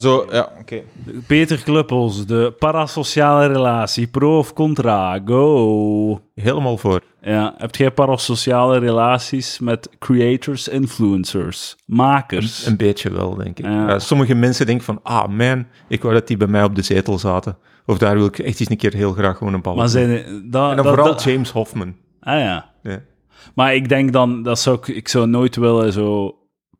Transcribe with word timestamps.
Zo, 0.00 0.26
ja, 0.30 0.52
oké. 0.60 0.82
Peter 1.26 1.62
Kluppels, 1.62 2.26
de 2.26 2.54
parasociale 2.58 3.46
relatie, 3.46 4.06
pro 4.06 4.38
of 4.38 4.52
contra, 4.52 5.20
go. 5.24 6.20
Helemaal 6.34 6.76
voor. 6.78 7.00
Ja, 7.22 7.54
heb 7.58 7.76
jij 7.76 7.90
parasociale 7.90 8.78
relaties 8.78 9.58
met 9.58 9.88
creators, 9.98 10.68
influencers, 10.68 11.76
makers? 11.86 12.66
Een 12.66 12.76
beetje 12.76 13.10
wel, 13.12 13.34
denk 13.34 13.58
ik. 13.58 13.64
Ja. 13.64 13.98
Sommige 13.98 14.34
mensen 14.34 14.66
denken 14.66 14.84
van, 14.84 15.00
ah 15.02 15.28
man, 15.28 15.66
ik 15.88 16.02
wou 16.02 16.14
dat 16.14 16.26
die 16.26 16.36
bij 16.36 16.46
mij 16.48 16.64
op 16.64 16.74
de 16.74 16.82
zetel 16.82 17.18
zaten. 17.18 17.56
Of 17.86 17.98
daar 17.98 18.16
wil 18.16 18.26
ik 18.26 18.38
echt 18.38 18.60
eens 18.60 18.70
een 18.70 18.76
keer 18.76 18.94
heel 18.94 19.12
graag 19.12 19.36
gewoon 19.36 19.54
een 19.54 19.62
bal 19.62 19.74
maar 19.74 19.88
zijn, 19.88 20.10
dat, 20.50 20.70
En 20.70 20.76
dan 20.76 20.84
vooral 20.86 21.04
dat- 21.06 21.22
James 21.22 21.50
Hoffman. 21.50 21.94
Ah 22.20 22.38
ja. 22.38 22.70
Ja. 22.82 23.00
Maar 23.54 23.74
ik 23.74 23.88
denk 23.88 24.12
dan, 24.12 24.42
dat 24.42 24.58
zou 24.58 24.76
ik, 24.76 24.88
ik 24.88 25.08
zou 25.08 25.26
nooit 25.26 25.56
willen 25.56 25.92
zo 25.92 26.34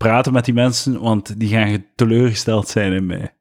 praten 0.04 0.32
met 0.32 0.44
die 0.44 0.54
mensen, 0.54 1.00
want 1.00 1.40
die 1.40 1.48
gaan 1.48 1.84
teleurgesteld 1.94 2.68
zijn 2.68 2.92
in 2.92 3.06
mij. 3.06 3.34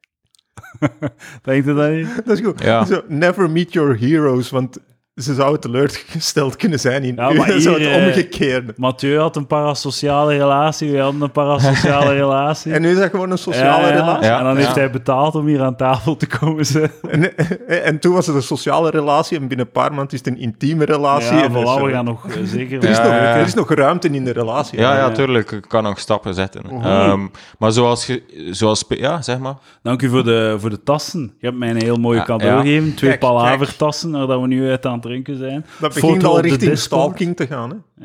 denk 1.42 1.64
je 1.64 1.74
dat 1.74 1.90
niet? 1.90 2.22
Dat 2.24 2.38
is 2.38 2.44
goed. 2.44 2.62
Ja. 2.62 2.84
Zo, 2.84 3.02
never 3.08 3.50
meet 3.50 3.72
your 3.72 3.98
heroes, 3.98 4.50
want 4.50 4.78
ze 5.22 5.34
zouden 5.34 5.60
teleurgesteld 5.60 6.56
kunnen 6.56 6.78
zijn 6.80 7.02
in 7.02 7.14
Ja, 7.14 7.30
u. 7.32 7.36
maar 7.36 7.46
hier, 7.46 7.70
het 7.72 7.80
eh, 7.82 8.06
omgekeerde. 8.06 8.72
Mathieu 8.76 9.18
had 9.18 9.36
een 9.36 9.46
parasociale 9.46 10.32
relatie, 10.36 10.92
wij 10.92 11.00
hadden 11.00 11.20
een 11.22 11.30
parasociale 11.30 12.12
relatie. 12.24 12.72
En 12.72 12.82
nu 12.82 12.90
is 12.90 12.98
dat 12.98 13.10
gewoon 13.10 13.30
een 13.30 13.38
sociale 13.38 13.86
Ja, 13.86 13.92
ja. 13.92 13.94
relatie. 14.00 14.24
Ja. 14.26 14.38
En 14.38 14.44
dan 14.44 14.56
heeft 14.56 14.74
hij 14.74 14.90
betaald 14.90 15.34
om 15.34 15.46
hier 15.46 15.62
aan 15.62 15.76
tafel 15.76 16.16
te 16.16 16.26
komen 16.26 16.66
zitten. 16.66 17.10
En, 17.10 17.36
eh, 17.36 17.86
en 17.86 17.98
toen 17.98 18.12
was 18.14 18.26
het 18.26 18.36
een 18.36 18.42
sociale 18.42 18.90
relatie 18.90 19.38
en 19.38 19.48
binnen 19.48 19.66
een 19.66 19.72
paar 19.72 19.92
maanden 19.92 20.12
is 20.12 20.18
het 20.18 20.26
een 20.26 20.38
intieme 20.40 20.84
relatie. 20.84 21.36
Ja, 21.36 21.42
en 21.42 21.50
voilà, 21.50 21.82
we 21.84 21.90
gaan 21.90 22.04
nog 22.04 22.26
eh, 22.28 22.36
zeker... 22.44 22.82
er, 22.82 22.88
is 22.90 22.96
Ja, 22.96 23.02
nog, 23.02 23.12
er 23.12 23.46
is 23.46 23.54
nog 23.54 23.74
ruimte 23.74 24.08
in 24.08 24.24
de 24.24 24.32
relatie. 24.32 24.78
Ja, 24.78 24.92
ja, 24.94 24.98
Ja. 24.98 25.10
tuurlijk. 25.12 25.50
Ik 25.50 25.64
kan 25.68 25.82
nog 25.82 25.98
stappen 25.98 26.34
zetten. 26.34 26.62
Ehm, 26.82 27.26
maar 27.58 27.72
zoals 27.72 28.06
je... 28.06 28.22
Zoals, 28.50 28.84
ja, 28.88 29.22
zeg 29.22 29.38
maar. 29.38 29.54
Dank 29.82 30.02
u 30.02 30.08
voor 30.08 30.24
de, 30.24 30.56
voor 30.58 30.70
de 30.70 30.82
tassen. 30.82 31.32
Je 31.38 31.46
hebt 31.46 31.58
mij 31.58 31.70
een 31.70 31.82
heel 31.82 31.96
mooie 31.96 32.18
Ja, 32.18 32.24
cadeau 32.24 32.54
ja. 32.56 32.60
gegeven. 32.60 32.94
Twee 32.94 33.18
palavertassen, 33.18 34.10
waar 34.10 34.26
dat 34.26 34.40
we 34.40 34.46
nu 34.46 34.70
uit 34.70 34.86
aan 34.86 34.94
het 34.94 35.04
drinken 35.10 35.36
zijn. 35.36 35.64
Dat 35.80 35.94
begint 35.94 36.24
al 36.24 36.40
richting 36.40 36.78
stalking 36.78 37.36
te 37.36 37.46
gaan. 37.46 37.70
Hè? 37.70 38.04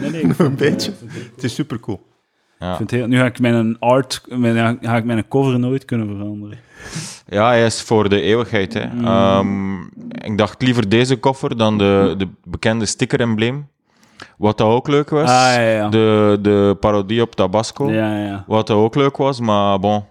Nee, 0.00 0.10
nee, 0.10 0.22
ik 0.22 0.38
Een 0.38 0.54
beetje. 0.54 0.92
Het 1.34 1.44
is 1.44 1.54
super 1.54 1.80
cool. 1.80 2.00
Ja. 2.58 2.76
vind 2.76 2.90
heel, 2.90 3.06
nu 3.06 3.18
ga 3.18 3.24
ik 3.24 3.40
mijn 3.40 3.78
art, 3.78 4.22
mijn, 4.28 4.78
ga 4.82 4.96
ik 4.96 5.04
mijn 5.04 5.28
cover 5.28 5.58
nooit 5.58 5.84
kunnen 5.84 6.06
veranderen. 6.06 6.58
Ja, 7.28 7.46
hij 7.46 7.64
is 7.64 7.82
voor 7.82 8.08
de 8.08 8.20
eeuwigheid. 8.20 8.74
Hè. 8.74 8.86
Mm. 8.86 9.04
Ehm, 9.04 9.80
ik 10.10 10.38
dacht 10.38 10.62
liever 10.62 10.88
deze 10.88 11.16
koffer 11.16 11.56
dan 11.56 11.78
de, 11.78 12.14
de 12.18 12.28
bekende 12.44 12.86
sticker-embleem. 12.86 13.68
Wat 14.38 14.58
dat 14.58 14.66
ook 14.66 14.88
leuk 14.88 15.10
was. 15.10 15.28
Ah, 15.28 15.54
ja, 15.54 15.70
ja. 15.70 15.88
De, 15.88 16.38
de 16.42 16.76
parodie 16.80 17.22
op 17.22 17.34
Tabasco. 17.34 17.90
Ja, 17.90 18.16
ja. 18.16 18.44
Wat 18.46 18.66
dat 18.66 18.76
ook 18.76 18.94
leuk 18.94 19.16
was, 19.16 19.40
maar 19.40 19.78
bon. 19.78 20.04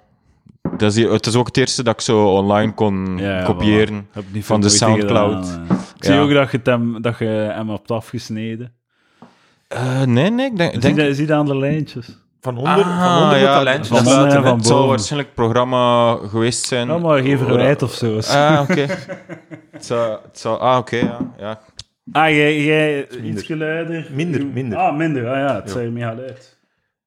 Dat 0.78 0.96
is, 0.96 1.04
het 1.04 1.26
is 1.26 1.36
ook 1.36 1.46
het 1.48 1.58
eerste 1.58 1.84
dat 1.84 1.94
ik 1.94 2.02
zo 2.02 2.26
online 2.28 2.74
kon 2.74 3.18
Ja, 3.18 3.38
ja, 3.38 3.44
kopiëren. 3.46 4.08
Van 4.40 4.62
de 4.62 4.70
Soundcloud. 4.70 5.46
gedaan, 5.46 5.66
eh. 5.70 5.76
Ik 5.98 6.04
zie 6.04 6.14
Ja. 6.14 6.20
ook 6.22 6.32
dat 6.34 6.52
je, 6.52 6.60
hem, 6.64 7.02
dat 7.02 7.18
je 7.18 7.26
hem 7.26 7.70
hebt 7.70 7.92
afgesneden. 7.92 8.74
Eh, 9.68 10.02
nee, 10.04 10.30
nee, 10.32 10.46
ik 10.46 10.58
denk... 10.58 10.72
Zie 10.72 10.80
denk 10.82 10.98
je 11.00 11.14
zie 11.14 11.28
je 11.28 11.34
aan 11.34 11.46
de 11.46 11.58
lijntjes? 11.58 12.20
Van 12.42 12.58
onder, 12.58 12.72
Ah, 12.74 13.14
van 13.14 13.24
onder 13.24 13.40
ja, 13.40 13.58
de 13.58 13.64
lijntjes. 13.64 13.88
van 13.88 13.98
dat 14.04 14.08
onder 14.14 14.28
laat- 14.28 14.36
en 14.36 14.44
van 14.44 14.58
het 14.58 14.66
zal 14.66 14.76
boven. 14.76 14.90
waarschijnlijk 14.90 15.32
het 15.36 15.46
programma 15.46 16.16
geweest 16.28 16.66
zijn. 16.66 16.88
Ja, 16.88 16.98
maar 16.98 17.22
geen 17.22 17.38
verwijt 17.38 17.82
of 17.84 17.94
zo. 17.94 18.20
Ah, 18.20 18.60
oké. 18.70 18.86
het 19.72 19.86
zou, 19.86 20.18
het 20.24 20.40
zou, 20.40 20.60
ah, 20.60 20.78
oké, 20.78 20.96
ja. 20.98 21.18
ja. 21.40 21.60
Ah, 22.12 22.30
jij, 22.30 22.64
jij 22.64 23.08
iets 23.08 23.18
minder. 23.22 23.44
geluider? 23.44 24.08
Minder, 24.14 24.46
minder. 24.46 24.78
Ah, 24.78 24.96
minder. 24.98 25.30
Ah 25.30 25.36
ja, 25.38 25.56
het 25.56 25.64
Ja. 25.66 25.72
zei 25.72 25.86
je 25.86 25.92
mega 25.92 26.16
luid. 26.16 26.60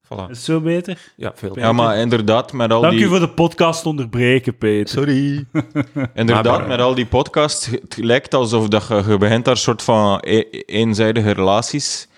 Voilà. 0.04 0.30
Is 0.30 0.36
het 0.36 0.38
zo 0.38 0.60
beter? 0.60 1.12
Ja, 1.16 1.32
veel. 1.34 1.58
Ja, 1.58 1.72
maar 1.72 1.96
inderdaad, 1.96 2.52
met 2.52 2.72
al 2.72 2.80
Dank 2.80 2.94
die... 2.94 3.04
u 3.04 3.08
voor 3.08 3.20
de 3.20 3.28
podcast 3.28 3.86
onderbreken, 3.86 4.56
Peter. 4.58 4.88
Sorry. 4.88 5.46
Inderdaad, 6.14 6.58
Maar- 6.58 6.68
met 6.68 6.80
al 6.80 6.94
die 6.94 7.06
podcasts, 7.06 7.66
het 7.66 7.96
lijkt 7.96 8.34
alsof 8.34 8.68
dat 8.68 8.86
je, 8.88 9.02
je 9.08 9.18
begint 9.18 9.44
daar 9.44 9.56
soort 9.56 9.82
van 9.82 10.18
e- 10.20 10.44
eenzijdige 10.66 11.30
relaties 11.30 12.08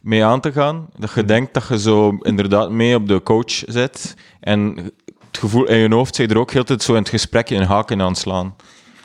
mee 0.00 0.24
aan 0.24 0.40
te 0.40 0.52
gaan. 0.52 0.88
Dat 0.98 1.12
je 1.14 1.24
denkt 1.24 1.54
dat 1.54 1.66
je 1.68 1.78
zo 1.78 2.16
inderdaad 2.20 2.70
mee 2.70 2.94
op 2.94 3.08
de 3.08 3.22
coach 3.22 3.50
zit. 3.66 4.14
En 4.40 4.76
het 5.06 5.38
gevoel 5.38 5.64
in 5.68 5.78
je 5.78 5.94
hoofd 5.94 6.14
zit 6.14 6.30
er 6.30 6.38
ook 6.38 6.50
heel 6.52 6.64
tijd 6.64 6.82
zo 6.82 6.92
in 6.92 6.98
het 6.98 7.08
gesprek 7.08 7.50
in 7.50 7.62
haken 7.62 8.00
aan 8.02 8.14
slaan. 8.14 8.56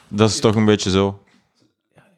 Dat 0.07 0.29
is 0.29 0.39
toch 0.39 0.56
een 0.56 0.66
beetje 0.66 0.89
zo. 0.89 1.19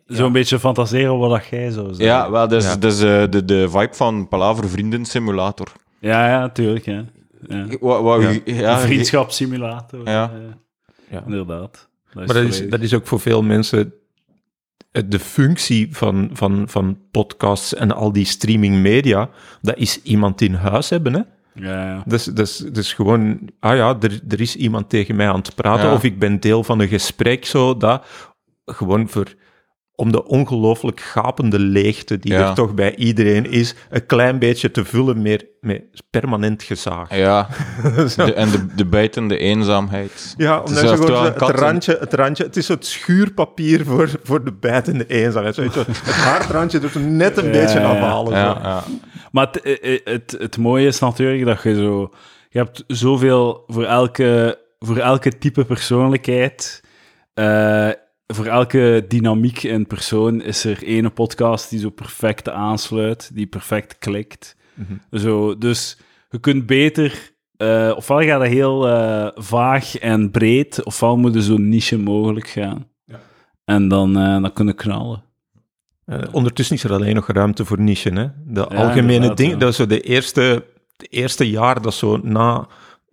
Zo'n 0.06 0.32
beetje 0.32 0.60
fantaseren 0.60 1.18
wat 1.18 1.30
dat 1.30 1.46
jij 1.46 1.72
zou 1.72 1.88
zeggen. 1.88 2.06
Ja, 2.06 2.32
wel, 2.32 2.48
dat 2.48 2.64
is, 2.64 2.68
Ja. 2.70 2.76
dat 2.76 2.92
is 2.94 3.02
eh, 3.02 3.24
de, 3.30 3.46
de 3.46 3.70
vibe 3.70 3.94
van 3.94 4.28
Palaver 4.28 4.70
Vrienden 4.70 5.06
Simulator. 5.06 5.68
Ja, 6.02 6.28
ja, 6.30 6.50
tuurlijk. 6.50 6.86
Ja. 6.86 7.06
Ja. 7.48 7.66
Wat, 7.80 8.02
wat, 8.02 8.42
Ja. 8.46 8.80
vriendschapssimulator. 8.80 10.08
Ja. 10.10 10.32
Ja. 11.10 11.24
Inderdaad. 11.26 11.90
Maar 12.14 12.28
dat 12.28 12.36
is, 12.36 12.70
dat 12.70 12.80
is 12.82 12.94
ook 12.94 13.08
voor 13.08 13.20
veel 13.20 13.44
mensen 13.44 13.94
de 14.92 15.20
functie 15.20 15.96
van, 15.96 16.30
van, 16.34 16.64
van 16.70 16.98
podcasts 17.12 17.74
en 17.74 17.92
al 17.92 18.12
die 18.12 18.26
streaming 18.26 18.76
media. 18.76 19.30
Dat 19.62 19.78
is 19.78 20.02
iemand 20.02 20.42
in 20.42 20.54
huis 20.54 20.90
hebben, 20.90 21.14
hè? 21.14 21.22
Ja, 21.54 21.86
ja. 21.86 22.04
Dus, 22.06 22.24
dus, 22.24 22.58
dus 22.58 22.94
gewoon, 22.94 23.50
ah 23.60 23.76
ja, 23.76 23.98
er, 24.00 24.20
er 24.30 24.42
is 24.42 24.56
iemand 24.56 24.90
tegen 24.90 25.16
mij 25.16 25.28
aan 25.30 25.36
het 25.36 25.56
praten, 25.56 25.86
Ja. 25.88 25.94
of 25.94 26.04
ik 26.04 26.20
ben 26.20 26.40
deel 26.40 26.64
van 26.64 26.80
een 26.80 26.88
gesprek, 26.88 27.46
zo, 27.46 27.78
dat. 27.78 28.06
Gewoon 28.66 29.10
voor, 29.10 29.34
om 30.02 30.12
de 30.12 30.26
ongelooflijk 30.26 31.00
gapende 31.00 31.60
leegte 31.60 32.20
die 32.20 32.32
Ja. 32.32 32.48
er 32.50 32.54
toch 32.56 32.74
bij 32.74 32.96
iedereen 32.96 33.52
is, 33.52 33.76
een 33.90 34.06
klein 34.06 34.40
beetje 34.40 34.72
te 34.72 34.86
vullen 34.86 35.22
met, 35.22 35.46
met 35.60 35.84
permanent 36.10 36.64
gezaag. 36.64 37.16
Ja, 37.16 37.48
de, 38.16 38.34
en 38.34 38.52
de, 38.52 38.66
de 38.76 38.86
bijtende 38.86 39.38
eenzaamheid. 39.38 40.34
Ja, 40.38 40.62
Het 40.62 40.70
is 40.70 40.76
omdat 40.76 40.82
je 40.82 40.88
zelfs 40.98 41.06
gewoon 41.06 41.26
het, 41.26 41.60
randje, 41.60 41.98
het 42.00 42.14
randje, 42.14 42.44
het 42.44 42.58
is 42.58 42.66
zo 42.66 42.74
het 42.74 42.86
schuurpapier 42.86 43.86
voor, 43.86 44.10
voor 44.24 44.44
de 44.44 44.54
bijtende 44.54 45.06
eenzaamheid. 45.08 45.56
Zo, 45.56 45.62
weet 45.62 45.74
je 45.74 45.84
wel, 45.86 45.96
het 46.04 46.14
haardrandje 46.14 46.80
doet 46.80 46.94
er 46.94 47.02
net 47.02 47.38
een 47.38 47.46
Ja, 47.46 47.52
beetje 47.52 47.80
ja, 47.80 47.90
afhalen. 47.90 48.34
Ja. 48.34 48.84
Maar 49.32 49.48
het, 49.52 49.62
eh, 49.62 49.94
eh, 49.94 50.00
het, 50.04 50.36
het 50.40 50.58
mooie 50.58 50.88
is 50.88 51.00
natuurlijk 51.00 51.46
dat 51.46 51.64
je 51.64 51.76
zo... 51.76 52.10
Je 52.50 52.58
hebt 52.58 52.84
zoveel 52.88 53.64
voor 53.68 53.84
elke, 53.86 54.60
voor 54.80 54.98
elke 54.98 55.38
type 55.38 55.66
persoonlijkheid... 55.66 56.84
eh, 57.34 57.90
voor 58.34 58.46
elke 58.46 59.06
dynamiek 59.08 59.64
in 59.64 59.88
persoon 59.88 60.42
is 60.42 60.64
er 60.64 60.84
ene 60.84 61.10
podcast 61.10 61.70
die 61.70 61.80
zo 61.80 61.90
perfect 61.90 62.50
aansluit, 62.50 63.32
die 63.34 63.48
perfect 63.48 63.98
klikt. 63.98 64.56
Mhm. 64.74 65.20
Zo, 65.20 65.58
dus 65.58 65.98
je 66.30 66.40
kunt 66.40 66.66
beter... 66.66 67.32
eh 67.58 67.94
ofwel 67.96 68.22
gaat 68.22 68.40
dat 68.40 68.50
heel 68.50 68.88
eh, 68.88 69.28
vaag 69.36 69.98
en 69.98 70.32
breed, 70.32 70.84
ofwel 70.84 71.18
moet 71.18 71.34
je 71.34 71.42
zo 71.42 71.58
niche 71.58 71.98
mogelijk 71.98 72.48
gaan. 72.48 72.88
Ja. 73.06 73.20
En 73.66 73.88
dan, 73.88 74.18
eh 74.18 74.42
dan 74.42 74.54
kunnen 74.54 74.76
knallen. 74.76 75.24
Ondertussen 76.32 76.76
is 76.76 76.84
er 76.84 76.94
alleen 76.94 77.16
nog 77.16 77.28
ruimte 77.28 77.66
voor 77.66 77.80
niche. 77.80 78.10
Hè? 78.10 78.28
De 78.46 78.66
Ja, 78.70 78.76
algemene 78.76 79.34
dingen, 79.34 79.60
dat 79.60 79.70
is 79.70 79.76
zo 79.76 79.86
de 79.86 80.02
eerste, 80.02 80.66
de 80.98 81.06
eerste 81.08 81.50
jaar 81.50 81.82
dat 81.82 81.94
zo 81.94 82.20
na, 82.24 82.68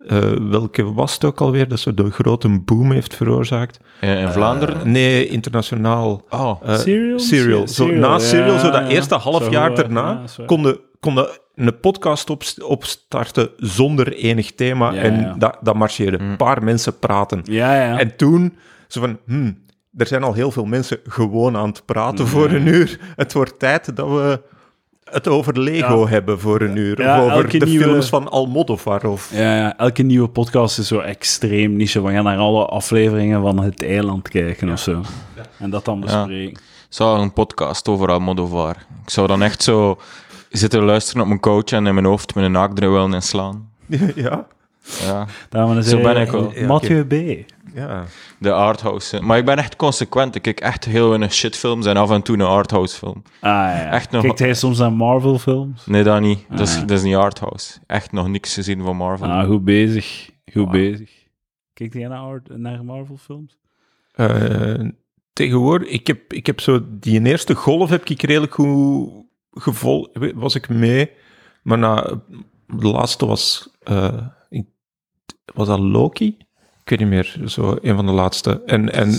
eh, 0.07 0.19
welke 0.49 0.93
was 0.93 1.13
het 1.13 1.23
ook 1.23 1.41
alweer, 1.41 1.67
dat 1.67 1.79
zo 1.79 1.93
de 1.93 2.11
grote 2.11 2.59
boom 2.59 2.91
heeft 2.91 3.15
veroorzaakt. 3.15 3.79
In, 4.01 4.17
in 4.17 4.29
Vlaanderen? 4.29 4.91
Nee, 4.91 5.27
internationaal. 5.27 6.21
Oh, 6.29 6.61
eh, 6.63 6.77
Serial? 6.77 7.19
Serial. 7.19 7.67
Zo, 7.67 7.83
Serial, 7.83 7.99
na 7.99 8.07
ja, 8.11 8.19
Serial, 8.19 8.59
zo 8.59 8.71
dat 8.71 8.81
ja. 8.81 8.87
eerste 8.87 9.15
half 9.15 9.43
Zo, 9.43 9.49
jaar 9.49 9.69
ja, 9.69 9.75
daarna, 9.75 10.21
konden, 10.45 10.79
konden 10.99 11.27
een 11.55 11.79
podcast 11.79 12.29
op, 12.29 12.43
opstarten 12.65 13.49
zonder 13.57 14.13
enig 14.13 14.55
thema. 14.55 14.91
Ja, 14.91 15.01
en 15.01 15.19
ja. 15.19 15.35
Dat, 15.37 15.57
dat 15.61 15.75
marcheerde. 15.75 16.19
Een 16.19 16.37
paar 16.37 16.63
mensen 16.63 16.99
praten. 16.99 17.41
Ja, 17.43 17.75
ja. 17.75 17.99
En 17.99 18.15
toen, 18.15 18.57
zo 18.87 18.99
van, 19.01 19.19
hmm, 19.25 19.57
er 19.97 20.07
zijn 20.07 20.23
al 20.23 20.33
heel 20.33 20.51
veel 20.51 20.65
mensen 20.65 20.99
gewoon 21.03 21.57
aan 21.57 21.67
het 21.69 21.85
praten 21.85 22.25
Mhm. 22.25 22.33
voor 22.33 22.49
een 22.49 22.67
uur. 22.67 22.99
Het 23.15 23.33
wordt 23.33 23.59
tijd 23.59 23.95
dat 23.95 24.07
we 24.07 24.41
het 25.11 25.27
over 25.27 25.59
Lego 25.59 25.99
Ja. 25.99 26.07
hebben 26.07 26.39
voor 26.39 26.61
een 26.61 26.75
uur. 26.75 27.01
Ja, 27.01 27.25
of 27.25 27.31
over 27.31 27.59
de 27.59 27.65
nieuwe- 27.65 27.83
films 27.83 28.09
van 28.09 28.29
Almodovar. 28.29 29.05
Of... 29.05 29.31
Ja, 29.33 29.55
ja, 29.57 29.77
elke 29.77 30.03
nieuwe 30.03 30.27
podcast 30.27 30.79
is 30.79 30.87
zo 30.87 30.99
extreem 30.99 31.75
niche. 31.75 32.03
We 32.03 32.11
gaan 32.11 32.23
naar 32.23 32.37
alle 32.37 32.65
afleveringen 32.65 33.41
van 33.41 33.59
Het 33.63 33.83
Eiland 33.83 34.27
kijken 34.29 34.69
of 34.71 34.79
zo. 34.79 35.01
En 35.57 35.69
dat 35.69 35.85
dan 35.85 35.99
bespreken. 35.99 36.59
zou 36.89 37.19
een 37.19 37.33
podcast 37.33 37.87
over 37.87 38.11
Almodovar. 38.11 38.75
Ik 39.03 39.09
zou 39.09 39.27
dan 39.27 39.41
echt 39.43 39.63
zo 39.63 39.97
zitten 40.49 40.83
luisteren 40.83 41.21
op 41.21 41.27
mijn 41.27 41.39
coach 41.39 41.63
en 41.65 41.87
in 41.87 41.93
mijn 41.93 42.05
hoofd 42.05 42.35
met 42.35 42.43
een 42.43 42.51
naakdril 42.51 42.91
willen 42.91 43.13
inslaan. 43.13 43.69
ja, 44.15 44.47
Ja, 45.01 45.27
Daarom 45.49 45.81
Zo 45.81 45.95
hij- 45.99 46.13
ben 46.13 46.21
ik 46.21 46.31
wel. 46.31 46.53
Mathieu 46.67 47.03
B. 47.05 47.45
ja. 47.73 48.05
de 48.39 48.51
arthouse. 48.51 49.21
Maar 49.21 49.37
ik 49.37 49.45
ben 49.45 49.57
echt 49.57 49.75
consequent. 49.75 50.35
Ik 50.35 50.41
kijk 50.41 50.59
echt 50.59 50.85
heel 50.85 51.07
weinig 51.07 51.33
shitfilms 51.33 51.85
en 51.85 51.97
af 51.97 52.11
en 52.11 52.21
toe 52.21 52.35
een 52.35 52.41
arthouse 52.41 52.97
film. 52.97 53.21
Ah 53.39 53.49
ja. 53.51 53.91
Echt 53.91 54.11
nog- 54.11 54.21
Kijkt 54.21 54.39
hij 54.39 54.53
soms 54.53 54.77
naar 54.77 54.91
Marvel 54.93 55.37
films? 55.39 55.85
Nee, 55.85 56.03
dat 56.03 56.21
niet. 56.21 56.45
Dat 56.49 56.59
is, 56.59 56.75
Ah. 56.75 56.81
dat 56.81 56.91
is 56.91 57.03
niet 57.03 57.15
arthouse. 57.15 57.79
Echt 57.87 58.11
nog 58.11 58.27
niks 58.27 58.53
gezien 58.53 58.83
van 58.83 58.95
Marvel. 58.95 59.27
Ah, 59.27 59.45
goed 59.47 59.63
bezig. 59.63 60.29
Goed 60.45 60.63
Wow. 60.63 60.71
bezig. 60.71 61.11
Kijkt 61.73 61.93
hij 61.93 62.07
naar, 62.07 62.41
naar 62.47 62.85
Marvel 62.85 63.17
films? 63.17 63.57
Eh, 64.11 64.87
tegenwoordig, 65.33 65.87
ik 65.89 66.07
heb, 66.07 66.33
ik 66.33 66.45
heb 66.45 66.59
zo 66.59 66.79
die 66.89 67.25
eerste 67.25 67.55
golf 67.55 67.89
heb 67.89 68.05
ik 68.09 68.21
redelijk 68.21 68.53
goed 68.53 69.09
gevolgd, 69.51 70.09
was 70.35 70.55
ik 70.55 70.69
mee. 70.69 71.11
Maar 71.63 71.77
na, 71.77 72.21
de 72.67 72.87
laatste 72.87 73.25
was, 73.25 73.69
eh, 73.83 74.17
was 75.53 75.67
dat 75.67 75.79
Loki? 75.79 76.37
Ik 76.83 76.97
weet 76.97 76.99
niet 76.99 77.07
meer, 77.07 77.49
zo 77.49 77.77
een 77.81 77.95
van 77.95 78.05
de 78.05 78.11
laatste. 78.11 78.61
En, 78.65 78.93
en, 78.93 79.09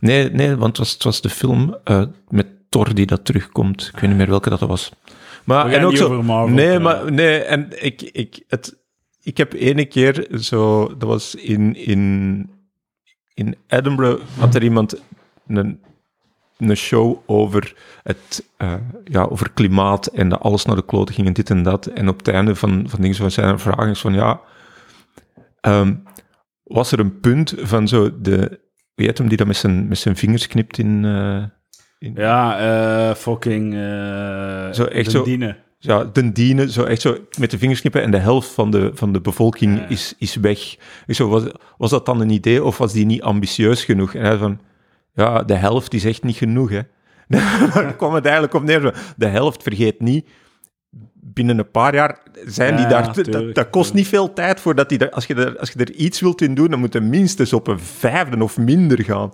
nee, 0.00 0.30
nee, 0.30 0.56
want 0.56 0.76
het 0.76 0.78
was, 0.78 0.92
het 0.92 1.02
was 1.02 1.20
de 1.20 1.30
film 1.30 1.76
eh, 1.84 2.02
met 2.28 2.46
Thor 2.68 2.94
die 2.94 3.06
dat 3.06 3.24
terugkomt. 3.24 3.90
Ik 3.94 4.00
weet 4.00 4.10
niet 4.10 4.18
meer 4.18 4.28
welke 4.28 4.50
dat 4.50 4.60
was. 4.60 4.92
Maar, 5.44 5.68
We 5.68 5.76
en 5.76 5.84
ook 5.84 5.96
zo, 5.96 6.22
Marvel 6.22 6.54
nee, 6.54 6.78
maar, 6.78 7.12
nee, 7.12 7.38
en 7.38 7.84
ik, 7.84 8.02
ik, 8.02 8.42
het, 8.48 8.76
ik 9.22 9.36
heb 9.36 9.52
ene 9.52 9.84
keer 9.84 10.26
zo, 10.40 10.86
dat 10.86 11.08
was 11.08 11.34
in, 11.34 11.76
in, 11.76 12.50
in 13.34 13.56
Edinburgh, 13.66 14.22
had 14.38 14.54
er 14.54 14.62
iemand 14.62 15.00
een, 15.46 15.80
een 16.58 16.76
show 16.76 17.18
over 17.26 17.74
het 18.02 18.44
eh, 18.56 18.74
ja, 19.04 19.22
over 19.22 19.50
klimaat 19.50 20.06
en 20.06 20.28
dat 20.28 20.40
alles 20.40 20.64
naar 20.64 20.76
de 20.76 20.84
kloten 20.84 21.14
ging 21.14 21.26
en 21.26 21.32
dit 21.32 21.50
en 21.50 21.62
dat. 21.62 21.86
En 21.86 22.08
op 22.08 22.18
het 22.18 22.28
einde 22.28 22.54
van, 22.54 22.84
van 22.88 23.00
dingen 23.00 23.16
zoals 23.16 23.34
zijn 23.34 23.48
er 23.48 23.60
vragen 23.60 23.88
is 23.88 24.00
van 24.00 24.14
ja, 24.14 24.40
ehm, 25.60 25.94
was 26.64 26.92
er 26.92 26.98
een 27.00 27.20
punt 27.20 27.54
van 27.56 27.88
zo 27.88 28.20
de, 28.20 28.60
wie 28.94 29.06
heet 29.06 29.18
hem 29.18 29.28
die 29.28 29.36
dat 29.36 29.46
met 29.46 29.56
zijn, 29.56 29.88
met 29.88 29.98
zijn 29.98 30.16
vingers 30.16 30.46
knipt 30.46 30.78
in, 30.78 31.04
eh, 31.04 31.42
in 31.98 32.12
Ja, 32.14 32.58
eh, 32.58 33.14
fucking... 33.14 33.74
eh 33.74 34.72
Zo, 34.72 34.84
echt 34.84 35.10
zo- 35.10 35.24
ja, 35.80 36.04
den 36.04 36.32
dienen, 36.32 36.70
zo 36.70 36.82
echt 36.84 37.00
zo 37.00 37.16
met 37.38 37.50
de 37.50 37.58
vingers 37.58 37.80
knippen 37.80 38.02
en 38.02 38.10
de 38.10 38.18
helft 38.18 38.48
van 38.50 38.70
de, 38.70 38.90
van 38.94 39.12
de 39.12 39.20
bevolking 39.20 39.78
Ja. 39.78 39.86
is, 39.88 40.14
is 40.18 40.34
weg. 40.36 40.76
Ik 41.06 41.14
zo, 41.14 41.28
was, 41.28 41.42
was 41.76 41.90
dat 41.90 42.06
dan 42.06 42.20
een 42.20 42.30
idee 42.30 42.64
of 42.64 42.78
was 42.78 42.92
die 42.92 43.06
niet 43.06 43.22
ambitieus 43.22 43.84
genoeg? 43.84 44.14
En 44.14 44.24
hij 44.24 44.36
van, 44.36 44.60
ja, 45.14 45.42
de 45.42 45.54
helft 45.54 45.94
is 45.94 46.04
echt 46.04 46.22
niet 46.22 46.36
genoeg, 46.36 46.70
hè. 46.70 46.80
Daar 47.74 47.96
kwam 47.96 48.14
het 48.14 48.24
eigenlijk 48.24 48.54
op 48.54 48.62
neer. 48.62 48.94
De 49.16 49.26
helft, 49.26 49.62
vergeet 49.62 50.00
niet, 50.00 50.28
binnen 51.34 51.58
een 51.58 51.70
paar 51.70 51.94
jaar 51.94 52.18
zijn 52.46 52.76
die 52.76 52.84
Ja, 52.84 52.90
daar... 52.90 53.04
dat- 53.14 53.24
tuurlijk, 53.24 53.54
dat, 53.54 53.70
kost 53.70 53.94
niet 53.94 54.08
veel 54.08 54.32
tijd 54.32 54.60
voordat 54.60 54.88
die 54.88 54.98
daar... 54.98 55.10
Als 55.10 55.26
je, 55.26 55.34
er, 55.34 55.58
als 55.58 55.70
je 55.70 55.78
er 55.78 55.92
iets 55.92 56.20
wilt 56.20 56.40
in 56.42 56.54
doen, 56.54 56.70
dan 56.70 56.78
moet 56.80 56.92
je 56.92 57.00
minstens 57.00 57.52
op 57.52 57.66
een 57.66 57.80
vijfde 57.80 58.42
of 58.42 58.56
minder 58.58 59.04
gaan. 59.04 59.30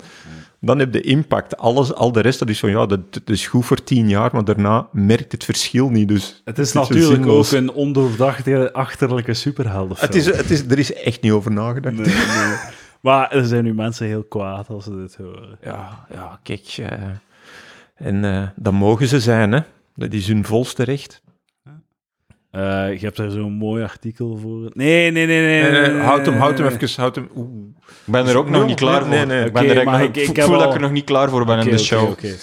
Dan 0.61 0.79
heb 0.79 0.95
je 0.95 1.01
impact. 1.01 1.57
Alles, 1.57 1.95
al 1.95 2.13
de 2.13 2.21
rest, 2.21 2.39
dat 2.39 2.49
is 2.49 2.59
van, 2.59 2.71
ja, 2.71 2.87
dat, 2.87 3.01
dat 3.13 3.23
is 3.31 3.47
goed 3.47 3.65
voor 3.65 3.85
tien 3.85 4.09
jaar, 4.09 4.31
maar 4.33 4.45
daarna 4.45 4.87
merkt 4.93 5.33
het 5.33 5.45
verschil 5.45 5.89
niet. 5.89 6.09
Dus 6.09 6.43
Het 6.45 6.59
is 6.59 6.73
natuurlijk 6.73 7.27
ook 7.27 7.51
een 7.51 7.71
ondoordachte, 7.73 8.73
achterlijke 8.73 9.35
superheldenfilm. 9.35 10.11
Het 10.13 10.21
is, 10.21 10.27
het 10.37 10.51
is, 10.51 10.65
er 10.65 10.79
is 10.79 10.93
echt 10.95 11.23
niet 11.23 11.33
over 11.33 11.53
nagedacht. 11.53 11.97
Nee, 11.97 12.07
nee. 12.07 12.57
Maar 13.01 13.31
er 13.33 13.45
zijn 13.45 13.65
nu 13.65 13.75
mensen 13.75 14.07
heel 14.07 14.23
kwaad 14.23 14.69
als 14.69 14.85
ze 14.85 14.97
dit 14.97 15.17
horen. 15.17 15.59
Ja, 15.63 16.07
ja, 16.13 16.39
kijk. 16.43 16.75
eh, 16.79 16.93
en 17.95 18.25
eh 18.25 18.43
dat 18.57 18.73
mogen 18.73 19.09
ze 19.09 19.21
zijn, 19.21 19.53
hè. 19.53 19.61
Dat 19.97 20.13
is 20.13 20.27
hun 20.29 20.45
volste 20.45 20.83
recht. 20.83 21.23
Eh, 22.55 22.61
je 22.93 23.05
hebt 23.05 23.17
daar 23.17 23.31
zo'n 23.31 23.53
mooi 23.53 23.83
artikel 23.83 24.37
voor. 24.37 24.71
Nee, 24.75 25.11
nee, 25.11 25.27
nee, 25.27 25.27
nee. 25.27 25.63
Nee, 25.63 25.71
nee, 25.71 25.81
nee, 25.81 25.91
nee, 25.91 26.01
houd 26.03 26.27
hem, 26.27 26.35
houd 26.37 26.59
hem 26.59 26.67
even. 26.67 26.89
Houd 27.01 27.15
hem. 27.15 27.25
Ik 28.07 28.13
ben 28.13 28.27
er 28.27 28.37
ook 28.37 28.51
nog 28.51 28.67
niet 28.67 28.77
klaar 28.77 29.01
voor. 29.01 29.09
nee, 29.11 29.27
nee. 29.27 29.45
Ik, 29.45 29.53
ben 29.53 29.69
er, 29.69 30.17
ik- 30.17 30.43
voel 30.43 30.59
dat 30.59 30.67
ik 30.69 30.75
er 30.75 30.81
nog 30.81 30.91
niet 30.91 31.05
klaar 31.05 31.29
voor 31.31 31.45
ben 31.45 31.59
in 31.59 31.71
de 31.71 31.79
show. 31.79 32.11
oké. 32.11 32.35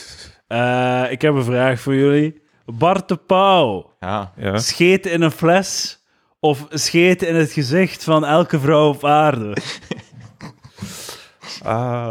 Eh, 0.48 1.04
ik 1.12 1.22
heb 1.22 1.34
een 1.34 1.44
vraag 1.44 1.80
voor 1.80 1.96
jullie. 1.96 2.42
Bart 2.66 3.08
de 3.08 3.16
Pauw, 3.18 3.94
Ja. 4.00 4.34
Ja. 4.38 4.58
scheet 4.58 5.06
in 5.06 5.22
een 5.22 5.32
fles 5.32 6.00
of 6.40 6.66
scheet 6.70 7.24
in 7.24 7.36
het 7.36 7.52
gezicht 7.52 8.04
van 8.04 8.26
elke 8.26 8.60
vrouw 8.60 8.90
op 8.90 9.06
aarde? 9.06 9.58
Ah. 11.64 12.10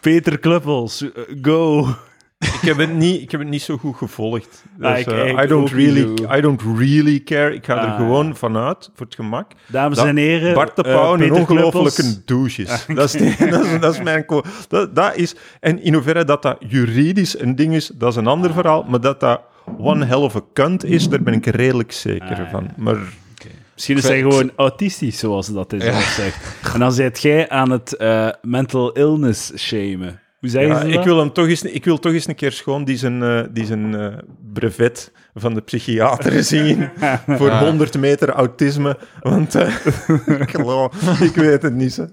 Peter 0.00 0.38
Kluppels, 0.38 1.02
eh, 1.02 1.22
go. 1.42 1.86
Ik 2.38 2.60
heb 2.60 2.76
het 2.76 2.94
niet, 2.94 3.22
ik 3.22 3.30
heb 3.30 3.40
het 3.40 3.48
niet 3.48 3.62
zo 3.62 3.76
goed 3.76 3.96
gevolgd. 3.96 4.64
Ah, 4.80 4.90
Dus, 4.94 5.00
ik- 5.00 5.06
eh, 5.06 5.28
ik 5.28 5.42
I, 5.42 5.46
don't 5.46 5.70
really. 5.70 6.14
I 6.36 6.40
don't 6.40 6.62
really 6.76 7.20
care. 7.20 7.54
Ik 7.54 7.64
ga 7.64 7.76
er 7.82 7.88
Ah. 7.90 7.96
gewoon 7.96 8.36
vanuit, 8.36 8.90
voor 8.94 9.06
het 9.06 9.14
gemak. 9.14 9.52
Dames 9.66 9.96
Dat 9.96 10.06
en 10.06 10.16
heren, 10.16 10.54
Bart 10.54 10.76
de 10.76 10.82
eh, 10.82 10.94
Pauw 10.94 11.12
een 11.12 11.18
Peter 11.18 11.34
ongelofelijke 11.36 12.02
Kluppels. 12.02 12.24
douche 12.24 12.62
is. 12.62 12.86
Dat, 12.94 13.14
is 13.14 13.36
dat, 13.50 13.64
is, 13.64 13.80
dat 13.80 13.94
is 13.94 14.02
mijn... 14.02 14.24
Dat, 14.68 14.94
dat 14.94 15.16
is, 15.16 15.34
en 15.60 15.82
in 15.82 15.94
hoeverre 15.94 16.24
dat 16.24 16.42
dat 16.42 16.56
juridisch 16.68 17.40
een 17.40 17.56
ding 17.56 17.74
is, 17.74 17.86
dat 17.94 18.10
is 18.10 18.16
een 18.16 18.26
ander 18.26 18.52
verhaal. 18.52 18.82
Maar 18.88 19.00
dat 19.00 19.20
dat 19.20 19.40
one 19.78 20.04
hell 20.04 20.16
of 20.20 20.36
a 20.36 20.40
cunt 20.52 20.84
is, 20.84 21.08
daar 21.08 21.22
ben 21.22 21.34
ik 21.34 21.46
redelijk 21.46 21.92
zeker 21.92 22.36
Ah, 22.44 22.50
van. 22.50 22.68
Maar 22.76 22.96
Misschien 23.74 23.96
is 23.96 24.08
hij 24.08 24.18
gewoon 24.20 24.50
autistisch, 24.56 25.18
zoals 25.18 25.46
ze 25.46 25.52
dat 25.52 25.72
in 25.72 25.80
zelf 25.80 26.02
zegt. 26.04 26.56
En 26.74 26.80
dan 26.80 26.92
zit 26.92 27.22
jij 27.22 27.48
aan 27.48 27.70
het 27.70 27.96
eh, 27.96 28.28
mental 28.42 28.92
illness 28.92 29.52
shamen. 29.56 30.20
Hoe 30.40 30.48
zeggen 30.48 30.70
ja, 30.70 30.80
ze 30.80 30.88
ik, 30.88 31.04
wil 31.04 31.18
hem 31.18 31.32
toch 31.32 31.46
eens, 31.46 31.62
ik 31.62 31.84
wil 31.84 31.98
toch 31.98 32.12
eens 32.12 32.28
een 32.28 32.34
keer 32.34 32.52
schoon 32.52 32.84
die 32.84 32.96
zijn, 32.96 33.22
eh, 33.22 33.42
die 33.50 33.66
zijn 33.66 33.94
eh, 33.94 34.18
brevet 34.52 35.12
van 35.34 35.54
de 35.54 35.60
psychiater 35.60 36.44
zien 36.54 36.90
voor 37.26 37.48
Ja. 37.48 37.64
100 37.64 37.98
meter 37.98 38.28
autisme. 38.28 38.98
Want 39.20 39.54
eh, 39.54 39.74
ik 40.40 40.50
geloof, 40.50 41.20
ik 41.20 41.34
weet 41.34 41.62
het 41.62 41.74
niet. 41.74 41.92
Zo. 41.92 42.06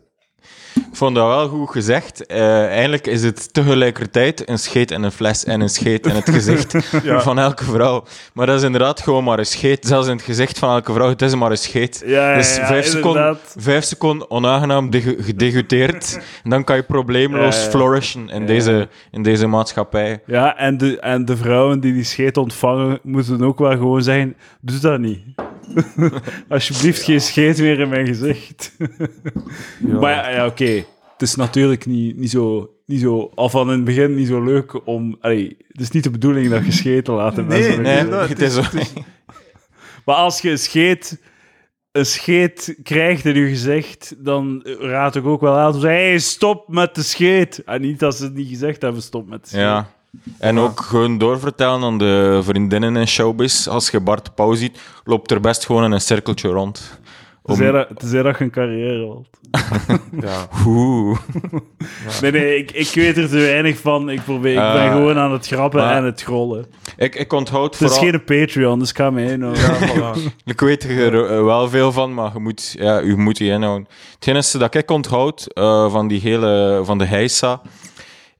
Ik 0.95 1.01
vond 1.01 1.15
dat 1.15 1.27
wel 1.27 1.47
goed 1.47 1.69
gezegd. 1.69 2.25
Eh, 2.25 2.65
eigenlijk 2.67 3.07
is 3.07 3.23
het 3.23 3.53
tegelijkertijd 3.53 4.49
een 4.49 4.59
scheet 4.59 4.91
en 4.91 5.03
een 5.03 5.11
fles 5.11 5.43
en 5.43 5.61
een 5.61 5.69
scheet 5.69 6.05
in 6.07 6.15
het 6.15 6.29
gezicht 6.29 6.75
Ja. 7.03 7.21
van 7.29 7.39
elke 7.39 7.63
vrouw. 7.63 8.03
Maar 8.33 8.45
dat 8.45 8.57
is 8.57 8.63
inderdaad 8.63 9.01
gewoon 9.01 9.23
maar 9.23 9.39
een 9.39 9.45
scheet. 9.45 9.85
Zelfs 9.85 10.07
in 10.07 10.15
het 10.15 10.25
gezicht 10.25 10.59
van 10.59 10.69
elke 10.69 10.93
vrouw, 10.93 11.09
het 11.09 11.21
is 11.21 11.35
maar 11.35 11.51
een 11.51 11.57
scheet. 11.57 12.03
Ja, 12.05 12.29
ja, 12.31 12.37
dus 12.37 12.55
ja, 12.55 12.65
vijf, 12.65 12.85
seconden, 12.85 13.37
vijf 13.57 13.83
seconden 13.83 14.31
onaangenaam 14.31 14.89
gedegoteerd. 15.19 16.19
en 16.43 16.49
dan 16.49 16.63
kan 16.63 16.75
je 16.75 16.83
probleemloos 16.83 17.55
Ja, 17.57 17.63
ja. 17.63 17.69
flourishen 17.69 18.29
in, 18.29 18.41
Ja. 18.41 18.47
deze, 18.47 18.87
in 19.11 19.23
deze 19.23 19.47
maatschappij. 19.47 20.21
Ja, 20.25 20.57
en 20.57 20.77
de, 20.77 20.99
en 20.99 21.25
de 21.25 21.37
vrouwen 21.37 21.79
die 21.79 21.93
die 21.93 22.03
scheet 22.03 22.37
ontvangen, 22.37 22.99
moeten 23.03 23.41
ook 23.43 23.59
wel 23.59 23.71
gewoon 23.71 24.01
zeggen, 24.01 24.35
doe 24.61 24.79
dat 24.79 24.99
niet. 24.99 25.19
Alsjeblieft, 26.49 27.01
geen 27.03 27.21
scheet 27.21 27.57
meer 27.57 27.79
in 27.79 27.89
mijn 27.89 28.05
gezicht. 28.07 28.71
Maar 29.99 30.11
ja, 30.11 30.29
ja, 30.29 30.45
oké. 30.45 30.83
Het 31.13 31.21
is 31.21 31.35
natuurlijk 31.35 31.85
niet, 31.85 32.17
niet, 32.17 32.29
zo, 32.29 32.69
niet 32.85 33.01
zo... 33.01 33.31
Al 33.35 33.49
van 33.49 33.67
in 33.67 33.75
het 33.75 33.83
begin 33.83 34.15
niet 34.15 34.27
zo 34.27 34.43
leuk 34.43 34.87
om... 34.87 35.17
Allee, 35.19 35.55
het 35.67 35.81
is 35.81 35.91
niet 35.91 36.03
de 36.03 36.09
bedoeling 36.09 36.49
dat 36.49 36.65
je 36.65 36.71
scheten 36.71 37.13
laat 37.13 37.35
Nee, 37.35 37.45
mensen 37.45 37.81
Nee, 37.81 38.07
dat- 38.07 38.21
gezicht. 38.27 38.39
het 38.39 38.41
is 38.41 38.53
zo. 38.93 39.01
Maar 40.05 40.15
als 40.15 40.41
je 40.41 40.49
een 40.49 40.57
scheet, 40.59 41.21
een 41.91 42.05
scheet 42.05 42.75
krijgt 42.83 43.25
in 43.25 43.35
je 43.35 43.47
gezicht, 43.49 44.15
dan 44.17 44.61
raad 44.79 45.15
ik 45.15 45.25
ook 45.25 45.41
wel 45.41 45.53
aan 45.57 45.67
om 45.67 45.73
te 45.73 45.79
zeggen, 45.79 45.99
hey, 45.99 46.19
stop 46.19 46.67
met 46.67 46.95
de 46.95 47.03
scheet. 47.03 47.63
En 47.63 47.81
niet 47.81 47.99
dat 47.99 48.15
ze 48.15 48.23
het 48.23 48.33
niet 48.33 48.47
gezegd 48.49 48.81
hebben, 48.81 49.01
stop 49.01 49.27
met 49.29 49.41
de 49.41 49.47
scheet. 49.47 49.59
Ja. 49.61 49.93
En 50.39 50.59
ook 50.59 50.81
gewoon 50.81 51.17
doorvertellen 51.17 51.83
aan 51.83 51.97
de 51.97 52.39
vriendinnen 52.43 52.95
in 52.95 53.07
showbiz. 53.07 53.67
Als 53.67 53.89
je 53.89 53.99
Bart 53.99 54.35
Pauw 54.35 54.53
ziet, 54.53 54.79
loopt 55.03 55.31
er 55.31 55.39
best 55.39 55.65
gewoon 55.65 55.83
in 55.83 55.91
een 55.91 56.01
cirkeltje 56.01 56.49
rond. 56.49 56.99
Om... 57.41 57.55
Tenzij 57.55 57.71
dat, 57.71 57.87
tenzij 57.99 58.23
dat 58.23 58.37
je 58.37 58.43
een 58.43 58.49
carrière 58.51 58.97
wilt. 58.97 59.27
Ja. 60.21 60.47
Oeh. 60.65 61.17
Nee, 62.21 62.31
nee, 62.31 62.57
ik, 62.57 62.71
ik 62.71 62.91
weet 62.93 63.17
er 63.17 63.29
te 63.29 63.37
weinig 63.37 63.77
van. 63.79 64.09
Ik, 64.09 64.23
probeer, 64.23 64.51
ik 64.51 64.73
ben 64.73 64.81
Ah. 64.81 64.91
gewoon 64.91 65.17
aan 65.17 65.31
het 65.31 65.47
grappen 65.47 65.89
en 65.89 66.03
het 66.03 66.21
grollen. 66.21 66.65
Ik, 66.97 67.15
ik 67.15 67.33
onthoud 67.33 67.79
Het 67.79 67.89
is 67.89 67.95
vooral... 67.97 68.09
geen 68.11 68.23
Patreon, 68.23 68.79
dus 68.79 68.91
ga 68.91 69.09
mee. 69.09 69.37
Nou. 69.37 69.55
Ja, 69.57 69.77
voilà. 69.87 70.19
Ik 70.45 70.59
weet 70.59 70.83
er 70.83 71.25
eh, 71.25 71.43
wel 71.43 71.69
veel 71.69 71.91
van, 71.91 72.13
maar 72.13 72.31
je 72.33 72.39
moet 72.39 72.75
ja, 72.79 72.99
je 72.99 73.15
moet 73.15 73.37
je 73.37 73.45
inhouden. 73.45 73.87
Het 74.19 74.27
enige 74.27 74.57
dat 74.57 74.75
ik 74.75 74.91
onthoud 74.91 75.47
eh, 75.53 75.91
van 75.91 76.07
die 76.07 76.19
hele 76.21 76.81
van 76.83 76.97
de 76.97 77.05
heisa 77.05 77.61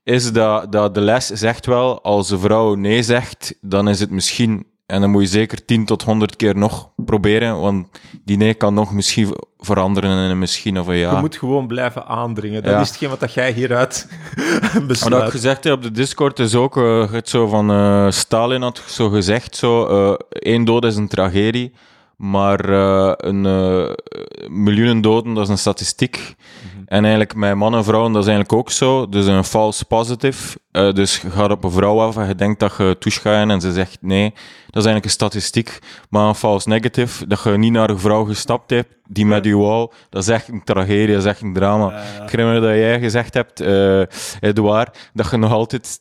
is 0.05 0.31
dat, 0.31 0.71
dat 0.71 0.93
de 0.93 1.01
les 1.01 1.27
zegt 1.27 1.65
wel, 1.65 2.01
als 2.03 2.29
een 2.29 2.39
vrouw 2.39 2.73
nee 2.75 3.03
zegt, 3.03 3.55
dan 3.61 3.87
is 3.89 3.99
het 3.99 4.09
misschien, 4.11 4.65
en 4.85 5.01
dan 5.01 5.09
moet 5.09 5.21
je 5.21 5.27
zeker 5.27 5.65
10 5.65 5.85
tot 5.85 6.03
100 6.03 6.35
keer 6.35 6.57
nog 6.57 6.89
proberen, 6.95 7.59
want 7.59 7.87
die 8.25 8.37
nee 8.37 8.53
kan 8.53 8.73
nog 8.73 8.93
misschien 8.93 9.35
veranderen 9.57 10.09
in 10.11 10.17
een 10.17 10.39
misschien 10.39 10.79
of 10.79 10.87
een 10.87 10.95
ja. 10.97 11.11
Je 11.11 11.19
moet 11.19 11.37
gewoon 11.37 11.67
blijven 11.67 12.05
aandringen. 12.05 12.63
Dat 12.63 12.71
Ja. 12.71 12.79
is 12.79 12.87
hetgeen 12.87 13.09
wat 13.09 13.19
dat 13.19 13.33
jij 13.33 13.51
hieruit 13.51 14.07
Maar 14.35 14.61
dat 14.71 14.81
ik 14.81 14.87
besluit. 14.87 15.31
gezegd 15.31 15.63
heb 15.63 15.73
op 15.73 15.81
de 15.81 15.91
Discord 15.91 16.39
is 16.39 16.55
ook 16.55 16.77
eh, 16.77 17.11
het 17.11 17.29
zo 17.29 17.47
van 17.47 17.71
eh, 17.71 18.09
Stalin 18.11 18.61
had 18.61 18.81
zo 18.87 19.09
gezegd: 19.09 19.55
zo, 19.55 19.85
eh, 19.85 20.15
één 20.29 20.65
dood 20.65 20.83
is 20.85 20.95
een 20.95 21.07
tragedie, 21.07 21.73
maar 22.17 22.69
een 23.17 23.41
miljoenen 24.49 25.01
doden 25.01 25.33
dat 25.33 25.43
is 25.43 25.49
een 25.49 25.57
statistiek. 25.57 26.35
En 26.85 27.01
eigenlijk 27.01 27.35
met 27.35 27.55
mannen 27.55 27.79
en 27.79 27.85
vrouwen 27.85 28.11
dat 28.13 28.21
is 28.21 28.27
eigenlijk 28.27 28.59
ook 28.59 28.71
zo. 28.71 29.09
Dus 29.09 29.25
een 29.25 29.43
false 29.43 29.85
positive. 29.85 30.57
Eh, 30.75 30.93
dus 30.93 31.21
je 31.21 31.29
gaat 31.29 31.51
op 31.51 31.63
een 31.63 31.71
vrouw 31.71 31.99
af 31.99 32.17
en 32.17 32.27
je 32.27 32.35
denkt 32.35 32.59
dat 32.59 32.73
je 32.77 32.95
toeschijnt 32.99 33.51
en 33.51 33.61
ze 33.61 33.73
zegt 33.73 33.97
nee. 34.01 34.29
Dat 34.65 34.83
is 34.83 34.89
eigenlijk 34.89 35.05
een 35.05 35.11
statistiek. 35.11 35.79
Maar 36.09 36.27
een 36.27 36.35
false 36.35 36.69
negative, 36.69 37.27
dat 37.27 37.43
je 37.43 37.49
niet 37.49 37.71
naar 37.71 37.89
een 37.89 37.99
vrouw 37.99 38.23
gestapt 38.23 38.69
hebt 38.69 38.95
die 39.07 39.25
met 39.25 39.45
je 39.45 39.57
wou, 39.57 39.91
dat 40.09 40.21
is 40.21 40.29
echt 40.29 40.47
een 40.47 40.63
tragedie, 40.63 41.07
dat 41.07 41.17
is 41.17 41.25
echt 41.25 41.41
een 41.41 41.53
drama. 41.53 42.01
Ik 42.23 42.29
herinner 42.29 42.53
me 42.53 42.67
dat 42.67 42.75
jij 42.75 42.99
gezegd 42.99 43.33
hebt, 43.33 43.59
eh 43.59 44.01
Edouard, 44.39 45.09
dat 45.13 45.29
je 45.31 45.37
nog 45.37 45.51
altijd 45.51 45.99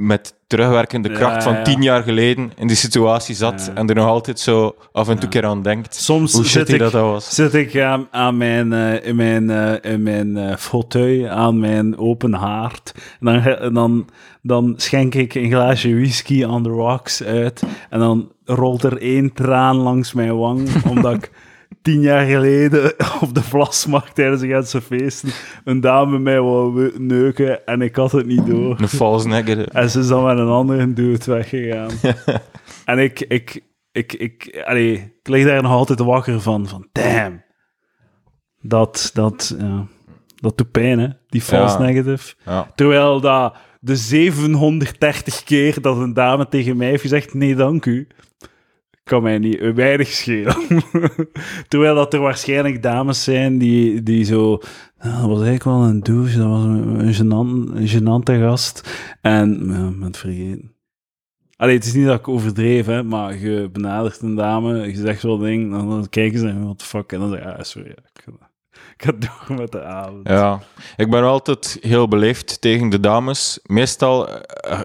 met 0.00 0.34
terugwerkende 0.46 1.08
Ja, 1.08 1.14
kracht 1.14 1.42
van 1.42 1.62
tien 1.62 1.82
jaar 1.82 2.02
geleden 2.02 2.52
in 2.56 2.66
die 2.66 2.76
situatie 2.76 3.34
zat 3.34 3.70
en 3.74 3.88
er 3.88 3.94
nog 3.94 4.06
altijd 4.06 4.40
zo 4.40 4.74
af 4.92 5.08
en 5.08 5.18
toe 5.18 5.28
keer 5.28 5.46
aan 5.46 5.62
denkt. 5.62 5.94
Soms 5.94 6.32
Hoe 6.32 6.46
zit 6.46 6.68
ik, 6.68 6.78
dat 6.78 6.92
dat 6.92 7.02
was. 7.02 7.34
zit 7.34 7.54
ik 7.54 7.80
aan, 7.80 8.08
aan 8.10 8.36
mijn, 8.36 8.72
eh, 8.72 9.06
in 9.06 9.16
mijn, 9.16 9.50
eh, 9.50 9.92
in 9.92 10.02
mijn 10.02 10.36
eh, 10.36 10.56
fauteuil, 10.56 11.28
aan 11.28 11.58
mijn 11.60 11.98
open 11.98 12.32
haard. 12.32 12.94
En 13.20 13.26
dan, 13.26 13.42
en 13.42 13.74
dan, 13.74 14.07
dan 14.42 14.74
schenk 14.76 15.14
ik 15.14 15.34
een 15.34 15.50
glaasje 15.50 15.94
whisky 15.94 16.44
on 16.44 16.62
the 16.62 16.68
rocks 16.68 17.22
uit. 17.22 17.62
En 17.90 17.98
dan 17.98 18.32
rolt 18.44 18.82
er 18.82 18.98
één 18.98 19.32
traan 19.32 19.76
langs 19.76 20.12
mijn 20.12 20.36
wang, 20.36 20.68
omdat 20.90 21.14
ik 21.14 21.30
tien 21.82 22.00
jaar 22.00 22.26
geleden 22.26 22.94
op 23.20 23.34
de 23.34 23.42
Vlasmarkt 23.42 24.14
tijdens 24.14 24.40
de 24.40 24.46
Gentse 24.48 24.80
feesten 24.80 25.30
een 25.64 25.80
dame 25.80 26.18
mij 26.18 26.40
wou 26.40 26.92
neuken 26.98 27.66
en 27.66 27.82
ik 27.82 27.96
had 27.96 28.12
het 28.12 28.26
niet 28.26 28.46
door. 28.46 28.80
Een 28.80 28.88
false 28.88 29.28
negative. 29.28 29.70
En 29.70 29.90
ze 29.90 29.98
is 29.98 30.08
dan 30.08 30.24
met 30.24 30.38
een 30.38 30.48
andere 30.48 30.92
dude 30.92 31.24
weggegaan. 31.24 31.90
en 32.84 32.98
ik, 32.98 33.20
ik, 33.20 33.60
ik, 33.92 34.12
ik, 34.12 34.62
allee, 34.64 34.92
ik 34.92 35.28
lig 35.28 35.44
daar 35.44 35.62
nog 35.62 35.72
altijd 35.72 35.98
wakker 35.98 36.40
van, 36.40 36.66
van 36.68 36.88
damn. 36.92 37.42
Dat, 38.60 39.10
dat, 39.14 39.56
ja, 39.58 39.86
dat 40.36 40.58
doet 40.58 40.70
pijn, 40.70 40.98
hè, 40.98 41.08
die 41.28 41.40
false 41.40 41.78
Ja. 41.78 41.84
negative. 41.84 42.34
Ja. 42.44 42.70
Terwijl 42.74 43.20
dat 43.20 43.54
de 43.80 43.96
730 43.96 45.44
keer 45.44 45.80
dat 45.80 45.96
een 45.96 46.14
dame 46.14 46.48
tegen 46.48 46.76
mij 46.76 46.88
heeft 46.88 47.02
gezegd, 47.02 47.34
nee, 47.34 47.54
dank 47.54 47.86
u, 47.86 48.06
kan 49.04 49.22
mij 49.22 49.38
niet 49.38 49.74
weinig 49.74 50.08
schelen. 50.08 50.56
Terwijl 51.68 51.94
dat 51.94 52.14
er 52.14 52.20
waarschijnlijk 52.20 52.82
dames 52.82 53.24
zijn 53.24 53.58
die, 53.58 54.02
die 54.02 54.24
zo... 54.24 54.60
"Ah, 54.98 55.20
dat 55.20 55.28
was 55.28 55.42
eigenlijk 55.42 55.64
wel 55.64 55.82
een 55.82 56.00
douche, 56.02 56.38
dat 56.38 56.48
was 56.48 56.62
een, 56.64 57.88
gênante 57.88 58.40
gast. 58.40 58.90
En 59.20 59.66
ja, 59.66 60.04
het 60.04 60.16
vergeten. 60.16 60.72
Allee, 61.56 61.74
het 61.74 61.84
is 61.84 61.94
niet 61.94 62.06
dat 62.06 62.18
ik 62.18 62.28
overdreef, 62.28 62.86
hè, 62.86 63.02
maar 63.02 63.38
je 63.38 63.68
benadert 63.72 64.20
een 64.20 64.34
dame, 64.34 64.86
je 64.86 64.94
zegt 64.94 65.22
wel 65.22 65.38
ding, 65.38 65.70
dan, 65.70 65.88
dan 65.88 66.08
kijken 66.08 66.38
ze 66.38 66.48
en 66.48 66.74
the 66.76 66.84
fuck, 66.84 67.12
en 67.12 67.18
dan 67.20 67.30
zeg 67.30 67.40
je, 67.40 67.54
ah, 67.54 67.62
sorry, 67.62 67.94
ik, 68.98 69.04
ga, 69.04 69.10
ik 69.10 69.16
ga 69.20 69.28
door 69.46 69.58
met 69.58 69.72
de 69.72 69.82
avond. 69.84 70.28
Ja, 70.28 70.58
ik 70.96 71.10
ben 71.10 71.22
altijd 71.24 71.78
heel 71.80 72.08
beleefd 72.08 72.60
tegen 72.60 72.88
de 72.88 73.00
dames. 73.00 73.58
Meestal, 73.66 74.28
eh, 74.28 74.80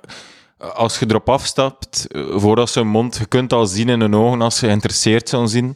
als 0.74 1.00
je 1.00 1.06
erop 1.10 1.30
afstapt, 1.30 2.08
eh, 2.12 2.22
voordat 2.36 2.70
ze 2.70 2.80
hun 2.80 2.88
mond, 2.88 3.18
je 3.18 3.26
kunt 3.26 3.54
al 3.54 3.66
zien 3.66 3.90
in 3.90 4.00
hun 4.02 4.16
ogen 4.16 4.42
als 4.42 4.58
ze 4.58 4.66
geïnteresseerd 4.66 5.30
zijn 5.30 5.48
zien. 5.48 5.76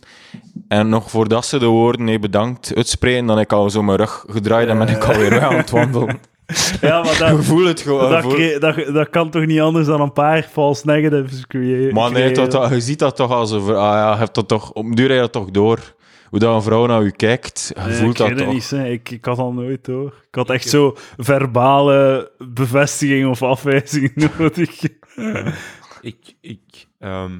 En 0.67 0.89
nog 0.89 1.09
voordat 1.09 1.45
ze 1.45 1.59
de 1.59 1.65
woorden 1.65 2.05
nee 2.05 2.19
bedankt 2.19 2.71
uitspreken, 2.75 3.25
dan 3.25 3.37
heb 3.37 3.45
ik 3.45 3.53
al 3.53 3.69
zo 3.69 3.83
mijn 3.83 3.97
rug 3.97 4.25
gedraaid 4.29 4.67
en 4.67 4.77
ben 4.77 4.87
ik 4.87 5.03
alweer 5.03 5.29
weg 5.29 5.43
aan 5.43 5.55
het 5.57 5.69
wandelen. 5.69 6.19
Ja, 6.81 7.01
maar 7.03 7.11
Je 7.13 7.17
dat, 7.35 7.45
voelt 7.45 7.67
het 7.67 7.81
gewoon. 7.81 8.09
dat, 8.11 8.21
voel- 8.21 8.59
dat, 8.59 8.75
dat 8.93 9.09
kan 9.09 9.29
toch 9.29 9.45
niet 9.45 9.59
anders 9.59 9.85
dan 9.87 10.01
een 10.01 10.13
paar 10.13 10.41
false 10.51 10.85
negatives 10.85 11.47
creëren? 11.47 11.93
Maar 11.93 12.11
nee, 12.11 12.23
creëren? 12.31 12.49
dat, 12.49 12.61
dat- 12.61 12.69
je 12.71 12.81
ziet 12.81 12.99
dat 12.99 13.15
toch 13.15 13.31
als 13.31 13.51
een... 13.51 13.61
Ah 13.61 13.75
ja, 13.75 14.11
je 14.11 14.17
hebt 14.17 14.35
dat 14.35 14.47
toch... 14.47 14.71
Op 14.71 14.95
duur 14.95 15.13
je 15.13 15.19
dat 15.19 15.31
toch 15.31 15.51
door. 15.51 15.79
Hoe 16.29 16.39
dat 16.39 16.55
een 16.55 16.61
vrouw 16.61 16.85
naar 16.85 17.03
je 17.03 17.11
kijkt, 17.11 17.71
je 17.75 17.81
Nee, 17.81 17.93
voelt 17.93 18.11
ik 18.11 18.17
dat 18.17 18.27
weet 18.27 18.35
het 18.37 18.45
toch. 18.45 18.53
niet, 18.53 18.69
hè. 18.69 18.87
ik, 18.89 19.09
ik 19.09 19.25
had 19.25 19.37
al 19.37 19.53
nooit 19.53 19.85
door. 19.85 20.07
Ik 20.27 20.35
had 20.35 20.49
echt 20.49 20.69
zo 20.69 20.95
verbale 21.17 22.31
bevestiging 22.53 23.27
of 23.29 23.43
afwijzing 23.43 24.15
nodig. 24.37 24.81
Ik, 26.01 26.35
ik 26.41 26.87
ehm, 26.99 27.31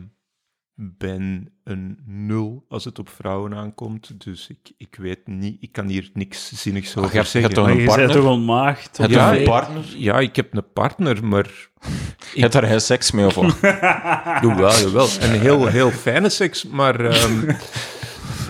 ben 0.76 1.52
een 1.64 2.00
nul 2.06 2.66
als 2.70 2.86
het 2.86 3.00
op 3.00 3.10
vrouwen 3.10 3.54
aankomt, 3.56 4.24
dus 4.26 4.48
ik, 4.50 4.72
ik 4.78 4.96
weet 5.00 5.28
niet, 5.28 5.58
ik 5.60 5.72
kan 5.72 5.88
hier 5.88 6.10
niks 6.14 6.52
zinnigs 6.62 6.90
Ach, 6.98 7.04
over 7.04 7.16
hebt- 7.16 7.26
je 7.32 7.40
zeggen. 7.40 7.42
hebt 7.42 7.56
toch 7.56 7.66
een 7.66 7.82
je 7.82 7.86
bent 7.86 7.98
partner? 7.98 8.22
toch 8.22 8.32
ontmaagd? 8.32 8.98
Heb 8.98 9.10
je 9.10 9.16
ja, 9.16 9.32
een 9.34 9.40
ik- 9.40 9.46
partner? 9.46 9.84
Ja, 9.96 10.20
ik 10.20 10.36
heb 10.36 10.54
een 10.54 10.72
partner, 10.74 11.26
maar 11.26 11.46
Je 12.34 12.42
hebt 12.42 12.54
daar 12.54 12.64
geen 12.64 12.82
seks 12.82 13.12
mee, 13.12 13.26
of 13.26 13.36
wat? 13.36 13.58
doe 14.42 14.56
wel, 14.66 14.72
jawel. 14.80 15.08
Een 15.20 15.40
heel, 15.40 15.66
heel 15.66 15.92
fijne 15.92 16.30
seks, 16.30 16.66
maar 16.66 17.00
ehm, 17.00 17.52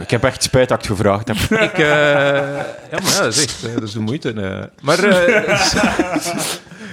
Ik 0.01 0.10
heb 0.10 0.24
echt 0.24 0.44
spijt 0.44 0.70
dat 0.70 0.84
ik 0.84 0.89
het 0.89 0.98
gevraagd 0.98 1.27
heb. 1.27 1.38
ik... 1.70 1.77
eh, 1.77 1.86
ja, 1.86 2.66
maar 2.92 3.12
ja, 3.12 3.20
dat 3.22 3.36
is 3.36 3.44
echt, 3.44 3.63
eh, 3.66 3.74
dat 3.74 3.84
is 3.84 3.92
de 3.92 4.00
moeite. 4.00 4.32
eh. 4.34 4.63
Maar... 4.82 5.04
eh, 5.04 5.48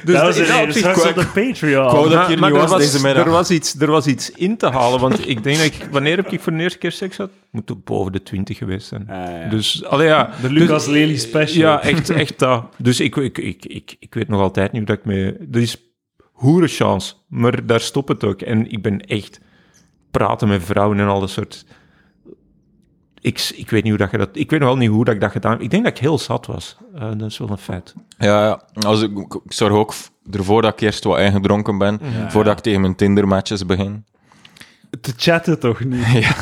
dus 0.04 0.14
dat 0.14 0.22
was 0.22 0.36
dat 0.36 0.62
opzicht- 0.62 0.78
straks 0.78 1.06
op 1.06 1.14
de 1.14 1.26
Patreon. 1.26 1.84
wou 1.84 2.08
dat- 2.08 2.14
Maar- 2.18 2.28
hier 2.28 2.38
maar 2.38 2.50
niet 2.52 2.60
er 2.62 2.68
was 2.68 2.78
deze 2.78 3.02
middag. 3.02 3.24
Er 3.24 3.30
was, 3.30 3.50
iets, 3.50 3.80
er 3.80 3.90
was 3.90 4.06
iets 4.06 4.30
in 4.30 4.56
te 4.56 4.66
halen, 4.68 5.00
want 5.00 5.28
ik 5.28 5.42
denk 5.42 5.56
dat 5.56 5.66
ik... 5.66 5.88
Wanneer 5.90 6.16
heb 6.16 6.32
ik 6.32 6.40
voor 6.40 6.52
de 6.52 6.58
eerste 6.62 6.78
keer 6.78 6.92
seks 6.92 7.16
gehad? 7.16 7.30
Moet 7.50 7.70
ook 7.72 7.84
boven 7.84 8.12
de 8.12 8.22
twintig 8.22 8.58
geweest 8.58 8.86
zijn. 8.86 9.08
Ah, 9.10 9.16
ja. 9.42 9.48
Dus, 9.48 9.84
allee, 9.84 10.06
ja. 10.06 10.30
de 10.42 10.50
Lucas 10.50 10.84
Dus- 10.84 10.92
Lely 10.94 11.16
special. 11.16 11.62
Ja, 11.62 11.82
echt, 11.82 12.10
echt 12.10 12.38
dat. 12.38 12.64
Dus 12.78 13.00
ik, 13.00 13.16
ik, 13.16 13.38
ik, 13.38 13.64
ik, 13.66 13.96
ik 13.98 14.14
weet 14.14 14.28
nog 14.28 14.40
altijd 14.40 14.72
niet 14.72 14.80
hoe 14.88 14.96
dat 14.96 14.98
ik 14.98 15.04
me... 15.04 15.36
Er 15.52 15.60
is 15.60 15.76
hoere 16.32 16.66
chance, 16.68 17.14
maar 17.28 17.66
daar 17.66 17.80
stopt 17.80 18.08
het 18.08 18.24
ook. 18.24 18.40
En 18.40 18.70
ik 18.70 18.82
ben 18.82 19.00
echt 19.00 19.40
praten 20.10 20.48
met 20.48 20.62
vrouwen 20.64 20.98
en 21.00 21.06
al 21.06 21.20
dat 21.20 21.30
soort... 21.30 21.64
Ik, 23.24 23.52
ik 23.54 23.70
weet 23.70 23.82
niet 23.82 23.92
hoe 23.92 24.02
dat 24.02 24.10
je 24.10 24.18
dat... 24.18 24.28
Ik 24.32 24.50
weet 24.50 24.60
nog 24.60 24.68
wel 24.68 24.78
niet 24.78 24.90
hoe 24.90 25.04
dat 25.04 25.14
ik 25.14 25.20
dat 25.20 25.30
gedaan 25.30 25.52
heb. 25.52 25.60
Ik 25.60 25.70
denk 25.70 25.84
dat 25.84 25.92
ik 25.92 25.98
heel 25.98 26.18
zat 26.18 26.46
was. 26.46 26.76
Eh, 26.94 27.10
dat 27.16 27.30
is 27.30 27.38
wel 27.38 27.50
een 27.50 27.58
feit. 27.58 27.94
Ja, 28.18 28.44
ja. 28.44 28.62
Als 28.86 29.02
ik, 29.02 29.18
ik 29.18 29.52
zorg 29.52 29.72
ook 29.72 29.94
ervoor 30.30 30.62
dat 30.62 30.72
ik 30.72 30.80
eerst 30.80 31.04
wat 31.04 31.18
ingedronken 31.18 31.78
ben, 31.78 32.00
voordat 32.28 32.56
ik 32.56 32.62
tegen 32.62 32.80
mijn 32.80 32.94
Tinder-matches 32.94 33.66
begin. 33.66 34.04
Te 35.00 35.12
chatten 35.16 35.58
toch 35.58 35.84
niet? 35.84 36.06
Ja. 36.12 36.34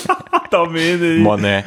dat 0.48 0.70
meen 0.70 0.98
je 0.98 1.14
niet. 1.14 1.26
Maar 1.26 1.40
nee. 1.40 1.64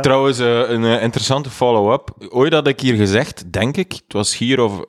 Trouwens, 0.00 0.38
eh, 0.38 0.70
een 0.70 0.84
eh, 0.84 1.02
interessante 1.02 1.50
follow-up. 1.50 2.10
Ooit 2.28 2.52
had 2.52 2.66
ik 2.66 2.80
hier 2.80 2.94
gezegd, 2.94 3.52
denk 3.52 3.76
ik, 3.76 3.92
het 3.92 4.12
was 4.12 4.36
hier 4.36 4.60
of... 4.60 4.84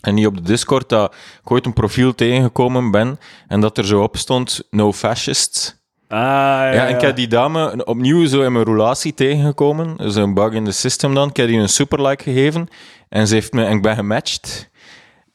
En 0.00 0.14
niet 0.14 0.26
op 0.26 0.36
de 0.36 0.42
Discord, 0.42 0.88
dat 0.88 1.14
ik 1.42 1.50
ooit 1.50 1.66
een 1.66 1.72
profiel 1.72 2.14
tegengekomen 2.14 2.90
ben 2.90 3.18
en 3.48 3.60
dat 3.60 3.78
er 3.78 3.86
zo 3.86 4.02
op 4.02 4.16
stond, 4.16 4.62
no 4.70 4.92
fascists. 4.92 5.77
Ah, 6.08 6.18
ja, 6.18 6.72
Ja, 6.72 6.86
en 6.86 6.94
ik 6.94 7.00
heb 7.00 7.16
die 7.16 7.26
dame 7.28 7.84
opnieuw 7.84 8.26
zo 8.26 8.42
in 8.42 8.52
mijn 8.52 8.64
relatie 8.64 9.14
tegengekomen. 9.14 9.96
Dus 9.96 10.14
een 10.14 10.34
bug 10.34 10.52
in 10.52 10.64
de 10.64 10.72
system 10.72 11.14
dan. 11.14 11.28
Ik 11.28 11.36
heb 11.36 11.46
die 11.46 11.58
een 11.58 11.68
superlike 11.68 12.22
gegeven. 12.22 12.68
En 13.08 13.26
ze 13.26 13.34
heeft 13.34 13.52
me, 13.52 13.64
en 13.64 13.76
ik 13.76 13.82
ben 13.82 13.94
gematcht. 13.94 14.68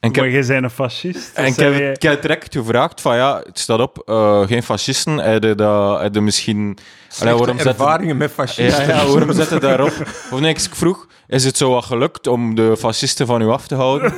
En 0.00 0.10
Maar 0.10 0.30
jij 0.30 0.46
bent 0.46 0.64
een 0.64 0.70
fascist. 0.70 1.30
en 1.34 1.44
ik 1.46 1.56
heb, 1.56 1.94
ik 1.96 2.02
heb 2.02 2.20
direct 2.22 2.54
gevraagd 2.54 3.00
van 3.00 3.16
ja, 3.16 3.40
het 3.46 3.58
staat 3.58 3.80
op, 3.80 4.02
eh, 4.06 4.46
geen 4.46 4.62
fascisten. 4.62 5.18
Heb 5.18 5.42
je, 5.42 5.54
dat, 5.54 6.00
heb 6.00 6.14
je 6.14 6.20
misschien... 6.20 6.78
Allee, 7.20 7.34
waarom 7.34 7.56
zet 7.56 7.64
je- 7.64 7.70
ervaringen 7.72 8.16
met 8.16 8.28
ja, 8.28 8.34
fascisten. 8.34 8.86
ja, 8.86 9.06
waarom 9.06 9.32
zet 9.32 9.48
je 9.50 9.58
daarop? 9.60 9.92
Of 10.30 10.40
nee, 10.40 10.50
ik 10.50 10.60
vroeg, 10.60 11.06
is 11.26 11.44
het 11.44 11.56
zo 11.56 11.70
wat 11.70 11.84
gelukt 11.84 12.26
om 12.26 12.54
de 12.54 12.76
fascisten 12.78 13.26
van 13.26 13.42
u 13.42 13.46
af 13.48 13.66
te 13.66 13.74
houden? 13.74 14.14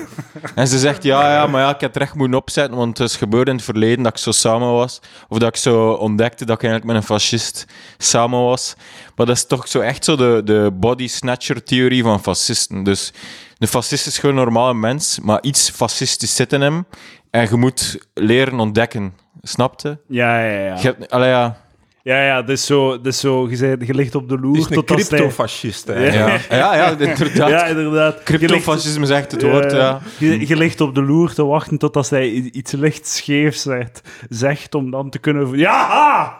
En 0.55 0.69
ze 0.69 0.79
zegt, 0.79 1.03
ja, 1.03 1.33
ja, 1.33 1.47
maar 1.47 1.61
ja, 1.63 1.75
ik 1.75 1.81
heb 1.81 1.95
het 1.95 2.03
recht 2.03 2.15
moeten 2.15 2.39
opzetten, 2.39 2.77
want 2.77 2.99
het 2.99 3.09
is 3.09 3.17
gebeurd 3.17 3.49
in 3.49 3.55
het 3.55 3.65
verleden 3.65 4.03
dat 4.05 4.13
ik 4.13 4.19
zo 4.19 4.31
samen 4.31 4.73
was. 4.73 5.01
Of 5.29 5.39
dat 5.39 5.49
ik 5.49 5.57
zo 5.57 5.91
ontdekte 5.91 6.45
dat 6.45 6.57
ik 6.57 6.63
eigenlijk 6.63 6.93
met 6.93 7.03
een 7.03 7.09
fascist 7.09 7.65
samen 7.99 8.43
was. 8.43 8.75
Maar 9.17 9.27
dat 9.27 9.37
is 9.37 9.47
toch 9.47 9.69
zo 9.69 9.81
echt 9.81 10.05
zo 10.05 10.17
de, 10.17 10.41
de 10.45 10.71
body 10.75 11.09
snatcher-theorie 11.09 12.03
van 12.03 12.21
fascisten. 12.23 12.83
Dus 12.83 13.13
de 13.59 13.67
fascist 13.67 14.07
is 14.07 14.19
gewoon 14.19 14.37
een 14.37 14.43
normale 14.45 14.75
mens, 14.75 15.19
maar 15.23 15.43
iets 15.43 15.71
fascistisch 15.71 16.35
zit 16.37 16.53
in 16.53 16.61
hem. 16.61 16.87
En 17.31 17.49
je 17.51 17.57
moet 17.57 17.99
leren 18.15 18.61
ontdekken. 18.61 19.15
Snapte? 19.43 19.99
Ja, 20.09 20.41
ja, 20.41 20.61
ja. 20.61 20.75
Je 20.75 20.83
hebt, 20.83 21.11
allee, 21.11 21.29
ja... 21.29 21.65
Ja, 22.07 22.25
ja, 22.25 22.43
dus 22.43 22.67
zo, 22.67 23.01
dus 23.01 23.21
zo 23.21 23.49
je, 23.49 23.57
zei, 23.57 23.77
je 23.87 23.95
ligt 23.95 24.15
op 24.15 24.29
de 24.29 24.35
Het 24.35 24.43
loer 24.45 24.57
is 24.57 24.65
een 24.65 24.71
tot 24.75 24.91
als 24.91 25.01
hij... 25.01 25.09
cryptofascist. 25.09 25.89
eigenlijk. 25.89 26.47
Ja, 26.51 26.57
ja, 26.57 26.75
ja 26.77 26.91
inderdaad. 26.91 27.51
Ja, 27.51 27.65
inderdaad. 27.67 28.23
Cryptofascisme 28.23 29.07
zegt 29.07 29.33
het 29.33 29.43
woord, 29.43 29.73
ja. 29.73 30.01
Je, 30.19 30.49
je 30.49 30.57
ligt 30.57 30.81
op 30.81 30.95
de 30.95 31.03
loer 31.03 31.35
te 31.35 31.45
wachten 31.45 31.79
tot 31.79 31.97
als 31.97 32.11
hij 32.11 32.29
iets 32.31 32.73
licht 32.73 33.07
scheefs 33.09 33.63
zegt, 33.63 34.01
zegt 34.29 34.75
om 34.75 34.91
dan 34.91 35.11
te 35.11 35.19
kunnen... 35.19 35.59
Ja! 35.59 36.37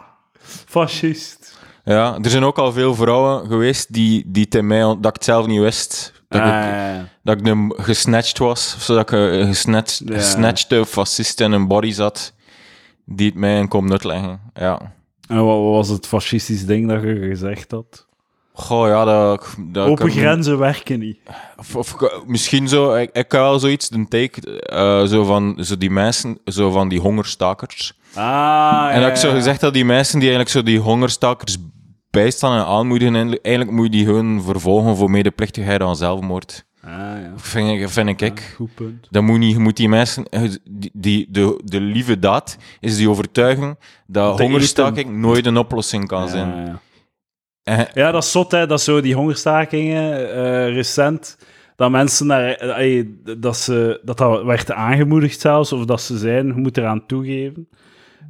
Fascist. 0.67 1.57
Ja, 1.83 2.17
er 2.21 2.29
zijn 2.29 2.43
ook 2.43 2.57
al 2.57 2.71
veel 2.71 2.95
vrouwen 2.95 3.47
geweest 3.47 3.93
die, 3.93 4.23
die 4.27 4.47
tegen 4.47 4.67
mij, 4.67 4.79
dat 4.81 4.95
ik 5.05 5.13
het 5.13 5.23
zelf 5.23 5.47
niet 5.47 5.59
wist, 5.61 6.13
dat, 6.27 6.41
Ah, 6.41 6.47
ik, 6.47 6.53
ja, 6.53 6.93
ja. 6.93 7.07
dat 7.23 7.39
ik 7.39 7.45
hem 7.45 7.71
gesnatcht 7.77 8.37
was, 8.37 8.73
of 8.77 8.83
zo, 8.83 8.93
dat 8.95 9.11
ik 9.11 9.11
een 9.19 9.47
gesnatcht, 9.47 10.01
Ja. 10.05 10.15
gesnatchte 10.15 10.85
fascist 10.85 11.39
in 11.41 11.51
een 11.51 11.67
body 11.67 11.91
zat, 11.91 12.33
die 13.05 13.27
het 13.27 13.35
mij 13.37 13.57
in 13.59 13.67
komt 13.67 13.91
uitleggen. 13.91 14.39
Ja. 14.53 14.95
En 15.27 15.45
wat, 15.45 15.59
was 15.59 15.89
het 15.89 16.07
fascistisch 16.07 16.65
ding 16.65 16.87
dat 16.87 17.01
je 17.01 17.15
gezegd 17.29 17.71
had? 17.71 18.05
Goh, 18.53 18.87
ja, 18.87 19.05
dat... 19.05 19.55
dat 19.59 19.87
Open 19.87 20.11
grenzen 20.11 20.57
werken 20.57 20.99
niet. 20.99 21.17
Of, 21.57 21.75
of 21.75 21.95
misschien 22.25 22.67
zo, 22.67 22.93
ik, 22.95 23.09
ik 23.09 23.15
heb 23.15 23.31
wel 23.31 23.59
zoiets, 23.59 23.91
een 23.91 24.07
take, 24.07 24.59
eh, 24.59 25.03
zo 25.05 25.23
van 25.23 25.57
zo 25.61 25.77
die 25.77 25.89
mensen, 25.89 26.39
zo 26.45 26.71
van 26.71 26.89
die 26.89 26.99
hongerstakers. 26.99 27.93
Ah, 28.13 28.89
En 28.91 29.01
dat 29.01 29.09
ik 29.09 29.15
zo 29.15 29.31
gezegd 29.31 29.61
dat 29.61 29.73
die 29.73 29.85
mensen 29.85 30.19
die 30.19 30.29
eigenlijk 30.29 30.57
zo 30.57 30.63
die 30.71 30.79
hongerstakers 30.79 31.57
bijstaan 32.09 32.59
en 32.59 32.65
aanmoedigen, 32.65 33.15
eigenlijk- 33.15 33.71
moet 33.71 33.85
je 33.85 33.91
die 33.91 34.05
gewoon 34.05 34.41
vervolgen 34.43 34.95
voor 34.95 35.09
medeplichtigheid 35.11 35.81
aan 35.81 35.95
zelfmoord. 35.95 36.65
Ah, 36.87 36.93
ja. 37.21 37.31
Vind 37.35 37.81
ik, 37.81 37.89
vind 37.89 38.21
ik. 38.21 38.53
Goed 38.55 38.75
punt. 38.75 39.07
Dat 39.09 39.23
moet 39.23 39.39
niet, 39.39 39.51
je 39.53 39.59
moet 39.59 39.77
die 39.77 39.89
mensen, 39.89 40.29
eh, 40.29 40.41
die, 40.69 40.91
die, 40.93 41.27
de, 41.29 41.61
de 41.63 41.79
lieve 41.81 42.19
daad 42.19 42.57
is 42.79 42.97
die 42.97 43.09
overtuiging 43.09 43.77
dat 44.07 44.39
hongerstaking 44.39 45.17
nooit 45.17 45.45
een 45.45 45.57
oplossing 45.57 46.07
kan 46.07 46.29
zijn. 46.29 46.47
Ja, 46.49 46.63
ja. 46.65 46.79
En- 47.63 47.87
Ja, 47.93 48.11
dat 48.11 48.23
is 48.23 48.31
zot, 48.31 48.51
hè. 48.51 48.67
Dat 48.67 48.81
zo 48.81 49.01
die 49.01 49.15
hongerstakingen 49.15 50.33
eh, 50.33 50.73
recent. 50.73 51.37
Dat 51.75 51.91
mensen 51.91 52.27
daar... 52.27 52.49
eh, 52.53 53.05
dat, 53.37 53.57
ze, 53.57 53.99
dat 54.03 54.17
dat 54.17 54.43
werd 54.43 54.71
aangemoedigd 54.71 55.39
zelfs, 55.39 55.71
of 55.73 55.85
dat 55.85 56.01
ze 56.01 56.17
zijn, 56.17 56.47
je 56.47 56.53
moet 56.53 56.77
eraan 56.77 57.05
toegeven. 57.05 57.67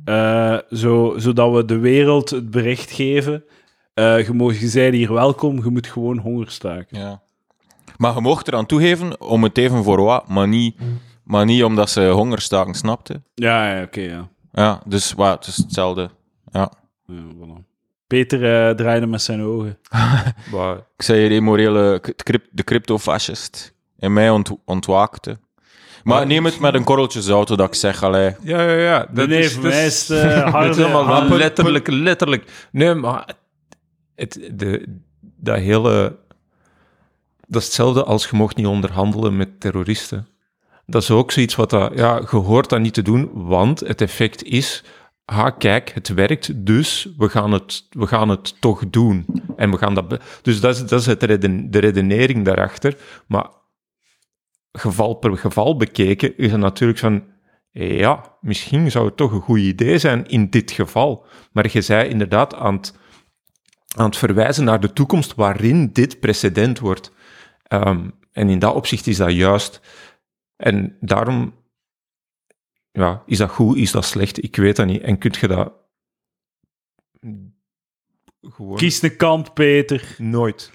Eh, 0.06 0.58
zo, 0.72 1.14
zodat 1.18 1.54
we 1.54 1.66
de 1.66 1.78
wereld 1.78 2.30
het 2.30 2.52
bericht 2.52 2.92
geven. 2.92 3.44
eh 3.94 4.26
je, 4.26 4.34
mag, 4.34 4.60
je 4.60 4.90
hier 4.92 5.14
welkom, 5.14 5.64
je 5.64 5.70
moet 5.70 5.88
gewoon 5.88 6.18
honger 6.18 6.50
staken. 6.52 7.00
Ja. 7.00 7.22
Maar 7.98 8.14
je 8.16 8.22
mocht 8.22 8.48
eraan 8.48 8.66
toegeven 8.66 9.22
om 9.22 9.44
het 9.44 9.58
even 9.58 9.84
voor 9.84 10.02
wat, 10.02 10.28
maar 10.28 10.48
niet, 10.48 10.76
maar 11.24 11.46
niet 11.46 11.64
omdat 11.64 11.90
ze 11.90 12.08
hongerstaken 12.10 12.74
snapte. 12.74 13.22
Ja, 13.36 13.74
ja 13.76 13.84
oké, 13.84 14.02
ja. 14.02 14.28
Ja, 14.52 14.82
dus 14.86 15.14
wat, 15.14 15.30
het 15.46 15.48
is 15.48 15.58
hetzelfde. 15.58 16.10
Ja. 16.52 16.72
ja 17.06 17.22
voilà. 17.36 17.66
Peter 18.08 18.68
eh, 18.70 18.76
draaide 18.76 19.06
met 19.08 19.22
zijn 19.22 19.42
ogen. 19.44 19.78
Maar, 20.54 20.76
Ik 20.76 21.02
zei 21.04 21.30
de 21.30 21.42
morele, 21.42 22.00
k- 22.00 22.16
cryp- 22.24 22.48
de 22.52 22.64
cryptofascist 22.64 23.74
in 24.00 24.14
mij 24.14 24.30
ont, 24.30 24.52
ontwaakte. 24.66 25.38
Maar 26.04 26.26
neem 26.28 26.46
het 26.46 26.60
met 26.60 26.74
een 26.74 26.84
korreltje 26.84 27.22
zout, 27.22 27.48
dat 27.48 27.60
ik 27.60 27.74
zeg, 27.76 28.04
allee. 28.04 28.36
ja, 28.44 28.62
ja, 28.62 28.72
ja. 28.74 29.08
Nee, 29.12 29.28
nee, 29.28 29.50
voor 29.50 29.64
mij 29.64 29.86
is 29.86 30.08
het 30.08 30.18
eh, 30.24 30.52
harde... 30.54 30.84
Harde- 30.88 31.36
letterlijk, 31.36 31.88
letterlijk. 31.88 32.68
Nee, 32.72 32.94
maar 32.94 33.34
het, 34.16 34.50
de, 34.54 34.98
dat 35.20 35.58
hele... 35.58 36.16
Dat 37.48 37.62
is 37.62 37.68
hetzelfde 37.68 38.04
als 38.04 38.30
je 38.30 38.36
mocht 38.36 38.56
niet 38.56 38.66
onderhandelen 38.66 39.38
met 39.38 39.60
terroristen. 39.60 40.28
Dat 40.86 41.02
is 41.02 41.12
ook 41.12 41.32
zoiets 41.32 41.56
wat. 41.56 41.72
Ja, 41.72 42.16
je 42.32 42.38
hoort 42.38 42.70
dat 42.70 42.80
niet 42.80 42.94
te 42.94 43.02
doen, 43.02 43.30
want 43.34 43.80
het 43.80 44.02
effect 44.02 44.44
is... 44.44 44.84
Ah, 45.26 45.58
kijk, 45.58 45.92
het 45.94 46.08
werkt, 46.08 46.66
dus 46.66 47.10
we 47.18 47.30
gaan 47.30 47.52
het, 47.52 47.88
we 47.90 48.08
gaan 48.08 48.30
het 48.30 48.62
toch 48.62 48.90
doen. 48.90 49.26
En 49.56 49.72
we 49.72 49.78
gaan 49.78 49.94
dat... 49.94 50.20
Dus 50.42 50.60
dat 50.60 50.76
is, 50.76 50.86
dat 50.86 51.00
is 51.00 51.06
het 51.06 51.20
de 51.72 51.80
redenering 51.80 52.46
daarachter. 52.46 52.98
Maar 53.28 53.48
geval 54.72 55.14
per 55.14 55.38
geval 55.38 55.78
bekeken 55.78 56.38
is 56.38 56.52
het 56.52 56.60
natuurlijk 56.60 57.00
van... 57.00 57.24
Ja, 57.72 58.38
misschien 58.42 58.92
zou 58.92 59.06
het 59.06 59.18
toch 59.18 59.32
een 59.32 59.42
goed 59.42 59.60
idee 59.60 59.98
zijn 59.98 60.28
in 60.28 60.50
dit 60.50 60.72
geval. 60.72 61.26
Maar 61.52 61.68
je 61.72 61.82
zei 61.82 62.10
inderdaad 62.10 62.56
aan 62.56 62.76
het, 62.76 62.98
aan 63.96 64.06
het 64.06 64.18
verwijzen 64.18 64.64
naar 64.64 64.80
de 64.80 64.94
toekomst 64.94 65.36
waarin 65.36 65.90
dit 65.94 66.20
precedent 66.20 66.80
wordt. 66.80 67.12
Ehm, 67.68 68.10
en 68.32 68.50
in 68.50 68.60
dat 68.60 68.74
opzicht 68.76 69.08
is 69.08 69.18
dat 69.18 69.32
juist. 69.32 69.82
En 70.56 70.98
daarom, 71.00 71.54
ja, 72.92 73.24
is 73.26 73.38
dat 73.38 73.50
goed, 73.50 73.78
is 73.78 73.92
dat 73.92 74.06
slecht? 74.06 74.44
Ik 74.44 74.56
weet 74.56 74.76
dat 74.76 74.86
niet. 74.86 75.02
En 75.02 75.18
kun 75.18 75.34
je 75.40 75.48
dat 75.48 75.74
gewoon 78.42 78.76
Kies 78.78 79.02
een 79.02 79.16
kant, 79.16 79.54
Peter. 79.54 80.16
nooit, 80.18 80.72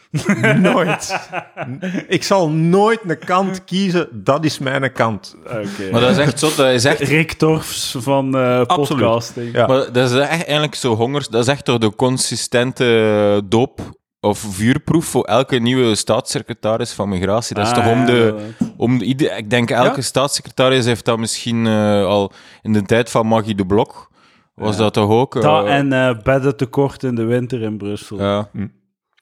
nooit. 0.59 1.31
Ik 2.09 2.23
zal 2.23 2.51
nooit 2.51 3.01
een 3.07 3.19
kant 3.19 3.65
kiezen. 3.65 4.25
Dat 4.25 4.45
is 4.45 4.59
mijn 4.59 4.93
kant. 4.93 5.37
Oké. 5.45 5.91
Maar 5.91 6.01
dat 6.01 6.11
is 6.11 6.19
echt 6.19 6.39
zo, 6.39 6.55
dat 6.57 6.73
is 6.73 6.85
echt... 6.85 7.01
Rick 7.01 7.33
Torfs 7.33 7.95
van 7.99 8.37
eh 8.37 8.61
Absoluut. 8.61 9.03
podcasting. 9.03 9.53
Ja. 9.53 9.67
Maar 9.67 9.93
dat 9.93 10.11
is 10.11 10.17
echt 10.17 10.29
eigenlijk 10.45 10.75
zo 10.75 10.95
hongers. 10.95 11.29
Dat 11.29 11.43
is 11.43 11.49
echt 11.49 11.65
toch 11.65 11.79
de 11.79 11.95
consistente 11.95 13.43
doop 13.49 14.01
of 14.25 14.39
vuurproef 14.39 15.05
voor 15.05 15.25
elke 15.25 15.57
nieuwe 15.57 15.95
staatssecretaris 15.95 16.93
van 16.93 17.09
migratie. 17.09 17.55
Dat 17.55 17.67
is 17.67 17.73
Ah, 17.73 17.79
toch 17.79 17.93
om 17.93 18.05
de... 18.07 18.49
Om 18.77 18.99
de 18.99 19.35
ik 19.37 19.51
denk 19.51 19.71
elke 19.71 19.97
Ja. 19.97 20.03
staatssecretaris 20.03 20.85
heeft 20.85 21.05
dat 21.05 21.19
misschien 21.19 21.67
eh, 21.67 22.05
al 22.05 22.33
in 22.63 22.73
de 22.73 22.83
tijd 22.83 23.11
van 23.11 23.27
Maggie 23.27 23.55
de 23.55 23.67
Blok. 23.67 24.11
Was 24.55 24.77
dat 24.77 24.93
toch 24.93 25.11
ook? 25.11 25.37
eh, 25.37 25.43
Dat 25.43 25.67
en 25.67 25.93
eh 25.93 26.17
beddentekort 26.23 27.03
in 27.03 27.15
de 27.15 27.25
winter 27.25 27.63
in 27.63 27.77
Brussel. 27.77 28.19
ja. 28.21 28.49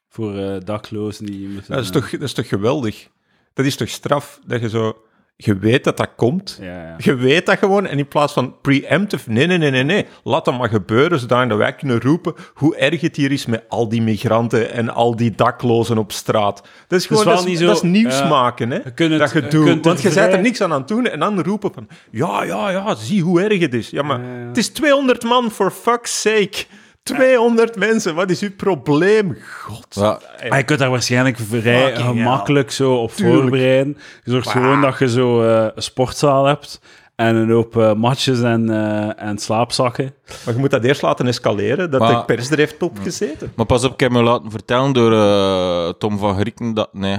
Voor 0.08 0.36
eh, 0.36 0.56
daklozen 0.64 1.26
die 1.26 1.48
moeten... 1.48 1.74
Dat 1.74 1.82
is, 1.84 1.90
toch, 1.90 2.10
dat 2.10 2.20
is 2.22 2.32
toch 2.32 2.48
geweldig? 2.48 3.08
Dat 3.54 3.66
is 3.66 3.76
toch 3.76 3.88
straf 3.88 4.40
dat 4.46 4.60
je 4.60 4.68
zo... 4.68 4.96
Je 5.44 5.58
weet 5.58 5.84
dat 5.84 5.96
dat 5.96 6.08
komt. 6.16 6.58
Ja, 6.60 6.66
ja. 6.66 6.94
Je 6.98 7.14
weet 7.14 7.46
dat 7.46 7.58
gewoon. 7.58 7.86
En 7.86 7.98
in 7.98 8.08
plaats 8.08 8.32
van 8.32 8.54
preemptive... 8.60 9.30
Nee, 9.30 9.46
nee, 9.46 9.58
nee, 9.58 9.70
nee, 9.70 9.82
nee. 9.82 10.06
Laat 10.24 10.44
dat 10.44 10.58
maar 10.58 10.68
gebeuren, 10.68 11.18
zodat 11.18 11.56
wij 11.56 11.74
kunnen 11.74 12.00
roepen 12.00 12.34
hoe 12.54 12.76
erg 12.76 13.00
het 13.00 13.16
hier 13.16 13.32
is 13.32 13.46
met 13.46 13.62
al 13.68 13.88
die 13.88 14.02
migranten 14.02 14.72
en 14.72 14.88
al 14.88 15.16
die 15.16 15.34
daklozen 15.34 15.98
op 15.98 16.12
straat. 16.12 16.62
Dat 16.88 16.98
is 16.98 17.06
gewoon... 17.06 17.24
Dat 17.24 17.38
is, 17.38 17.44
niet 17.44 17.58
zo- 17.58 17.66
dat 17.66 17.76
is 17.76 17.82
nieuws 17.82 18.18
ja. 18.18 18.28
maken, 18.28 18.70
hè. 18.70 18.78
Je 18.94 19.16
dat 19.18 19.32
je 19.32 19.46
doet. 19.46 19.84
Want 19.84 20.02
je 20.02 20.10
bent 20.12 20.32
er 20.32 20.40
niks 20.40 20.60
aan 20.60 20.72
aan 20.72 20.78
het 20.78 20.88
doen. 20.88 21.06
En 21.06 21.20
dan 21.20 21.42
roepen 21.42 21.72
van... 21.74 21.88
Ja, 22.10 22.42
ja, 22.42 22.70
ja, 22.70 22.94
zie 22.94 23.22
hoe 23.22 23.42
erg 23.42 23.60
het 23.60 23.74
is. 23.74 23.90
Ja, 23.90 24.02
maar 24.02 24.20
het 24.46 24.56
is 24.56 24.68
200 24.68 25.22
man, 25.24 25.50
for 25.50 25.70
fuck's 25.70 26.20
sake. 26.20 26.64
200 27.02 27.76
mensen, 27.76 28.14
wat 28.14 28.30
is 28.30 28.40
uw 28.40 28.54
probleem? 28.56 29.36
God. 29.60 29.86
Ja. 29.90 30.20
Je 30.56 30.62
kunt 30.62 30.78
daar 30.78 30.90
waarschijnlijk 30.90 31.38
vrij 31.48 31.86
Fucking 31.86 32.06
gemakkelijk 32.06 32.70
zo 32.70 32.94
op 32.94 33.12
Tuurlijk. 33.12 33.40
voorbereiden. 33.40 33.96
Je 34.24 34.30
zorgt 34.30 34.48
gewoon 34.48 34.80
dat 34.80 34.98
je 34.98 35.08
zo 35.08 35.42
eh, 35.42 35.66
een 35.74 35.82
sportzaal 35.82 36.44
hebt 36.44 36.80
en 37.20 37.36
een 37.36 37.50
hoop 37.50 37.76
eh, 37.76 37.94
matjes 37.94 38.40
en, 38.42 38.70
eh, 38.70 39.28
en 39.28 39.38
slaapzakken. 39.38 40.14
Maar 40.44 40.54
je 40.54 40.60
moet 40.60 40.70
dat 40.70 40.84
eerst 40.84 41.02
laten 41.02 41.26
escaleren, 41.26 41.90
dat 41.90 42.00
Maar- 42.00 42.14
de 42.14 42.24
pers 42.24 42.50
er 42.50 42.58
heeft 42.58 42.82
op 42.82 42.98
gezeten. 43.02 43.52
Maar 43.56 43.66
pas 43.66 43.84
op, 43.84 43.92
ik 43.92 44.00
heb 44.00 44.10
me 44.10 44.22
laten 44.22 44.50
vertellen 44.50 44.92
door 44.92 45.12
eh, 45.12 45.88
Tom 45.98 46.18
van 46.18 46.34
Grieken 46.38 46.74
dat... 46.74 46.88
Nee. 46.92 47.14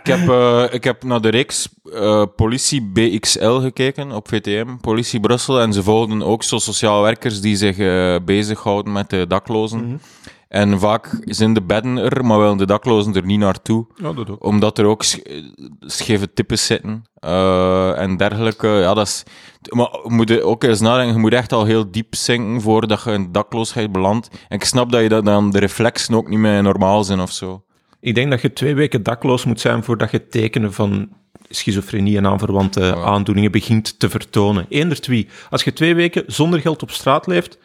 ik, 0.00 0.06
heb, 0.06 0.30
ik 0.72 0.84
heb 0.84 1.02
naar 1.04 1.20
de 1.20 1.28
reeks 1.28 1.68
eh, 1.92 2.22
Politie 2.36 2.82
BXL 2.82 3.58
gekeken 3.58 4.12
op 4.12 4.28
VTM, 4.28 4.76
Politie 4.80 5.20
Brussel. 5.20 5.60
En 5.60 5.72
ze 5.72 5.82
volgden 5.82 6.22
ook 6.22 6.42
zo 6.42 6.58
sociaal 6.58 7.02
werkers 7.02 7.40
die 7.40 7.56
zich 7.56 7.76
bezighouden 8.24 8.92
met 8.92 9.10
de 9.10 9.26
daklozen. 9.28 10.00
En 10.48 10.78
vaak 10.78 11.18
zijn 11.24 11.52
de 11.54 11.62
bedden 11.62 11.96
er, 11.96 12.24
maar 12.24 12.38
willen 12.38 12.56
de 12.56 12.66
daklozen 12.66 13.14
er 13.14 13.24
niet 13.24 13.38
naartoe. 13.38 13.86
Ja, 13.94 14.12
dat 14.12 14.30
ook. 14.30 14.44
Omdat 14.44 14.78
er 14.78 14.84
ook 14.84 15.02
sch- 15.02 15.18
scheve 15.80 16.32
types 16.32 16.66
zitten 16.66 17.02
eh, 17.14 17.98
en 17.98 18.16
dergelijke. 18.16 18.68
Ja, 18.68 18.94
dat 18.94 19.06
is, 19.06 19.22
maar 19.68 19.88
je 20.04 20.10
moet 20.10 20.40
ook 20.40 20.64
eens 20.64 20.80
nadenken, 20.80 21.14
je 21.14 21.20
moet 21.20 21.32
echt 21.32 21.52
al 21.52 21.64
heel 21.64 21.90
diep 21.90 22.14
zinken 22.14 22.60
voordat 22.60 23.02
je 23.02 23.12
in 23.12 23.32
dakloosheid 23.32 23.92
belandt. 23.92 24.28
En 24.48 24.56
ik 24.56 24.64
snap 24.64 24.92
dat 24.92 25.02
je 25.02 25.08
dat 25.08 25.24
dan 25.24 25.50
de 25.50 25.58
reflexen 25.58 26.14
ook 26.14 26.28
niet 26.28 26.38
meer 26.38 26.62
normaal 26.62 27.04
zijn 27.04 27.20
of 27.20 27.32
zo. 27.32 27.64
Ik 28.00 28.14
denk 28.14 28.30
dat 28.30 28.40
je 28.40 28.52
twee 28.52 28.74
weken 28.74 29.02
dakloos 29.02 29.44
moet 29.44 29.60
zijn 29.60 29.84
voordat 29.84 30.10
je 30.10 30.28
tekenen 30.28 30.72
van 30.72 31.08
schizofrenie 31.48 32.16
en 32.16 32.26
aanverwante 32.26 32.96
aandoeningen 32.96 33.50
begint 33.52 33.98
te 33.98 34.08
vertonen. 34.10 34.66
Eender 34.68 35.00
twee. 35.00 35.28
Als 35.50 35.64
je 35.64 35.72
twee 35.72 35.94
weken 35.94 36.24
zonder 36.26 36.60
geld 36.60 36.82
op 36.82 36.90
straat 36.90 37.26
leeft, 37.26 37.58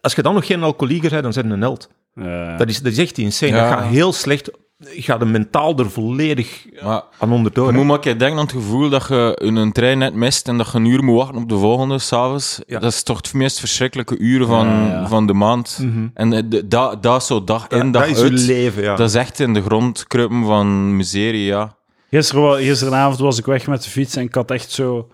als 0.00 0.14
je 0.14 0.22
dan 0.22 0.34
nog 0.34 0.46
geen 0.46 0.62
alcoholieker 0.62 1.10
bent, 1.10 1.22
dan 1.22 1.32
zijn 1.32 1.46
je 1.46 1.52
een 1.52 1.60
held. 1.60 1.88
Eh, 2.14 2.58
Dat 2.58 2.68
is, 2.68 2.82
dat 2.82 2.92
is 2.92 2.98
echt 2.98 3.18
insane. 3.18 3.52
Ja. 3.56 3.68
Dat 3.70 3.78
gaat 3.78 3.88
heel 3.88 4.12
slecht. 4.12 4.50
Je 4.94 5.02
gaat 5.02 5.20
er 5.20 5.26
mentaal 5.26 5.78
er 5.78 5.90
volledig 5.90 6.66
Maar 6.82 7.02
aan 7.18 7.32
onderdoor. 7.32 7.66
je 7.66 7.70
hè. 7.72 7.76
moet 7.84 7.86
maar 7.86 8.02
denken 8.02 8.30
aan 8.30 8.36
het 8.38 8.52
gevoel 8.52 8.88
dat 8.88 9.06
je 9.08 9.38
in 9.42 9.56
een 9.56 9.72
trein 9.72 9.98
net 9.98 10.14
mist 10.14 10.48
en 10.48 10.56
dat 10.58 10.72
je 10.72 10.78
een 10.78 10.84
uur 10.84 11.04
moet 11.04 11.16
wachten 11.16 11.42
op 11.42 11.48
de 11.48 11.56
volgende 11.58 11.98
s'avonds. 11.98 12.60
Ja. 12.66 12.78
Dat 12.78 12.92
is 12.92 13.02
toch 13.02 13.16
het 13.16 13.34
meest 13.34 13.58
verschrikkelijke 13.58 14.18
uren 14.18 14.46
van, 14.46 14.90
van 15.08 15.26
de 15.26 15.32
maand. 15.32 15.78
Mhm. 15.82 16.06
En 16.14 16.32
eh, 16.32 16.42
de- 16.46 16.68
dat 16.68 17.02
dat 17.02 17.24
zo 17.24 17.44
dag 17.44 17.68
in, 17.68 17.90
dag 17.90 18.02
dat 18.02 18.10
is 18.10 18.18
je 18.18 18.22
uit. 18.30 18.40
leven, 18.40 18.82
ja. 18.82 18.96
Dat 18.96 19.08
is 19.08 19.14
echt 19.14 19.40
in 19.40 19.54
de 19.54 19.62
grond 19.62 20.06
kruipen 20.06 20.44
van 20.44 20.96
miserie, 20.96 21.44
ja. 21.44 21.74
Gisteren, 22.10 22.42
wa- 22.42 22.56
gisteravond 22.56 23.18
was 23.18 23.38
ik 23.38 23.46
weg 23.46 23.66
met 23.66 23.82
de 23.82 23.90
fiets 23.90 24.16
en 24.16 24.22
ik 24.22 24.34
had 24.34 24.50
echt 24.50 24.70
zo... 24.70 25.08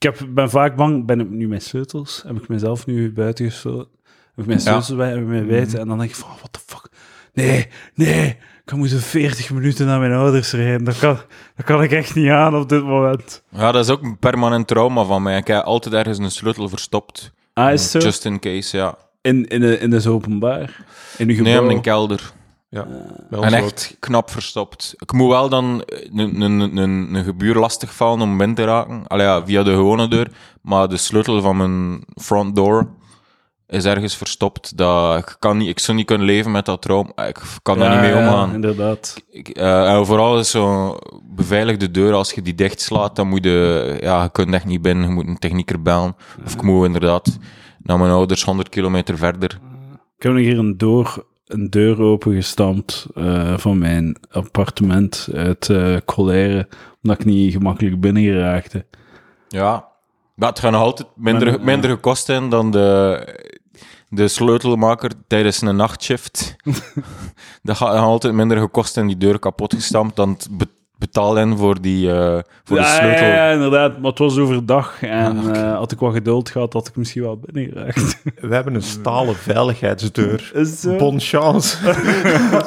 Ik 0.00 0.06
heb, 0.06 0.28
ben 0.34 0.50
vaak 0.50 0.76
bang, 0.76 1.06
ben 1.06 1.20
ik 1.20 1.30
nu 1.30 1.48
mijn 1.48 1.60
sleutels? 1.60 2.22
Heb 2.26 2.36
ik 2.36 2.48
mezelf 2.48 2.86
nu 2.86 3.12
buiten 3.12 3.50
gesloten? 3.50 3.90
Heb 4.04 4.38
ik 4.38 4.46
mijn 4.46 4.58
Ja. 4.58 4.64
sleutels 4.64 4.96
bij, 4.96 5.08
heb 5.08 5.18
ik 5.18 5.26
mijn 5.26 5.46
weten? 5.46 5.80
En 5.80 5.88
dan 5.88 5.98
denk 5.98 6.10
ik 6.10 6.16
van, 6.16 6.28
what 6.38 6.52
the 6.52 6.60
fuck? 6.66 6.88
Nee, 7.32 7.66
nee, 7.94 8.36
ik 8.64 8.72
moeten 8.72 9.00
40 9.00 9.50
minuten 9.50 9.86
naar 9.86 10.00
mijn 10.00 10.12
ouders 10.12 10.52
rijden. 10.52 10.84
Dat 10.84 10.98
kan, 10.98 11.18
dat 11.56 11.66
kan 11.66 11.82
ik 11.82 11.90
echt 11.92 12.14
niet 12.14 12.30
aan 12.30 12.56
op 12.56 12.68
dit 12.68 12.82
moment. 12.84 13.42
Ja, 13.48 13.72
dat 13.72 13.84
is 13.84 13.90
ook 13.90 14.02
een 14.02 14.18
permanent 14.18 14.66
trauma 14.66 15.04
van 15.04 15.22
mij. 15.22 15.36
Ik 15.36 15.46
heb 15.46 15.64
altijd 15.64 15.94
ergens 15.94 16.18
een 16.18 16.30
sleutel 16.30 16.68
verstopt. 16.68 17.32
Ah, 17.52 17.72
is 17.72 17.82
het 17.82 17.90
zo? 17.90 17.98
Just 18.08 18.24
in 18.24 18.38
case, 18.40 18.76
ja. 18.76 18.98
In, 19.20 19.46
in, 19.46 19.60
de, 19.60 19.78
in 19.78 19.90
de 19.90 20.10
openbaar? 20.10 20.84
In 21.18 21.28
uw 21.28 21.42
Nee, 21.42 21.62
in 21.62 21.68
een 21.70 21.80
kelder. 21.80 22.32
Ja. 22.70 22.86
Ons 23.30 23.46
En 23.46 23.60
ook. 23.62 23.64
echt 23.68 23.96
knap 23.98 24.30
verstopt. 24.30 24.94
Ik 24.98 25.12
moet 25.12 25.28
wel 25.28 25.48
dan 25.48 25.82
een, 26.12 26.40
een, 26.40 26.76
een, 27.14 27.24
gebuur 27.24 27.70
vallen 27.70 28.20
om 28.20 28.36
binnen 28.38 28.56
te 28.56 28.64
raken. 28.64 29.06
Allee, 29.06 29.26
ja, 29.26 29.46
via 29.46 29.62
de 29.62 29.70
gewone 29.70 30.08
deur. 30.08 30.30
Maar 30.62 30.88
de 30.88 30.96
sleutel 30.96 31.40
van 31.40 31.56
mijn 31.56 32.04
front 32.14 32.56
door 32.56 32.88
is 33.66 33.84
ergens 33.84 34.16
verstopt. 34.16 34.76
Dat, 34.76 35.18
ik, 35.18 35.36
kan 35.38 35.56
niet, 35.56 35.68
ik 35.68 35.78
zou 35.78 35.96
niet 35.96 36.06
kunnen 36.06 36.26
leven 36.26 36.50
met 36.50 36.64
dat 36.66 36.82
trauma. 36.82 37.12
Ik 37.26 37.40
kan 37.62 37.78
daar 37.78 37.88
Ja, 37.92 38.00
niet 38.00 38.10
mee 38.12 38.20
ja, 38.22 38.28
omgaan. 38.28 38.54
inderdaad. 38.54 39.22
Ik, 39.30 39.48
eh, 39.48 39.94
en 39.94 40.06
vooral 40.06 40.38
is 40.38 40.50
zo'n 40.50 40.98
beveiligde 41.24 41.90
deur, 41.90 42.12
als 42.12 42.32
je 42.32 42.42
die 42.42 42.54
dichtslaat, 42.54 43.16
dan 43.16 43.28
moet 43.28 43.44
je, 43.44 43.96
ja, 44.00 44.22
je 44.22 44.30
kunt 44.30 44.54
echt 44.54 44.64
niet 44.64 44.82
binnen, 44.82 45.08
je 45.08 45.14
moet 45.14 45.26
een 45.26 45.38
technieker 45.38 45.82
bellen. 45.82 46.16
Of 46.44 46.54
ik 46.54 46.62
moet 46.62 46.86
inderdaad 46.86 47.38
naar 47.82 47.98
mijn 47.98 48.10
ouders 48.10 48.44
100 48.44 48.68
kilometer 48.68 49.18
verder. 49.18 49.58
Heb 50.18 50.32
nog 50.32 50.40
hier 50.40 50.58
een, 50.58 50.76
door, 50.78 51.24
een 51.52 51.70
deur 51.70 52.00
opengestampt 52.00 53.06
eh 53.14 53.58
van 53.58 53.78
mijn 53.78 54.16
appartement 54.30 55.28
uit 55.34 55.68
eh 55.68 55.96
Colère, 56.04 56.68
omdat 57.02 57.20
ik 57.20 57.24
niet 57.24 57.52
gemakkelijk 57.52 58.00
binnen 58.00 58.22
geraakte. 58.22 58.84
Ja, 59.48 59.88
maar 60.34 60.48
het 60.48 60.58
gaat 60.58 60.72
nog 60.72 60.80
altijd 60.80 61.08
minder, 61.14 61.60
minder 61.60 61.90
gekost 61.90 62.24
zijn 62.24 62.48
dan 62.48 62.70
de, 62.70 63.26
de 64.08 64.28
sleutelmaker 64.28 65.10
tijdens 65.26 65.60
een 65.60 65.76
nachtshift. 65.76 66.56
dat 67.62 67.76
gaat 67.76 67.94
nog 67.94 68.04
altijd 68.04 68.34
minder 68.34 68.58
gekost 68.58 68.96
en 68.96 69.06
die 69.06 69.16
deur 69.16 69.38
kapot 69.38 69.74
gestampt 69.74 70.16
dan 70.16 70.30
het 70.30 70.48
be- 71.00 71.06
betalen 71.06 71.56
voor, 71.58 71.80
die, 71.80 72.10
eh, 72.12 72.38
voor 72.64 72.76
de 72.76 72.84
sleutel. 72.84 73.24
Ja, 73.26 73.34
ja, 73.34 73.50
inderdaad. 73.50 73.98
Maar 73.98 74.10
het 74.10 74.18
was 74.18 74.38
overdag 74.38 75.02
en 75.02 75.38
Ah, 75.38 75.56
eh, 75.60 75.76
had 75.76 75.92
ik 75.92 75.98
wat 75.98 76.12
geduld 76.12 76.50
gehad, 76.50 76.72
had 76.72 76.88
ik 76.88 76.96
misschien 76.96 77.22
wel 77.22 77.38
binnen 77.44 77.72
geraakt. 77.72 78.22
We 78.48 78.54
hebben 78.54 78.74
een 78.74 78.82
stalen 78.82 79.34
veiligheidsdeur. 79.36 80.52
Zo? 80.80 80.96
Bon 80.96 81.20
chance. 81.20 81.76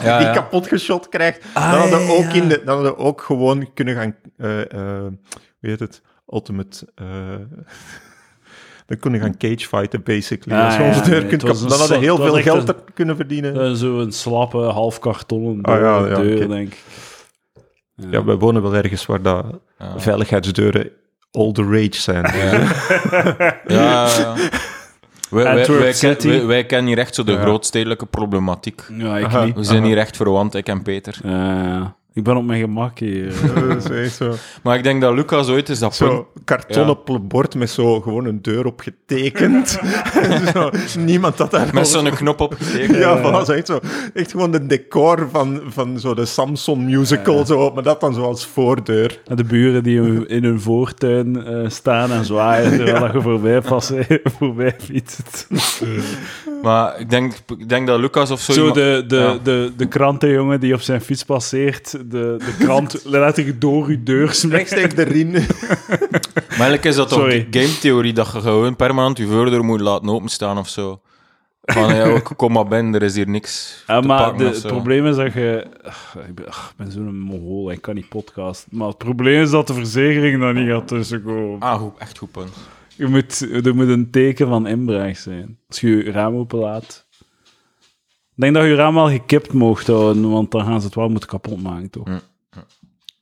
Ja, 0.04 0.18
die 0.18 0.28
ja. 0.28 0.34
kapot 0.34 0.68
geschot 0.68 1.10
krijgt. 1.10 1.46
Ah, 1.54 1.72
dan, 1.72 1.80
hadden 1.80 2.00
we 2.00 2.06
ja, 2.06 2.12
ook 2.18 2.24
ja. 2.34 2.42
in 2.42 2.48
de, 2.48 2.62
dan 2.66 2.76
hadden 2.76 2.94
we 2.96 2.98
ook 3.04 3.22
gewoon 3.22 3.74
kunnen 3.74 3.96
gaan... 3.96 4.16
hoe 4.38 5.18
heet 5.62 5.80
het? 5.80 6.02
Ultimate... 6.30 6.88
eh 6.96 7.06
dan 8.86 9.00
kon 9.00 9.14
je 9.14 9.20
gaan 9.20 9.38
cagefighten, 9.38 10.04
basically. 10.04 10.60
Ah, 10.60 10.66
Als 10.66 10.76
je 10.76 10.82
onze 10.84 11.00
ja, 11.00 11.06
deur 11.06 11.20
nee, 11.20 11.28
kunt 11.30 11.42
dan 11.42 11.50
hadden 11.56 11.78
soort- 11.88 12.00
heel 12.00 12.18
veel 12.18 12.42
geld 12.42 12.70
een- 12.70 12.76
kunnen 12.94 13.16
verdienen. 13.16 13.78
Zo'n 13.78 14.12
slappe, 14.12 14.58
half 14.58 15.00
kartonnen 15.00 15.62
Ah, 15.62 15.80
ja, 15.80 16.16
deur, 16.16 16.48
denk 16.48 16.68
ik. 16.68 16.84
Ja, 17.96 18.24
wij 18.24 18.36
wonen 18.36 18.62
wel 18.62 18.76
ergens 18.76 19.06
waar 19.06 19.22
dat 19.22 19.46
Ja. 19.80 20.00
veiligheidsdeuren 20.00 20.90
all 21.32 21.52
the 21.52 21.64
rage 21.64 22.02
zijn. 22.02 22.24
Ja, 22.36 22.52
ja. 23.68 24.08
ja. 24.18 24.34
Wij, 25.30 25.44
wij, 25.44 25.68
wij, 25.68 25.94
ken- 25.94 26.68
kennen 26.68 26.88
hier 26.88 26.98
echt 26.98 27.16
zo 27.16 27.24
de 27.24 27.32
Ja. 27.32 27.42
grootstedelijke 27.42 28.06
problematiek. 28.06 28.82
Ja, 28.98 29.18
ik 29.18 29.44
niet. 29.44 29.56
We 29.56 29.64
zijn 29.64 29.84
hier 29.84 29.98
echt 29.98 30.16
verwant, 30.18 30.56
ik 30.56 30.68
en 30.68 30.82
Peter. 30.82 31.18
Eh, 31.24 31.86
ik 32.14 32.24
ben 32.24 32.38
op 32.38 32.46
mijn 32.46 32.62
gemak 32.62 33.00
hier. 33.00 33.34
Dat 33.68 33.90
is 33.92 33.98
echt 34.06 34.16
zo. 34.16 34.34
Maar 34.64 34.78
ik 34.78 34.84
denk 34.84 35.02
dat 35.02 35.14
Lucas 35.14 35.50
ooit 35.50 35.70
is 35.70 35.80
dat 35.80 35.96
punt... 35.98 36.12
Zo 36.12 36.28
kartonnen 36.46 37.04
pl- 37.04 37.20
bord 37.20 37.56
met 37.56 37.70
zo 37.70 38.02
gewoon 38.02 38.26
een 38.26 38.42
deur 38.42 38.66
op 38.66 38.80
getekend. 38.82 39.80
zo, 40.54 40.70
niemand 41.00 41.38
had 41.38 41.52
daar 41.52 41.70
Met 41.74 41.88
zo'n 41.88 42.10
knop 42.10 42.42
op 42.42 42.54
getekend. 42.60 42.98
Ja, 42.98 43.18
voilà, 43.20 43.46
zo 43.46 43.52
echt 43.52 43.68
zo. 43.68 43.80
Echt 44.14 44.32
gewoon 44.32 44.52
de 44.52 44.66
decor 44.66 45.28
van, 45.32 45.62
van 45.68 46.00
zo 46.00 46.14
de 46.14 46.26
Samson 46.26 46.86
musical, 46.86 47.46
zo, 47.46 47.72
maar 47.74 47.84
dat 47.84 48.02
dan 48.02 48.14
zo 48.14 48.22
als 48.24 48.46
voordeur. 48.46 49.20
En 49.26 49.36
de 49.36 49.44
buren 49.44 49.84
die 49.84 50.28
in- 50.28 50.44
hun 50.44 50.62
voortuin 50.62 51.46
eh, 51.46 51.70
staan 51.70 52.12
en 52.12 52.26
zwaaien 52.26 52.76
terwijl 52.78 53.00
dat 53.00 53.14
je 53.14 53.22
voorbij, 53.22 53.62
passeert, 53.62 54.22
voorbij 54.38 54.76
fietst. 54.80 55.48
Maar 56.64 57.00
ik 57.00 57.10
denk, 57.10 57.34
ik 57.58 57.70
denk 57.70 57.88
dat 57.88 58.00
Lucas 58.00 58.32
of 58.32 58.42
zo... 58.42 58.52
Zo 58.54 58.60
iemand- 58.60 58.76
de, 58.76 59.04
de, 59.08 59.16
Ja. 59.16 59.38
de, 59.44 59.72
de 59.78 59.86
krantenjongen 59.88 60.60
die 60.60 60.74
op 60.74 60.82
zijn 60.82 61.02
fiets 61.02 61.24
passeert, 61.24 61.92
de, 61.92 62.36
de 62.38 62.56
krant 62.60 63.02
letterlijk 63.06 63.62
door 63.62 63.86
uw 63.88 64.04
deur 64.04 64.32
smijt. 64.34 64.54
Rechtstreeks 64.72 64.96
erin. 65.10 65.32
Maar 65.32 66.48
eigenlijk 66.50 66.86
is 66.86 66.96
dat 66.96 67.10
toch 67.10 67.20
Sorry. 67.20 67.48
game-theorie, 67.52 68.14
dat 68.14 68.32
je 68.34 68.42
gewoon 68.42 68.76
permanent 68.76 69.18
je 69.18 69.28
voordeur 69.28 69.64
moet 69.64 69.80
laten 69.82 70.10
openstaan 70.10 70.58
of 70.58 70.70
zo. 70.70 71.02
Van, 71.66 71.96
ja, 71.96 72.20
kom 72.36 72.52
maar 72.52 72.68
binnen, 72.68 72.94
er 72.96 73.04
is 73.04 73.16
hier 73.16 73.30
niks 73.30 73.84
Ja, 73.88 74.00
te 74.00 74.08
maar 74.08 74.38
de- 74.38 74.44
het 74.46 74.68
probleem 74.68 75.06
is 75.06 75.16
dat 75.16 75.34
je... 75.34 75.68
Ach, 75.84 76.16
ik 76.28 76.36
ben, 76.36 76.48
ach, 76.48 76.74
ben 76.78 76.92
zo'n 76.92 77.20
mongool, 77.20 77.72
ik 77.72 77.82
kan 77.82 77.96
niet 77.96 78.10
podcast. 78.10 78.66
Maar 78.72 78.88
het 78.88 78.98
probleem 78.98 79.42
is 79.42 79.50
dat 79.50 79.68
de 79.68 79.74
verzekering 79.74 80.42
daar 80.42 80.54
niet 80.54 80.70
gaat 80.70 80.88
tussenkomen. 80.88 81.60
Ah, 81.60 81.80
goed, 81.80 81.94
echt 81.98 82.18
goed 82.18 82.32
punt. 82.32 82.54
Je 82.96 83.08
moet, 83.08 83.42
er 83.66 83.76
moet 83.76 83.88
een 83.88 84.12
teken 84.12 84.48
van 84.48 84.68
inbraak 84.68 85.16
zijn. 85.16 85.60
Als 85.68 85.80
je 85.80 85.90
je 85.90 86.12
raam 86.12 86.36
openlaat. 86.36 87.06
Ik 88.36 88.42
denk 88.42 88.54
dat 88.54 88.64
je 88.64 88.76
raam 88.76 88.96
wel 88.96 89.10
gekipt 89.10 89.54
mocht 89.54 89.88
houden, 89.88 90.30
want 90.30 90.52
dan 90.52 90.66
gaan 90.66 90.80
ze 90.80 90.86
het 90.86 90.96
wel 90.96 91.10
moeten 91.10 91.30
kapot 91.30 91.62
maken, 91.62 91.90
toch? 91.90 92.08
Hm. 92.08 92.20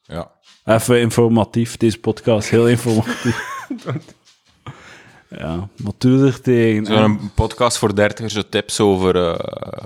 Ja. 0.01 0.31
Even 0.65 0.99
informatief, 0.99 1.77
deze 1.77 1.99
podcast, 1.99 2.49
heel 2.49 2.67
informatief. 2.67 3.67
ja, 5.39 5.69
wat 5.77 5.95
doe 5.97 6.17
je 6.17 6.25
er 6.25 6.41
tegen? 6.41 6.85
Zo'n 6.85 7.31
podcast 7.35 7.77
voor 7.77 7.95
dertigers, 7.95 8.33
zo 8.33 8.41
tips 8.49 8.79
over... 8.79 9.15
eh, 9.15 9.85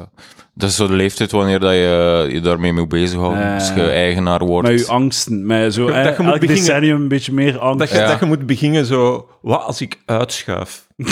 dat 0.57 0.69
is 0.69 0.75
zo 0.75 0.87
de 0.87 0.93
leeftijd 0.93 1.31
wanneer 1.31 1.59
dat 1.59 1.71
je 1.71 2.27
je 2.31 2.39
daarmee 2.41 2.73
moet 2.73 2.87
bezighouden. 2.89 3.43
Eh, 3.43 3.53
als 3.53 3.67
je 3.75 3.89
eigenaar 3.89 4.45
wordt. 4.45 4.67
Met 4.69 4.79
je 4.79 4.87
angsten, 4.87 5.45
met 5.45 5.73
zo, 5.73 5.85
Dat 5.85 5.95
je 5.95 6.01
eh, 6.01 6.19
moet 6.19 6.27
elk 6.31 6.39
beginnen- 6.39 6.65
decennium 6.65 7.01
een 7.01 7.07
beetje 7.07 7.33
meer 7.33 7.59
angst. 7.59 7.79
Dat 7.79 7.89
je, 7.89 7.95
Ja. 7.97 8.07
dat 8.07 8.19
je 8.19 8.25
moet 8.25 8.45
beginnen 8.45 8.85
zo, 8.85 9.27
wat 9.41 9.63
als 9.63 9.81
ik 9.81 9.99
uitschuif? 10.05 10.84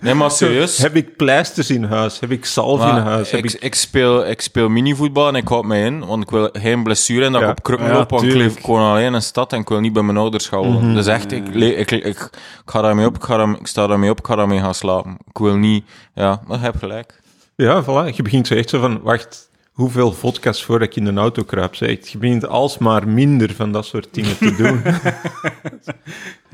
Nee, 0.00 0.14
maar 0.14 0.30
serieus. 0.30 0.78
Heb 0.78 0.96
ik 0.96 1.16
pleisters 1.16 1.70
in 1.70 1.84
huis? 1.84 2.20
Heb 2.20 2.30
ik 2.30 2.44
zalf 2.44 2.80
in 2.80 2.86
huis? 2.96 3.30
Heb 3.30 3.44
ik, 3.44 3.52
ik... 3.52 3.62
ik, 3.62 3.74
speel, 3.74 4.26
ik 4.28 4.40
speel 4.40 4.68
minivoetbal 4.68 5.28
en 5.28 5.34
ik 5.34 5.48
houd 5.48 5.64
mij 5.64 5.84
in, 5.84 6.06
want 6.06 6.22
ik 6.22 6.30
wil 6.30 6.48
geen 6.52 6.82
blessure 6.82 7.24
en 7.24 7.32
dat 7.32 7.40
Ja. 7.40 7.46
ik 7.46 7.52
op 7.58 7.62
krukken 7.62 7.86
Ja, 7.86 7.92
loop, 7.92 8.10
want 8.10 8.22
ik 8.22 8.34
leef 8.34 8.60
gewoon 8.60 8.90
alleen 8.90 9.06
in 9.06 9.12
een 9.12 9.22
stad 9.22 9.52
en 9.52 9.60
ik 9.60 9.68
wil 9.68 9.80
niet 9.80 9.92
bij 9.92 10.02
mijn 10.02 10.16
ouders 10.18 10.48
gaan 10.48 10.58
wonen. 10.58 10.94
Dus 10.94 11.06
echt, 11.06 11.32
ik, 11.32 11.48
ik, 11.48 11.90
ik, 11.90 12.04
ik, 12.04 12.30
ga 12.64 12.80
daarmee 12.80 13.06
op, 13.06 13.16
ik, 13.16 13.22
ga 13.22 13.36
daar, 13.36 13.48
ik 13.48 13.66
sta 13.66 13.86
daarmee 13.86 14.10
op, 14.10 14.18
ik 14.18 14.26
ga 14.26 14.36
daarmee 14.36 14.60
gaan 14.60 14.74
slapen. 14.74 15.16
Ik 15.28 15.38
wil 15.38 15.56
niet, 15.56 15.84
ja, 16.14 16.40
maar 16.46 16.58
je 16.58 16.64
hebt 16.64 16.78
gelijk. 16.78 17.20
Ja, 17.56 17.82
voilà. 17.84 18.14
Je 18.14 18.22
begint 18.22 18.46
zo 18.46 18.54
echt 18.54 18.70
zo 18.70 18.80
van, 18.80 19.00
wacht, 19.02 19.48
hoeveel 19.72 20.12
vodka's 20.12 20.64
voordat 20.64 20.88
ik 20.88 20.96
in 20.96 21.06
een 21.06 21.18
auto 21.18 21.42
kruip? 21.42 21.74
Zeg. 21.74 22.08
Je 22.08 22.18
begint 22.18 22.46
alsmaar 22.46 23.08
minder 23.08 23.54
van 23.54 23.72
dat 23.72 23.86
soort 23.86 24.08
dingen 24.14 24.36
te 24.38 24.54
doen. 24.56 24.82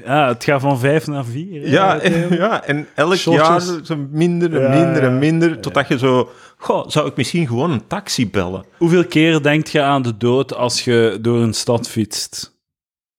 Ja, 0.05 0.29
het 0.29 0.45
gaat 0.45 0.61
van 0.61 0.79
vijf 0.79 1.07
naar 1.07 1.25
vier. 1.25 1.63
hè, 1.63 1.69
ja, 1.71 1.99
en, 2.01 2.35
ja, 2.37 2.65
en 2.65 2.87
elk 2.95 3.15
jaar 3.15 3.61
zo 3.61 4.07
minder 4.11 4.55
en 4.57 4.61
Ja, 4.63 4.69
minder 4.85 5.03
en 5.03 5.13
ja. 5.13 5.19
minder, 5.19 5.61
totdat 5.61 5.89
je 5.89 5.99
zo... 5.99 6.31
Goh, 6.57 6.89
zou 6.89 7.09
ik 7.09 7.17
misschien 7.17 7.47
gewoon 7.47 7.71
een 7.71 7.87
taxi 7.87 8.31
bellen? 8.31 8.65
Hoeveel 8.77 9.05
keer 9.07 9.43
denk 9.43 9.67
je 9.67 9.83
aan 9.83 10.03
de 10.03 10.17
dood 10.17 10.55
als 10.55 10.85
je 10.85 11.19
door 11.21 11.41
een 11.41 11.55
stad 11.55 11.89
fietst? 11.89 12.57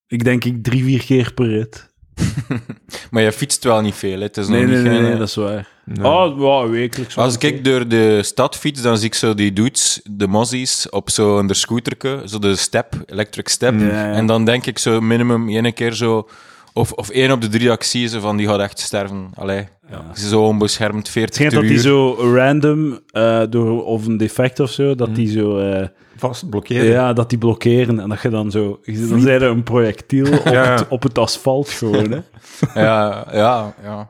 Ik 0.08 0.24
denk 0.24 0.44
ik 0.44 0.64
drie, 0.64 0.84
vier 0.84 1.04
keer 1.06 1.34
per 1.34 1.48
rit. 1.48 1.88
Maar 3.12 3.24
je 3.24 3.32
fietst 3.32 3.64
wel 3.64 3.82
niet 3.82 3.96
veel, 3.96 4.18
hè. 4.18 4.24
het 4.24 4.38
is 4.38 4.48
Nee, 4.48 4.62
nog 4.62 4.70
nee, 4.70 4.78
niet 4.78 4.86
nee, 4.88 4.94
geen, 4.96 5.04
nee, 5.04 5.14
eh, 5.14 5.20
dat 5.20 5.28
is 5.28 5.36
waar. 5.36 5.68
Nee. 5.94 6.06
Oh, 6.12 6.40
ja, 6.40 6.70
wekelijks. 6.72 7.18
Als 7.18 7.38
ik 7.38 7.64
door 7.64 7.88
de 7.88 8.24
stad 8.24 8.56
fiets, 8.58 8.82
dan 8.82 8.98
zie 8.98 9.06
ik 9.08 9.14
zo 9.14 9.34
die 9.34 9.54
dudes, 9.54 10.02
de 10.12 10.28
mozzies, 10.28 10.90
op 10.90 11.10
zo'n 11.10 11.50
scooterke, 11.54 12.22
zo 12.26 12.40
de 12.40 12.56
step, 12.56 12.94
electric 13.06 13.48
step. 13.50 13.80
Ja, 13.80 13.86
ja. 13.86 14.12
En 14.12 14.26
dan 14.26 14.46
denk 14.46 14.66
ik 14.66 14.78
zo 14.80 15.02
minimum 15.02 15.50
één 15.50 15.74
keer 15.74 15.94
zo, 15.94 16.28
of, 16.74 16.92
of 16.92 17.10
één 17.10 17.32
op 17.32 17.42
de 17.42 17.48
drie 17.48 18.08
zo 18.08 18.20
van 18.20 18.38
die 18.38 18.48
gaat 18.48 18.60
echt 18.60 18.80
sterven. 18.80 19.30
Allee, 19.36 19.68
zo 20.16 20.42
onbeschermd, 20.44 21.10
40 21.10 21.22
Het 21.22 21.34
schijnt 21.36 21.52
per 21.54 21.62
dat 21.62 21.70
die 21.70 21.78
uur. 21.78 21.84
zo 21.84 22.34
random, 22.36 23.00
eh, 23.12 23.42
door, 23.50 23.84
of 23.86 24.06
een 24.06 24.18
defect 24.18 24.60
of 24.60 24.72
zo, 24.72 24.96
dat 24.96 25.16
die 25.16 25.32
zo... 25.32 25.58
eh, 25.58 25.88
Vast 26.16 26.50
blokkeren. 26.50 26.86
ja, 26.86 27.14
dat 27.14 27.30
die 27.30 27.38
blokkeren 27.38 28.00
en 28.00 28.10
dat 28.10 28.22
je 28.22 28.30
dan 28.30 28.52
zo... 28.52 28.80
Dan 29.10 29.20
zijn 29.20 29.42
er 29.42 29.50
een 29.50 29.64
projectiel 29.64 30.38
op, 30.38 30.46
Ja. 30.46 30.72
het, 30.72 30.88
op 30.88 31.04
het 31.04 31.18
asfalt 31.18 31.70
gewoon, 31.70 32.12
hè. 32.12 32.20
Ja, 32.84 33.26
ja, 33.32 33.74
ja. 33.84 34.10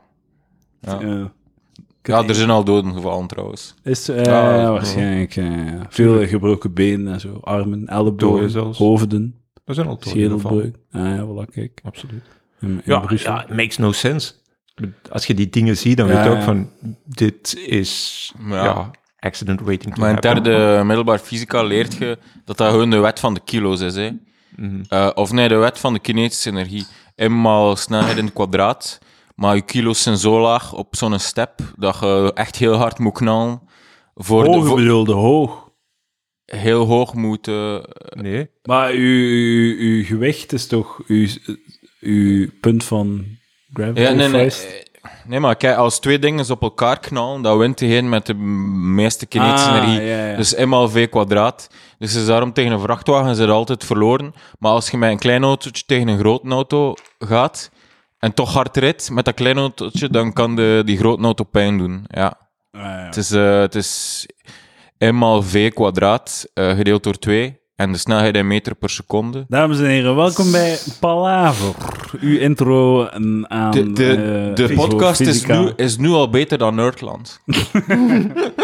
Ja. 0.80 0.98
Ja. 1.00 1.32
Ja, 2.02 2.24
er 2.28 2.34
zijn 2.34 2.50
al 2.50 2.64
doden 2.64 2.92
gevallen 2.92 3.26
trouwens. 3.26 3.74
Is, 3.82 4.08
eh, 4.08 4.24
Ja, 4.24 4.70
waarschijnlijk. 4.72 5.36
eh, 5.36 5.46
veel 5.88 6.26
gebroken 6.26 6.72
benen 6.74 7.12
en 7.12 7.20
zo. 7.20 7.38
Armen, 7.42 7.86
ellebogen, 7.86 8.52
Doden 8.52 8.74
hoofden, 8.76 9.34
Dat 9.64 9.74
zijn 9.74 9.86
al 9.88 9.96
geval. 9.96 10.12
schedelbreuk. 10.12 10.76
Ah 10.92 11.00
ja, 11.00 11.26
voilà, 11.26 11.52
kijk. 11.52 11.80
Absoluut. 11.84 12.22
In, 12.60 12.68
in 12.68 12.80
Ja, 12.84 12.98
Brussel. 12.98 13.32
ja, 13.32 13.42
it 13.42 13.56
makes 13.56 13.76
no 13.78 13.92
sense. 13.92 14.32
Als 15.10 15.26
je 15.26 15.34
die 15.34 15.48
dingen 15.50 15.76
ziet, 15.76 15.96
dan 15.96 16.06
weet 16.06 16.24
je 16.24 16.30
ook 16.30 16.42
van, 16.42 16.70
dit 17.04 17.56
is 17.66 18.32
Ja. 18.48 18.64
ja. 18.64 18.90
accident 19.18 19.60
waiting 19.60 19.94
to 19.94 20.00
Maar 20.00 20.08
in 20.10 20.18
happen. 20.26 20.42
derde 20.42 20.84
middelbaar 20.84 21.18
fysica 21.18 21.62
leert 21.62 21.94
je 21.96 22.18
dat 22.44 22.56
dat 22.56 22.70
gewoon 22.70 22.90
de 22.90 22.98
wet 22.98 23.20
van 23.20 23.34
de 23.34 23.40
kilo's 23.44 23.80
is. 23.80 23.94
Hè. 23.94 24.10
Mhm. 24.56 24.80
Eh, 24.88 25.10
of 25.14 25.32
nee, 25.32 25.48
de 25.48 25.54
wet 25.54 25.78
van 25.78 25.92
de 25.92 25.98
kinetische 25.98 26.50
energie. 26.50 26.86
Eenmaal 27.16 27.76
snelheid 27.76 28.16
in 28.16 28.24
het 28.24 28.32
kwadraat, 28.34 28.98
maar 29.40 29.54
je 29.54 29.62
kilo's 29.62 30.02
zijn 30.02 30.16
zo 30.16 30.40
laag 30.40 30.72
op 30.72 30.96
zo'n 30.96 31.18
step 31.18 31.60
dat 31.76 31.98
je 32.00 32.30
echt 32.34 32.56
heel 32.56 32.74
hard 32.74 32.98
moet 32.98 33.12
knallen. 33.14 33.60
Voor 34.14 34.44
de, 34.44 34.50
Hoog 34.50 34.66
voor- 34.66 34.76
bedoelde, 34.76 35.12
hoog. 35.12 35.68
heel 36.44 36.86
hoog 36.86 37.14
moet. 37.14 37.48
eh, 37.48 37.76
Nee. 38.10 38.50
Maar 38.62 38.90
uw, 38.90 40.04
gewicht 40.04 40.52
is 40.52 40.66
toch 40.66 41.00
uw, 41.06 41.26
uw 42.00 42.48
punt 42.60 42.84
van 42.84 43.24
gravity? 43.72 44.00
ja, 44.00 44.10
nee, 44.12 44.28
nee, 44.28 44.50
nee, 45.26 45.40
maar 45.40 45.56
kijk, 45.56 45.76
als 45.76 46.00
twee 46.00 46.18
dingen 46.18 46.50
op 46.50 46.62
elkaar 46.62 46.98
knallen, 47.00 47.42
dan 47.42 47.58
wint 47.58 47.78
degene 47.78 48.08
met 48.08 48.26
de 48.26 48.34
meeste 48.34 49.26
kinetische 49.26 49.68
Ah, 49.70 49.76
energie. 49.76 50.02
ja, 50.08 50.26
ja. 50.30 50.36
Dus 50.36 50.54
eenmaal 50.54 50.88
v 50.88 51.08
kwadraat. 51.08 51.70
Dus 51.98 52.14
is 52.14 52.26
daarom 52.26 52.52
tegen 52.52 52.72
een 52.72 52.80
vrachtwagen 52.80 53.34
zit 53.36 53.48
altijd 53.48 53.84
verloren. 53.84 54.32
Maar 54.58 54.72
als 54.72 54.90
je 54.90 54.96
met 54.96 55.10
een 55.10 55.18
klein 55.18 55.42
autootje 55.42 55.82
tegen 55.86 56.08
een 56.08 56.18
grote 56.18 56.48
auto 56.48 56.94
gaat 57.18 57.70
en 58.20 58.34
toch 58.34 58.52
hard 58.52 58.76
rijdt 58.76 59.10
met 59.10 59.24
dat 59.24 59.34
kleine 59.34 59.60
autootje, 59.60 60.08
dan 60.08 60.32
kan 60.32 60.56
de, 60.56 60.82
die 60.84 60.98
grote 60.98 61.22
auto 61.22 61.44
pijn 61.44 61.78
doen. 61.78 62.04
Ja. 62.06 62.38
Ah, 62.72 62.80
ja. 62.82 63.04
Het 63.04 63.16
is, 63.16 63.30
eh, 63.30 63.60
het 63.60 63.74
is 63.74 64.26
eenmaal 64.98 65.42
v 65.42 65.72
kwadraat 65.72 66.46
eh, 66.54 66.76
gedeeld 66.76 67.02
door 67.02 67.18
2 67.18 67.58
en 67.76 67.92
de 67.92 67.98
snelheid 67.98 68.36
in 68.36 68.46
meter 68.46 68.74
per 68.74 68.90
seconde. 68.90 69.44
Dames 69.48 69.78
en 69.78 69.84
heren, 69.84 70.16
welkom 70.16 70.50
bij 70.50 70.78
Palaver. 71.00 71.74
Uw 72.20 72.38
intro 72.38 73.06
aan... 73.08 73.70
De, 73.70 73.92
de, 73.92 74.10
eh, 74.50 74.54
de 74.54 74.74
podcast 74.74 75.20
is 75.20 75.46
nu, 75.46 75.72
is 75.76 75.96
nu 75.96 76.08
al 76.08 76.30
beter 76.30 76.58
dan 76.58 76.74
Nerdland. 76.74 77.40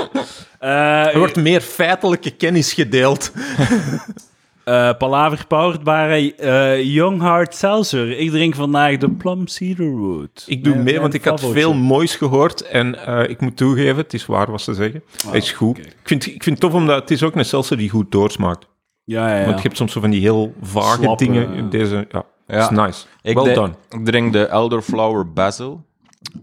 Eh, 0.59 1.07
Er 1.07 1.19
wordt 1.19 1.37
meer 1.37 1.61
feitelijke 1.61 2.31
kennis 2.31 2.73
gedeeld. 2.73 3.33
eh, 4.67 4.91
Palaver 4.99 5.47
powered 5.47 5.83
by 5.83 6.33
eh, 6.39 6.83
Young 6.85 7.21
Heart 7.21 7.55
Seltzer. 7.55 8.19
Ik 8.19 8.31
drink 8.31 8.55
vandaag 8.55 8.97
de 8.97 9.11
Plum 9.11 9.47
Cedar 9.47 9.87
Root. 9.87 10.45
Ik 10.47 10.65
doe 10.65 10.75
mee, 10.77 11.01
want 11.01 11.15
ik 11.15 11.25
had 11.25 11.41
veel 11.41 11.75
moois 11.75 12.17
gehoord. 12.17 12.61
En 12.63 13.07
eh, 13.07 13.31
ik 13.31 13.41
moet 13.41 13.57
toegeven, 13.57 13.97
het 13.97 14.15
is 14.15 14.27
waar 14.27 14.51
wat 14.51 14.61
ze 14.63 14.75
zeggen. 14.75 15.03
Hij 15.29 15.39
is 15.39 15.53
goed. 15.53 15.79
Ik, 15.79 15.95
vind, 16.03 16.27
ik 16.27 16.43
vind 16.43 16.61
het 16.63 16.71
tof, 16.71 16.81
omdat 16.81 17.01
het 17.01 17.11
is 17.11 17.23
ook 17.23 17.35
een 17.35 17.45
seltzer 17.45 17.77
die 17.77 17.91
goed 17.91 18.13
doorsmaakt. 18.13 18.67
Ja, 19.05 19.29
ja, 19.29 19.39
ja. 19.39 19.45
Want 19.45 19.57
je 19.57 19.63
hebt 19.63 19.77
soms 19.77 19.93
zo 19.93 20.01
van 20.01 20.11
die 20.11 20.21
heel 20.21 20.55
vage 20.61 21.03
Slappe, 21.03 21.25
dingen. 21.25 21.53
in 21.53 21.69
Deze, 21.71 22.07
ja, 22.11 22.25
Ja. 22.47 22.59
is 22.63 22.69
nice. 22.71 23.05
Ik, 23.23 23.35
well 23.35 23.45
de- 23.45 23.53
done. 23.53 23.73
ik 23.91 24.05
drink 24.05 24.33
de 24.33 24.47
Elderflower 24.47 25.33
Basil. 25.33 25.85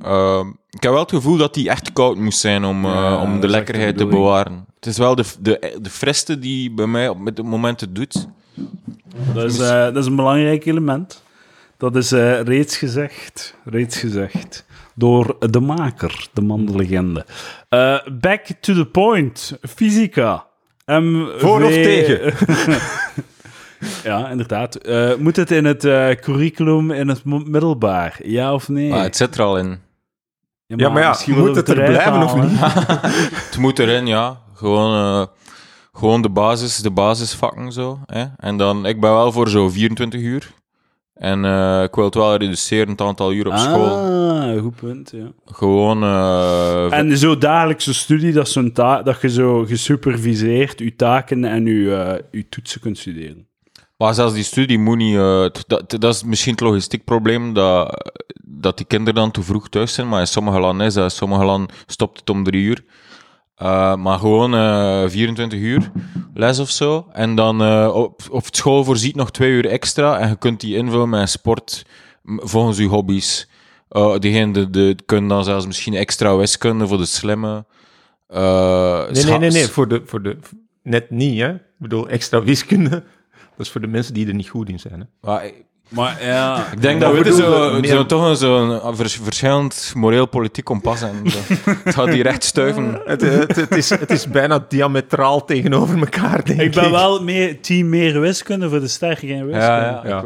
Ehm, 0.02 0.48
ik 0.70 0.84
heb 0.84 0.92
wel 0.92 1.02
het 1.02 1.12
gevoel 1.12 1.38
dat 1.38 1.54
die 1.54 1.70
echt 1.70 1.94
koud 1.94 2.18
moest 2.18 2.40
zijn 2.40 2.66
om, 2.66 2.86
eh, 2.86 2.92
Ja, 2.92 3.22
om 3.22 3.40
de 3.40 3.48
lekkerheid 3.48 3.98
de 3.98 4.04
te 4.04 4.10
bewaren. 4.10 4.66
Het 4.76 4.86
is 4.86 4.98
wel 4.98 5.16
de, 5.16 5.24
de, 5.40 5.78
de 5.82 5.90
friste 5.90 6.40
die 6.40 6.72
bij 6.72 6.88
mij 6.88 7.10
op 7.10 7.20
met 7.20 7.38
het 7.38 7.46
moment 7.46 7.82
het 7.82 7.96
doet. 7.96 8.28
Dat 9.34 9.44
is, 9.44 9.60
eh, 9.60 9.84
dat 9.84 9.98
is 9.98 10.06
een 10.06 10.16
belangrijk 10.16 10.66
element. 10.66 11.24
Dat 11.78 11.96
is 11.96 12.12
eh, 12.12 12.42
reeds 12.42 12.78
gezegd. 12.78 13.56
Reeds 13.66 13.98
gezegd. 13.98 14.66
Door 14.96 15.36
de 15.40 15.60
maker, 15.60 16.28
de 16.34 16.42
man 16.42 16.66
de 16.66 16.76
legende. 16.76 17.26
Eh, 17.70 18.00
back 18.20 18.46
to 18.60 18.74
the 18.74 18.86
point. 18.86 19.58
Fysica. 19.62 20.46
MV... 20.86 21.40
Voor 21.42 21.64
of 21.64 21.72
tegen? 21.72 22.34
ja, 24.04 24.30
inderdaad. 24.30 24.76
Eh, 24.76 25.16
moet 25.16 25.36
het 25.36 25.52
in 25.52 25.66
het 25.66 25.84
eh, 25.86 26.10
curriculum 26.10 26.92
in 26.92 27.08
het 27.08 27.26
middelbaar? 27.26 28.20
Ja 28.24 28.54
of 28.54 28.70
nee? 28.70 28.90
Maar 28.90 29.04
het 29.04 29.16
zit 29.16 29.36
er 29.36 29.44
al 29.44 29.58
in. 29.58 29.80
Ja, 30.66 30.90
maar 30.90 31.02
ja, 31.02 31.08
misschien 31.10 31.38
moet 31.38 31.56
het 31.56 31.70
er 31.70 31.76
blijven 31.84 32.24
of 32.24 32.36
niet? 32.36 32.60
Het 33.46 33.58
moet 33.60 33.80
erin, 33.80 34.08
ja. 34.08 34.42
Gewoon, 34.54 34.94
eh, 35.22 35.26
gewoon 35.94 36.22
de, 36.22 36.30
basis, 36.30 36.78
de 36.78 36.92
basisvakken 36.92 37.72
zo. 37.72 38.00
Hè? 38.06 38.26
En 38.38 38.58
dan, 38.58 38.86
ik 38.86 39.00
ben 39.02 39.12
wel 39.12 39.32
voor 39.32 39.50
zo 39.50 39.70
24 39.70 40.22
uur. 40.22 40.52
En 41.14 41.46
eh, 41.46 41.84
ik 41.84 41.96
wil 41.96 42.06
het 42.06 42.16
wel 42.16 42.36
reduceren, 42.36 42.90
het 42.90 43.02
aantal 43.02 43.34
uur 43.34 43.48
op 43.48 43.58
school. 43.58 43.98
Ah, 43.98 44.62
goed 44.62 44.76
punt, 44.76 45.12
ja. 45.16 45.32
Gewoon, 45.46 46.04
eh, 46.04 46.94
En 46.98 47.18
zo 47.18 47.38
dagelijkse 47.38 47.94
studie, 47.94 48.34
dat, 48.34 48.48
is 48.48 48.54
zo'n 48.54 48.72
ta- 48.72 49.02
dat 49.02 49.22
je 49.22 49.30
zo 49.30 49.66
gesuperviseerd 49.66 50.80
je 50.80 50.96
taken 50.96 51.46
en 51.46 51.66
je, 51.66 51.96
eh, 51.96 52.20
je 52.32 52.50
toetsen 52.50 52.82
kunt 52.82 52.98
studeren. 52.98 53.48
Maar 54.04 54.14
zelfs 54.14 54.34
die 54.34 54.44
studie 54.44 54.80
moet 54.80 54.98
niet... 54.98 55.16
eh, 55.16 55.46
dat, 55.68 55.96
dat 56.00 56.14
is 56.14 56.24
misschien 56.24 56.52
het 56.52 56.62
logistiek 56.62 57.04
probleem, 57.04 57.54
dat, 57.54 58.12
dat 58.46 58.78
die 58.78 58.86
kinderen 58.86 59.16
dan 59.16 59.32
te 59.32 59.44
vroeg 59.44 59.70
thuis 59.70 59.94
zijn. 59.94 60.10
Maar 60.10 60.20
in 60.20 60.28
sommige 60.28 60.60
landen 60.60 60.86
is 60.86 60.94
dat, 60.94 61.04
in 61.04 61.10
sommige 61.10 61.44
landen 61.44 61.76
stopt 61.86 62.20
het 62.20 62.30
om 62.30 62.44
drie 62.44 62.64
uur. 62.64 62.84
Eh, 63.56 63.96
maar 63.96 64.20
gewoon 64.20 64.56
eh 64.56 65.10
24 65.10 65.60
uur 65.60 65.92
les 66.34 66.60
of 66.60 66.70
zo. 66.70 67.08
En 67.12 67.36
dan 67.36 67.88
op, 67.92 68.22
op 68.30 68.46
school 68.50 68.84
voorziet 68.84 69.16
nog 69.16 69.32
twee 69.32 69.52
uur 69.52 69.66
extra. 69.66 70.20
En 70.20 70.30
je 70.30 70.36
kunt 70.36 70.60
die 70.60 70.76
invullen 70.76 71.10
met 71.10 71.30
sport 71.30 71.86
volgens 72.24 72.78
je 72.78 72.88
hobby's. 72.88 73.50
Diegene 74.20 74.52
de, 74.52 74.70
de, 74.70 74.96
kunnen 75.06 75.30
dan 75.30 75.44
zelfs 75.44 75.66
misschien 75.66 75.94
extra 75.94 76.36
wiskunde 76.36 76.88
voor 76.88 76.98
de 76.98 77.06
slimme. 77.06 77.66
Nee, 78.28 79.24
nee, 79.24 79.38
nee, 79.38 79.52
nee. 79.52 79.68
Voor 79.68 79.88
de, 79.88 80.02
voor 80.06 80.22
de, 80.22 80.38
net 80.82 81.10
niet, 81.10 81.40
hè. 81.40 81.54
Ik 81.54 81.62
bedoel, 81.78 82.10
extra 82.10 82.44
wiskunde. 82.44 83.04
Dat 83.58 83.66
is 83.66 83.72
voor 83.72 83.82
de 83.82 83.88
mensen 83.88 84.14
die 84.14 84.28
er 84.28 84.34
niet 84.34 84.50
goed 84.50 84.70
in 84.70 84.80
zijn, 84.80 85.00
hè. 85.00 85.06
Maar 85.22 85.46
ik- 85.46 85.64
Maar 85.90 86.24
ja... 86.24 86.66
ik 86.74 86.82
denk 86.82 87.02
dat 87.02 87.12
we 87.12 87.18
bedoel, 87.18 87.38
zo, 87.38 87.80
meer- 87.80 87.88
zo 87.90 88.06
toch 88.06 88.26
een 88.30 88.36
zo'n 88.36 88.96
vers- 88.96 89.20
verschillend 89.24 89.92
moreel-politiek 89.96 90.64
kompas 90.66 91.00
hebben. 91.00 91.22
Het 91.84 91.96
gaat 91.96 92.12
die 92.12 92.24
recht 92.24 92.44
stuiven. 92.44 93.02
Het, 93.06 93.22
het, 93.22 93.56
het 93.56 93.72
is, 93.76 93.90
het 93.90 94.12
is 94.12 94.28
bijna 94.28 94.66
diametraal 94.68 95.46
tegenover 95.46 95.98
elkaar, 96.00 96.46
denk 96.46 96.60
ik. 96.60 96.66
Ik 96.66 96.82
ben 96.82 96.92
wel 96.92 97.24
meer, 97.24 97.62
team 97.62 97.90
meer 97.90 98.20
wiskunde 98.20 98.70
voor 98.70 98.80
de 98.80 98.88
sterke 98.88 99.28
geen 99.28 99.46
wiskunde. 99.46 99.66
Ja, 99.66 99.84
ja, 99.86 100.02
Ja. 100.06 100.24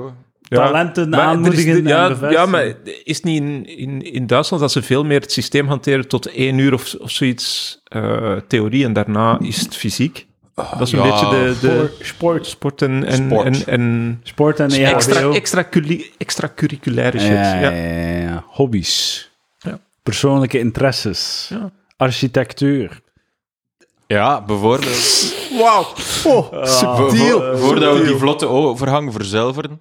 Ja. 0.49 0.65
Talenten 0.65 1.09
Maar 1.09 1.19
is- 1.19 1.25
aanmoedigen 1.25 1.83
ja, 1.87 2.01
en 2.03 2.07
bevestigen. 2.09 2.31
Ja, 2.45 2.45
maar 2.45 2.65
is 3.03 3.15
het 3.15 3.23
niet 3.23 3.41
in, 3.41 3.65
in, 3.77 4.01
in 4.13 4.27
Duitsland 4.27 4.61
dat 4.61 4.71
ze 4.71 4.81
veel 4.81 5.03
meer 5.03 5.19
het 5.19 5.31
systeem 5.31 5.67
hanteren 5.67 6.07
tot 6.07 6.25
één 6.25 6.57
uur 6.57 6.73
of, 6.73 6.95
of 6.99 7.11
zoiets 7.11 7.79
eh, 7.83 8.31
theorie 8.47 8.85
en 8.85 8.93
daarna 8.93 9.39
is 9.41 9.61
het 9.61 9.75
fysiek? 9.75 10.26
Dat 10.57 10.81
is 10.81 10.91
een 10.91 10.99
ja, 11.03 11.09
beetje 11.11 11.29
de, 11.29 11.55
de 11.61 11.95
Sport, 11.99 12.05
sport, 12.05 12.45
sport 12.47 12.81
en, 12.81 13.03
en, 13.05 13.25
Sport. 13.29 13.45
en, 13.45 13.65
en 13.65 14.19
sport 14.23 14.59
en 14.59 14.69
EHBO. 14.71 14.95
extra, 14.95 15.29
extra, 15.31 15.63
extracurriculaire 16.17 17.19
shit. 17.19 17.29
Ja, 17.29 17.59
Ja. 17.59 17.69
ja. 18.19 18.43
Hobby's. 18.47 19.29
Ja. 19.59 19.79
Persoonlijke 20.03 20.59
interesses. 20.59 21.47
Ja. 21.53 21.71
Architectuur. 21.97 23.01
Ja, 24.07 24.41
bijvoorbeeld. 24.41 25.33
Wauw, 25.59 25.85
oh, 26.25 26.63
subtiel. 26.65 27.39
vo- 27.39 27.57
voordat 27.57 27.97
we 27.97 28.03
die 28.05 28.15
vlotte 28.15 28.47
overgang 28.47 29.13
verzilveren, 29.13 29.71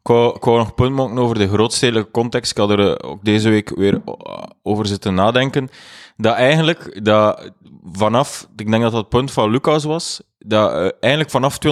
ik 0.00 0.08
wou, 0.08 0.36
ik 0.36 0.42
wou 0.44 0.58
nog 0.58 0.66
een 0.68 0.74
punt 0.74 0.94
maken 0.94 1.18
over 1.18 1.38
de 1.38 1.48
grootstedelijke 1.48 2.10
context. 2.10 2.50
Ik 2.50 2.56
had 2.56 2.70
er 2.70 2.96
eh, 2.96 3.10
ook 3.10 3.24
deze 3.24 3.48
week 3.48 3.76
weer 3.76 4.00
eh, 4.06 4.42
over 4.62 4.86
zitten 4.86 5.14
nadenken. 5.14 5.70
Dat 6.22 6.34
eigenlijk, 6.34 7.04
dat 7.04 7.50
vanaf, 7.92 8.48
ik 8.56 8.70
denk 8.70 8.82
dat 8.82 8.92
dat 8.92 9.00
het 9.00 9.08
punt 9.08 9.30
van 9.32 9.50
Lucas 9.50 9.84
was, 9.84 10.22
dat 10.38 10.70
eh, 10.72 10.88
eigenlijk 11.00 11.30
vanaf 11.30 11.58
250.000 11.66 11.70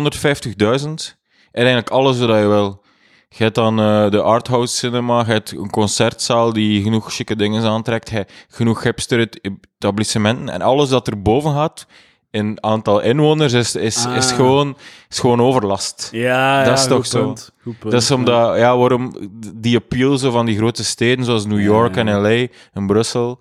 en 0.59 1.17
eigenlijk 1.53 1.91
alles 1.91 2.19
wat 2.19 2.29
je 2.39 2.47
wil. 2.47 2.83
Je 3.29 3.43
hebt 3.43 3.55
dan 3.55 3.81
eh, 3.81 4.11
de 4.11 4.23
arthouse 4.23 4.77
cinema, 4.77 5.19
je 5.19 5.33
hebt 5.33 5.53
een 5.53 5.71
concertzaal 5.71 6.53
die 6.53 6.83
genoeg 6.83 7.13
chique 7.13 7.37
dingen 7.37 7.63
aantrekt, 7.65 8.11
je 8.11 8.27
genoeg 8.49 8.83
hipster 8.83 9.29
etablissementen 9.41 10.49
en 10.49 10.63
alles 10.63 10.89
dat 10.89 11.07
er 11.07 11.23
boven 11.23 11.53
gaat 11.55 11.87
in 12.31 12.59
aantal 12.65 13.01
inwoners 13.01 13.53
is, 13.53 13.75
is, 13.75 14.07
is, 14.07 14.31
Ah. 14.31 14.37
gewoon, 14.37 14.77
is 15.09 15.19
gewoon 15.19 15.41
overlast. 15.41 16.09
Ja, 16.13 16.59
Dat 16.59 16.67
ja, 16.67 16.73
is 16.83 16.87
toch 16.87 17.07
zo. 17.07 17.25
punt. 17.25 17.53
Goed 17.63 17.79
punt. 17.79 17.93
Dat 17.93 18.03
is 18.03 18.11
omdat, 18.11 18.57
ja, 18.59 18.77
waarom 18.77 19.13
die 19.57 19.77
appeal 19.77 20.19
zo 20.19 20.31
van 20.31 20.47
die 20.47 20.57
grote 20.57 20.85
steden 20.85 21.25
zoals 21.25 21.47
New 21.47 21.61
York 21.61 21.95
Ja. 21.95 22.01
en 22.05 22.21
LA 22.21 22.47
en 22.73 22.87
Brussel. 22.87 23.39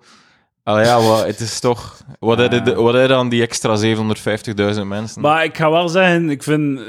Allee, 0.70 0.84
ja, 0.84 1.00
wat, 1.02 1.26
het 1.26 1.40
is 1.40 1.60
toch. 1.60 1.98
Wat 2.18 2.38
Ja. 2.38 2.48
heb 2.48 2.66
je 2.66 2.74
wat 2.74 2.92
heb 2.92 3.02
je 3.02 3.08
dan 3.08 3.28
die 3.28 3.42
extra 3.42 3.76
750.000 3.76 4.86
mensen? 4.86 5.22
Maar 5.22 5.44
ik 5.44 5.56
ga 5.56 5.70
wel 5.70 5.88
zeggen, 5.88 6.30
ik 6.30 6.42
vind, 6.42 6.80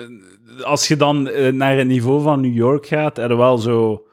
als 0.64 0.88
je 0.88 0.96
dan 0.98 1.28
eh, 1.28 1.52
naar 1.54 1.78
het 1.78 1.88
niveau 1.88 2.22
van 2.22 2.42
New 2.42 2.56
York 2.56 2.86
gaat, 2.86 3.18
er 3.18 3.38
wel 3.38 3.58
zo 3.58 4.04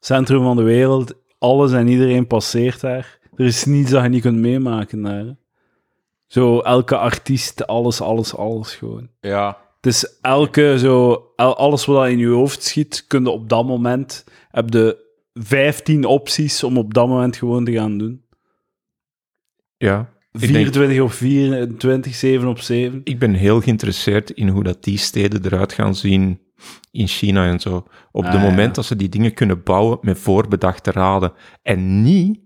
centrum 0.00 0.42
van 0.42 0.56
de 0.56 0.62
wereld, 0.62 1.14
alles 1.38 1.72
en 1.72 1.88
iedereen 1.88 2.26
passeert 2.26 2.80
daar. 2.80 3.18
Er 3.36 3.44
is 3.44 3.64
niets 3.64 3.90
dat 3.90 4.02
je 4.02 4.08
niet 4.08 4.22
kunt 4.22 4.38
meemaken 4.38 5.02
daar. 5.02 5.36
Zo, 6.26 6.60
elke 6.60 6.96
artiest, 6.96 7.66
alles, 7.66 8.00
alles, 8.00 8.36
alles 8.36 8.74
gewoon. 8.74 9.08
ja. 9.20 9.58
Het 9.80 9.86
is 9.94 10.18
elke, 10.20 10.74
zo, 10.78 11.24
alles 11.36 11.84
wat 11.84 12.06
in 12.08 12.18
je 12.18 12.26
hoofd 12.28 12.62
schiet, 12.64 13.04
kun 13.06 13.22
je 13.22 13.30
op 13.30 13.48
dat 13.48 13.64
moment, 13.66 14.24
heb 14.50 14.72
je 14.72 15.04
15 15.34 16.04
opties 16.04 16.64
om 16.64 16.78
op 16.78 16.94
dat 16.94 17.08
moment 17.08 17.36
gewoon 17.36 17.64
te 17.64 17.72
gaan 17.72 17.98
doen. 17.98 18.22
Ja, 19.78 20.00
ik, 20.32 20.40
denk, 20.40 20.52
24 20.52 21.00
op 21.00 21.12
24, 21.12 22.14
7 22.14 22.48
op 22.48 22.58
7. 22.60 23.00
ik 23.04 23.18
ben 23.18 23.34
heel 23.34 23.60
geïnteresseerd 23.60 24.30
in 24.30 24.48
hoe 24.48 24.62
dat 24.62 24.84
die 24.84 24.98
steden 24.98 25.44
eruit 25.44 25.72
gaan 25.72 25.94
zien 25.94 26.40
in 26.90 27.06
China 27.06 27.46
en 27.46 27.60
zo. 27.60 27.76
Op 28.10 28.24
Ah, 28.24 28.32
het 28.32 28.42
ja. 28.42 28.48
moment 28.48 28.74
dat 28.74 28.84
ze 28.84 28.96
die 28.96 29.08
dingen 29.08 29.34
kunnen 29.34 29.62
bouwen 29.62 29.98
met 30.00 30.18
voorbedachte 30.18 30.90
raden 30.90 31.32
en 31.62 32.02
niet 32.02 32.38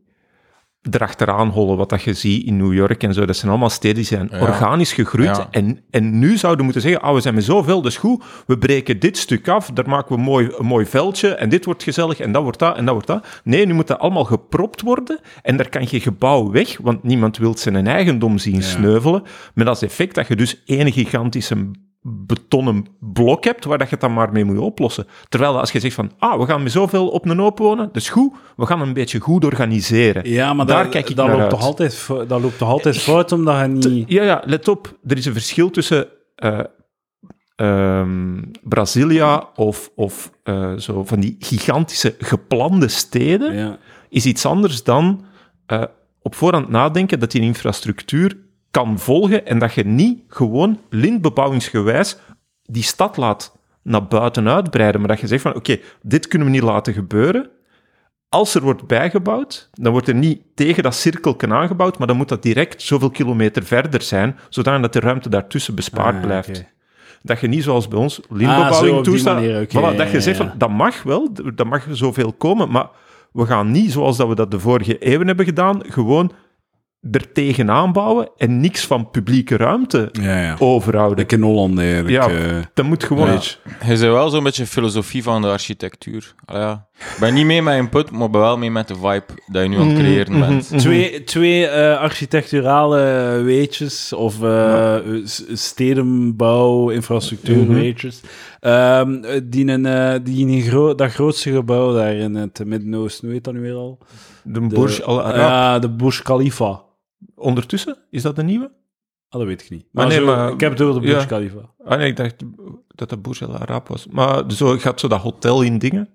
erachteraan 0.91 1.49
hollen 1.49 1.77
wat 1.77 1.89
dat 1.89 2.03
je 2.03 2.15
ziet 2.15 2.47
in 2.47 2.57
New 2.57 2.73
York 2.75 3.03
en 3.03 3.15
zo. 3.15 3.25
Dat 3.27 3.37
zijn 3.37 3.51
allemaal 3.51 3.71
steden 3.71 3.97
die 3.97 4.05
zijn 4.05 4.29
Ja. 4.33 4.41
organisch 4.41 4.93
gegroeid. 4.93 5.37
Ja. 5.37 5.49
En, 5.51 5.81
en 5.91 6.19
nu 6.19 6.37
zouden 6.37 6.65
moeten 6.65 6.83
zeggen, 6.83 7.01
ah, 7.03 7.15
we 7.15 7.21
zijn 7.21 7.35
met 7.35 7.45
zoveel, 7.45 7.83
dus 7.83 7.97
goed, 7.97 8.25
we 8.47 8.59
breken 8.59 8.99
dit 9.01 9.19
stuk 9.19 9.49
af, 9.49 9.71
daar 9.71 9.89
maken 9.89 10.09
we 10.09 10.15
een 10.15 10.25
mooi, 10.25 10.51
een 10.59 10.67
mooi 10.67 10.87
veldje 10.87 11.29
en 11.35 11.49
dit 11.49 11.65
wordt 11.65 11.83
gezellig 11.83 12.21
en 12.21 12.33
dat 12.33 12.43
wordt 12.43 12.59
dat 12.59 12.77
en 12.77 12.85
dat 12.85 12.95
wordt 12.95 13.09
dat. 13.09 13.27
Nee, 13.45 13.67
nu 13.67 13.75
moet 13.75 13.87
dat 13.87 13.99
allemaal 13.99 14.25
gepropt 14.25 14.81
worden 14.81 15.19
en 15.43 15.57
daar 15.57 15.69
kan 15.69 15.87
je 15.91 16.01
gebouw 16.01 16.51
weg, 16.51 16.79
want 16.83 17.03
niemand 17.03 17.37
wil 17.37 17.57
zijn 17.57 17.87
eigendom 17.87 18.39
zien 18.39 18.63
sneuvelen. 18.63 19.23
Met 19.55 19.67
als 19.67 19.83
effect 19.83 20.15
dat 20.15 20.29
je 20.29 20.37
dus 20.37 20.63
één 20.65 20.93
gigantische 20.93 21.71
betonnen 22.03 22.87
blok 23.01 23.45
hebt, 23.45 23.65
waar 23.65 23.79
dat 23.79 23.87
je 23.89 23.93
het 23.93 24.03
dan 24.03 24.13
maar 24.13 24.33
mee 24.33 24.45
moet 24.45 24.59
oplossen. 24.59 25.07
Terwijl 25.29 25.61
als 25.61 25.73
je 25.73 25.81
zegt 25.81 25.95
van, 25.95 26.11
ah, 26.19 26.41
we 26.41 26.47
gaan 26.47 26.63
met 26.63 26.73
zoveel 26.73 27.09
op 27.09 27.29
een 27.29 27.39
hoop 27.39 27.59
wonen, 27.59 27.89
dus 27.93 28.09
goed, 28.09 28.33
we 28.57 28.67
gaan 28.67 28.81
een 28.81 28.93
beetje 28.93 29.21
goed 29.21 29.45
organiseren. 29.45 30.29
Ja, 30.29 30.53
maar 30.53 30.67
Daar 30.67 30.83
dat, 30.83 30.93
kijk 30.93 31.09
ik 31.09 31.17
dat, 31.17 31.27
naar 31.27 31.37
loopt 31.37 31.53
uit. 31.53 31.61
toch 31.61 31.69
altijd, 31.69 32.09
dat 32.29 32.41
loopt 32.41 32.59
toch 32.59 32.69
altijd 32.69 32.99
fout, 32.99 33.33
omdat 33.33 33.61
je 33.61 33.67
niet... 33.67 34.09
Ja, 34.09 34.23
ja, 34.23 34.43
let 34.45 34.69
op. 34.69 34.99
Er 35.07 35.17
is 35.17 35.27
een 35.27 35.33
verschil 35.33 35.71
tussen 35.71 36.09
eh, 36.35 36.61
ehm, 37.57 38.43
Brasilia 38.63 39.49
of, 39.55 39.91
of 39.95 40.31
eh, 40.43 40.77
zo 40.77 41.05
van 41.05 41.21
die 41.21 41.37
gigantische 41.39 42.15
geplande 42.19 42.89
steden. 42.89 43.55
Ja. 43.55 43.79
Is 44.09 44.27
iets 44.27 44.47
anders 44.47 44.83
dan 44.83 45.25
eh, 45.67 45.83
op 46.23 46.35
voorhand 46.35 46.69
nadenken 46.69 47.21
dat 47.21 47.31
die 47.31 47.43
infrastructuur 47.43 48.37
kan 48.73 48.99
volgen 48.99 49.47
en 49.47 49.59
dat 49.59 49.75
je 49.75 49.85
niet 49.85 50.23
gewoon 50.29 50.81
lintbebouwingsgewijs 50.91 52.17
die 52.63 52.83
stad 52.83 53.17
laat 53.17 53.57
naar 53.83 54.07
buiten 54.07 54.49
uitbreiden, 54.49 55.01
maar 55.01 55.11
dat 55.11 55.21
je 55.21 55.27
zegt 55.27 55.43
van 55.43 55.55
oké, 55.55 55.79
dit 56.03 56.29
kunnen 56.29 56.49
we 56.49 56.55
niet 56.55 56.63
laten 56.63 56.93
gebeuren. 56.93 57.51
Als 58.29 58.55
er 58.55 58.63
wordt 58.63 58.87
bijgebouwd, 58.87 59.69
dan 59.73 59.93
wordt 59.93 60.09
er 60.09 60.15
niet 60.15 60.41
tegen 60.55 60.83
dat 60.83 60.95
cirkelken 60.95 61.53
aangebouwd, 61.53 61.99
maar 61.99 62.07
dan 62.07 62.17
moet 62.17 62.29
dat 62.29 62.43
direct 62.43 62.83
zoveel 62.83 63.11
kilometer 63.11 63.63
verder 63.63 64.03
zijn, 64.03 64.39
zodat 64.49 64.93
de 64.93 65.01
ruimte 65.01 65.29
daartussen 65.29 65.75
bespaard 65.75 66.15
Ah, 66.15 66.23
blijft. 66.23 66.65
Dat 67.23 67.41
je 67.41 67.47
niet 67.47 67.63
zoals 67.63 67.89
bij 67.89 67.99
ons 67.99 68.21
Ah, 68.23 68.37
lintbebouwing 68.37 69.05
toestaat. 69.05 69.97
dat 69.97 70.11
je 70.11 70.21
zegt 70.21 70.37
van, 70.37 70.53
dat 70.59 70.71
mag 70.71 71.03
wel, 71.03 71.29
dat 71.55 71.67
mag 71.67 71.87
zoveel 71.91 72.33
komen, 72.33 72.71
maar 72.71 72.89
we 73.33 73.47
gaan 73.47 73.71
niet 73.71 73.93
zoals 73.93 74.17
dat 74.17 74.29
we 74.29 74.35
dat 74.35 74.51
de 74.51 74.61
vorige 74.61 74.99
eeuwen 74.99 75.27
hebben 75.27 75.45
gedaan, 75.45 75.81
gewoon 75.89 76.33
er 77.11 77.33
tegenaan 77.33 77.93
bouwen 77.93 78.29
en 78.37 78.61
niks 78.61 78.87
van 78.87 79.11
publieke 79.11 79.57
ruimte 79.57 80.09
Ja, 80.13 80.41
ja. 80.43 80.57
overhouden. 80.59 81.25
Ik 81.25 81.33
in 81.33 81.43
Holland 81.43 81.79
eigenlijk. 81.79 82.09
Ja, 82.11 82.29
eh. 82.29 82.57
dat 82.75 82.85
moet 82.85 83.05
gewoon... 83.05 83.27
Ja. 83.33 83.41
Je 83.87 83.97
zei 83.97 84.11
wel 84.13 84.31
zo'n 84.31 84.43
beetje 84.45 84.67
filosofie 84.67 85.23
van 85.23 85.43
de 85.43 85.49
architectuur. 85.49 86.35
Allee, 86.45 86.63
ja. 86.63 86.87
Ik 86.99 87.17
ben 87.21 87.35
niet 87.35 87.47
mee 87.47 87.63
met 87.63 87.77
input, 87.77 88.11
maar 88.11 88.31
ben 88.31 88.41
wel 88.41 88.59
mee 88.59 88.71
met 88.71 88.89
de 88.89 88.95
vibe 88.95 89.25
dat 89.47 89.63
je 89.63 89.69
nu 89.69 89.77
aan 89.77 89.87
het 89.87 89.93
Mhm, 89.93 90.03
creëren 90.03 90.41
bent. 90.41 90.71
mhm. 90.71 90.79
Twee, 90.79 91.25
twee 91.25 91.67
eh, 91.67 91.99
architecturale 91.99 93.01
weetjes, 93.45 94.13
of 94.13 94.43
eh, 94.43 94.97
s- 95.25 95.45
stedenbouw, 95.53 96.91
infrastructuur 96.91 97.57
Mhm. 97.65 97.73
weetjes. 97.73 98.21
Ehm, 98.61 99.21
die 99.45 99.67
een, 99.67 99.87
eh, 99.87 100.15
die 100.23 100.47
een 100.47 100.61
gro 100.63 100.95
dat 100.95 101.13
grootste 101.13 101.53
gebouw 101.53 101.93
daar 101.95 102.15
in 102.15 102.35
het 102.35 102.63
Midden-Oosten, 102.65 103.25
hoe 103.25 103.35
heet 103.35 103.45
dat 103.45 103.55
nu 103.55 103.61
weer 103.61 103.75
al? 103.75 103.99
De 104.45 104.61
De- 104.67 104.75
Burj 104.75 105.01
Al 105.03 105.23
Arab. 105.23 105.37
Ja, 105.37 105.79
de 105.79 105.91
Burj 105.91 106.21
Khalifa. 106.23 106.81
Ondertussen? 107.35 107.97
Is 108.11 108.23
dat 108.23 108.37
de 108.37 108.43
nieuwe? 108.43 108.71
Ah, 109.29 109.39
dat 109.39 109.49
weet 109.49 109.63
ik 109.63 109.71
niet. 109.71 109.85
Maar, 109.93 110.07
nee, 110.07 110.19
zo- 110.19 110.25
maar- 110.25 110.53
ik 110.53 110.61
heb 110.61 110.73
het 110.73 110.81
over 110.81 110.95
de 111.01 111.07
Burj 111.07 111.21
ja. 111.21 111.25
Khalifa. 111.27 111.59
Ah 111.85 111.99
nee, 111.99 112.09
ik 112.09 112.17
dacht 112.17 112.35
dat 112.95 113.09
dat 113.09 113.23
Burj 113.23 113.41
Al 113.43 113.57
Arab 113.57 113.89
was. 113.89 114.07
Maar 114.11 114.43
zo 114.49 114.77
gaat 114.79 115.01
zo 115.01 115.09
dat 115.09 115.21
hotel 115.21 115.63
in 115.63 115.79
dingen. 115.79 116.09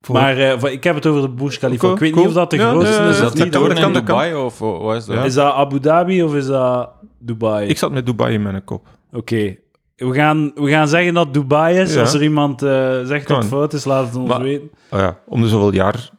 Voor- 0.00 0.14
Maar 0.14 0.36
eh, 0.38 0.72
ik 0.72 0.84
heb 0.84 0.94
het 0.94 1.06
over 1.06 1.22
de 1.22 1.28
Burj 1.28 1.56
Khalifa. 1.58 1.80
Cool, 1.80 1.92
ik 1.92 1.98
weet 1.98 2.10
cool. 2.12 2.20
niet 2.26 2.34
of 2.34 2.40
dat 2.40 2.50
de 2.50 2.56
Ja, 2.56 2.70
grootste 2.70 3.00
nee, 3.00 3.08
is. 3.08 3.14
Is 3.14 3.20
dat 3.22 3.32
de 3.32 3.38
dat 3.38 3.52
toren 3.52 3.74
kan, 3.76 3.84
in. 3.86 3.92
Dubai 3.92 4.34
of 4.34 4.58
wa- 4.58 4.78
wat 4.78 4.96
is 4.96 5.04
dat? 5.04 5.16
Ja. 5.16 5.24
Is 5.24 5.34
dat 5.34 5.52
Abu 5.54 5.80
Dhabi 5.80 6.22
of 6.22 6.34
is 6.34 6.46
dat 6.46 6.90
Dubai? 7.18 7.68
Ik 7.68 7.78
zat 7.78 7.90
met 7.92 8.06
Dubai 8.06 8.34
in 8.34 8.42
mijn 8.42 8.64
kop. 8.64 8.86
Oké. 9.12 9.56
We 9.96 10.12
gaan, 10.14 10.52
we 10.54 10.70
gaan 10.70 10.88
zeggen 10.88 11.14
dat 11.14 11.34
Dubai 11.34 11.78
is. 11.78 11.96
Als 11.96 12.14
er 12.14 12.22
iemand 12.22 12.62
eh, 12.62 13.00
zegt 13.04 13.28
dat 13.28 13.36
het 13.36 13.46
fout 13.46 13.72
is, 13.72 13.84
laat 13.84 14.06
het 14.06 14.16
ons 14.16 14.28
Maar- 14.28 14.42
weten. 14.42 14.70
Oh 14.90 14.98
ja, 14.98 15.18
om 15.26 15.40
de 15.42 15.48
zoveel 15.48 15.72
jaar 15.72 16.10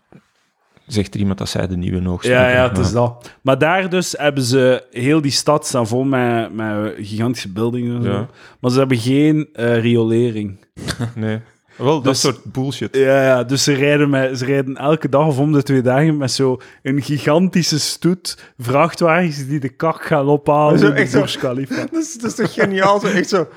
zegt 0.88 1.14
er 1.14 1.20
iemand 1.20 1.38
dat 1.38 1.50
zij 1.50 1.68
de 1.68 1.78
nieuwe 1.78 2.04
hoogste 2.04 2.32
Ja, 2.32 2.50
ja, 2.50 2.70
het 2.70 2.78
is 2.78 2.92
dat. 2.92 3.32
Maar 3.42 3.58
daar 3.58 3.90
dus 3.90 4.14
hebben 4.18 4.44
ze... 4.44 4.84
Heel 4.92 5.22
die 5.22 5.32
stad 5.32 5.68
staan 5.68 5.88
vol 5.88 6.04
met, 6.04 6.54
met 6.54 6.94
gigantische 6.98 7.50
buildingen 7.52 7.96
en 7.96 8.04
zo. 8.04 8.12
Ja. 8.12 8.28
Maar 8.60 8.72
ze 8.72 8.78
hebben 8.78 8.98
geen 8.98 9.50
eh, 9.54 9.80
riolering. 9.80 10.58
Nee. 11.16 11.40
Wel, 11.76 11.94
dat 12.02 12.04
Dus- 12.04 12.20
soort 12.20 12.44
bullshit. 12.44 12.96
Ja, 12.96 13.24
ja, 13.24 13.44
dus 13.44 13.64
ze 13.64 13.74
rijden, 13.74 14.10
met, 14.10 14.38
ze 14.38 14.46
rijden 14.46 14.78
elke 14.78 15.10
dag 15.10 15.26
of 15.28 15.40
om 15.40 15.52
de 15.52 15.64
twee 15.64 15.82
dagen 15.82 16.18
met 16.18 16.32
zo 16.32 16.58
een 16.82 17.02
gigantische 17.02 17.80
stoet 17.80 18.38
vrachtwagens 18.58 19.48
die 19.48 19.60
de 19.60 19.70
kak 19.70 20.06
gaan 20.06 20.28
ophalen 20.28 20.80
Zo, 20.80 20.92
echt 20.92 21.12
zo. 21.12 21.20
Dat 21.50 21.92
is, 21.92 22.14
dat 22.14 22.30
is 22.30 22.36
toch 22.36 22.54
geniaal? 22.54 23.00
Zo, 23.00 23.08
echt 23.08 23.30
zo... 23.30 23.48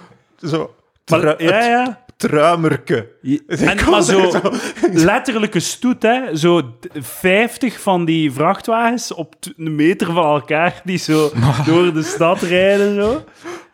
zo 0.43 0.75
Maar, 1.11 1.21
ja, 1.21 1.53
het 1.55 1.65
ja. 1.65 2.05
Truimerke. 2.16 3.09
En, 3.46 3.64
maar 3.64 3.76
echt 3.76 4.05
zo, 4.05 4.31
letterlijke 5.11 5.61
stoet, 5.61 6.02
hè. 6.02 6.37
Zo 6.37 6.61
d- 6.61 6.87
50 7.00 7.81
van 7.81 8.05
die 8.05 8.33
vrachtwagens 8.33 9.14
op 9.14 9.35
een 9.57 9.74
meter 9.74 10.07
van 10.12 10.24
elkaar 10.24 10.81
die 10.85 10.98
zo 10.98 11.31
door 11.66 11.92
de 11.92 12.02
stad 12.02 12.42
rijden. 12.42 12.94
Zo. 12.94 13.24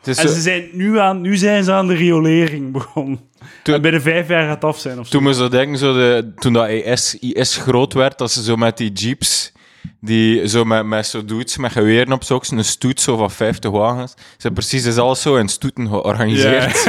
Is 0.04 0.18
En 0.18 0.28
zo- 0.28 0.34
ze 0.34 0.40
zijn 0.40 0.68
nu, 0.72 0.98
aan, 0.98 1.20
nu 1.20 1.36
zijn 1.36 1.64
ze 1.64 1.72
aan 1.72 1.86
de 1.86 1.94
riolering 1.94 2.72
begonnen. 2.72 3.20
Toen- 3.62 3.74
En 3.74 3.82
binnen 3.82 4.02
vijf 4.02 4.28
jaar 4.28 4.44
gaat 4.46 4.54
het 4.54 4.64
af 4.64 4.78
zijn 4.78 4.98
of 4.98 5.06
zo. 5.06 5.12
Toen 5.18 5.24
we 5.26 5.34
zo 5.34 5.48
denken, 5.48 5.78
zo 5.78 5.92
de, 5.92 6.32
toen 6.36 6.52
dat 6.52 6.68
IS, 6.68 7.14
IS 7.20 7.56
groot 7.56 7.92
werd, 7.92 8.18
dat 8.18 8.30
ze 8.32 8.42
zo 8.42 8.56
met 8.56 8.76
die 8.76 8.92
jeeps, 8.92 9.52
die 10.00 10.48
zo 10.48 10.64
met, 10.64 10.86
met 10.86 11.06
zo 11.06 11.24
dudes 11.24 11.56
met 11.56 11.72
geweren 11.72 12.12
op 12.12 12.24
zoks, 12.24 12.50
een 12.50 12.64
stoet 12.64 13.00
zo 13.00 13.16
van 13.16 13.30
50 13.30 13.70
wagens. 13.70 14.14
Ze 14.38 14.50
precies 14.50 14.84
is 14.84 14.96
alles 14.96 15.22
zo 15.22 15.36
in 15.36 15.48
stoeten 15.48 15.88
georganiseerd. 15.88 16.84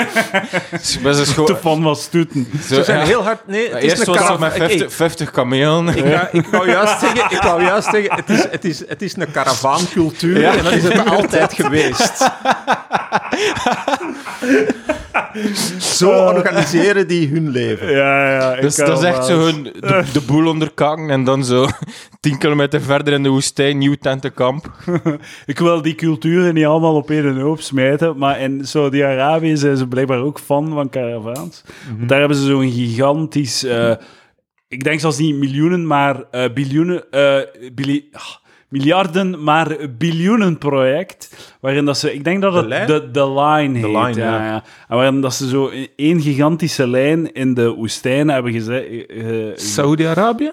Dus 0.71 0.99
best 1.01 1.35
Te 1.45 1.57
fan 1.61 1.81
van 1.81 1.95
stoeten. 1.95 2.47
Zo, 2.67 2.75
Ze 2.75 2.83
zijn 2.83 2.99
ja. 2.99 3.05
heel 3.05 3.23
hard... 3.23 3.47
Nee, 3.47 3.69
het 3.69 3.83
is 3.83 3.89
Eerst 3.89 4.07
een 4.07 4.13
was 4.13 4.29
het 4.29 4.39
met 4.39 4.51
Oké, 4.53 4.67
50, 4.67 4.93
50 4.93 5.31
kamelen. 5.31 5.87
Ik, 5.87 6.05
ga, 6.05 6.29
ik 6.31 6.45
wou 6.47 6.69
juist 6.69 6.99
zeggen, 6.99 7.31
ik 7.31 7.41
wou 7.41 7.63
juist 7.63 7.89
zeggen 7.89 8.15
het, 8.15 8.29
is, 8.29 8.43
het, 8.51 8.65
is, 8.65 8.87
het 8.87 9.01
is 9.01 9.15
een 9.15 9.31
caravaancultuur 9.31 10.43
en 10.43 10.63
dat 10.63 10.73
is 10.73 10.83
het 10.83 11.05
altijd 11.17 11.53
geweest. 11.53 12.31
Zo 15.79 16.09
organiseren 16.09 17.07
die 17.07 17.27
hun 17.27 17.49
leven. 17.49 17.91
Ja, 17.91 18.31
ja. 18.31 18.55
ik 18.55 18.61
Dus 18.61 18.75
dat 18.75 18.87
is 18.87 18.99
wel 18.99 19.13
echt 19.13 19.25
zo 19.25 19.39
hun, 19.39 19.63
de, 19.63 20.03
de 20.13 20.21
boel 20.21 20.47
onderkakken 20.47 21.09
en 21.09 21.23
dan 21.23 21.45
zo 21.45 21.67
10 22.19 22.37
kilometer 22.37 22.81
verder 22.83 23.13
in 23.13 23.23
de 23.23 23.29
woestijn, 23.29 23.77
nieuw 23.77 23.95
tentenkamp. 23.95 24.71
Ik 25.45 25.59
wil 25.59 25.81
die 25.81 25.95
culturen 25.95 26.53
niet 26.53 26.65
allemaal 26.65 26.95
op 26.95 27.09
één 27.09 27.39
hoop 27.39 27.61
smijten, 27.61 28.17
maar 28.17 28.39
in 28.39 28.67
Saudi-Arabië 28.67 29.57
zijn 29.57 29.77
ze 29.77 29.87
blijkbaar 29.87 30.19
ook 30.19 30.39
fan 30.39 30.73
van 30.73 30.89
caravaans. 30.89 31.63
Want 31.97 32.09
daar 32.09 32.19
hebben 32.19 32.37
ze 32.37 32.45
zo'n 32.45 32.71
gigantisch, 32.71 33.63
eh, 33.63 33.93
ik 34.67 34.83
denk 34.83 34.99
zelfs 34.99 35.17
niet 35.17 35.35
miljoenen, 35.35 35.87
maar 35.87 36.23
eh, 36.31 36.53
biljoenen, 36.53 37.11
eh, 37.11 37.37
ah, 38.11 38.21
miljarden, 38.69 39.43
maar 39.43 39.77
biljoenen 39.97 40.57
project, 40.57 41.55
waarin 41.61 41.85
dat 41.85 41.97
ze, 41.97 42.13
ik 42.13 42.23
denk 42.23 42.41
dat 42.41 42.53
De 42.53 42.75
het 42.75 42.87
de, 42.87 43.11
de 43.11 43.31
line 43.31 43.77
heet, 43.77 43.87
Line, 43.87 44.13
ja, 44.13 44.37
ja. 44.37 44.45
ja. 44.45 44.63
En 44.87 44.95
waarin 44.95 45.21
dat 45.21 45.33
ze 45.33 45.47
zo 45.47 45.71
één 45.95 46.21
gigantische 46.21 46.87
lijn 46.87 47.33
in 47.33 47.53
de 47.53 47.69
woestijn 47.69 48.29
hebben 48.29 48.51
gezet. 48.51 49.61
Saudi-Arabië? 49.61 50.51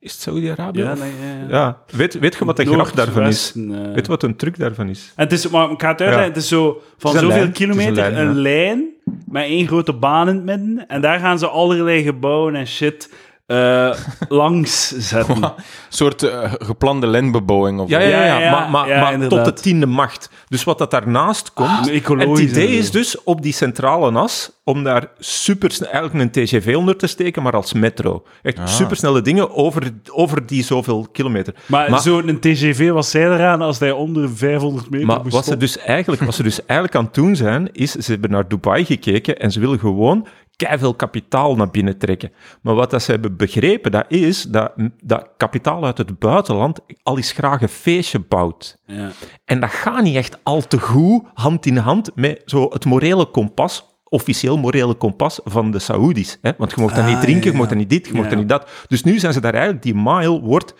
Is 0.00 0.12
het 0.12 0.20
Saudi-Arabië? 0.20 0.78
ja, 0.80 0.94
nee, 0.94 1.10
ja, 1.20 1.26
ja. 1.48 1.56
Ja, 1.56 1.78
weet, 1.96 2.18
weet 2.18 2.34
je 2.34 2.44
wat 2.44 2.56
de 2.56 2.66
gracht 2.66 2.96
daarvan 2.96 3.26
is? 3.26 3.52
eh. 3.56 3.62
Weet 3.92 4.06
je 4.06 4.10
wat 4.12 4.22
een 4.22 4.36
truc 4.36 4.58
daarvan 4.58 4.88
is? 4.88 5.12
En 5.16 5.24
het 5.24 5.32
is, 5.32 5.48
maar 5.48 5.70
ik 5.70 5.80
ga 5.80 5.88
het 5.88 6.00
uitleggen, 6.00 6.20
Ja. 6.22 6.28
het 6.28 6.36
is 6.36 6.48
zo 6.48 6.82
van 6.98 7.10
Het 7.16 7.20
is 7.22 7.26
een 7.26 7.28
zoveel 7.28 7.28
lijn, 7.28 7.40
is 7.40 7.46
een 7.46 7.52
kilometer 7.52 7.92
lijn, 8.12 8.16
een 8.16 8.34
ja. 8.34 8.40
lijn 8.40 8.84
met 9.30 9.44
één 9.44 9.66
grote 9.66 9.92
baan 9.92 10.28
in 10.28 10.34
het 10.34 10.44
midden. 10.44 10.84
En 10.88 11.00
daar 11.00 11.18
gaan 11.18 11.38
ze 11.38 11.46
allerlei 11.48 12.02
gebouwen 12.02 12.54
en 12.54 12.66
shit 12.66 13.12
eh, 13.50 13.94
langs 14.28 14.88
zetten. 14.96 15.42
Een 15.42 15.52
soort 15.88 16.22
eh, 16.22 16.52
geplande 16.58 17.06
lintbebouwing. 17.06 17.80
Of 17.80 17.88
Ja, 17.88 17.98
ja, 17.98 18.08
ja, 18.08 18.24
Ja, 18.24 18.38
ja, 18.38 18.50
maar, 18.50 18.70
maar, 18.70 18.88
ja, 18.88 19.00
maar 19.18 19.28
tot 19.28 19.44
de 19.44 19.52
tiende 19.52 19.86
macht. 19.86 20.30
Dus 20.48 20.64
wat 20.64 20.78
dat 20.78 20.90
daarnaast 20.90 21.52
komt... 21.52 21.68
Ah, 21.68 21.86
en 21.86 21.92
ecologisch 21.92 22.40
het 22.40 22.50
idee 22.50 22.78
is 22.78 22.90
dus 22.90 23.22
op 23.22 23.42
die 23.42 23.52
centrale 23.52 24.18
as 24.18 24.50
om 24.64 24.84
daar 24.84 25.06
super 25.18 25.78
eigenlijk 25.92 26.34
een 26.36 26.44
TGV 26.44 26.74
onder 26.76 26.96
te 26.96 27.06
steken, 27.06 27.42
maar 27.42 27.52
als 27.52 27.72
metro. 27.72 28.22
Echt 28.42 28.58
Ah. 28.58 28.66
supersnelle 28.66 29.22
dingen 29.22 29.54
over, 29.56 29.90
over 30.12 30.46
die 30.46 30.64
zoveel 30.64 31.06
kilometer. 31.12 31.54
Maar, 31.66 31.90
Maar- 31.90 32.00
zo'n 32.00 32.38
TGV, 32.40 32.90
was 32.90 33.10
zij 33.10 33.22
eraan 33.24 33.62
als 33.62 33.78
hij 33.78 33.90
onder 33.90 34.22
de 34.22 34.28
500 34.36 34.90
meter 34.90 35.06
Maar 35.06 35.20
moest 35.22 35.34
wat 35.34 35.44
ze, 35.44 35.56
dus 35.56 35.78
eigenlijk, 35.78 36.22
wat 36.22 36.34
ze 36.34 36.42
dus 36.42 36.66
eigenlijk 36.66 36.98
aan 36.98 37.04
het 37.04 37.14
doen 37.14 37.36
zijn, 37.36 37.68
is 37.72 37.92
ze 37.92 38.10
hebben 38.12 38.30
naar 38.30 38.48
Dubai 38.48 38.84
gekeken 38.84 39.38
en 39.38 39.52
ze 39.52 39.60
willen 39.60 39.78
gewoon 39.78 40.26
veel 40.68 40.94
kapitaal 40.94 41.56
naar 41.56 41.70
binnen 41.70 41.98
trekken. 41.98 42.32
Maar 42.62 42.74
wat 42.74 42.90
dat 42.90 43.02
ze 43.02 43.10
hebben 43.10 43.36
begrepen, 43.36 43.90
dat 43.90 44.04
is 44.08 44.42
dat, 44.42 44.72
dat 45.04 45.28
kapitaal 45.36 45.84
uit 45.84 45.98
het 45.98 46.18
buitenland 46.18 46.80
al 47.02 47.16
eens 47.16 47.32
graag 47.32 47.62
een 47.62 47.68
feestje 47.68 48.18
bouwt. 48.18 48.78
Ja. 48.86 49.10
En 49.44 49.60
dat 49.60 49.70
gaat 49.70 50.02
niet 50.02 50.16
echt 50.16 50.38
al 50.42 50.66
te 50.66 50.78
goed 50.78 51.22
hand 51.34 51.66
in 51.66 51.76
hand 51.76 52.10
met 52.14 52.42
zo 52.44 52.68
het 52.70 52.84
morele 52.84 53.26
kompas, 53.26 53.84
officieel 54.04 54.58
morele 54.58 54.94
kompas 54.94 55.40
van 55.44 55.70
de 55.70 55.78
Saoedi's. 55.78 56.38
Hè? 56.42 56.52
Want 56.58 56.70
je 56.70 56.80
mocht 56.80 56.94
dat 56.94 57.04
Ah, 57.04 57.10
niet 57.10 57.20
drinken, 57.20 57.44
ja, 57.44 57.50
je 57.50 57.56
mocht 57.56 57.68
dat 57.68 57.78
niet 57.78 57.90
dit, 57.90 58.06
je 58.06 58.14
mocht 58.14 58.28
dat 58.30 58.38
niet 58.38 58.48
dat. 58.48 58.70
Dus 58.86 59.02
nu 59.02 59.18
zijn 59.18 59.32
ze 59.32 59.40
daar 59.40 59.54
eigenlijk, 59.54 59.82
die 59.82 59.94
mile 59.94 60.40
wordt 60.40 60.74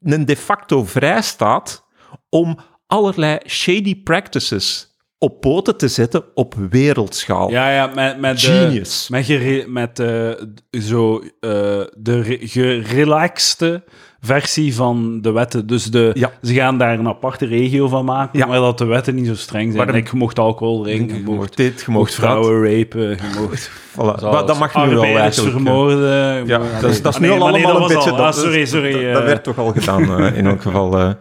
een 0.00 0.24
de 0.24 0.36
facto 0.36 0.84
vrijstaat 0.84 1.84
om 2.28 2.58
allerlei 2.86 3.38
shady 3.46 4.02
practices 4.02 4.91
op 5.22 5.40
poten 5.40 5.76
te 5.76 5.88
zetten 5.88 6.22
op 6.34 6.54
wereldschaal. 6.70 7.50
Ja, 7.50 7.70
ja, 7.70 7.90
met, 7.94 8.20
met, 8.20 8.40
de- 8.40 8.46
Genius. 8.46 9.08
met, 9.08 9.24
gere- 9.24 9.64
met 9.68 9.98
eh, 9.98 10.30
zo, 10.80 11.18
eh, 11.18 11.50
de 11.96 12.20
re- 12.22 12.38
gerelaxte 12.42 13.82
versie 14.20 14.74
van 14.74 15.18
de 15.20 15.30
wetten. 15.32 15.66
Dus 15.66 15.84
de, 15.84 16.10
Ja. 16.14 16.30
ze 16.42 16.54
gaan 16.54 16.78
daar 16.78 16.98
een 16.98 17.08
aparte 17.08 17.46
regio 17.46 17.88
van 17.88 18.04
maken, 18.04 18.38
Ja. 18.38 18.46
maar 18.46 18.58
dat 18.58 18.78
de 18.78 18.84
wetten 18.84 19.14
niet 19.14 19.26
zo 19.26 19.34
streng 19.34 19.72
zijn. 19.72 19.86
Maar 19.86 19.96
je 19.96 20.04
mocht 20.12 20.38
alcohol 20.38 20.82
drinken, 20.82 21.16
Je 21.16 21.22
mocht 21.24 21.56
dit, 21.56 21.82
je 21.86 21.92
mocht 21.92 22.14
vrouwen 22.14 22.54
rapen, 22.78 23.00
je 23.10 23.16
mocht 23.40 23.70
Voilà. 23.92 24.20
Dat 24.20 24.58
mag 24.58 24.86
nu 24.86 24.94
wel 24.94 25.02
eigenlijk. 25.04 25.36
eh. 25.36 25.42
vermoorden. 25.62 26.46
Ja, 26.46 26.60
dat 26.80 26.90
is, 26.90 27.02
dat 27.02 27.12
is 27.12 27.20
Ah, 27.20 27.20
nu 27.20 27.28
nee, 27.28 27.38
al 27.38 27.42
maar 27.44 27.52
nee, 27.52 27.64
allemaal 27.64 27.80
dat 27.80 27.90
een 27.90 27.96
beetje... 27.96 28.10
al. 28.10 28.16
dat, 28.16 28.26
Ah, 28.36 28.40
sorry, 28.42 28.64
sorry. 28.64 28.92
Dat, 28.92 29.00
eh. 29.02 29.12
dat 29.12 29.22
werd 29.24 29.44
toch 29.44 29.58
al 29.58 29.72
gedaan, 29.72 30.18
eh, 30.18 30.36
in 30.36 30.46
elk 30.46 30.62
geval. 30.62 31.14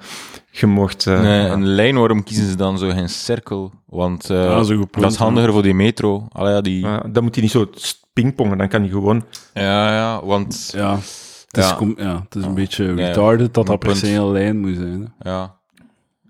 Je 0.51 0.65
mocht... 0.67 1.07
eh, 1.07 1.21
Nee, 1.21 1.47
een 1.47 1.65
lijn, 1.65 1.95
waarom 1.97 2.23
kiezen 2.23 2.49
ze 2.49 2.55
dan 2.55 2.77
zo 2.77 2.89
geen 2.89 3.09
cirkel? 3.09 3.71
Want 3.85 4.29
eh, 4.29 4.43
dat 4.43 4.63
is 4.63 4.69
een 4.69 4.77
goed 4.77 4.91
punt, 4.91 5.03
dat 5.03 5.11
is 5.11 5.17
handiger 5.17 5.51
voor 5.51 5.63
die 5.63 5.73
metro. 5.73 6.27
Allee, 6.31 6.53
ja, 6.53 6.61
die, 6.61 6.79
Ja, 6.85 7.03
dan 7.11 7.23
moet 7.23 7.33
hij 7.35 7.43
niet 7.43 7.51
zo 7.51 7.69
pingpongen, 8.13 8.57
dan 8.57 8.67
kan 8.67 8.81
hij 8.81 8.89
gewoon... 8.89 9.25
ja, 9.53 9.93
ja, 9.93 10.25
want... 10.25 10.69
Ja, 10.75 10.95
het 10.95 11.57
is, 11.57 11.69
Ja. 11.69 11.75
com- 11.75 11.93
ja, 11.97 12.21
het 12.23 12.35
is 12.35 12.43
een 12.45 12.53
beetje 12.53 12.93
retarded 12.93 13.53
dat 13.53 13.67
dat 13.67 13.79
per 13.79 13.95
se 13.95 14.13
een 14.13 14.31
lijn 14.31 14.59
moet 14.59 14.75
zijn. 14.75 15.13
Hè. 15.19 15.29
Ja, 15.29 15.55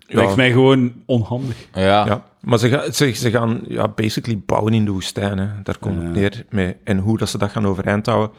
Lijkt 0.06 0.36
mij 0.36 0.52
gewoon 0.52 0.92
onhandig. 1.06 1.56
ja. 1.74 2.06
Ja, 2.06 2.24
maar 2.40 2.58
ze, 2.58 2.68
gaan 2.68 2.92
ze, 2.92 3.10
ze 3.12 3.30
gaan 3.30 3.60
ja, 3.68 3.88
basically 3.88 4.42
bouwen 4.46 4.72
in 4.74 4.84
de 4.84 4.90
woestijn. 4.90 5.38
Hè. 5.38 5.46
Daar 5.62 5.78
komt 5.78 5.96
het 5.96 6.04
Ja. 6.04 6.10
neer. 6.20 6.44
Mee. 6.50 6.76
En 6.84 6.98
hoe 6.98 7.18
dat 7.18 7.28
ze 7.28 7.38
dat 7.38 7.50
gaan 7.50 7.66
overeind 7.66 8.06
houden, 8.06 8.30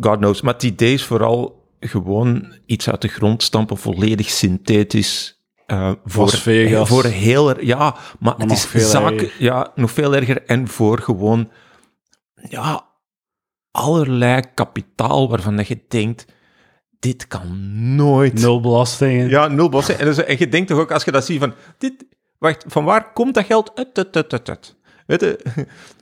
God 0.00 0.16
knows. 0.16 0.40
Maar 0.40 0.52
het 0.54 0.62
idee 0.62 0.92
is 0.92 1.04
vooral 1.04 1.59
gewoon 1.80 2.54
iets 2.66 2.90
uit 2.90 3.02
de 3.02 3.08
grond 3.08 3.42
stampen, 3.42 3.76
volledig 3.76 4.28
synthetisch. 4.30 5.40
eh, 5.66 5.92
voor, 6.04 6.30
Vegas. 6.30 6.88
voor 6.88 7.04
heel... 7.04 7.50
er- 7.50 7.64
Ja, 7.64 7.96
maar, 8.18 8.34
het 8.36 8.50
is 8.50 8.64
veel 8.64 9.04
erger. 9.06 9.32
Ja, 9.38 9.72
nog 9.74 9.90
veel 9.90 10.14
erger. 10.14 10.44
En 10.44 10.68
voor 10.68 10.98
gewoon... 10.98 11.50
Ja, 12.48 12.84
allerlei 13.70 14.42
kapitaal 14.54 15.28
waarvan 15.28 15.56
dat 15.56 15.68
je 15.68 15.84
denkt... 15.88 16.24
Dit 16.98 17.26
kan 17.26 17.46
nooit 17.96 18.34
Nul 18.40 18.60
belastingen. 18.60 19.28
ja, 19.28 19.48
nul 19.48 19.68
bossen. 19.68 19.98
En, 19.98 20.04
dus- 20.04 20.24
en 20.24 20.36
je 20.38 20.48
denkt 20.48 20.68
toch 20.68 20.78
ook, 20.78 20.92
als 20.92 21.04
je 21.04 21.10
dat 21.12 21.24
ziet, 21.24 21.38
van... 21.40 21.54
Dit, 21.78 22.04
wacht, 22.38 22.64
van 22.68 22.84
waar 22.84 23.12
komt 23.12 23.34
dat 23.34 23.44
geld? 23.44 23.72
Ut, 23.78 23.98
ut, 23.98 24.16
ut, 24.16 24.32
ut, 24.32 24.48
ut. 24.48 24.76
Weet, 25.06 25.20
je, 25.20 25.44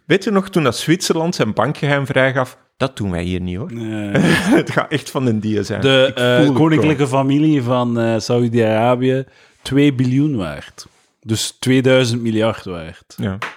weet 0.06 0.24
je 0.24 0.30
nog, 0.30 0.48
toen 0.50 0.62
dat 0.62 0.76
Zwitserland 0.76 1.34
zijn 1.34 1.52
bankgeheim 1.54 2.06
vrijgaf, 2.06 2.58
Dat 2.78 2.96
doen 2.96 3.10
wij 3.10 3.22
hier 3.22 3.40
niet, 3.40 3.56
hoor. 3.56 3.70
Eh, 3.70 4.22
het 4.60 4.70
gaat 4.70 4.90
echt 4.90 5.10
van 5.10 5.26
een 5.26 5.40
dia 5.40 5.62
zijn. 5.62 5.80
de 5.80 6.12
eh, 6.14 6.54
koninklijke 6.54 7.06
familie 7.08 7.62
van 7.62 7.98
eh 8.00 8.18
Saudi-Arabië 8.18 9.24
2 9.62 9.92
biljoen 9.94 10.36
waard. 10.36 10.86
Dus 11.20 11.56
2000 11.60 12.22
miljard 12.22 12.64
waard. 12.64 13.14
Ja. 13.16 13.30
Dat 13.38 13.48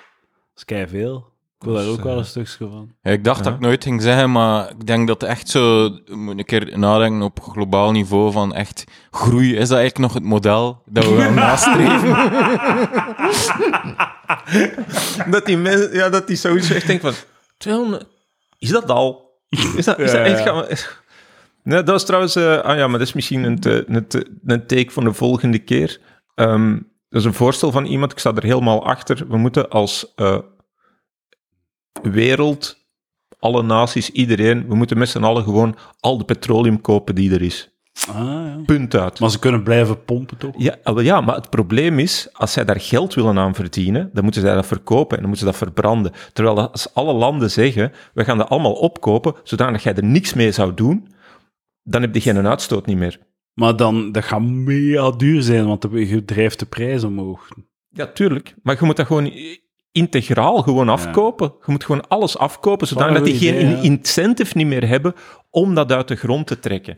is 0.56 0.66
kei 0.66 0.88
veel. 0.88 1.30
Ik 1.60 1.66
wil 1.68 1.74
daar 1.76 1.84
is, 1.84 1.90
ook 1.90 2.04
wel 2.04 2.12
eh, 2.14 2.18
een 2.18 2.26
stukje 2.26 2.58
van. 2.58 2.92
Ja, 3.02 3.12
ik 3.12 3.24
dacht 3.24 3.38
Ja. 3.38 3.44
dat 3.44 3.54
ik 3.54 3.60
nooit 3.60 3.84
ging 3.84 4.02
zeggen, 4.02 4.32
maar 4.32 4.70
ik 4.70 4.88
denk 4.88 5.08
dat 5.08 5.24
echt 5.24 5.50
zo... 5.50 5.90
moet 6.10 6.38
een 6.38 6.46
keer 6.46 6.80
nadenken 6.80 7.22
op 7.22 7.42
globaal 7.42 7.92
niveau 7.92 8.32
van 8.32 8.54
echt 8.54 8.84
groei. 9.12 9.56
Is 9.56 9.70
dat 9.70 9.78
eigenlijk 9.78 9.98
nog 9.98 10.14
het 10.14 10.24
model 10.24 10.82
dat 10.86 11.06
we 11.06 11.16
gaan 11.22 11.34
nastreven? 11.46 12.16
dat 15.32 15.46
die 15.46 15.58
mensen, 15.58 15.94
ja, 15.94 16.10
dat 16.10 16.28
die 16.28 16.36
zoiets 16.36 16.70
echt 16.72 16.88
denkt 16.88 17.02
van, 17.04 17.14
200, 17.58 18.06
is 18.62 18.70
dat 18.70 18.89
al? 18.89 19.39
Is 19.76 19.86
dat, 19.86 19.99
is 19.99 20.12
Ja, 20.12 20.18
dat 20.18 20.28
echt, 20.28 20.39
gaan 20.41 20.55
we- 20.55 20.99
Nee, 21.64 21.78
dat 21.78 21.88
was 21.89 22.05
trouwens, 22.05 22.36
eh, 22.36 22.57
ah 22.62 22.78
ja, 22.78 22.88
maar 22.88 22.99
dat 22.99 23.07
is 23.07 23.14
misschien 23.14 23.43
een, 23.43 23.59
te- 23.59 23.84
een, 23.88 24.07
te- 24.07 24.38
een 24.45 24.68
take 24.68 24.91
van 24.91 25.03
de 25.03 25.14
volgende 25.14 25.59
keer. 25.59 25.99
Ehm, 26.36 26.72
dat 27.09 27.20
is 27.22 27.26
een 27.26 27.34
voorstel 27.34 27.72
van 27.72 27.86
iemand, 27.86 28.12
ik 28.12 28.20
sta 28.20 28.34
er 28.36 28.43
helemaal 28.43 28.86
achter. 28.86 29.26
We 29.28 29.38
moeten 29.38 29.70
als 29.70 30.14
eh, 30.16 30.38
wereld, 32.01 32.78
alle 33.39 33.64
naties, 33.64 34.09
iedereen, 34.09 34.68
we 34.68 34.76
moeten 34.76 34.97
met 34.97 35.09
z'n 35.09 35.24
allen 35.24 35.43
gewoon 35.43 35.78
al 35.99 36.18
de 36.18 36.24
petroleum 36.26 36.82
kopen 36.82 37.16
die 37.16 37.34
er 37.34 37.41
is. 37.41 37.71
Ah, 38.10 38.16
ja. 38.16 38.62
Punt 38.66 38.95
uit. 38.95 39.20
Maar 39.20 39.30
ze 39.30 39.39
kunnen 39.39 39.64
blijven 39.64 40.06
pompen, 40.06 40.38
toch? 40.38 40.54
Ja, 40.58 40.76
ja, 40.95 41.22
maar 41.22 41.36
het 41.36 41.49
probleem 41.49 41.99
is, 41.99 42.30
als 42.34 42.54
zij 42.54 42.66
daar 42.66 42.80
geld 42.80 43.14
willen 43.14 43.38
aan 43.38 43.56
verdienen, 43.56 44.10
dan 44.14 44.24
moeten 44.24 44.41
zij 44.41 44.56
dat 44.56 44.66
verkopen 44.66 45.18
en 45.18 45.24
dan 45.24 45.30
moeten 45.30 45.47
ze 45.47 45.52
dat 45.52 45.62
verbranden. 45.62 46.12
Terwijl 46.34 46.72
als 46.72 46.93
alle 46.93 47.14
landen 47.14 47.52
zeggen, 47.52 47.91
we 48.14 48.24
gaan 48.24 48.38
dat 48.38 48.49
allemaal 48.49 48.74
opkopen, 48.74 49.36
zodanig 49.43 49.84
jij 49.84 49.95
er 49.95 50.04
niks 50.04 50.34
mee 50.34 50.52
zou 50.52 50.74
doen, 50.74 51.08
dan 51.84 52.02
heb 52.02 52.16
je 52.16 52.22
geen 52.22 52.47
uitstoot 52.47 52.86
niet 52.86 52.97
meer. 52.97 53.20
Maar 53.54 53.76
dan, 53.76 54.12
dat 54.12 54.24
gaat 54.24 54.41
mega 54.41 55.12
duur 55.12 55.41
zijn, 55.41 55.68
want 55.68 55.88
je 55.91 56.26
drijft 56.26 56.60
de 56.60 56.66
prijs 56.66 57.04
omhoog. 57.04 57.47
Ja, 57.89 58.08
tuurlijk. 58.08 58.56
Maar 58.64 58.76
je 58.80 58.86
moet 58.86 58.95
dat 58.97 59.06
gewoon 59.06 59.32
integraal 59.91 60.62
gewoon 60.62 60.89
afkopen. 60.89 61.54
Je 61.66 61.72
moet 61.72 61.84
gewoon 61.84 62.08
alles 62.08 62.38
afkopen, 62.38 62.88
Wel 62.89 62.97
zodanig 62.97 63.18
een 63.18 63.24
dat 63.24 63.39
die 63.39 63.49
geen 63.49 63.60
idee, 63.60 63.76
ja. 63.76 63.82
incentive 63.82 64.58
niet 64.58 64.68
meer 64.68 64.88
hebben 64.88 65.14
om 65.49 65.76
dat 65.76 65.91
uit 65.91 66.08
de 66.08 66.16
grond 66.16 66.47
te 66.47 66.60
trekken. 66.60 66.95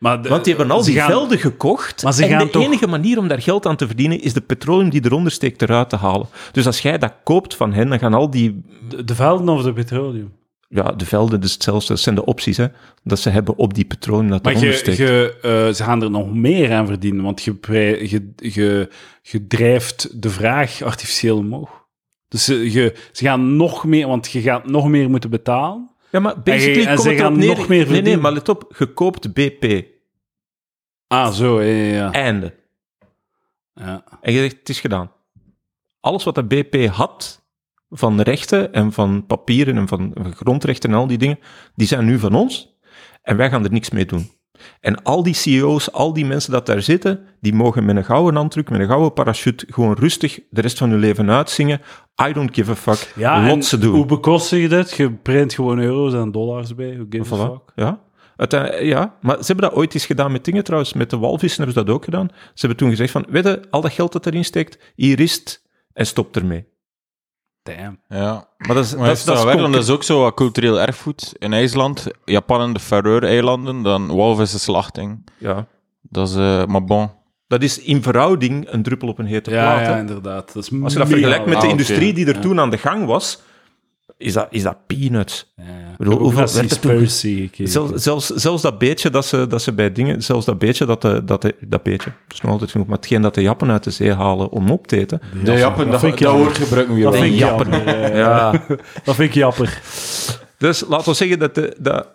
Maar 0.00 0.22
de- 0.22 0.28
Want 0.28 0.44
die 0.44 0.54
hebben 0.56 0.74
al 0.76 0.84
die 0.84 0.94
gaan- 0.94 1.10
velden 1.10 1.38
gekocht. 1.38 2.02
Maar 2.02 2.12
ze 2.12 2.22
en 2.24 2.28
gaan 2.30 2.38
de 2.46 2.50
toch- 2.50 2.62
enige 2.64 2.86
manier 2.86 3.18
om 3.18 3.28
daar 3.28 3.42
geld 3.42 3.66
aan 3.66 3.76
te 3.76 3.86
verdienen 3.86 4.20
is 4.20 4.32
de 4.32 4.40
petroleum 4.40 4.90
die 4.90 5.04
eronder 5.04 5.32
steekt 5.32 5.62
eruit 5.62 5.88
te 5.88 5.96
halen. 5.96 6.26
Dus 6.52 6.66
als 6.66 6.80
jij 6.80 6.98
dat 6.98 7.12
koopt 7.24 7.54
van 7.56 7.72
hen, 7.72 7.88
dan 7.88 7.98
gaan 7.98 8.14
al 8.14 8.30
die... 8.30 8.62
De, 8.88 9.04
de 9.04 9.14
velden 9.14 9.48
of 9.48 9.62
de 9.62 9.72
petroleum? 9.72 10.32
Ja, 10.68 10.92
de 10.92 11.06
velden, 11.06 11.40
dus 11.40 11.52
hetzelfde, 11.52 11.88
dat 11.88 12.00
zijn 12.00 12.14
de 12.14 12.24
opties 12.24 12.56
hè, 12.56 12.66
dat 13.04 13.18
ze 13.18 13.30
hebben 13.30 13.56
op 13.56 13.74
die 13.74 13.84
petroleum 13.84 14.28
dat 14.28 14.42
Maar 14.42 14.52
eronder 14.52 14.72
je, 14.72 14.78
steekt. 14.78 14.98
je, 14.98 15.38
eh, 15.42 15.74
ze 15.74 15.84
gaan 15.84 16.02
er 16.02 16.10
nog 16.10 16.34
meer 16.34 16.72
aan 16.72 16.86
verdienen, 16.86 17.24
want 17.24 17.42
je, 17.42 17.56
je, 18.08 18.32
je, 18.36 18.88
je 19.22 19.46
drijft 19.46 20.22
de 20.22 20.30
vraag 20.30 20.82
artificieel 20.82 21.36
omhoog. 21.36 21.70
Dus 22.28 22.44
ze, 22.44 22.70
je, 22.72 22.94
ze 23.12 23.24
gaan 23.24 23.56
nog 23.56 23.84
meer, 23.84 24.06
want 24.06 24.30
je 24.30 24.40
gaat 24.40 24.66
nog 24.70 24.88
meer 24.88 25.10
moeten 25.10 25.30
betalen. 25.30 25.89
Ja, 26.10 26.20
maar 26.20 26.42
basically 26.42 26.86
en 26.86 26.94
komt 26.94 27.00
ze 27.02 27.08
het 27.08 27.20
erop 27.20 27.36
neer... 27.36 27.56
nog 27.56 27.68
meer 27.68 27.90
nee, 27.90 28.02
nee, 28.02 28.16
maar 28.16 28.32
let 28.32 28.48
op, 28.48 28.64
gekoopt 28.68 29.32
BP, 29.32 29.84
Ah, 31.06 31.32
zo, 31.32 31.62
ja, 31.62 31.72
ja, 31.72 31.92
ja. 31.92 32.12
einde. 32.12 32.54
ja. 33.74 34.04
En 34.20 34.32
je 34.32 34.38
zegt, 34.38 34.58
het 34.58 34.68
is 34.68 34.80
gedaan. 34.80 35.12
Alles 36.00 36.24
wat 36.24 36.34
de 36.34 36.44
BP 36.44 36.86
had, 36.86 37.44
van 37.90 38.20
rechten 38.20 38.72
en 38.72 38.92
van 38.92 39.26
papieren 39.26 39.76
en 39.76 39.88
van 39.88 40.10
van 40.14 40.34
grondrechten 40.34 40.90
en 40.90 40.96
al 40.96 41.06
die 41.06 41.18
dingen, 41.18 41.38
die 41.74 41.86
zijn 41.86 42.04
nu 42.04 42.18
van 42.18 42.34
ons. 42.34 42.78
En 43.22 43.36
wij 43.36 43.50
gaan 43.50 43.64
er 43.64 43.72
niks 43.72 43.90
mee 43.90 44.04
doen. 44.04 44.30
En 44.80 45.02
al 45.02 45.22
die 45.22 45.34
CEO's, 45.34 45.92
al 45.92 46.12
die 46.12 46.26
mensen 46.26 46.52
dat 46.52 46.66
daar 46.66 46.82
zitten, 46.82 47.26
die 47.40 47.54
mogen 47.54 47.84
met 47.84 47.96
een 47.96 48.04
gouden 48.04 48.34
handdruk, 48.36 48.70
met 48.70 48.80
een 48.80 48.86
gouden 48.86 49.12
parachute, 49.12 49.66
gewoon 49.70 49.94
rustig 49.94 50.40
de 50.50 50.60
rest 50.60 50.78
van 50.78 50.90
hun 50.90 50.98
leven 50.98 51.30
uitzingen. 51.30 51.80
I 52.28 52.32
don't 52.32 52.54
give 52.54 52.70
a 52.70 52.74
fuck. 52.76 53.12
Ja, 53.16 53.46
Lot 53.46 53.64
ze 53.64 53.78
doen. 53.78 53.94
hoe 53.94 54.06
bekostig 54.06 54.60
je 54.60 54.68
dit? 54.68 54.90
Je 54.92 55.12
print 55.12 55.54
gewoon 55.54 55.78
euro's 55.78 56.12
en 56.14 56.32
dollars 56.32 56.74
bij. 56.74 56.94
Who 56.94 57.04
gives 57.08 57.32
a 57.32 57.36
fuck? 57.36 57.72
Ja. 57.74 58.00
Uiteindelijk- 58.36 58.82
ja, 58.82 59.16
maar 59.20 59.36
ze 59.38 59.46
hebben 59.46 59.68
dat 59.68 59.78
ooit 59.78 59.94
eens 59.94 60.06
gedaan 60.06 60.32
met 60.32 60.44
dingen 60.44 60.64
trouwens. 60.64 60.92
Met 60.92 61.10
de 61.10 61.18
walvissen 61.18 61.62
hebben 61.64 61.78
ze 61.80 61.84
dat 61.86 61.94
ook 61.94 62.04
gedaan. 62.04 62.28
Ze 62.30 62.36
hebben 62.66 62.76
toen 62.76 62.90
gezegd 62.90 63.10
van, 63.10 63.26
weet 63.28 63.44
je, 63.44 63.60
al 63.70 63.80
dat 63.80 63.92
geld 63.92 64.12
dat 64.12 64.26
erin 64.26 64.44
steekt, 64.44 64.92
hier 64.94 65.20
is 65.20 65.34
het 65.34 65.62
en 65.92 66.06
stop 66.06 66.36
ermee. 66.36 66.66
Damn. 67.62 68.00
Ja. 68.08 68.48
Maar 68.58 68.74
dat 68.76 68.84
is, 68.84 68.94
Maar 68.94 69.06
dat, 69.06 69.16
is 69.16 69.24
dat 69.24 69.36
is 69.38 69.44
dat, 69.44 69.72
dat 69.72 69.82
is 69.82 69.90
ook 69.90 70.02
zo 70.02 70.20
wat 70.20 70.34
cultureel 70.34 70.80
erfgoed 70.80 71.34
in 71.38 71.52
IJsland, 71.52 72.06
Japan 72.24 72.60
en 72.60 72.72
de 72.72 72.80
Faroe-eilanden, 72.80 73.82
dan 73.82 74.06
walvissenslachting. 74.16 75.28
Ja. 75.38 75.66
Dat 76.02 76.28
is, 76.28 76.34
eh, 76.34 76.64
maar 76.66 76.84
bon. 76.84 77.10
Dat 77.50 77.62
is 77.62 77.78
in 77.78 78.02
verhouding 78.02 78.66
een 78.72 78.82
druppel 78.82 79.08
op 79.08 79.18
een 79.18 79.26
hete 79.26 79.50
Ja, 79.50 79.74
plaat. 79.74 79.86
ja, 79.86 79.96
inderdaad. 79.98 80.52
Dat 80.54 80.62
is 80.64 80.70
Als 80.82 80.92
je 80.92 80.98
dat 80.98 81.08
vergelijkt 81.08 81.46
met 81.46 81.60
de 81.60 81.66
Ah, 81.66 81.70
industrie 81.70 82.12
die 82.12 82.26
er 82.26 82.34
Ja. 82.34 82.40
toen 82.40 82.60
aan 82.60 82.70
de 82.70 82.78
gang 82.78 83.04
was, 83.06 83.42
is 84.16 84.32
dat, 84.32 84.46
is 84.50 84.62
dat 84.62 84.76
peanuts. 84.86 85.52
Ja, 85.56 85.64
ja. 85.64 85.94
bedoel, 85.96 86.18
hoeveel 86.18 86.40
er. 86.40 87.68
Zelfs, 87.68 88.02
zelfs, 88.02 88.26
zelfs 88.26 88.62
dat 88.62 88.78
beetje 88.78 89.10
dat 89.10 89.26
ze, 89.26 89.46
dat 89.46 89.62
ze 89.62 89.72
bij 89.72 89.92
dingen, 89.92 90.22
zelfs 90.22 90.46
dat 90.46 90.58
beetje 90.58 90.86
dat 90.86 91.02
de, 91.02 91.24
dat 91.24 91.42
de, 91.42 91.54
dat 91.60 91.82
beetje, 91.82 92.10
dat 92.26 92.34
is 92.34 92.40
nog 92.40 92.50
altijd 92.52 92.70
genoeg, 92.70 92.86
maar 92.86 92.96
hetgeen 92.96 93.22
dat 93.22 93.34
de 93.34 93.42
jappen 93.42 93.70
uit 93.70 93.84
de 93.84 93.90
zee 93.90 94.12
halen 94.14 94.50
om 94.50 94.70
op 94.70 94.86
te 94.86 94.96
eten. 94.96 95.20
De 95.44 95.52
Jappen, 95.52 95.90
dat, 95.90 96.00
vind 96.00 96.12
ik 96.14 96.20
dat 96.20 96.36
woord 96.36 96.56
gebruiken 96.58 96.94
we 96.94 97.00
Dat 97.02 97.14
vind 97.16 97.32
ik 97.32 97.38
jappen. 97.38 97.86
eh. 97.86 98.16
Ja. 98.16 98.50
Dat 99.04 99.14
vind 99.14 99.28
ik 99.28 99.34
jammer. 99.34 99.80
Dus 100.58 100.84
laten 100.88 101.08
we 101.10 101.16
zeggen 101.16 101.38
dat 101.38 101.54
de, 101.54 101.76
dat 101.78 102.08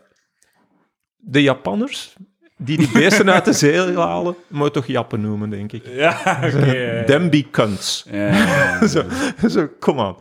de 1.17 1.41
Japanners, 1.41 2.15
die 2.58 2.78
die 2.78 2.89
beesten 2.93 3.32
uit 3.32 3.45
de 3.45 3.53
zee 3.53 3.97
halen, 3.97 4.36
moet 4.47 4.66
je 4.66 4.72
toch 4.72 4.86
jappen 4.88 5.22
noemen, 5.22 5.49
denk 5.49 5.72
ik. 5.72 5.84
Ja, 5.95 6.39
oké. 6.43 7.03
Cunts. 7.51 8.06
Ja, 8.12 8.28
ja. 8.28 8.88
Zo, 8.88 9.03
zo 9.49 9.68
kom 9.80 9.99
aan. 9.99 10.16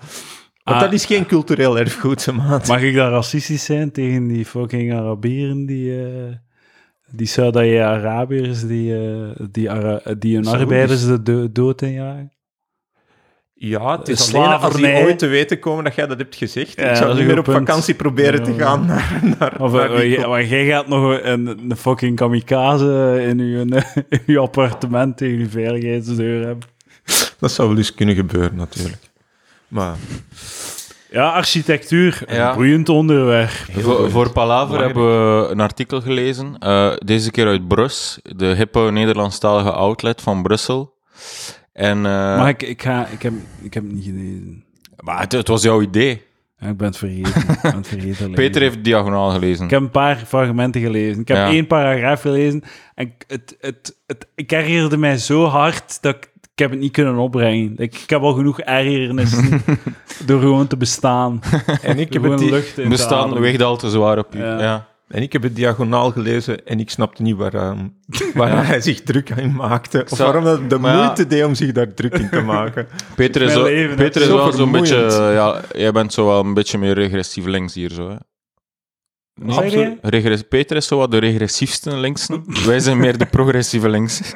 Want 0.65 0.77
Ah. 0.77 0.81
dat 0.81 0.93
is 0.93 1.05
geen 1.07 1.27
cultureel 1.27 1.79
erfgoed, 1.79 2.33
maat. 2.33 2.69
Mag 2.69 2.81
ik 2.83 2.95
daar 2.95 3.11
racistisch 3.11 3.65
zijn 3.65 3.91
tegen 3.93 4.27
die 4.29 4.45
fucking 4.47 4.95
Arabieren, 4.95 5.67
die, 5.67 6.03
eh 6.05 6.33
die 7.11 7.27
Saudi-Arabiërs, 7.27 8.67
die, 8.67 8.95
eh, 8.97 9.47
die, 9.51 9.71
Ara- 9.71 10.15
die 10.19 10.35
hun 10.37 10.47
arbeiders 10.47 11.07
de 11.07 11.23
do 11.23 11.53
dood 11.53 11.83
injagen? 11.83 12.33
Ja, 13.69 13.99
het 13.99 14.09
is 14.09 14.35
alleen 14.35 14.49
als 14.49 14.75
die 14.75 14.95
ooit 14.95 15.19
te 15.19 15.27
weten 15.27 15.59
komen 15.59 15.85
dat 15.85 15.95
jij 15.95 16.07
dat 16.07 16.19
hebt 16.19 16.37
gezegd. 16.37 16.77
Ja, 16.81 16.89
ik 16.91 16.97
zou 16.97 17.15
niet 17.17 17.27
meer 17.27 17.39
op 17.39 17.45
punt. 17.45 17.57
vakantie 17.57 17.95
proberen 17.95 18.43
te 18.43 18.53
Ja. 18.55 18.59
gaan 18.65 18.87
naar, 18.87 19.21
naar, 19.39 19.61
Of 19.61 19.73
naar 19.73 19.95
eh, 19.95 20.13
jij- 20.13 20.27
maar 20.29 20.45
jij 20.45 20.67
gaat 20.67 20.89
nog 20.89 21.19
een, 21.23 21.47
een 21.71 21.77
fucking 21.77 22.17
kamikaze 22.17 23.25
in 23.29 23.39
uw, 23.41 23.61
in 24.09 24.23
uw 24.27 24.41
appartement 24.41 25.17
tegen 25.17 25.39
uw 25.39 25.49
veiligheidsdeur 25.49 26.47
hebben. 26.47 26.69
Dat 27.39 27.53
zou 27.53 27.69
wel 27.69 27.77
eens 27.77 27.95
kunnen 27.95 28.15
gebeuren, 28.15 28.57
natuurlijk. 28.57 29.03
Maar 29.69 29.95
Ja, 31.11 31.29
architectuur, 31.31 32.23
Ja. 32.27 32.49
een 32.51 32.55
boeiend 32.57 32.89
onderwerp. 32.89 33.51
Voor, 33.73 34.11
voor 34.11 34.31
Palaver 34.33 34.81
hebben 34.81 35.07
we 35.07 35.49
een 35.51 35.61
artikel 35.61 36.01
gelezen, 36.01 36.57
eh, 36.59 36.93
deze 37.05 37.31
keer 37.31 37.47
uit 37.47 37.69
Brus, 37.69 38.19
de 38.23 38.47
hippe 38.47 38.81
Nederlandstalige 38.81 39.71
outlet 39.73 40.21
van 40.23 40.43
Brussel. 40.43 40.93
En, 41.75 41.97
eh, 41.97 42.03
Maar 42.13 42.49
ik, 42.49 42.63
ik, 42.63 42.83
ga, 42.83 43.07
ik, 43.07 43.23
heb, 43.23 43.33
ik 43.63 43.75
heb 43.75 43.83
het 43.83 43.93
niet 43.93 44.05
gelezen. 44.05 44.65
maar 45.01 45.21
het, 45.21 45.33
het 45.33 45.49
was 45.49 45.63
jouw 45.63 45.81
idee. 45.81 46.23
Ja, 46.59 46.69
ik 46.69 46.77
ben 46.77 46.87
het 46.87 46.97
vergeten. 46.97 47.41
Ik 47.41 47.61
ben 47.63 47.75
het 47.77 47.89
vergeten 47.89 48.31
Peter 48.41 48.63
heeft 48.63 48.85
diagonaal 48.85 49.31
gelezen. 49.31 49.65
Ik 49.65 49.71
heb 49.71 49.81
een 49.81 49.91
paar 49.91 50.17
fragmenten 50.17 50.81
gelezen. 50.81 51.21
Ik 51.21 51.29
heb 51.29 51.37
Ja. 51.37 51.47
één 51.49 51.67
paragraaf 51.67 52.21
gelezen. 52.21 52.63
En 52.95 53.07
ik- 53.07 53.25
het, 53.27 53.57
het, 53.61 53.97
het, 54.07 54.27
ik 54.35 54.53
ergerde 54.53 54.97
mij 54.97 55.17
zo 55.19 55.45
hard 55.45 56.03
dat 56.03 56.15
ik, 56.15 56.31
ik 56.53 56.59
heb 56.59 56.71
het 56.71 56.79
niet 56.81 56.93
kunnen 56.93 57.17
opbrengen. 57.17 57.73
Ik, 57.77 57.95
ik 57.95 58.11
heb 58.11 58.21
al 58.23 58.33
genoeg 58.33 58.61
ergernissen 58.61 59.63
door 60.27 60.41
gewoon 60.41 60.67
te 60.67 60.77
bestaan. 60.77 61.41
en 61.83 61.99
ik, 61.99 62.13
heb 62.13 62.23
het 62.23 62.41
lucht 62.41 62.89
Bestaan 62.89 63.41
weegt 63.41 63.63
al 63.63 63.77
te 63.77 63.91
zwaar 63.91 64.19
op 64.19 64.35
u. 64.35 64.39
Ja. 64.39 64.61
Ja. 64.61 64.87
En 65.09 65.23
ik 65.23 65.33
heb 65.33 65.43
het 65.43 65.57
diagonaal 65.57 66.11
gelezen 66.11 66.67
en 66.67 66.81
ik 66.81 66.91
snapte 66.91 67.23
niet 67.23 67.37
waaraan, 67.37 67.95
waar 68.35 68.67
hij 68.67 68.81
zich 68.81 69.03
druk 69.03 69.33
aan 69.33 69.55
maakte. 69.55 70.07
Of 70.11 70.17
Zou- 70.17 70.33
waarom 70.33 70.45
dat 70.69 70.71
de 70.81 70.87
ja. 70.89 70.97
moeite 71.05 71.27
deed 71.27 71.45
om 71.45 71.55
zich 71.55 71.73
daar 71.73 71.95
druk 71.95 72.15
in 72.15 72.29
te 72.29 72.41
maken. 72.55 72.87
Peter 73.15 73.43
is, 73.43 73.55
leven, 73.55 73.97
Peter 73.97 74.21
is 74.23 74.27
Zo 74.29 74.37
wel 74.37 74.53
zo'n 74.53 74.71
beetje... 74.73 74.97
Ja, 75.35 75.61
jij 75.73 75.93
bent 75.93 76.13
zo 76.13 76.27
wel 76.27 76.41
een 76.41 76.55
beetje 76.55 76.79
meer 76.79 76.95
regressief 76.95 77.45
links 77.45 77.75
hier, 77.75 77.91
zo, 77.91 78.09
hè? 78.11 78.17
Regres- 80.03 80.43
Peter 80.49 80.77
is 80.77 80.87
zo 80.87 80.99
wat 80.99 81.11
de 81.11 81.19
regressiefste 81.19 81.97
linksen. 81.97 82.45
Wij 82.67 82.81
zijn 82.81 82.99
meer 82.99 83.19
de 83.19 83.27
progressieve 83.27 83.89
links. 83.89 84.21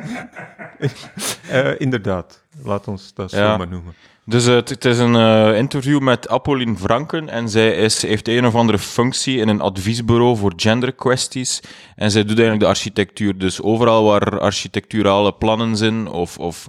Eh, 1.50 1.70
inderdaad, 1.80 2.44
laat 2.62 2.88
ons 2.88 3.14
dat 3.14 3.30
Ja. 3.30 3.50
zo 3.52 3.58
maar 3.58 3.68
noemen. 3.68 3.94
Dus 4.28 4.44
het, 4.44 4.68
het 4.68 4.84
is 4.84 4.98
een 4.98 5.16
eh, 5.16 5.56
interview 5.56 6.00
met 6.00 6.28
Apolline 6.28 6.76
Franken 6.76 7.28
en 7.28 7.48
zij 7.48 7.70
is, 7.70 8.02
heeft 8.02 8.28
een 8.28 8.46
of 8.46 8.54
andere 8.54 8.78
functie 8.78 9.38
in 9.38 9.48
een 9.48 9.60
adviesbureau 9.60 10.36
voor 10.36 10.52
genderkwesties 10.56 11.60
en 11.96 12.10
zij 12.10 12.20
doet 12.22 12.38
eigenlijk 12.38 12.60
de 12.60 12.66
architectuur. 12.66 13.38
Dus 13.38 13.62
overal 13.62 14.04
waar 14.04 14.40
architecturale 14.40 15.32
plannen 15.32 15.76
zijn 15.76 16.08
of, 16.08 16.38
of 16.38 16.68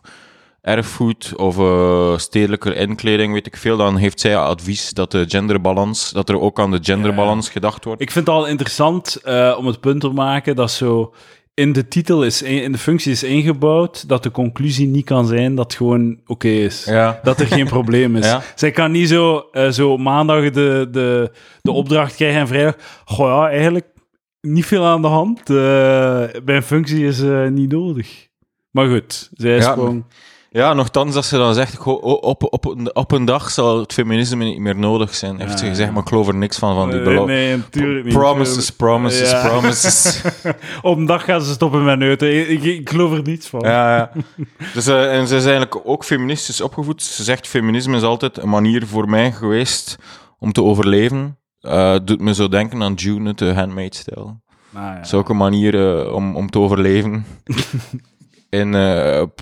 erfgoed 0.61 1.35
of 1.35 1.57
eh, 1.57 2.17
stedelijke 2.17 2.75
inkleding, 2.75 3.33
weet 3.33 3.47
ik 3.47 3.57
veel, 3.57 3.77
dan 3.77 3.95
heeft 3.97 4.19
zij 4.19 4.37
advies 4.37 4.89
dat 4.89 5.11
de 5.11 5.25
genderbalans, 5.27 6.11
dat 6.11 6.29
er 6.29 6.39
ook 6.39 6.59
aan 6.59 6.71
de 6.71 6.79
genderbalans 6.81 7.49
gedacht 7.49 7.85
wordt. 7.85 8.01
Ik 8.01 8.11
vind 8.11 8.27
het 8.27 8.35
al 8.35 8.45
interessant 8.45 9.15
eh, 9.15 9.55
om 9.57 9.65
het 9.65 9.79
punt 9.79 10.01
te 10.01 10.09
maken 10.09 10.55
dat 10.55 10.71
zo 10.71 11.13
in 11.59 11.73
de 11.73 11.87
titel 11.87 12.23
is, 12.23 12.41
in 12.41 12.71
de 12.71 12.77
functie 12.77 13.11
is 13.11 13.23
ingebouwd 13.23 14.07
dat 14.07 14.23
de 14.23 14.31
conclusie 14.31 14.87
niet 14.87 15.05
kan 15.05 15.25
zijn 15.27 15.55
dat 15.55 15.65
het 15.65 15.75
gewoon 15.75 16.19
oké 16.25 16.47
is. 16.47 16.85
Ja. 16.85 17.19
Dat 17.23 17.39
er 17.39 17.47
geen 17.47 17.67
probleem 17.67 18.15
is. 18.15 18.25
Ja. 18.29 18.41
Zij 18.55 18.71
kan 18.71 18.91
niet 18.91 19.09
zo, 19.09 19.47
eh, 19.51 19.69
zo 19.69 19.97
maandag 19.97 20.49
de, 20.49 20.87
de, 20.91 21.31
de 21.61 21.71
opdracht 21.71 22.15
krijgen 22.15 22.39
en 22.39 22.47
vrijdag. 22.47 22.75
Goh 23.05 23.27
ja, 23.27 23.49
eigenlijk 23.49 23.85
niet 24.41 24.65
veel 24.65 24.85
aan 24.85 25.01
de 25.01 25.07
hand. 25.07 25.49
Eh 25.49 26.23
mijn 26.45 26.63
functie 26.63 27.05
is 27.05 27.21
eh, 27.21 27.47
niet 27.47 27.71
nodig. 27.71 28.27
Maar 28.71 28.89
goed, 28.89 29.29
zij 29.33 29.57
is 29.57 29.65
Ja, 29.65 29.73
gewoon. 29.73 30.05
Ja, 30.51 30.73
nogthans 30.73 31.13
dat 31.13 31.25
ze 31.25 31.37
dan 31.37 31.53
zegt, 31.53 31.79
op, 31.85 32.43
op, 32.53 32.65
op, 32.93 33.11
een- 33.11 33.25
dag 33.25 33.51
zal 33.51 33.79
het 33.79 33.93
feminisme 33.93 34.43
niet 34.43 34.59
meer 34.59 34.75
nodig 34.75 35.15
zijn, 35.15 35.39
heeft 35.39 35.59
ze 35.59 35.65
gezegd, 35.65 35.91
maar 35.91 36.01
ik 36.01 36.07
geloof 36.07 36.27
er 36.27 36.35
niks 36.35 36.57
van, 36.57 36.75
van 36.75 36.85
die 36.89 36.95
Nee, 36.95 37.03
belofte. 37.07 37.31
nee, 37.31 37.57
natuurlijk 37.57 38.05
niet. 38.05 38.13
Promises, 38.13 38.69
promises, 38.71 39.31
Ja. 39.31 39.47
promises. 39.47 40.21
Op 40.81 40.97
een 40.97 41.05
dag 41.05 41.23
gaan 41.23 41.41
ze 41.41 41.51
stoppen 41.53 41.83
met 41.83 41.99
neuten. 41.99 42.49
Ik, 42.51 42.63
ik 42.63 42.89
geloof 42.89 43.13
er 43.13 43.21
niets 43.23 43.47
van. 43.47 43.59
Ja, 43.59 43.95
ja. 43.95 44.11
Dus, 44.73 44.87
eh, 44.87 45.17
en 45.17 45.27
ze 45.27 45.35
is 45.35 45.41
eigenlijk 45.43 45.79
ook 45.83 46.03
feministisch 46.05 46.61
opgevoed. 46.61 47.03
Ze 47.03 47.23
zegt, 47.23 47.47
feminisme 47.47 47.95
is 47.97 48.03
altijd 48.03 48.37
een 48.37 48.49
manier 48.49 48.87
voor 48.87 49.09
mij 49.09 49.31
geweest 49.31 49.95
om 50.39 50.51
te 50.51 50.63
overleven. 50.63 51.37
Eh, 51.59 51.95
doet 52.03 52.21
me 52.21 52.33
zo 52.33 52.47
denken 52.47 52.83
aan 52.83 52.93
June, 52.93 53.33
de 53.33 53.53
Handmaid's 53.53 54.03
Tale. 54.03 54.25
Ah, 54.73 54.81
ja. 54.83 54.95
Dat 54.95 55.05
is 55.05 55.13
ook 55.13 55.29
een 55.29 55.37
manier 55.37 55.99
eh, 56.05 56.13
om, 56.13 56.35
om 56.35 56.49
te 56.49 56.59
overleven. 56.59 57.25
In 58.49 58.71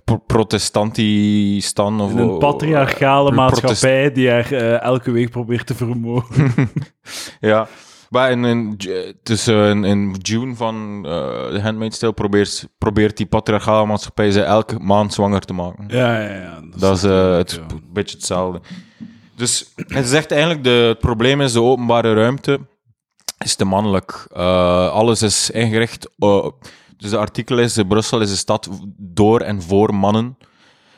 pro- 0.03 0.17
protestantistan. 0.27 2.01
Of, 2.01 2.11
In 2.11 2.17
een 2.17 2.37
patriarchale 2.37 3.31
maatschappij 3.31 4.11
die 4.11 4.29
haar 4.29 4.51
eh, 4.51 4.81
elke 4.81 5.11
week 5.11 5.29
probeert 5.29 5.67
te 5.67 5.75
vermogen. 5.75 6.51
Ja. 7.39 7.67
Maar 8.09 8.31
in, 8.31 8.45
eh, 8.45 9.69
in, 9.69 9.83
in 9.83 10.15
June 10.21 10.55
van 10.55 11.05
eh 11.05 11.47
The 11.53 11.59
Handmaid's 11.61 11.97
Tale 11.97 12.13
probeert, 12.13 12.67
probeert 12.77 13.17
die 13.17 13.25
patriarchale 13.25 13.85
maatschappij 13.85 14.31
ze 14.31 14.41
elke 14.41 14.79
maand 14.79 15.13
zwanger 15.13 15.41
te 15.41 15.53
maken. 15.53 15.85
ja, 15.87 16.21
ja, 16.21 16.33
ja. 16.33 16.59
Dat 16.77 16.97
is 16.97 17.03
eh, 17.03 17.35
het, 17.35 17.51
ja. 17.51 17.75
een 17.75 17.83
beetje 17.93 18.15
hetzelfde. 18.15 18.61
Dus 19.35 19.73
het 19.87 20.07
zegt 20.07 20.31
eigenlijk, 20.31 20.63
de, 20.63 20.69
het 20.69 20.99
probleem 20.99 21.41
is 21.41 21.53
de 21.53 21.61
openbare 21.61 22.13
ruimte 22.13 22.59
is 23.37 23.55
te 23.55 23.65
mannelijk. 23.65 24.27
Alles 24.91 25.21
is 25.21 25.49
ingericht... 25.49 26.09
eh, 26.17 26.47
dus 26.97 27.09
de 27.09 27.17
artikel 27.17 27.59
is, 27.59 27.79
Brussel 27.87 28.21
is 28.21 28.31
een 28.31 28.37
stad 28.37 28.69
door 28.97 29.41
en 29.41 29.61
voor 29.61 29.95
mannen. 29.95 30.37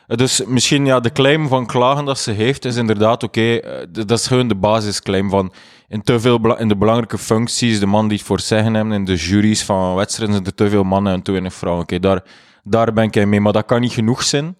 Dus 0.07 0.45
misschien, 0.45 0.85
ja, 0.85 0.99
de 0.99 1.11
claim 1.11 1.47
van 1.47 1.65
klagen 1.65 2.05
dat 2.05 2.19
ze 2.19 2.31
heeft, 2.31 2.65
is 2.65 2.75
inderdaad 2.75 3.23
oké. 3.23 3.55
eh, 3.55 3.85
dat 3.91 4.19
is 4.19 4.27
gewoon 4.27 4.47
de 4.47 4.55
basisclaim 4.55 5.29
van 5.29 5.53
in, 5.87 6.01
te 6.01 6.19
veel 6.19 6.57
in 6.57 6.67
de 6.67 6.77
belangrijke 6.77 7.17
functies, 7.17 7.79
de 7.79 7.85
man 7.85 8.07
die 8.07 8.17
het 8.17 8.25
voor 8.27 8.39
zeggen 8.39 8.73
hebben, 8.73 8.93
in 8.93 9.05
de 9.05 9.15
juries 9.15 9.63
van 9.63 9.95
wedstrijden 9.95 10.35
zijn 10.35 10.47
er 10.47 10.55
te 10.55 10.69
veel 10.69 10.83
mannen 10.83 11.13
en 11.13 11.21
te 11.21 11.31
weinig 11.31 11.53
vrouwen. 11.53 11.83
Oké, 11.83 11.99
daar, 11.99 12.23
daar 12.63 12.93
ben 12.93 13.03
ik 13.03 13.25
mee. 13.25 13.41
Maar 13.41 13.53
dat 13.53 13.65
kan 13.65 13.81
niet 13.81 13.93
genoeg 13.93 14.23
zijn 14.23 14.55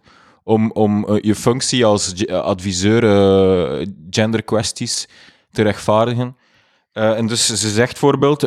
om, 0.50 0.72
om 0.72 1.06
eh, 1.06 1.22
je 1.22 1.36
functie 1.36 1.86
als 1.86 2.14
eh, 2.14 2.40
adviseur 2.40 3.04
eh, 3.04 3.88
genderkwesties 4.10 5.08
te 5.52 5.62
rechtvaardigen. 5.62 6.38
En 6.94 7.28
dus 7.28 7.46
ze 7.46 7.70
zegt 7.70 7.92
bijvoorbeeld, 7.92 8.42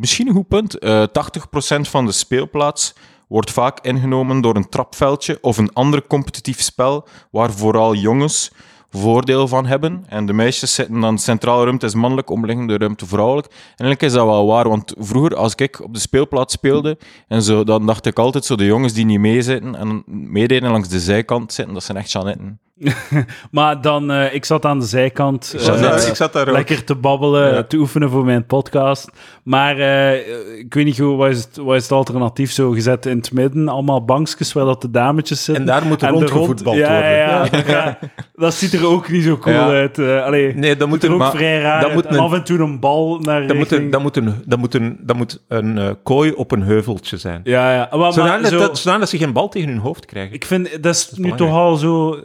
misschien 0.00 0.28
een 0.28 0.34
goed 0.34 0.48
punt, 0.48 0.78
eh 0.78 1.02
80% 1.02 1.80
van 1.80 2.06
de 2.06 2.12
speelplaats 2.12 2.94
wordt 3.28 3.50
vaak 3.50 3.80
ingenomen 3.80 4.40
door 4.40 4.56
een 4.56 4.68
trapveldje 4.68 5.38
of 5.40 5.58
een 5.58 5.72
ander 5.72 6.06
competitief 6.06 6.60
spel 6.60 7.08
waar 7.30 7.52
vooral 7.52 7.94
jongens 7.94 8.50
voordeel 8.90 9.48
van 9.48 9.66
hebben. 9.66 10.04
En 10.08 10.26
de 10.26 10.32
meisjes 10.32 10.74
zitten 10.74 11.00
dan, 11.00 11.18
centrale 11.18 11.64
ruimte 11.64 11.86
is 11.86 11.94
mannelijk, 11.94 12.30
omliggende 12.30 12.76
ruimte 12.76 13.06
vrouwelijk. 13.06 13.46
En 13.46 13.54
eigenlijk 13.66 14.02
is 14.02 14.12
dat 14.12 14.26
wel 14.26 14.46
waar, 14.46 14.68
want 14.68 14.94
vroeger 14.98 15.36
als 15.36 15.54
ik 15.54 15.80
op 15.82 15.94
de 15.94 16.00
speelplaats 16.00 16.54
speelde, 16.54 16.98
en 17.28 17.42
zo, 17.42 17.64
dan 17.64 17.86
dacht 17.86 18.06
ik 18.06 18.18
altijd 18.18 18.44
zo 18.44 18.56
de 18.56 18.64
jongens 18.64 18.92
die 18.92 19.04
niet 19.04 19.18
meezitten 19.18 19.74
en 19.74 20.02
meededen 20.06 20.70
langs 20.70 20.88
de 20.88 21.00
zijkant 21.00 21.52
zitten, 21.52 21.74
dat 21.74 21.84
zijn 21.84 21.98
echt 21.98 22.12
Janetten. 22.12 22.60
Maar 23.50 23.80
dan, 23.80 24.10
eh, 24.10 24.34
ik 24.34 24.44
zat 24.44 24.64
aan 24.64 24.78
de 24.78 24.84
zijkant. 24.86 25.50
Ik 25.54 25.60
zat 25.60 25.76
eh, 25.76 25.82
daar- 25.82 26.06
ik 26.08 26.14
zat 26.14 26.32
daar 26.32 26.48
ook. 26.48 26.54
lekker 26.54 26.84
te 26.84 26.94
babbelen, 26.94 27.54
Ja. 27.54 27.62
te 27.62 27.76
oefenen 27.76 28.10
voor 28.10 28.24
mijn 28.24 28.46
podcast. 28.46 29.10
Maar 29.42 29.78
eh, 29.78 30.58
ik 30.58 30.74
weet 30.74 30.84
niet 30.84 30.98
goed, 31.00 31.16
wat 31.16 31.28
is, 31.30 31.38
het, 31.38 31.56
wat 31.56 31.76
is 31.76 31.82
het 31.82 31.92
alternatief 31.92 32.52
zo 32.52 32.70
gezet 32.70 33.06
in 33.06 33.16
het 33.16 33.32
midden? 33.32 33.68
Allemaal 33.68 34.04
bankjes 34.04 34.52
waar 34.52 34.64
dat 34.64 34.82
de 34.82 34.90
dametjes 34.90 35.44
zitten. 35.44 35.64
En 35.64 35.70
daar 35.70 35.86
moet 35.86 36.00
de 36.00 36.06
rondgevoetbald 36.06 36.76
ja, 36.76 36.92
worden. 36.92 37.10
Ja, 37.10 37.44
ja, 37.52 37.62
ja. 37.66 37.98
dat 38.34 38.54
ziet 38.54 38.72
er 38.72 38.86
ook 38.86 39.08
niet 39.10 39.24
zo 39.24 39.36
cool 39.38 39.54
Ja. 39.54 39.66
uit. 39.68 39.98
eh 39.98 40.24
allee, 40.24 40.54
Nee, 40.54 40.76
dat 40.76 40.88
moet 40.88 41.04
er 41.04 41.12
ook 41.12 41.18
maar, 41.18 41.30
vrij 41.30 41.60
raar 41.60 41.80
dat 41.82 41.92
moet 41.94 42.06
En 42.06 42.14
een- 42.14 42.20
af 42.20 42.32
en 42.32 42.44
toe 42.44 42.58
een 42.58 42.80
bal 42.80 43.18
naar 43.18 43.46
dat 43.46 43.56
moet 43.56 43.68
dat 43.68 43.78
moet 44.02 44.16
een, 44.16 44.42
dat 44.46 44.58
moet 44.58 44.74
een, 44.74 44.96
dat 45.00 45.16
moet 45.16 45.40
een 45.48 45.78
eh, 45.78 45.90
kooi 46.02 46.32
op 46.32 46.52
een 46.52 46.62
heuveltje 46.62 47.16
zijn. 47.16 47.40
Ja, 47.44 47.72
ja. 47.72 47.88
Maar, 47.90 47.98
maar 47.98 48.12
Zodat, 48.12 48.46
zo- 48.46 48.58
dat, 48.58 48.78
zodat 48.78 49.08
ze 49.08 49.18
geen 49.18 49.32
bal 49.32 49.48
tegen 49.48 49.68
hun 49.68 49.78
hoofd 49.78 50.06
krijgen. 50.06 50.34
ik 50.34 50.44
vind, 50.44 50.82
dat 50.82 50.94
is 50.94 51.10
nu 51.10 51.22
belangrijk. 51.22 51.50
toch 51.50 51.60
al 51.60 51.76
zo... 51.76 52.18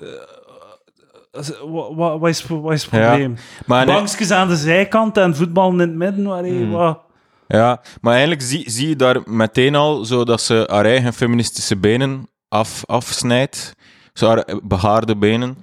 wat, 1.69 2.19
wat, 2.19 2.29
is, 2.29 2.45
wat 2.47 2.71
is 2.73 2.83
het 2.83 2.91
Ja. 2.91 3.07
probleem? 3.07 3.35
Nee- 3.65 3.85
Bankjes 3.85 4.31
aan 4.31 4.47
de 4.47 4.55
zijkant 4.55 5.17
en 5.17 5.35
voetbal 5.35 5.71
in 5.71 5.79
het 5.79 5.93
midden. 5.93 6.27
Allee, 6.27 6.61
Hmm. 6.61 6.71
wat? 6.71 6.99
Ja, 7.47 7.81
maar 8.01 8.11
eigenlijk 8.11 8.41
zie, 8.41 8.69
zie 8.69 8.87
je 8.89 8.95
daar 8.95 9.21
meteen 9.25 9.75
al 9.75 10.05
zo 10.05 10.23
dat 10.23 10.41
ze 10.41 10.67
haar 10.71 10.85
eigen 10.85 11.13
feministische 11.13 11.77
benen 11.77 12.27
af, 12.49 12.83
afsnijdt. 12.85 13.73
Zo 14.13 14.27
haar 14.27 14.45
behaarde 14.63 15.15
benen. 15.17 15.57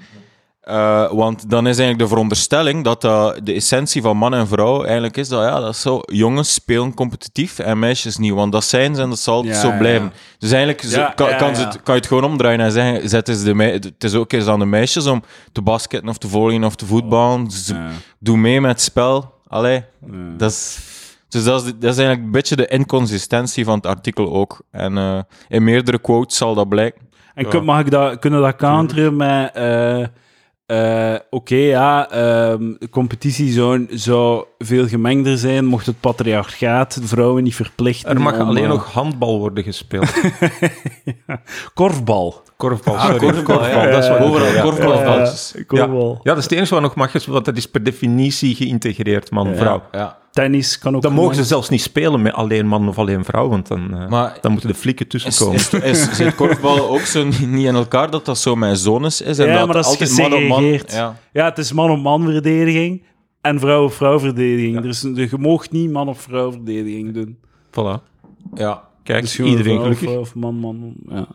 Eh, 0.62 1.10
want 1.12 1.50
dan 1.50 1.60
is 1.66 1.78
eigenlijk 1.78 1.98
de 1.98 2.06
veronderstelling 2.08 2.84
dat 2.84 3.00
dat 3.00 3.40
de 3.44 3.52
essentie 3.52 4.02
van 4.02 4.16
man 4.16 4.34
en 4.34 4.46
vrouw 4.48 4.82
eigenlijk 4.84 5.16
is 5.16 5.28
dat, 5.28 5.42
ja, 5.42 5.60
dat 5.60 5.74
is 5.74 5.80
zo, 5.80 6.00
jongens 6.04 6.54
spelen 6.54 6.94
competitief 6.94 7.58
en 7.58 7.78
meisjes 7.78 8.16
niet, 8.16 8.32
want 8.32 8.52
dat 8.52 8.64
zijn 8.64 8.94
ze 8.94 9.02
en 9.02 9.08
dat 9.08 9.18
zal 9.18 9.44
Ja, 9.44 9.54
zo 9.60 9.72
blijven. 9.78 10.04
ja. 10.06 10.12
Dus 10.38 10.50
eigenlijk 10.50 10.82
zo- 10.82 11.00
Ja, 11.00 11.12
kan, 11.14 11.28
ja, 11.28 11.36
kan, 11.36 11.56
ze 11.56 11.62
het, 11.64 11.82
kan 11.82 11.94
je 11.94 12.00
het 12.00 12.06
gewoon 12.08 12.24
omdraaien 12.24 12.60
en 12.60 12.72
zeggen, 12.72 13.08
zet 13.08 13.28
eens 13.28 13.42
de 13.42 13.54
het 13.56 14.04
is 14.04 14.14
ook 14.14 14.32
eens 14.32 14.46
aan 14.46 14.58
de 14.58 14.64
meisjes 14.64 15.06
om 15.06 15.22
te 15.52 15.62
basketten 15.62 16.08
of 16.08 16.18
te 16.18 16.28
volgen 16.28 16.64
of 16.64 16.74
te 16.76 16.86
voetballen. 16.86 17.44
Dus 17.44 17.66
Ja. 17.66 17.88
Doe 18.18 18.36
mee 18.36 18.60
met 18.60 18.70
het 18.70 18.80
spel. 18.80 19.34
Allee, 19.48 19.84
dat 20.36 20.50
is... 20.50 20.78
Dus 21.28 21.44
dat 21.44 21.60
is, 21.64 21.66
dat 21.66 21.90
is 21.92 21.96
eigenlijk 21.98 22.22
een 22.22 22.30
beetje 22.30 22.56
de 22.56 22.66
inconsistentie 22.66 23.64
van 23.64 23.74
het 23.76 23.86
artikel 23.86 24.32
ook. 24.32 24.60
En 24.70 24.98
eh, 24.98 25.18
in 25.48 25.64
meerdere 25.64 25.98
quotes 25.98 26.36
zal 26.36 26.54
dat 26.54 26.68
blijken. 26.68 27.00
En 27.34 27.48
kun- 27.48 27.64
mag 27.64 27.80
ik 27.80 27.90
dat, 27.90 28.18
kunnen 28.18 28.40
we 28.40 28.46
dat 28.46 28.56
counteren 28.56 29.16
met... 29.16 29.50
eh, 30.72 31.18
Oké, 31.30 31.54
ja, 31.54 32.10
ehm, 32.10 32.72
de 32.78 32.88
competitie 32.90 33.52
zou, 33.52 33.86
zou 33.90 34.44
veel 34.58 34.86
gemengder 34.88 35.38
zijn 35.38 35.64
mocht 35.64 35.86
het 35.86 36.00
patriarchaat 36.00 37.00
de 37.00 37.06
vrouwen 37.06 37.42
niet 37.42 37.54
verplichten. 37.54 38.10
Er 38.10 38.20
mag 38.20 38.34
om, 38.40 38.48
alleen 38.48 38.62
eh, 38.64 38.68
nog 38.68 38.92
handbal 38.92 39.38
worden 39.38 39.64
gespeeld. 39.64 40.12
Korfbal. 41.74 42.42
Korfbal, 42.56 42.96
Ah, 42.96 43.04
sorry. 43.04 43.18
korfbal, 43.18 43.66
ja. 43.68 43.86
dat 43.90 44.02
is 44.02 44.08
wat 44.08 44.18
Overal 44.18 44.52
ja. 44.52 44.62
korfbalveldjes. 44.62 45.54
Eh, 45.54 45.66
korfbal. 45.66 46.10
Ja, 46.22 46.30
dat 46.34 46.36
is 46.36 46.44
het 46.44 46.52
enige 46.52 46.74
wat 46.74 46.82
nog 46.82 46.94
mag, 46.94 47.14
is- 47.14 47.26
want 47.26 47.44
dat 47.44 47.56
is 47.56 47.66
per 47.70 47.82
definitie 47.82 48.54
geïntegreerd 48.54 49.30
man-vrouw. 49.30 49.82
Ja. 49.92 50.18
Tennis 50.32 50.78
kan 50.78 50.96
ook... 50.96 51.02
Dan 51.02 51.12
mogen 51.12 51.34
ze 51.34 51.44
zelfs 51.44 51.68
niet 51.68 51.82
spelen 51.82 52.22
met 52.22 52.32
alleen 52.32 52.66
man 52.66 52.88
of 52.88 52.98
alleen 52.98 53.24
vrouw, 53.24 53.48
want 53.48 53.68
dan, 53.68 53.94
eh, 53.94 54.08
Maar 54.08 54.38
dan 54.40 54.52
moeten 54.52 54.70
de 54.70 54.74
flikken 54.74 55.06
is, 55.08 55.22
tussenkomen. 55.22 55.56
is, 55.56 56.08
is, 56.08 56.16
zit 56.16 56.34
korfbal 56.34 56.88
ook 56.94 57.00
zo 57.00 57.24
niet 57.24 57.66
in 57.66 57.74
elkaar 57.74 58.10
dat 58.10 58.24
dat 58.24 58.38
zo 58.38 58.56
met 58.56 58.78
zones 58.78 59.20
is? 59.20 59.38
En 59.38 59.46
Ja, 59.46 59.56
dat 59.56 59.66
maar 59.66 59.74
dat 59.74 59.84
is 59.84 59.90
altijd 59.90 60.16
man 60.16 60.42
op 60.42 60.48
man... 60.48 60.64
Ja. 60.86 61.16
Ja, 61.32 61.44
het 61.44 61.58
is 61.58 61.72
man-op-man 61.72 62.24
verdediging 62.24 63.02
en 63.40 63.60
vrouw-op-vrouw 63.60 64.18
verdediging. 64.18 64.76
Er 64.76 64.86
is, 64.86 65.00
je 65.00 65.28
mag 65.38 65.70
niet 65.70 65.90
man-op-vrouw 65.90 66.52
verdediging 66.52 67.14
doen. 67.14 67.38
Voilà. 67.70 68.02
Ja. 68.54 68.88
Kijk, 69.02 69.22
Dus 69.22 69.34
gewoon 69.34 69.50
iedereen 69.50 69.78
vrouw 69.78 69.90
op 69.90 69.96
gelukkig. 69.96 70.08
vrouw 70.08 70.20
Of 70.20 70.34
man-man. 70.34 70.94
Ja. 71.08 71.26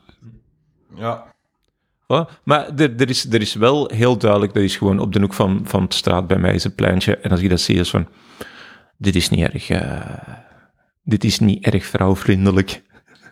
ja. 0.95 1.35
Voilà. 2.03 2.41
Maar 2.43 2.69
er, 2.77 2.95
er, 2.97 3.09
is, 3.09 3.25
er 3.25 3.41
is 3.41 3.53
wel 3.53 3.91
heel 3.93 4.17
duidelijk, 4.17 4.53
dat 4.53 4.63
is 4.63 4.77
gewoon 4.77 4.99
op 4.99 5.13
de 5.13 5.19
hoek 5.19 5.33
van, 5.33 5.61
van 5.63 5.85
de 5.87 5.95
straat 5.95 6.27
bij 6.27 6.37
mij 6.37 6.53
is 6.53 6.63
een 6.63 6.75
pleintje. 6.75 7.17
En 7.17 7.31
als 7.31 7.41
ik 7.41 7.49
dat 7.49 7.59
zie, 7.59 7.79
is 7.79 7.89
van, 7.89 8.07
dit 8.97 9.15
is 9.15 9.29
niet 9.29 9.39
erg, 9.53 9.69
eh, 9.69 10.01
dit 11.03 11.23
is 11.23 11.39
niet 11.39 11.65
erg 11.65 11.85
vrouwvriendelijk. 11.85 12.81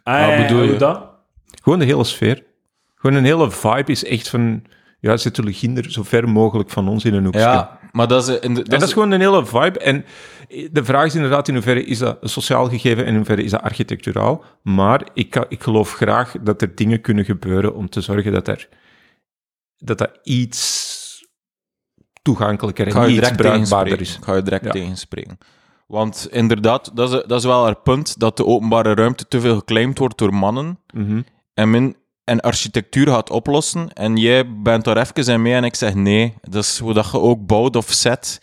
Ah, 0.03 0.20
Wat 0.28 0.30
ja, 0.38 0.41
bedoel 0.41 0.61
hoe 0.63 0.72
je? 0.72 0.78
dat? 0.78 1.09
Gewoon 1.63 1.80
de 1.80 1.86
hele 1.86 2.03
sfeer. 2.03 2.43
Gewoon 2.95 3.16
een 3.18 3.26
hele 3.26 3.51
vibe 3.51 3.91
is 3.91 4.03
echt 4.05 4.30
van, 4.30 4.63
ja, 4.99 5.18
zet 5.18 5.36
de 5.36 5.53
ginder 5.53 5.91
zo 5.91 6.03
ver 6.03 6.30
mogelijk 6.30 6.70
van 6.70 6.88
ons 6.88 7.05
in 7.05 7.13
een 7.13 7.24
hoekje. 7.24 7.39
ja, 7.39 7.80
maar 7.91 8.07
dat 8.07 8.28
is... 8.30 8.39
In 8.39 8.53
de, 8.53 8.63
en 8.63 8.70
dat 8.70 8.82
is 8.82 8.93
gewoon 8.93 9.11
een 9.11 9.20
hele 9.20 9.45
vibe. 9.45 9.80
En 9.80 10.05
de 10.72 10.84
vraag 10.86 11.05
is 11.05 11.16
inderdaad 11.16 11.47
in 11.47 11.53
hoeverre 11.53 11.84
is 11.86 11.97
dat 11.97 12.18
een 12.22 12.30
sociaal 12.30 12.70
gegeven 12.70 13.03
en 13.03 13.09
in 13.09 13.16
hoeverre 13.16 13.43
is 13.43 13.51
dat 13.51 13.61
architecturaal. 13.61 14.43
Maar 14.61 15.07
ik, 15.13 15.30
kan- 15.30 15.45
ik 15.49 15.63
geloof 15.63 15.93
graag 15.93 16.36
dat 16.41 16.61
er 16.61 16.76
dingen 16.76 17.01
kunnen 17.01 17.26
gebeuren 17.26 17.76
om 17.76 17.89
te 17.89 18.01
zorgen 18.01 18.32
dat 18.32 18.47
er, 18.47 18.68
dat, 19.78 19.97
dat 19.97 20.20
iets 20.24 21.03
toegankelijker 22.22 22.88
en 22.95 23.11
iets 23.11 23.32
bruikbaarder 23.32 24.01
is. 24.01 24.18
Ik 24.18 24.24
ga 24.24 24.36
je 24.36 24.41
direct 24.41 24.66
Ja. 24.66 24.72
tegenspreken. 24.72 25.38
Want 25.86 26.28
inderdaad, 26.32 26.92
dat 26.96 27.14
is, 27.14 27.24
dat 27.28 27.40
is 27.40 27.46
wel 27.46 27.64
haar 27.64 27.76
punt, 27.76 28.20
dat 28.20 28.38
de 28.38 28.46
openbare 28.46 28.94
ruimte 28.94 29.28
te 29.28 29.40
veel 29.42 29.56
geclaimd 29.56 29.98
wordt 29.98 30.18
door 30.18 30.34
mannen 30.34 30.80
Mhm. 30.94 31.22
en 31.54 31.70
min 31.70 31.96
en 32.24 32.40
architectuur 32.42 33.08
gaat 33.08 33.30
oplossen. 33.30 33.94
En 33.94 34.18
jij 34.18 34.62
bent 34.62 34.84
daar 34.84 34.98
even 34.98 35.34
in 35.34 35.42
mee 35.42 35.54
en 35.54 35.64
ik 35.64 35.76
zeg 35.76 35.94
nee. 35.94 36.34
Dat 36.42 36.64
is 36.64 36.80
hoe 36.80 36.94
dat 36.94 37.12
je 37.12 37.20
ook 37.20 37.46
bouwt 37.46 37.76
of 37.76 37.92
zet. 37.92 38.42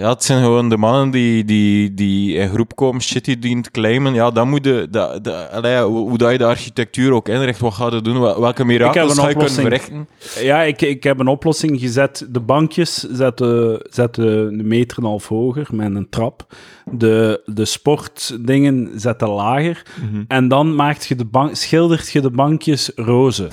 Ja, 0.00 0.08
het 0.08 0.24
zijn 0.24 0.42
gewoon 0.42 0.68
de 0.68 0.76
mannen 0.76 1.10
die, 1.10 1.44
die, 1.44 1.94
die 1.94 2.34
in 2.34 2.48
groep 2.48 2.76
komen, 2.76 3.02
shit 3.02 3.24
die 3.24 3.38
dient 3.38 3.70
claimen. 3.70 4.14
Ja, 4.14 4.30
dan 4.30 4.48
moet 4.48 4.64
je, 4.64 4.86
dat, 4.90 5.24
dat, 5.24 5.50
allee, 5.50 5.82
hoe, 5.82 6.18
dat 6.18 6.32
je 6.32 6.38
de 6.38 6.44
architectuur 6.44 7.12
ook 7.12 7.28
inricht, 7.28 7.60
wat 7.60 7.74
gaat 7.74 7.92
je 7.92 8.02
doen, 8.02 8.20
wel- 8.20 8.40
welke 8.40 8.64
mirakels 8.64 9.18
ga 9.18 9.28
je 9.28 9.34
kunnen 9.34 9.52
verrichten. 9.52 10.08
Ja, 10.40 10.62
ik, 10.62 10.82
ik 10.82 11.02
heb 11.02 11.18
een 11.18 11.26
oplossing 11.28 11.80
gezet. 11.80 12.26
De 12.30 12.40
bankjes 12.40 12.94
zetten, 12.94 13.86
zetten 13.90 14.26
een 14.26 14.68
meter 14.68 14.96
en 14.96 15.02
een 15.02 15.08
half 15.08 15.28
hoger 15.28 15.66
met 15.72 15.94
een 15.94 16.08
trap. 16.08 16.54
De, 16.84 17.42
de 17.44 17.64
sportdingen 17.64 18.90
zetten 19.00 19.28
lager. 19.28 19.82
En 20.28 20.48
dan 20.48 20.74
maakt 20.74 21.06
je 21.06 21.14
de 21.14 21.24
bank, 21.24 21.56
schildert 21.56 22.10
je 22.10 22.20
de 22.20 22.30
bankjes 22.30 22.92
roze. 22.94 23.48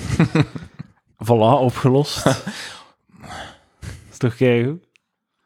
voilà, 1.24 1.60
opgelost. 1.60 2.26
is 4.10 4.18
toch 4.18 4.36
keigoed? 4.36 4.87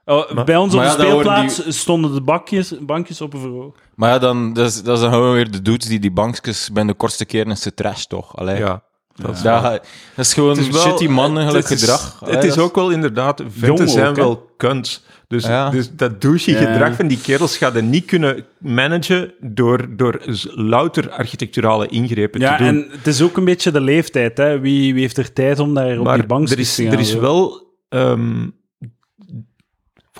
Oh, 0.04 0.44
bij 0.44 0.56
ons 0.56 0.74
op 0.74 0.80
de 0.80 0.86
ja, 0.86 0.92
speelplaats 0.92 1.62
stonden 1.78 2.14
de 2.14 2.20
bakjes, 2.20 2.74
bankjes 2.80 3.20
op 3.20 3.34
een 3.34 3.40
verhoog. 3.40 3.74
Maar 3.94 4.10
ja, 4.10 4.18
dan, 4.18 4.52
dat, 4.52 4.68
is, 4.68 4.82
dat 4.82 4.96
is 4.96 5.02
dan 5.02 5.12
gewoon 5.12 5.32
weer 5.34 5.50
de 5.50 5.62
dudes 5.62 5.88
die 5.88 6.00
die 6.00 6.10
bankjes 6.12 6.70
bij 6.72 6.84
de 6.84 6.94
kortste 6.94 7.24
keren 7.24 7.50
is 7.52 7.60
ze 7.62 7.74
trash, 7.74 8.04
toch? 8.04 8.36
Allee, 8.36 8.58
Ja, 8.58 8.82
dat 9.14 9.36
is 9.36 9.42
Dat, 9.42 9.62
dat 9.62 9.80
is 10.16 10.34
gewoon 10.34 10.48
Het 10.56 10.58
is 10.58 10.68
wel- 10.70 10.82
shitty 10.82 11.06
mannelijk 11.06 11.52
het 11.68 11.70
is- 11.70 11.80
gedrag. 11.80 12.20
Het 12.24 12.44
is 12.44 12.58
ook 12.58 12.74
wel 12.74 12.90
inderdaad, 12.90 13.42
venten 13.48 13.88
zijn 13.88 14.06
ook, 14.06 14.16
wel 14.16 14.50
kunst. 14.56 15.04
Dus, 15.28 15.44
Ja. 15.46 15.70
dus 15.70 15.90
dat 15.96 16.20
douche 16.20 16.50
Ja. 16.50 16.58
gedrag 16.58 16.94
van 16.96 17.06
die 17.06 17.20
kerels 17.20 17.56
gaat 17.56 17.74
je 17.74 17.82
niet 17.82 18.04
kunnen 18.04 18.44
managen 18.58 19.32
door, 19.40 19.96
door 19.96 20.20
louter 20.54 21.10
architecturale 21.10 21.86
ingrepen 21.88 22.40
Ja, 22.40 22.56
te 22.56 22.64
doen. 22.64 22.72
en 22.72 22.86
het 22.90 23.06
is 23.06 23.22
ook 23.22 23.36
een 23.36 23.44
beetje 23.44 23.70
de 23.70 23.80
leeftijd. 23.80 24.36
Hè? 24.36 24.58
Wie, 24.60 24.92
wie 24.92 25.02
heeft 25.02 25.16
er 25.18 25.32
tijd 25.32 25.58
om 25.58 25.74
daar 25.74 25.98
op 25.98 26.04
die 26.06 26.54
er 26.54 26.58
is, 26.58 26.74
te 26.74 26.82
gaan? 26.84 26.92
er 26.92 26.98
is 26.98 27.14
wel... 27.14 27.70
ehm, 27.88 28.46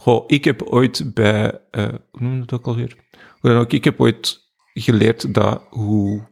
goh, 0.02 0.24
ik 0.26 0.44
heb 0.44 0.62
ooit 0.62 1.14
bij... 1.14 1.58
eh 1.70 1.84
hoe 2.10 2.20
noem 2.20 2.34
je 2.34 2.40
het 2.40 2.52
ook 2.52 2.66
alweer? 2.66 2.96
Hoe 3.40 3.50
dan 3.50 3.60
ook, 3.60 3.72
ik 3.72 3.84
heb 3.84 4.00
ooit 4.00 4.50
geleerd 4.74 5.34
dat 5.34 5.62
hoe... 5.70 6.28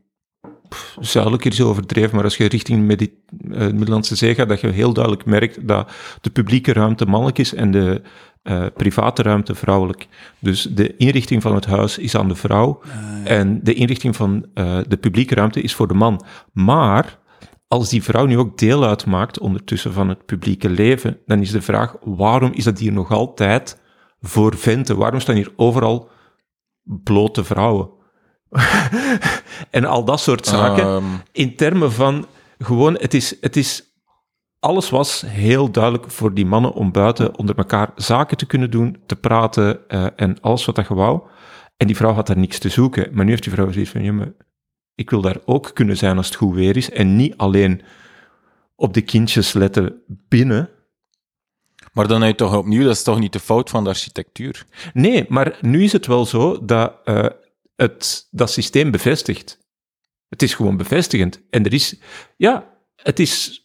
pff, 0.69 0.97
Zuidelijker 1.01 1.51
is 1.53 1.61
overdreven, 1.61 2.15
maar 2.15 2.25
als 2.25 2.37
je 2.37 2.49
richting 2.49 2.87
Medi 2.87 3.23
eh, 3.51 3.59
de 3.59 3.73
Middellandse 3.73 4.17
Zee 4.17 4.35
gaat, 4.35 4.49
dat 4.49 4.61
je 4.61 4.69
heel 4.69 4.93
duidelijk 4.93 5.25
merkt 5.25 5.69
dat 5.69 5.91
de 6.21 6.31
publieke 6.31 6.73
ruimte 6.73 7.07
mannelijk 7.07 7.39
is 7.39 7.55
en 7.55 7.71
de 7.71 8.03
eh, 8.43 8.67
private 8.77 9.23
ruimte 9.23 9.55
vrouwelijk. 9.55 10.09
Dus 10.39 10.63
de 10.63 10.97
inrichting 10.97 11.43
van 11.43 11.55
het 11.55 11.67
huis 11.67 11.99
is 11.99 12.17
aan 12.17 12.29
de 12.29 12.35
vrouw 12.35 12.81
en 13.25 13.61
de 13.63 13.75
inrichting 13.75 14.17
van 14.17 14.47
de 14.89 14.99
publieke 15.01 15.35
ruimte 15.35 15.61
is 15.61 15.75
voor 15.75 15.89
de 15.89 15.95
man. 15.95 16.25
Maar 16.53 17.19
als 17.73 17.89
die 17.89 18.03
vrouw 18.03 18.27
nu 18.27 18.39
ook 18.39 18.59
deel 18.59 18.85
uitmaakt 18.85 19.39
ondertussen 19.39 19.93
van 19.93 20.09
het 20.09 20.27
publieke 20.27 20.71
leven, 20.71 21.19
dan 21.27 21.41
is 21.41 21.51
de 21.51 21.63
vraag, 21.63 21.97
waarom 22.01 22.53
is 22.53 22.65
dat 22.65 22.79
hier 22.79 22.93
nog 22.93 23.11
altijd 23.13 23.81
voor 24.21 24.57
venten? 24.57 24.97
Waarom 24.97 25.21
staan 25.21 25.35
hier 25.35 25.53
overal 25.57 26.09
blote 26.83 27.45
vrouwen? 27.45 27.91
en 29.71 29.85
al 29.85 30.05
dat 30.05 30.21
soort 30.21 30.47
zaken. 30.47 30.85
Ehm, 30.85 31.05
In 31.33 31.57
termen 31.57 31.93
van 31.93 32.27
gewoon, 32.59 32.95
het 32.95 33.15
is, 33.15 33.37
het 33.41 33.57
is, 33.57 33.95
alles 34.59 34.91
was 34.91 35.25
heel 35.27 35.71
duidelijk 35.71 36.11
voor 36.11 36.35
die 36.35 36.47
mannen 36.47 36.73
om 36.73 36.93
buiten 36.93 37.39
onder 37.39 37.57
elkaar 37.57 37.91
zaken 37.95 38.37
te 38.37 38.47
kunnen 38.47 38.71
doen, 38.71 39.03
te 39.07 39.17
praten 39.17 39.89
eh, 39.89 40.07
en 40.17 40.41
alles 40.41 40.65
wat 40.65 40.75
dat 40.75 40.87
wou. 40.89 41.21
En 41.77 41.87
die 41.87 41.97
vrouw 41.97 42.13
had 42.13 42.27
daar 42.27 42.39
niks 42.39 42.59
te 42.59 42.69
zoeken. 42.69 43.09
Maar 43.13 43.25
nu 43.25 43.31
heeft 43.31 43.43
die 43.43 43.53
vrouw 43.53 43.73
zoiets 43.73 43.91
van, 43.91 44.03
ja, 44.03 44.13
maar 44.13 44.33
ik 45.01 45.11
wil 45.11 45.21
daar 45.21 45.37
ook 45.45 45.71
kunnen 45.75 45.97
zijn 45.97 46.17
als 46.17 46.27
het 46.27 46.37
goed 46.37 46.55
weer 46.55 46.77
is 46.77 46.91
en 46.91 47.17
niet 47.17 47.37
alleen 47.37 47.83
op 48.75 48.95
de 48.95 49.01
kindjes 49.01 49.53
letten 49.53 50.03
binnen. 50.07 50.69
maar 51.93 52.07
dan 52.09 52.21
heb 52.23 52.31
je 52.31 52.37
toch 52.37 52.57
opnieuw, 52.57 52.83
dat 52.85 52.97
is 52.97 53.03
toch 53.03 53.19
niet 53.19 53.33
de 53.33 53.41
fout 53.41 53.71
van 53.71 53.85
de 53.85 53.91
architectuur? 53.91 54.67
Nee, 54.93 55.27
maar 55.29 55.59
nu 55.61 55.83
is 55.85 55.93
het 55.93 56.07
wel 56.07 56.27
zo 56.27 56.65
dat 56.65 56.95
eh, 57.05 57.27
het 57.77 58.29
dat 58.31 58.51
systeem 58.51 58.91
bevestigt. 58.91 59.59
Het 60.29 60.43
is 60.43 60.55
gewoon 60.55 60.77
bevestigend. 60.77 61.41
En 61.51 61.65
er 61.65 61.73
is, 61.73 61.97
ja, 62.37 62.65
het 62.97 63.19
is. 63.19 63.65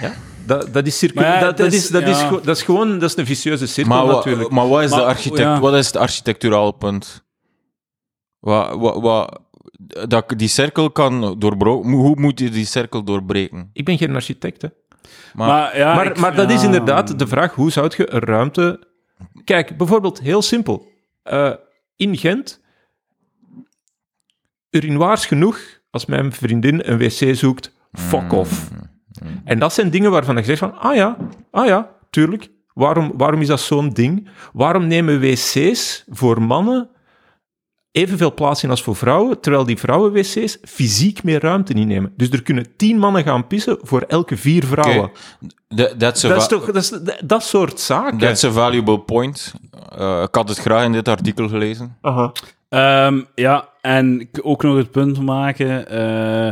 Ja, 0.00 0.14
dat, 0.46 0.72
dat 0.72 0.86
is 0.86 0.98
cirkel. 0.98 1.22
Ja, 1.22 1.38
dat, 1.40 1.48
het 1.48 1.56
dat, 1.56 1.72
is- 1.72 1.84
is, 1.84 1.88
dat, 1.90 2.02
is, 2.08 2.18
dat 2.44 2.56
is 2.56 2.62
gewoon 2.62 2.98
dat 2.98 3.10
is 3.10 3.16
een 3.16 3.26
vicieuze 3.26 3.66
cirkel 3.66 3.94
Maar, 3.94 4.14
natuurlijk. 4.14 4.50
maar 4.50 4.68
wat, 4.68 4.82
is 4.82 4.90
de 4.90 5.04
architect, 5.04 5.40
ja. 5.40 5.60
wat 5.60 5.74
is 5.74 5.86
het 5.86 5.96
architecturale 5.96 6.72
punt? 6.74 7.24
Wat, 8.38 8.76
wat, 8.78 9.00
wat, 9.00 9.40
dat 10.08 10.30
ik 10.30 10.38
die 10.38 10.48
cirkel 10.48 10.90
kan 10.90 11.38
doorbreken. 11.38 11.90
Hoe 11.90 12.20
moet 12.20 12.38
je 12.38 12.50
die 12.50 12.64
cirkel 12.66 13.02
doorbreken? 13.04 13.70
Ik 13.72 13.84
ben 13.84 13.98
geen 13.98 14.14
architect, 14.14 14.62
hè. 14.62 14.68
Maar, 15.34 15.48
Maar, 15.48 15.78
ja, 15.78 15.94
maar, 15.94 16.06
ik- 16.06 16.18
maar 16.18 16.34
dat 16.34 16.50
is 16.50 16.62
inderdaad 16.62 17.18
de 17.18 17.26
vraag: 17.26 17.54
hoe 17.54 17.70
zou 17.70 17.90
je 17.96 18.12
een 18.12 18.20
ruimte. 18.20 18.86
Kijk, 19.44 19.76
bijvoorbeeld 19.76 20.20
heel 20.20 20.42
simpel. 20.42 20.86
Eh, 21.22 21.52
in 21.96 22.16
Gent, 22.16 22.60
urinoirs 24.70 25.26
genoeg 25.26 25.58
als 25.90 26.06
mijn 26.06 26.32
vriendin 26.32 26.88
een 26.90 26.98
wc 26.98 27.36
zoekt, 27.36 27.72
fuck 27.92 28.32
off. 28.32 28.70
En 29.44 29.58
dat 29.58 29.72
zijn 29.72 29.90
dingen 29.90 30.10
waarvan 30.10 30.38
ik 30.38 30.44
zeg 30.44 30.58
van, 30.58 30.78
ah 30.78 30.94
ja, 30.94 31.16
ah 31.50 31.66
ja, 31.66 31.90
tuurlijk. 32.10 32.48
Waarom, 32.74 33.12
waarom 33.16 33.40
is 33.40 33.46
dat 33.46 33.60
zo'n 33.60 33.90
ding? 33.90 34.28
Waarom 34.52 34.86
nemen 34.86 35.20
wc's 35.20 36.04
voor 36.08 36.42
mannen 36.42 36.90
evenveel 37.96 38.34
plaats 38.34 38.62
in 38.62 38.70
als 38.70 38.82
voor 38.82 38.96
vrouwen, 38.96 39.40
terwijl 39.40 39.64
die 39.64 39.78
vrouwen-wc's 39.78 40.58
fysiek 40.62 41.22
meer 41.22 41.40
ruimte 41.40 41.72
innemen? 41.74 42.12
Dus 42.16 42.30
er 42.30 42.42
kunnen 42.42 42.66
tien 42.76 42.98
mannen 42.98 43.22
gaan 43.22 43.46
pissen 43.46 43.78
voor 43.82 44.00
elke 44.00 44.36
vier 44.36 44.64
vrouwen. 44.64 45.10
That- 45.68 45.98
that's, 45.98 46.24
a 46.24 46.28
Dat 46.28 46.40
is 46.40 46.46
toch 46.48 46.64
dat, 46.66 46.76
is, 46.76 46.92
dat, 47.24 47.42
soort 47.42 47.80
zaken. 47.80 48.18
that's 48.18 48.44
a 48.44 48.50
valuable 48.50 48.98
point. 48.98 49.54
Eh, 49.98 50.22
ik 50.28 50.34
had 50.34 50.48
het 50.48 50.58
graag 50.58 50.84
in 50.84 50.92
dit 50.92 51.08
artikel 51.08 51.48
gelezen. 51.48 51.96
Aha. 52.00 52.32
Ehm, 52.68 53.20
ja, 53.34 53.68
en 53.80 54.28
ook 54.42 54.62
nog 54.62 54.76
het 54.76 54.90
punt 54.90 55.20
maken. 55.20 55.88
eh, 55.88 56.46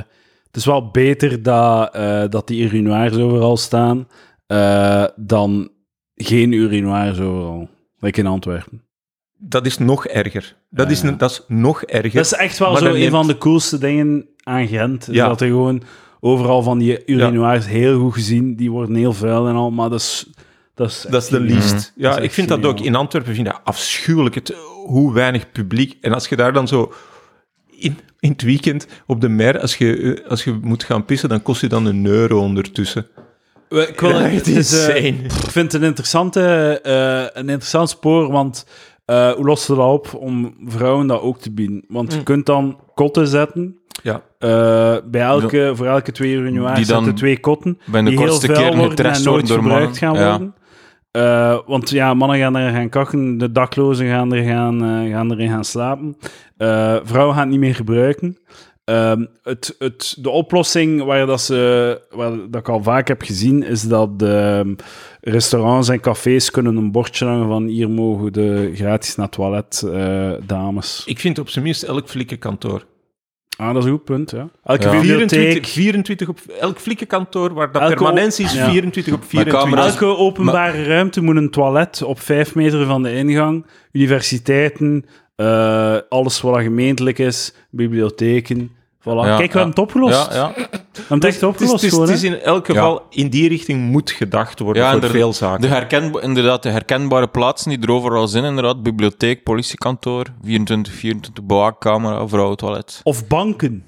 het 0.47 0.57
is 0.57 0.65
wel 0.65 0.91
beter 0.91 1.43
dat, 1.43 1.95
eh, 1.95 2.23
dat 2.29 2.47
die 2.49 2.63
urinoirs 2.65 3.17
overal 3.17 3.57
staan 3.57 4.09
eh, 4.47 5.05
dan 5.17 5.69
geen 6.15 6.53
urinoirs 6.53 7.19
overal. 7.21 7.69
Like 7.99 8.21
in 8.21 8.27
Antwerpen. 8.27 8.83
Dat 9.47 9.67
is 9.67 9.79
nog 9.79 10.07
erger. 10.07 10.55
Dat, 10.71 10.91
is, 10.91 11.01
dat 11.19 11.31
is 11.31 11.43
nog 11.49 11.83
erger. 11.83 12.13
Dat 12.15 12.25
is 12.25 12.33
echt 12.33 12.59
wel 12.59 12.71
Maar 12.73 12.81
zo 12.81 12.87
een 12.87 12.93
neemt- 12.99 13.11
van 13.11 13.27
de 13.27 13.39
coolste 13.39 13.79
dingen 13.79 14.27
aan 14.43 14.67
Gent. 14.67 15.09
Ja. 15.11 15.29
Dat 15.29 15.41
er 15.41 15.47
gewoon 15.47 15.83
overal 16.21 16.63
van 16.63 16.79
die 16.79 17.05
urinoirs 17.05 17.67
heel 17.67 18.01
goed 18.01 18.13
gezien. 18.15 18.57
Die 18.57 18.71
worden 18.71 18.95
heel 18.95 19.13
vuil 19.13 19.49
en 19.49 19.55
al, 19.55 19.71
maar 19.71 19.91
dat 19.91 20.01
is... 20.01 20.27
Dat 20.75 20.89
is, 20.91 21.07
Dat 21.11 21.23
is 21.23 21.29
de 21.29 21.41
least. 21.41 21.93
geniaal. 21.95 22.17
Ja, 22.17 22.19
ik 22.19 22.31
vind 22.33 22.49
dat 22.49 22.65
ook. 22.65 22.81
In 22.81 22.95
Antwerpen 22.95 23.35
vind 23.35 23.47
ik 23.47 23.53
dat 23.53 23.63
afschuwelijk. 23.65 24.35
Het, 24.35 24.55
hoe 24.87 25.13
weinig 25.13 25.53
publiek. 25.53 25.97
En 26.01 26.13
als 26.13 26.29
je 26.29 26.37
daar 26.37 26.53
dan 26.53 26.69
zo 26.69 26.93
in, 27.71 27.99
in 28.21 28.31
het 28.31 28.43
weekend 28.43 28.87
op 29.07 29.21
de 29.21 29.29
mer, 29.29 29.61
als 29.61 29.77
je, 29.77 30.21
eh, 30.23 30.31
als 30.31 30.45
je 30.45 30.59
moet 30.63 30.85
gaan 30.85 31.05
pissen, 31.05 31.29
dan 31.29 31.43
kost 31.43 31.61
je 31.61 31.67
dan 31.67 31.87
een 31.87 32.07
euro 32.07 32.39
ondertussen. 32.39 33.07
We- 33.69 33.89
Ik, 33.89 34.01
wil, 34.01 34.11
Ja, 34.21 34.21
het 34.21 34.47
is, 34.47 34.87
eh, 34.87 35.05
ik 35.05 35.31
vind 35.31 35.73
het 35.73 35.83
een, 35.83 35.89
interessante, 35.89 36.41
eh, 36.83 37.41
een 37.41 37.49
interessant 37.49 37.89
spoor, 37.91 38.31
want 38.33 38.67
eh, 39.05 39.31
hoe 39.33 39.45
lost 39.45 39.67
je 39.67 39.75
dat 39.75 39.91
op 39.93 40.15
om 40.15 40.55
vrouwen 40.65 41.07
dat 41.07 41.21
ook 41.21 41.39
te 41.39 41.53
bieden? 41.53 41.85
Want 41.89 42.11
Mm. 42.11 42.17
je 42.19 42.23
kunt 42.23 42.47
dan 42.47 42.79
kotten 42.95 43.27
zetten. 43.27 43.79
Ja. 44.03 44.23
eh, 44.39 44.97
bij 45.11 45.21
elke, 45.21 45.73
voor 45.75 45.87
elke 45.87 46.13
twee 46.13 46.37
dan 46.87 46.97
zetten 47.05 47.15
twee 47.15 47.41
kotten. 47.41 47.79
Bij 47.87 48.03
de 48.03 48.09
die 48.11 48.19
heel 48.19 48.39
keren 48.39 48.77
worden 48.79 49.05
en 49.05 49.23
nooit 49.23 49.47
door 49.47 49.57
gebruikt 49.59 49.83
mannen. 49.83 49.97
gaan 49.97 50.15
Ja. 50.15 50.31
worden. 50.31 50.55
Eh, 51.11 51.59
want 51.67 51.91
ja, 51.91 52.15
mannen 52.15 52.39
gaan 52.39 52.57
er 52.57 52.73
gaan 52.73 52.89
kakken, 52.89 53.39
de 53.39 53.53
daklozen 53.53 54.07
gaan, 54.07 54.33
er 54.35 54.45
gaan, 54.45 54.85
eh, 54.85 55.11
gaan 55.13 55.33
erin 55.33 55.49
gaan 55.51 55.65
slapen. 55.65 56.17
Eh, 56.57 56.97
vrouwen 57.03 57.35
gaan 57.35 57.43
het 57.43 57.51
niet 57.51 57.61
meer 57.61 57.75
gebruiken. 57.75 58.37
Ehm, 58.85 59.25
het, 59.43 59.75
het, 59.79 60.17
de 60.19 60.31
oplossing 60.31 61.03
waar, 61.05 61.27
dat 61.27 61.41
ze, 61.41 62.01
waar 62.11 62.31
dat 62.51 62.61
ik 62.61 62.69
al 62.69 62.83
vaak 62.83 63.09
heb 63.09 63.23
gezien, 63.23 63.63
is 63.63 63.83
dat 63.83 64.19
de 64.19 64.75
restaurants 65.21 65.89
en 65.89 66.01
cafés 66.01 66.51
kunnen 66.51 66.77
een 66.77 66.93
bordje 66.93 67.25
hangen 67.27 67.49
van 67.49 67.67
hier 67.67 67.91
mogen 67.91 68.33
de 68.33 68.71
gratis 68.75 69.17
naar 69.17 69.27
het 69.27 69.35
toilet, 69.35 69.83
eh, 69.93 70.47
dames. 70.47 71.03
Ik 71.07 71.19
vind 71.21 71.39
op 71.39 71.49
zijn 71.49 71.65
minst 71.65 71.83
elk 71.83 72.09
flikkenkantoor. 72.09 72.85
Ah, 73.57 73.69
dat 73.69 73.77
is 73.77 73.85
een 73.85 73.91
goed 73.91 74.05
punt, 74.05 74.31
ja. 74.31 74.49
Elke 74.65 74.83
Ja. 74.83 74.91
bibliotheek, 74.91 75.29
24, 75.67 75.71
24 75.71 76.29
op 76.29 76.39
elk 76.61 76.79
flikkenkantoor 76.79 77.53
waar 77.55 77.73
dat 77.73 77.83
Elke 77.83 77.95
permanentie 77.95 78.45
is, 78.45 78.53
op- 78.53 78.59
ja. 78.59 78.71
24 78.71 79.15
op 79.15 79.25
24. 79.25 79.63
camera's- 79.63 79.93
Elke 80.01 80.17
openbare 80.17 80.85
ruimte 80.85 81.21
moet 81.23 81.37
een 81.37 81.51
toilet 81.51 82.03
op 82.03 82.21
vijf 82.21 82.55
meter 82.55 82.87
van 82.87 83.03
de 83.03 83.15
ingang. 83.15 83.67
Universiteiten, 83.93 85.05
eh, 85.37 85.97
alles 86.09 86.41
wat 86.41 86.61
gemeentelijk 86.61 87.19
is, 87.19 87.55
bibliotheken. 87.71 88.71
Voilà. 89.05 89.27
Ja, 89.27 89.37
Kijk, 89.37 89.53
we 89.53 89.59
ja. 89.59 89.65
hebben 89.65 89.69
het 89.69 89.79
opgelost. 89.79 90.33
Ja, 90.33 90.35
ja. 90.35 90.53
We 90.55 90.61
hebben 90.61 91.17
het 91.17 91.25
echt 91.25 91.37
is, 91.37 91.43
opgelost 91.43 91.73
het, 91.73 91.83
is, 91.83 91.89
gewoon, 91.89 92.07
het 92.07 92.17
is 92.17 92.23
in 92.23 92.41
elk 92.41 92.67
geval, 92.67 93.03
in 93.11 93.29
die 93.29 93.49
richting 93.49 93.91
moet 93.91 94.11
gedacht 94.11 94.59
worden 94.59 94.83
Ja, 94.83 94.99
voor 94.99 95.11
veel 95.11 95.33
zaken. 95.33 95.61
De 95.61 95.67
herken, 95.67 96.13
inderdaad, 96.23 96.63
de 96.63 96.69
herkenbare 96.71 97.29
plaatsen 97.29 97.71
die 97.71 97.81
er 97.81 97.91
overal 97.91 98.29
zijn, 98.29 98.45
inderdaad. 98.45 98.83
Bibliotheek, 98.83 99.43
politiekantoor, 99.43 100.27
24, 100.43 100.93
24, 100.93 101.45
bewaakkamer, 101.45 102.29
vrouwentoilet. 102.29 103.01
Of 103.03 103.27
banken. 103.27 103.85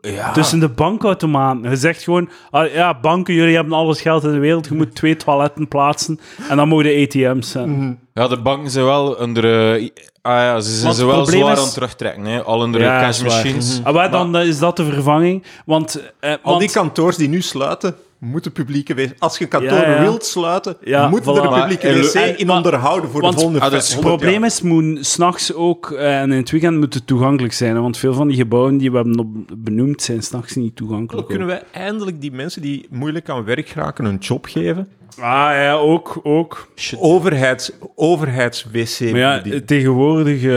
Ja. 0.00 0.32
Tussen 0.32 0.60
de 0.60 0.68
bankautomaten. 0.68 1.70
Je 1.70 1.76
zegt 1.76 2.02
gewoon, 2.02 2.28
ah, 2.50 2.72
ja, 2.72 2.98
banken, 3.00 3.34
jullie 3.34 3.54
hebben 3.54 3.72
alles 3.72 4.00
geld 4.00 4.24
in 4.24 4.32
de 4.32 4.38
wereld, 4.38 4.66
je 4.68 4.74
moet 4.74 4.94
twee 4.94 5.16
toiletten 5.16 5.68
plaatsen 5.68 6.20
en 6.48 6.56
dan 6.56 6.68
mogen 6.68 6.84
de 6.84 7.06
ATM's 7.08 7.50
zijn. 7.50 7.98
Ja, 8.14 8.28
de 8.28 8.36
banken 8.38 8.70
zijn 8.70 8.84
wel 8.84 9.12
onder... 9.12 9.72
eh, 9.74 9.88
ah 10.22 10.32
ja, 10.32 10.60
ze 10.60 10.76
zijn 10.76 10.94
ze 10.94 11.06
wel 11.06 11.26
zwaar 11.26 11.52
is- 11.52 11.58
aan 11.58 11.64
het 11.64 11.74
terugtrekken. 11.74 12.24
Hè. 12.24 12.42
Al 12.42 12.60
onder 12.60 12.80
Ja, 12.80 12.98
de 12.98 13.04
cash 13.04 13.22
machines. 13.22 13.80
Ah, 13.84 13.94
maar 13.94 14.10
dan 14.10 14.36
eh, 14.36 14.46
is 14.46 14.58
dat 14.58 14.76
de 14.76 14.84
vervanging, 14.84 15.44
want... 15.66 16.02
eh, 16.20 16.30
Al 16.30 16.38
want- 16.42 16.60
die 16.60 16.70
kantoors 16.70 17.16
die 17.16 17.28
nu 17.28 17.40
sluiten, 17.42 17.94
moeten 18.24 18.52
publieke 18.52 18.94
wc... 18.94 19.12
Als 19.18 19.38
je 19.38 19.44
een 19.44 19.50
kantoor 19.50 19.78
Ja, 19.78 19.90
ja. 19.90 20.00
wilt 20.00 20.24
sluiten, 20.24 20.76
Ja, 20.84 21.08
moet 21.08 21.22
voilà. 21.22 21.24
er 21.24 21.44
een 21.44 21.60
publieke 21.60 21.92
wc 22.02 22.14
en- 22.14 22.38
in 22.38 22.46
maar- 22.46 22.56
onderhouden 22.56 23.10
voor 23.10 23.20
want- 23.20 23.34
de 23.34 23.40
volgende 23.40 23.64
Ah, 23.64 23.72
Het 23.72 23.92
100 23.94 24.16
probleem 24.16 24.44
is, 24.44 24.62
moet 24.62 25.06
s'nachts 25.06 25.54
ook 25.54 25.90
eh, 25.90 26.20
en 26.20 26.30
in 26.32 26.36
het 26.36 26.50
weekend 26.50 26.78
moet 26.78 26.94
het 26.94 27.06
toegankelijk 27.06 27.54
zijn. 27.54 27.74
Hè, 27.74 27.80
want 27.80 27.98
veel 27.98 28.14
van 28.14 28.28
die 28.28 28.36
gebouwen 28.36 28.76
die 28.76 28.90
we 28.90 28.96
hebben 28.96 29.18
op, 29.18 29.26
benoemd 29.56 30.02
zijn 30.02 30.22
s'nachts 30.22 30.54
niet 30.54 30.76
toegankelijk. 30.76 31.28
Kunnen 31.28 31.46
wij 31.46 31.62
eindelijk 31.72 32.20
die 32.20 32.32
mensen 32.32 32.62
die 32.62 32.86
moeilijk 32.90 33.28
aan 33.28 33.44
werk 33.44 33.68
geraken 33.68 34.04
een 34.04 34.16
job 34.18 34.44
geven? 34.46 34.88
Ah 35.18 35.24
ja, 35.54 35.72
ook. 35.72 36.20
ook. 36.22 36.68
Overheids, 36.98 37.70
overheids-wc. 37.94 39.10
Maar 39.10 39.20
ja, 39.20 39.42
tegenwoordig 39.66 40.36
eh, 40.42 40.48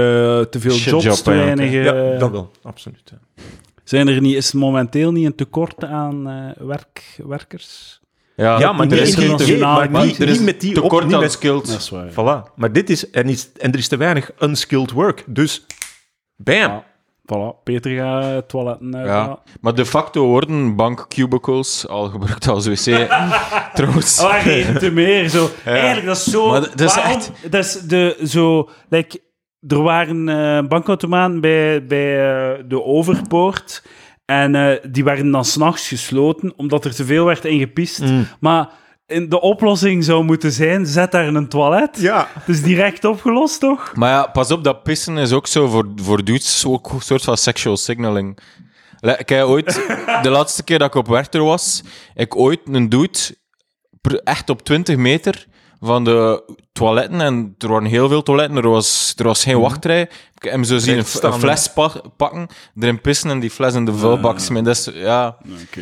te 0.49 0.59
veel 0.59 0.75
jobs, 0.75 1.21
te 1.21 1.31
hè. 1.31 1.37
weinig... 1.37 1.71
ja, 1.71 2.17
dat 2.17 2.31
wel, 2.31 2.51
absoluut. 2.63 3.01
ja. 3.05 3.17
Zijn 3.85 4.07
er 4.07 4.21
niet, 4.21 4.35
is 4.35 4.51
er 4.51 4.57
momenteel 4.59 5.11
niet 5.11 5.25
een 5.25 5.35
tekort 5.35 5.83
aan 5.83 6.29
eh, 6.29 6.65
werk, 6.67 7.15
werkers? 7.27 7.99
Ja, 8.35 8.59
Ja, 8.59 8.71
maar 8.71 8.87
er 8.87 8.97
is 9.01 9.15
geen 9.15 9.37
te- 9.37 9.45
nee, 9.45 9.57
maar 9.59 10.05
niet, 10.05 10.19
er 10.19 10.27
is 10.29 10.35
niet 10.37 10.45
met 10.45 10.61
die 10.61 10.75
op, 10.75 10.81
tekort 10.83 11.05
niet 11.05 11.13
aan 11.13 11.19
met- 11.19 11.31
skilled. 11.31 11.67
Dat 11.67 11.77
is 11.79 11.89
waar. 11.89 12.09
Voilà. 12.11 12.53
Maar 12.55 12.71
dit 12.73 12.89
is 12.89 13.09
en, 13.09 13.29
is... 13.29 13.49
en 13.57 13.71
er 13.71 13.77
is 13.77 13.87
te 13.87 13.97
weinig 13.97 14.31
unskilled 14.39 14.91
work. 14.91 15.23
Dus, 15.27 15.65
bam. 16.35 16.55
Ja. 16.55 16.83
Voilà, 17.33 17.63
Peter 17.63 17.91
gaat 17.95 18.49
toiletten 18.49 18.95
uit. 18.95 19.07
Ja. 19.07 19.39
Maar 19.61 19.75
de 19.75 19.85
facto 19.85 20.25
worden 20.25 20.75
bankcubicles 20.75 21.87
al 21.87 22.09
gebruikt 22.09 22.47
als 22.47 22.67
wc. 22.67 23.07
Trouwens. 23.73 24.19
Oh, 24.21 24.33
geen 24.41 24.77
te 24.77 24.91
meer. 24.91 25.29
Zo. 25.29 25.49
Eigenlijk, 25.63 26.05
dat 26.05 26.17
is 26.17 26.23
zo... 26.23 26.49
Maar 26.49 26.61
dat 26.61 26.79
is 26.81 26.95
waarom- 26.95 27.15
echt- 27.15 27.31
Dat 27.51 27.65
is 27.65 27.73
de, 27.81 28.19
zo... 28.27 28.69
Like, 28.89 29.19
er 29.67 29.81
waren 29.81 30.29
eh 30.29 30.67
bankautomaten 30.67 31.41
bij, 31.41 31.85
bij 31.85 32.13
eh, 32.13 32.63
de 32.67 32.83
Overpoort. 32.83 33.83
En 34.25 34.55
eh, 34.55 34.77
die 34.91 35.03
werden 35.03 35.31
dan 35.31 35.45
s'nachts 35.45 35.87
gesloten, 35.87 36.53
omdat 36.55 36.85
er 36.85 36.95
te 36.95 37.05
veel 37.05 37.25
werd 37.25 37.45
ingepist. 37.45 37.99
Mm. 37.99 38.27
Maar 38.39 38.69
in 39.07 39.29
de 39.29 39.41
oplossing 39.41 40.03
zou 40.03 40.23
moeten 40.23 40.51
zijn, 40.51 40.85
zet 40.85 41.11
daar 41.11 41.27
een 41.27 41.47
toilet. 41.47 42.01
Ja. 42.01 42.27
Het 42.33 42.47
is 42.47 42.63
direct 42.63 43.05
opgelost, 43.05 43.59
toch? 43.59 43.91
Maar 43.95 44.09
ja, 44.09 44.27
pas 44.27 44.51
op, 44.51 44.63
dat 44.63 44.83
pissen 44.83 45.17
is 45.17 45.31
ook 45.31 45.47
zo 45.47 45.67
voor, 45.67 45.91
voor 45.95 46.23
dudes 46.23 46.65
ook 46.67 46.91
een 46.91 47.01
soort 47.01 47.23
van 47.23 47.37
sexual 47.37 47.77
signaling. 47.77 48.39
Heb 48.99 49.31
ooit, 49.31 49.85
de 50.21 50.29
laatste 50.29 50.63
keer 50.63 50.79
dat 50.79 50.87
ik 50.87 50.95
op 50.95 51.07
Werchter 51.07 51.43
was, 51.43 51.83
ik 52.13 52.35
ooit 52.35 52.59
een 52.65 52.89
dude 52.89 53.19
echt 54.23 54.49
op 54.49 54.61
20 54.61 54.95
meter 54.95 55.45
van 55.81 56.03
de 56.03 56.43
toiletten, 56.73 57.21
en 57.21 57.55
er 57.57 57.67
waren 57.69 57.87
heel 57.87 58.07
veel 58.09 58.23
toiletten, 58.23 58.57
er 58.57 58.69
was, 58.69 59.13
er 59.17 59.23
was 59.25 59.43
geen 59.43 59.59
wachtrij. 59.59 60.01
Ik 60.35 60.43
heb 60.43 60.51
hem 60.51 60.63
zo 60.63 60.77
zien 60.77 60.97
een, 60.97 61.33
fles 61.33 61.67
pa- 61.73 62.01
pakken, 62.17 62.47
erin 62.79 63.01
pissen 63.01 63.29
en 63.29 63.39
die 63.39 63.49
fles 63.49 63.73
in 63.73 63.85
de 63.85 63.93
vuilbak 63.93 64.39
smijten. 64.39 64.65
Dat 64.73 64.77
is, 64.77 65.01
ja... 65.01 65.37
Oké. 65.69 65.81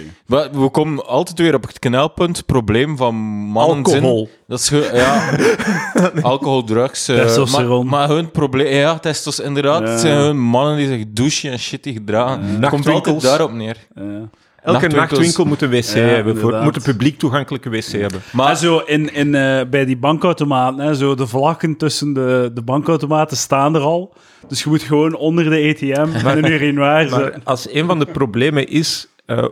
We 0.60 0.70
komen 0.70 1.06
altijd 1.06 1.40
weer 1.40 1.56
op 1.56 1.68
het 1.68 1.80
knelpunt, 1.80 2.38
het 2.38 2.46
probleem 2.46 2.98
van 2.98 3.16
mannen 3.16 3.78
Alcohol. 3.86 4.30
Dat 4.48 4.60
is 4.60 4.68
ge- 4.70 4.90
ja, 4.94 5.30
alcohol, 6.32 6.64
drugs. 6.64 7.08
eh, 7.08 7.16
Testosteron. 7.22 7.88
Maar, 7.88 8.00
maar 8.08 8.16
hun 8.16 8.32
probleem, 8.32 8.74
ja, 8.76 9.00
testos, 9.00 9.40
inderdaad. 9.40 9.88
Het 9.88 10.00
zijn 10.00 10.18
hun 10.18 10.40
mannen 10.40 10.78
die 10.78 10.88
zich 10.88 11.04
douchen 11.08 11.52
en 11.52 11.60
shit 11.60 11.88
gedragen. 11.94 12.40
Komt 12.40 12.64
altijd 12.64 12.72
Nachtwinkels. 12.72 13.24
daarop 13.24 13.52
neer. 13.52 13.78
Ja. 13.96 14.30
Elke 14.64 14.88
nachtwinkel 14.88 15.46
moet 15.46 15.62
een 15.62 15.70
wc 15.70 15.84
Ja, 15.84 16.00
hebben. 16.00 16.38
Voor, 16.38 16.64
moet 16.64 16.76
een 16.76 16.82
publiek 16.82 17.20
toegankelijke 17.20 17.70
wc 17.70 17.86
hebben. 17.86 18.22
Maar 18.32 18.50
En 18.50 18.58
zo 18.58 18.78
in, 18.78 19.14
in, 19.14 19.36
eh, 19.36 19.62
bij 19.70 19.86
die 19.86 19.98
bankautomaten, 19.98 20.80
hè, 20.80 20.96
zo 20.96 21.16
de 21.16 21.28
vlakken 21.28 21.78
tussen 21.78 22.14
de, 22.14 22.52
de 22.54 22.62
bankautomaten 22.62 23.38
staan 23.38 23.76
er 23.76 23.82
al. 23.82 24.16
Dus 24.48 24.64
je 24.64 24.70
moet 24.70 24.82
gewoon 24.82 25.16
onder 25.16 25.50
de 25.50 25.70
ATM 25.70 26.12
met 26.24 26.38
een 26.38 26.52
urinoir 26.52 27.10
Maar 27.10 27.40
als 27.44 27.74
een 27.74 27.86
van 27.86 28.00
de 28.00 28.06
problemen 28.06 28.68
is, 28.68 29.08
eh, 29.26 29.46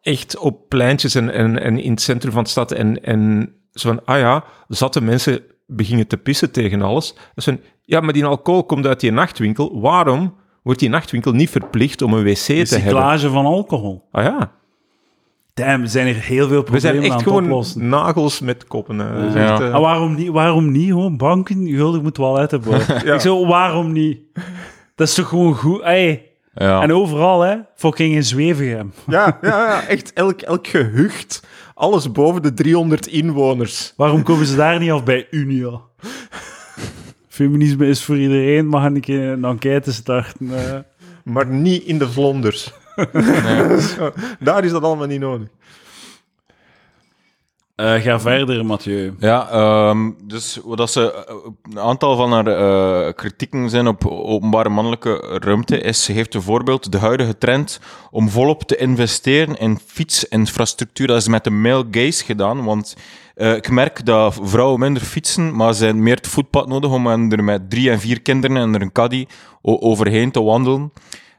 echt 0.00 0.38
op 0.38 0.68
pleintjes 0.68 1.14
en, 1.14 1.30
en, 1.30 1.62
en 1.62 1.78
in 1.78 1.90
het 1.90 2.00
centrum 2.00 2.32
van 2.32 2.42
de 2.42 2.50
stad, 2.50 2.72
en, 2.72 3.04
en 3.04 3.52
zo 3.72 3.88
van, 3.88 4.04
ah 4.04 4.18
ja, 4.18 4.44
zatte 4.68 5.02
mensen 5.02 5.40
beginnen 5.66 6.06
te 6.06 6.16
pissen 6.16 6.50
tegen 6.50 6.82
alles. 6.82 7.14
Dat 7.14 7.20
is 7.34 7.44
van, 7.44 7.60
ja, 7.82 8.00
maar 8.00 8.12
die 8.12 8.24
alcohol 8.24 8.64
komt 8.64 8.86
uit 8.86 9.00
die 9.00 9.12
nachtwinkel. 9.12 9.80
Waarom 9.80 10.34
wordt 10.62 10.80
die 10.80 10.88
nachtwinkel 10.88 11.32
niet 11.32 11.50
verplicht 11.50 12.02
om 12.02 12.12
een 12.12 12.24
wc 12.24 12.36
te 12.36 12.52
hebben? 12.52 12.66
Recyclage 12.76 13.30
van 13.30 13.46
alcohol. 13.46 14.08
Ah 14.12 14.24
ja, 14.24 14.52
Damn, 15.54 15.82
er 15.82 15.88
zijn 15.88 16.06
er 16.06 16.14
heel 16.14 16.48
veel 16.48 16.56
we 16.58 16.62
problemen 16.62 16.80
zijn 16.80 16.96
aan 16.96 17.02
echt 17.02 17.14
het 17.14 17.22
gewoon 17.22 17.44
oplossen. 17.44 17.88
nagels 17.88 18.40
met 18.40 18.66
koppen. 18.66 18.96
Ja. 18.96 19.52
echt, 19.52 19.60
eh, 19.60 19.80
waarom 19.80 20.14
niet? 20.14 20.28
Waarom 20.28 20.70
niet? 20.70 20.88
Gewoon 20.88 21.16
banken, 21.16 21.68
guldig 21.68 22.02
moet 22.02 22.14
toiletten 22.14 22.60
bouwen. 22.60 22.86
Ja. 23.04 23.14
Ik 23.14 23.20
zo, 23.20 23.46
waarom 23.46 23.92
niet? 23.92 24.18
Dat 24.94 25.08
is 25.08 25.14
toch 25.14 25.28
gewoon 25.28 25.54
goed? 25.54 25.80
Ey. 25.80 26.30
ja. 26.54 26.82
En 26.82 26.92
overal, 26.92 27.40
hè? 27.40 27.56
Fucking 27.74 28.14
in 28.14 28.24
Zwevegem. 28.24 28.92
ja, 29.06 29.38
ja, 29.42 29.48
ja, 29.66 29.86
echt 29.86 30.12
elk, 30.12 30.40
elk 30.40 30.66
gehucht. 30.66 31.46
Alles 31.74 32.12
boven 32.12 32.42
de 32.42 32.54
300 32.54 33.06
inwoners. 33.06 33.92
Waarom 33.96 34.22
komen 34.22 34.46
ze 34.46 34.56
daar 34.56 34.78
niet 34.78 34.90
af 34.90 35.04
bij 35.04 35.26
Unia? 35.30 35.80
Feminisme 37.32 37.86
is 37.86 38.04
voor 38.04 38.18
iedereen, 38.18 38.66
mag 38.66 38.84
een 38.84 39.00
keer 39.00 39.28
een 39.28 39.44
enquête 39.44 39.92
starten. 39.92 40.66
eh. 40.68 40.78
Maar 41.24 41.46
niet 41.46 41.82
in 41.82 41.98
de 41.98 42.08
Vlonders. 42.08 42.72
Daar 44.40 44.64
is 44.64 44.70
dat 44.70 44.82
allemaal 44.82 45.06
niet 45.06 45.20
nodig. 45.20 45.48
Eh, 47.74 47.94
ga 47.94 48.20
verder, 48.20 48.64
Mathieu. 48.66 49.14
Ja, 49.18 49.48
ehm, 49.50 50.10
dus 50.24 50.58
wat 50.64 50.90
ze, 50.90 51.12
eh, 51.12 51.34
een 51.62 51.78
aantal 51.78 52.16
van 52.16 52.32
haar 52.32 52.46
eh, 52.46 53.12
kritieken 53.14 53.70
zijn 53.70 53.86
op 53.86 54.06
openbare 54.06 54.68
mannelijke 54.68 55.38
ruimte 55.42 55.80
is, 55.80 56.04
ze 56.04 56.12
geeft 56.12 56.34
een 56.34 56.42
voorbeeld, 56.42 56.92
de 56.92 56.98
huidige 56.98 57.38
trend 57.38 57.80
om 58.10 58.28
volop 58.28 58.62
te 58.62 58.76
investeren 58.76 59.56
in 59.56 59.78
fietsinfrastructuur, 59.86 61.06
dat 61.06 61.16
is 61.16 61.28
met 61.28 61.44
de 61.44 61.50
male 61.50 61.86
gaze 61.90 62.24
gedaan, 62.24 62.64
want 62.64 62.96
ik 63.34 63.70
merk 63.70 64.04
dat 64.04 64.38
vrouwen 64.42 64.80
minder 64.80 65.02
fietsen, 65.02 65.56
maar 65.56 65.74
ze 65.74 65.84
hebben 65.84 66.02
meer 66.02 66.16
het 66.16 66.28
voetpad 66.28 66.68
nodig 66.68 66.90
om 66.90 67.06
er 67.06 67.44
met 67.44 67.70
drie 67.70 67.90
en 67.90 68.00
vier 68.00 68.22
kinderen 68.22 68.56
en 68.56 68.74
er 68.74 68.82
een 68.82 68.92
caddy 68.92 69.26
overheen 69.62 70.30
te 70.30 70.42
wandelen. 70.42 70.92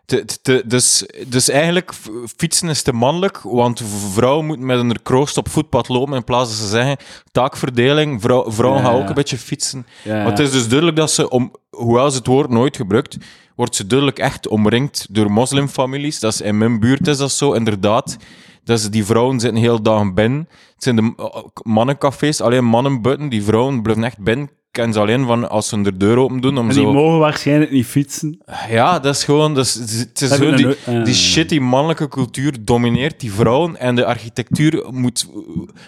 Te- 0.05 0.25
te- 0.41 0.63
dus, 0.65 1.05
dus 1.27 1.49
eigenlijk, 1.49 1.91
fietsen 2.37 2.69
is 2.69 2.81
te 2.81 2.93
mannelijk, 2.93 3.39
want 3.43 3.81
vrouwen 4.13 4.45
moeten 4.45 4.65
met 4.65 4.79
een 4.79 5.01
kroost 5.03 5.37
op 5.37 5.49
voetpad 5.49 5.87
lopen 5.87 6.15
in 6.15 6.23
plaats 6.23 6.49
dat 6.49 6.59
ze 6.59 6.67
zeggen, 6.67 6.97
taakverdeling, 7.31 8.21
vrouw, 8.21 8.51
vrouwen 8.51 8.81
Ja, 8.81 8.87
gaan 8.87 9.01
ook 9.01 9.07
een 9.07 9.13
beetje 9.13 9.37
fietsen. 9.37 9.85
Maar 10.05 10.25
het 10.25 10.39
is 10.39 10.51
dus 10.51 10.67
duidelijk 10.67 10.97
dat 10.97 11.11
ze, 11.11 11.29
om, 11.29 11.55
hoewel 11.69 12.11
ze 12.11 12.17
het 12.17 12.27
woord 12.27 12.49
nooit 12.49 12.75
gebruikt, 12.75 13.17
wordt 13.55 13.75
ze 13.75 13.87
duidelijk 13.87 14.19
echt 14.19 14.47
omringd 14.47 15.07
door 15.09 15.31
moslimfamilies. 15.31 16.19
Dat 16.19 16.33
is, 16.33 16.41
in 16.41 16.57
mijn 16.57 16.79
buurt 16.79 17.07
is 17.07 17.17
dat 17.17 17.31
zo, 17.31 17.53
inderdaad. 17.53 18.17
Dat 18.63 18.79
is, 18.79 18.89
die 18.89 19.05
vrouwen 19.05 19.39
zitten 19.39 19.61
heel 19.61 19.81
dagen 19.81 20.13
binnen. 20.13 20.47
Het 20.73 20.83
zijn 20.83 20.95
de 20.95 21.13
uh, 21.17 21.35
mannencafés, 21.61 22.41
alleen 22.41 22.65
mannen 22.65 23.01
buiten. 23.01 23.29
Die 23.29 23.43
vrouwen 23.43 23.81
blijven 23.81 24.03
echt 24.03 24.19
binnen. 24.19 24.49
Kennen 24.73 24.93
ze 24.93 24.99
alleen 24.99 25.25
van 25.25 25.49
als 25.49 25.67
ze 25.67 25.81
de 25.81 25.97
deur 25.97 26.17
open 26.17 26.41
doen. 26.41 26.57
Om 26.57 26.69
En 26.69 26.75
die 26.75 26.83
zo... 26.83 26.91
mogen 26.93 27.19
waarschijnlijk 27.19 27.71
niet 27.71 27.85
fietsen. 27.85 28.39
Ja, 28.69 28.99
dat 28.99 29.15
is 29.15 29.23
gewoon... 29.23 29.53
Dat 29.53 29.65
is, 29.65 29.73
het 29.99 30.21
is 30.21 30.29
zo 30.29 30.55
die, 30.55 30.65
nooit- 30.65 30.77
eh. 30.85 31.03
die 31.03 31.13
shit, 31.13 31.49
die 31.49 31.61
mannelijke 31.61 32.07
cultuur 32.07 32.53
domineert 32.61 33.19
die 33.19 33.33
vrouwen 33.33 33.77
en 33.77 33.95
de 33.95 34.05
architectuur 34.05 34.85
moet, 34.91 35.27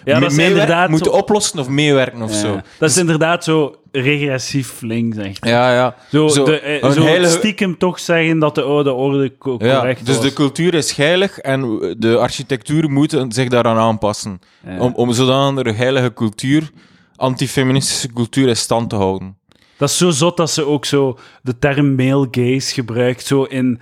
Ja, 0.04 0.20
dat 0.20 0.30
is 0.30 0.36
meewer- 0.36 0.52
inderdaad 0.52 0.88
moet 0.90 1.04
zo- 1.04 1.10
oplossen 1.10 1.58
of 1.58 1.68
meewerken 1.68 2.22
of 2.22 2.30
Ja. 2.32 2.36
zo. 2.38 2.60
Dat 2.78 2.90
is 2.90 2.96
inderdaad 2.96 3.44
zo 3.44 3.74
regressief 3.92 4.80
links, 4.80 5.16
echt. 5.16 5.44
Ja, 5.46 5.74
ja. 5.74 5.94
Zo, 6.10 6.28
Zo, 6.28 6.44
de, 6.44 6.60
eh, 6.60 6.82
een 6.82 6.92
zo 6.92 7.02
heilige- 7.02 7.36
stiekem 7.38 7.78
toch 7.78 7.98
zeggen 8.00 8.38
dat 8.38 8.54
de 8.54 8.62
oude 8.62 8.92
orde 8.92 9.32
co- 9.38 9.56
Ja, 9.58 9.76
correct 9.78 10.06
dus 10.06 10.14
was. 10.16 10.24
de 10.24 10.32
cultuur 10.32 10.74
is 10.74 10.92
heilig 10.96 11.38
en 11.38 11.60
de 11.98 12.16
architectuur 12.18 12.90
moet 12.90 13.16
zich 13.28 13.48
daaraan 13.48 13.76
aanpassen. 13.78 14.40
Ja. 14.66 14.78
Om, 14.78 14.92
om 14.94 15.12
zodanig 15.12 15.62
de 15.64 15.72
heilige 15.72 16.12
cultuur, 16.14 16.70
antifeministische 17.16 18.12
cultuur 18.12 18.48
in 18.48 18.56
stand 18.56 18.90
te 18.90 18.96
houden. 18.96 19.38
Dat 19.76 19.88
is 19.88 19.96
zo 19.96 20.10
zot 20.10 20.36
dat 20.36 20.50
ze 20.50 20.64
ook 20.64 20.84
zo 20.84 21.18
de 21.42 21.58
term 21.58 21.94
male 21.94 22.28
gaze 22.30 22.74
gebruikt, 22.74 23.26
zo 23.26 23.42
in 23.42 23.80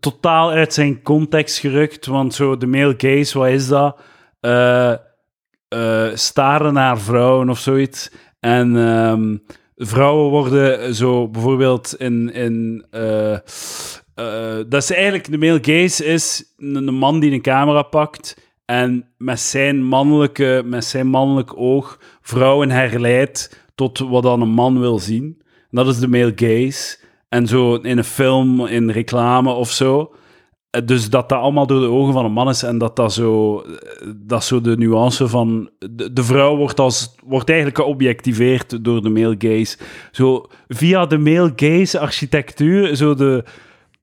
totaal 0.00 0.50
uit 0.50 0.74
zijn 0.74 1.02
context 1.02 1.58
gerukt. 1.58 2.06
Want 2.06 2.34
zo 2.34 2.56
de 2.56 2.66
male 2.66 2.94
gaze, 2.96 3.38
wat 3.38 3.48
is 3.48 3.68
dat? 3.68 4.00
Eh, 4.40 4.92
eh, 5.68 6.14
staren 6.14 6.72
naar 6.72 7.00
vrouwen 7.00 7.50
of 7.50 7.58
zoiets. 7.58 8.10
En 8.40 8.76
ehm, 8.76 9.36
vrouwen 9.76 10.30
worden 10.30 10.94
zo 10.94 11.28
bijvoorbeeld 11.28 11.94
in. 11.98 12.32
in 12.32 12.86
eh, 12.90 13.38
dat 14.68 14.82
is 14.82 14.90
eigenlijk 14.92 15.30
de 15.30 15.38
male 15.38 15.58
gaze 15.62 16.04
is 16.04 16.54
een 16.56 16.94
man 16.94 17.20
die 17.20 17.32
een 17.32 17.42
camera 17.42 17.82
pakt 17.82 18.47
en 18.70 19.04
met 19.16 19.40
zijn 19.40 19.84
mannelijke, 19.84 20.62
met 20.64 20.84
zijn 20.84 21.06
mannelijk 21.06 21.56
oog 21.56 21.98
vrouwen 22.20 22.70
herleidt 22.70 23.64
tot 23.74 23.98
wat 23.98 24.22
dan 24.22 24.40
een 24.40 24.48
man 24.48 24.80
wil 24.80 24.98
zien. 24.98 25.42
Dat 25.70 25.86
is 25.86 25.98
de 25.98 26.08
male 26.08 26.32
gaze. 26.36 26.98
En 27.28 27.46
zo 27.46 27.74
in 27.74 27.98
een 27.98 28.04
film, 28.04 28.66
in 28.66 28.90
reclame 28.90 29.50
of 29.50 29.70
zo. 29.70 30.14
Eh, 30.70 30.86
Dus 30.86 31.10
dat 31.10 31.28
dat 31.28 31.38
allemaal 31.38 31.66
door 31.66 31.80
de 31.80 31.86
ogen 31.86 32.12
van 32.12 32.24
een 32.24 32.32
man 32.32 32.48
is 32.48 32.62
en 32.62 32.78
dat 32.78 32.96
dat 32.96 33.12
zo, 33.12 33.60
eh, 33.60 34.08
dat 34.16 34.44
zo 34.44 34.60
de 34.60 34.76
nuance 34.76 35.28
van... 35.28 35.70
De, 35.78 36.12
de 36.12 36.24
vrouw 36.24 36.56
wordt, 36.56 36.80
als, 36.80 37.14
wordt 37.24 37.48
eigenlijk 37.48 37.78
geobjectiveerd 37.78 38.84
door 38.84 39.02
de 39.02 39.10
male 39.10 39.34
gaze. 39.38 39.78
Zo 40.10 40.46
via 40.68 41.06
de 41.06 41.18
male 41.18 41.52
gaze 41.56 41.98
architectuur, 41.98 42.96
zo 42.96 43.14
de, 43.14 43.44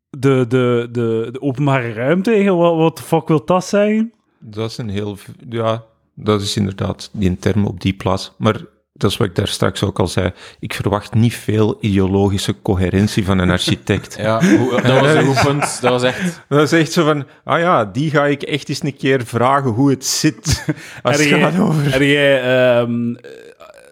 de, 0.10 0.46
de, 0.48 0.88
de, 0.92 1.30
de 1.32 1.42
openbare 1.42 1.94
ruimte, 1.94 2.52
wat, 2.52 2.76
wat 2.76 3.02
fuck 3.02 3.28
wil 3.28 3.46
dat 3.46 3.66
zijn? 3.66 4.14
Dat 4.48 4.70
is 4.70 4.78
een 4.78 4.90
heel... 4.90 5.18
Ja, 5.50 5.84
dat 6.14 6.42
is 6.42 6.58
inderdaad 6.58 7.10
die 7.14 7.38
term 7.40 7.66
op 7.66 7.82
die 7.82 7.94
plaats. 7.94 8.32
Maar 8.38 8.62
dat 8.94 9.12
is 9.12 9.18
wat 9.18 9.28
ik 9.28 9.36
daar 9.36 9.48
straks 9.48 9.84
ook 9.84 10.00
al 10.00 10.08
zei. 10.08 10.32
Ik 10.60 10.74
verwacht 10.74 11.14
niet 11.14 11.34
veel 11.36 11.78
ideologische 11.80 12.62
coherentie 12.62 13.26
van 13.26 13.38
een 13.40 13.50
architect. 13.52 14.18
Ja, 14.22 14.40
dat 14.82 15.02
was 15.02 15.14
een 15.14 15.26
goed 15.26 15.46
punt. 15.46 15.82
Dat 15.82 15.92
was 15.92 16.04
echt... 16.04 16.42
Dat 16.50 16.62
is 16.62 16.80
echt 16.80 16.92
zo 16.92 17.06
van, 17.06 17.26
ah 17.44 17.60
ja, 17.60 17.86
die 17.86 18.10
ga 18.10 18.26
ik 18.26 18.44
echt 18.44 18.70
eens 18.70 18.84
een 18.84 18.96
keer 18.96 19.26
vragen 19.26 19.72
hoe 19.72 19.90
het 19.90 20.06
zit. 20.06 20.66
Als 21.04 21.18
het 21.18 21.28
gaat 21.28 21.60
over 21.60 22.06
jij, 22.06 22.42
ehm, 22.42 23.16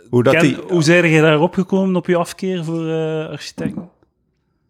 hoe 0.10 0.24
dat 0.24 0.34
ken- 0.34 0.42
die... 0.44 0.58
hoe 0.68 0.84
zijn 0.84 1.10
jij 1.10 1.22
daarop 1.22 1.54
gekomen 1.54 1.96
op 1.96 2.08
je 2.08 2.16
afkeer 2.16 2.64
voor 2.64 2.88
eh 2.90 3.30
architecten? 3.30 3.90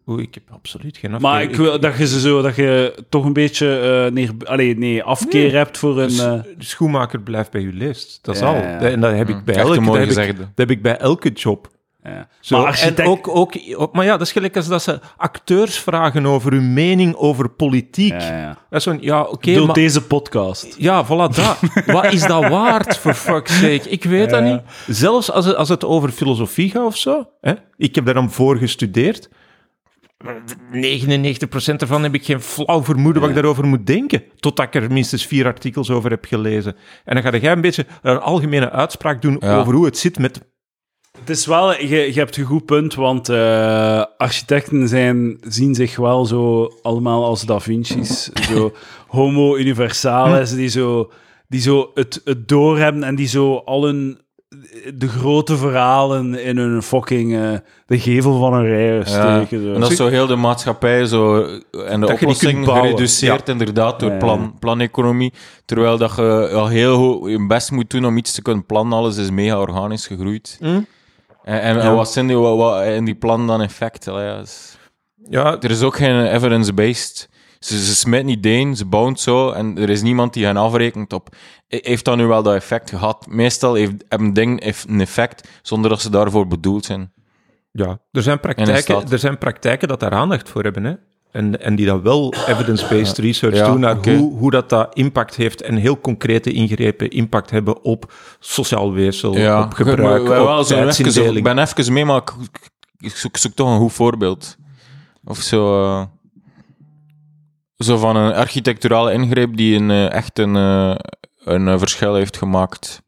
Oeh, 0.06 0.22
ik 0.22 0.34
heb 0.34 0.42
absoluut 0.50 0.96
geen 0.96 1.10
Maar 1.10 1.20
afkeer. 1.20 1.50
ik 1.50 1.56
wil 1.56 1.80
dat 1.80 1.96
je 1.96 2.06
ze 2.06 2.20
zo, 2.20 2.42
dat 2.42 2.56
je 2.56 3.04
toch 3.08 3.24
een 3.24 3.32
beetje 3.32 3.78
eh 4.06 4.12
neer, 4.12 4.30
allee, 4.44 4.78
nee, 4.78 5.02
afkeer 5.02 5.52
hebt 5.52 5.78
voor 5.78 5.98
een. 6.00 6.08
Dus 6.08 6.18
eh, 6.18 6.32
de 6.58 6.64
schoenmaker 6.64 7.20
blijft 7.20 7.50
bij 7.50 7.60
je 7.60 7.72
leest. 7.72 8.18
Dat 8.22 8.34
is 8.34 8.40
Ja, 8.40 8.46
al. 8.46 8.54
ja. 8.54 8.78
En 8.78 9.00
dat 9.00 9.12
heb 9.14 9.28
ik 9.28 9.44
bij 9.44 9.54
Echt 9.54 9.64
elke... 9.66 9.84
dat, 9.84 9.94
heb 10.16 10.28
ik, 10.28 10.36
dat 10.36 10.46
heb 10.54 10.70
ik 10.70 10.82
bij 10.82 10.96
elke 10.96 11.30
job. 11.30 11.68
ja. 12.02 12.28
Zo, 12.40 12.56
maar 12.58 12.66
architect, 12.66 12.98
En 12.98 13.06
ook, 13.06 13.28
ook, 13.28 13.54
ook- 13.76 13.92
maar 13.94 14.04
ja, 14.04 14.10
dat 14.16 14.20
is 14.26 14.32
gelijk 14.32 14.56
als 14.56 14.68
dat 14.68 14.82
ze 14.82 15.00
acteurs 15.16 15.78
vragen 15.78 16.26
over 16.26 16.52
hun 16.52 16.72
mening 16.72 17.14
over 17.14 17.48
politiek. 17.48 18.12
ja, 18.20 18.38
ja. 18.38 18.48
Dat 18.70 18.78
is 18.78 18.82
zo'n, 18.84 18.98
ja, 19.00 19.22
oké, 19.22 19.54
Door 19.54 19.66
maar... 19.66 19.74
deze 19.74 20.02
podcast. 20.02 20.74
Ja, 20.78 21.04
voilà, 21.06 21.08
dat. 21.34 21.58
Wat 21.86 22.12
is 22.12 22.20
dat 22.26 22.48
waard, 22.48 22.96
for 22.98 23.14
fuck's 23.14 23.54
sake? 23.58 23.88
Ik 23.88 24.04
weet 24.04 24.30
dat 24.30 24.42
niet. 24.42 24.60
Zelfs 24.86 25.30
als 25.30 25.44
het, 25.46 25.56
als 25.56 25.68
het 25.68 25.84
over 25.84 26.10
filosofie 26.10 26.70
gaat 26.70 26.84
of 26.86 26.96
zo. 26.96 27.28
Hè? 27.40 27.52
Ik 27.76 27.94
heb 27.94 28.04
daar 28.04 28.14
dan 28.14 28.30
voor 28.30 28.56
gestudeerd. 28.56 29.28
99% 30.24 30.26
ervan 31.76 32.02
heb 32.02 32.14
ik 32.14 32.24
geen 32.24 32.40
flauw 32.40 32.82
vermoeden 32.84 33.20
wat 33.20 33.30
ik 33.30 33.36
daarover 33.36 33.66
moet 33.66 33.86
denken. 33.86 34.22
Totdat 34.40 34.66
ik 34.66 34.74
er 34.74 34.92
minstens 34.92 35.26
vier 35.26 35.46
artikels 35.46 35.90
over 35.90 36.10
heb 36.10 36.24
gelezen. 36.24 36.76
En 37.04 37.14
dan 37.14 37.22
ga 37.32 37.38
jij 37.38 37.52
een 37.52 37.60
beetje 37.60 37.86
een 38.02 38.18
algemene 38.20 38.70
uitspraak 38.70 39.22
doen 39.22 39.36
Ja. 39.40 39.58
over 39.58 39.74
hoe 39.74 39.84
het 39.84 39.98
zit 39.98 40.18
met... 40.18 40.52
Het 41.18 41.30
is 41.30 41.46
wel, 41.46 41.72
je, 41.80 41.96
je 41.96 42.18
hebt 42.18 42.36
een 42.36 42.44
goed 42.44 42.64
punt, 42.64 42.94
want 42.94 43.28
eh, 43.28 44.04
architecten 44.16 44.88
zijn, 44.88 45.36
zien 45.40 45.74
zich 45.74 45.96
wel 45.96 46.24
zo 46.26 46.72
allemaal 46.82 47.24
als 47.24 47.42
Da 47.42 47.60
Vinci's. 47.60 48.30
Zo 48.32 48.72
homo 49.06 49.56
universalis, 49.56 50.54
die 50.54 50.68
zo, 50.68 51.10
die 51.48 51.60
zo 51.60 51.90
het, 51.94 52.20
het 52.24 52.48
doorhebben 52.48 53.02
en 53.04 53.14
die 53.14 53.26
zo 53.26 53.56
al 53.56 53.84
hun, 53.84 54.18
de 54.94 55.08
grote 55.08 55.56
verhalen 55.56 56.42
in 56.44 56.56
hun 56.58 56.82
fucking, 56.82 57.34
eh, 57.36 57.52
de 57.86 57.98
gevel 57.98 58.38
van 58.38 58.52
een 58.54 58.66
rij 58.66 58.94
Ja. 58.96 59.04
steken. 59.04 59.62
Zo. 59.64 59.72
En 59.74 59.80
dat 59.80 59.90
is 59.90 59.96
zo 59.96 60.06
heel 60.08 60.26
de 60.26 60.36
maatschappij 60.36 61.06
zo, 61.06 61.42
en 61.86 62.00
de 62.00 62.06
Dat 62.06 62.10
oplossing 62.12 62.68
gereduceerd 62.68 63.48
inderdaad 63.48 64.00
door 64.00 64.12
plan, 64.12 64.54
planeconomie. 64.58 65.32
Terwijl 65.64 65.98
dat 65.98 66.16
je 66.16 66.50
al 66.54 66.66
heel 66.68 66.96
goed 66.98 67.30
je 67.30 67.46
best 67.46 67.70
moet 67.70 67.90
doen 67.90 68.06
om 68.06 68.16
iets 68.16 68.32
te 68.32 68.42
kunnen 68.42 68.66
plannen. 68.66 68.98
Alles 68.98 69.16
is 69.16 69.30
mega 69.30 69.58
organisch 69.60 70.06
gegroeid. 70.06 70.56
Hm? 70.60 70.66
En, 71.44 71.60
en 71.60 71.76
Ja. 71.76 71.94
wat 71.94 72.12
zijn 72.12 72.26
die, 72.26 72.36
wat, 72.36 72.56
wat 72.56 72.84
in 72.84 73.04
die 73.04 73.14
plan 73.14 73.46
dan 73.46 73.62
effect? 73.62 74.08
Allee, 74.08 74.24
ja, 74.26 74.38
is- 74.38 74.76
Ja, 75.30 75.56
er 75.60 75.70
is 75.70 75.82
ook 75.82 75.96
geen 75.96 76.26
evidence-based. 76.26 77.28
Ze, 77.64 77.84
ze 77.84 77.94
smijten 77.94 78.28
ideeën, 78.28 78.76
ze 78.76 78.84
bouwen 78.84 79.12
het 79.12 79.20
zo 79.22 79.50
en 79.50 79.78
er 79.78 79.90
is 79.90 80.02
niemand 80.02 80.32
die 80.32 80.44
hen 80.44 80.56
afrekent 80.56 81.12
op. 81.12 81.28
"He- 81.68 81.78
Heeft 81.82 82.04
dat 82.04 82.16
nu 82.16 82.26
wel 82.26 82.42
dat 82.42 82.54
effect 82.54 82.90
gehad? 82.90 83.26
Meestal 83.28 83.74
heeft, 83.74 84.04
hebben 84.08 84.32
dingen 84.32 84.66
een 84.88 85.00
effect 85.00 85.48
zonder 85.62 85.90
dat 85.90 86.00
ze 86.00 86.10
daarvoor 86.10 86.46
bedoeld 86.46 86.84
zijn. 86.84 87.12
Ja, 87.72 87.98
er 88.12 88.22
zijn, 88.22 88.36
En 88.36 88.40
praktijken, 88.42 89.10
er 89.10 89.18
zijn 89.18 89.38
praktijken 89.38 89.88
dat 89.88 90.00
daar 90.00 90.10
aandacht 90.10 90.48
voor 90.48 90.62
hebben. 90.62 90.84
Hè? 90.84 90.92
En, 91.30 91.60
en 91.60 91.74
die 91.74 91.86
dat 91.86 92.02
wel 92.02 92.34
evidence-based 92.46 93.18
research 93.18 93.56
Ja, 93.56 93.66
doen 93.70 93.80
naar 93.80 93.96
hoe, 94.18 94.38
hoe 94.38 94.50
dat, 94.50 94.68
dat 94.68 94.94
impact 94.94 95.36
heeft 95.36 95.62
en 95.62 95.76
heel 95.76 96.00
concrete 96.00 96.52
ingrepen 96.52 97.10
impact 97.10 97.50
hebben 97.50 97.82
op 97.84 98.12
sociaal 98.38 98.92
weefsel, 98.92 99.34
op 99.64 99.72
gebruik, 99.72 100.00
maar 100.22 100.44
wel 100.44 100.58
op 100.58 100.64
even, 101.18 101.36
ik 101.36 101.42
ben 101.42 101.58
even 101.58 101.92
mee, 101.92 102.04
maar 102.04 102.16
ik, 102.16 102.32
ik 102.98 103.16
zoek, 103.16 103.36
zoek 103.36 103.52
toch 103.52 103.68
een 103.70 103.78
goed 103.78 103.92
voorbeeld. 103.92 104.56
Of 105.24 105.38
zo, 105.38 105.82
eh, 105.84 106.02
zo 107.84 107.96
van 107.96 108.16
een 108.16 108.32
architecturale 108.32 109.12
ingreep 109.12 109.56
die 109.56 109.76
een, 109.76 109.90
eh, 109.90 110.10
echt 110.12 110.38
een, 110.38 110.56
eh, 110.56 110.94
een 111.44 111.68
eh, 111.68 111.78
verschil 111.78 112.14
heeft 112.14 112.36
gemaakt. 112.36 113.02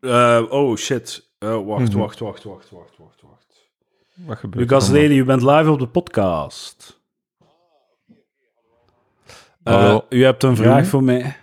Eh, 0.00 0.42
oh 0.48 0.76
shit. 0.76 1.30
Eh, 1.38 1.64
wacht, 1.66 1.88
Mhm. 1.88 1.98
wacht, 1.98 2.18
wacht, 2.18 2.42
wacht, 2.44 2.70
wacht, 2.70 2.96
wacht, 2.98 3.20
wacht. 3.22 3.68
Wat 4.14 4.38
gebeurt 4.38 4.60
Lucas 4.70 4.86
er? 4.88 4.92
Lely, 4.94 5.16
u 5.18 5.24
bent 5.24 5.42
live 5.42 5.70
op 5.70 5.78
de 5.78 5.88
podcast. 5.88 7.00
Eh, 9.62 9.74
Hallo. 9.74 10.06
u 10.08 10.24
hebt 10.24 10.42
een 10.42 10.56
vraag 10.56 10.86
voor 10.86 11.02
mij. 11.02 11.36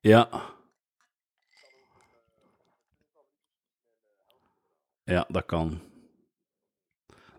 Ja. 0.00 0.28
Ja, 5.04 5.24
dat 5.28 5.46
kan. 5.46 5.80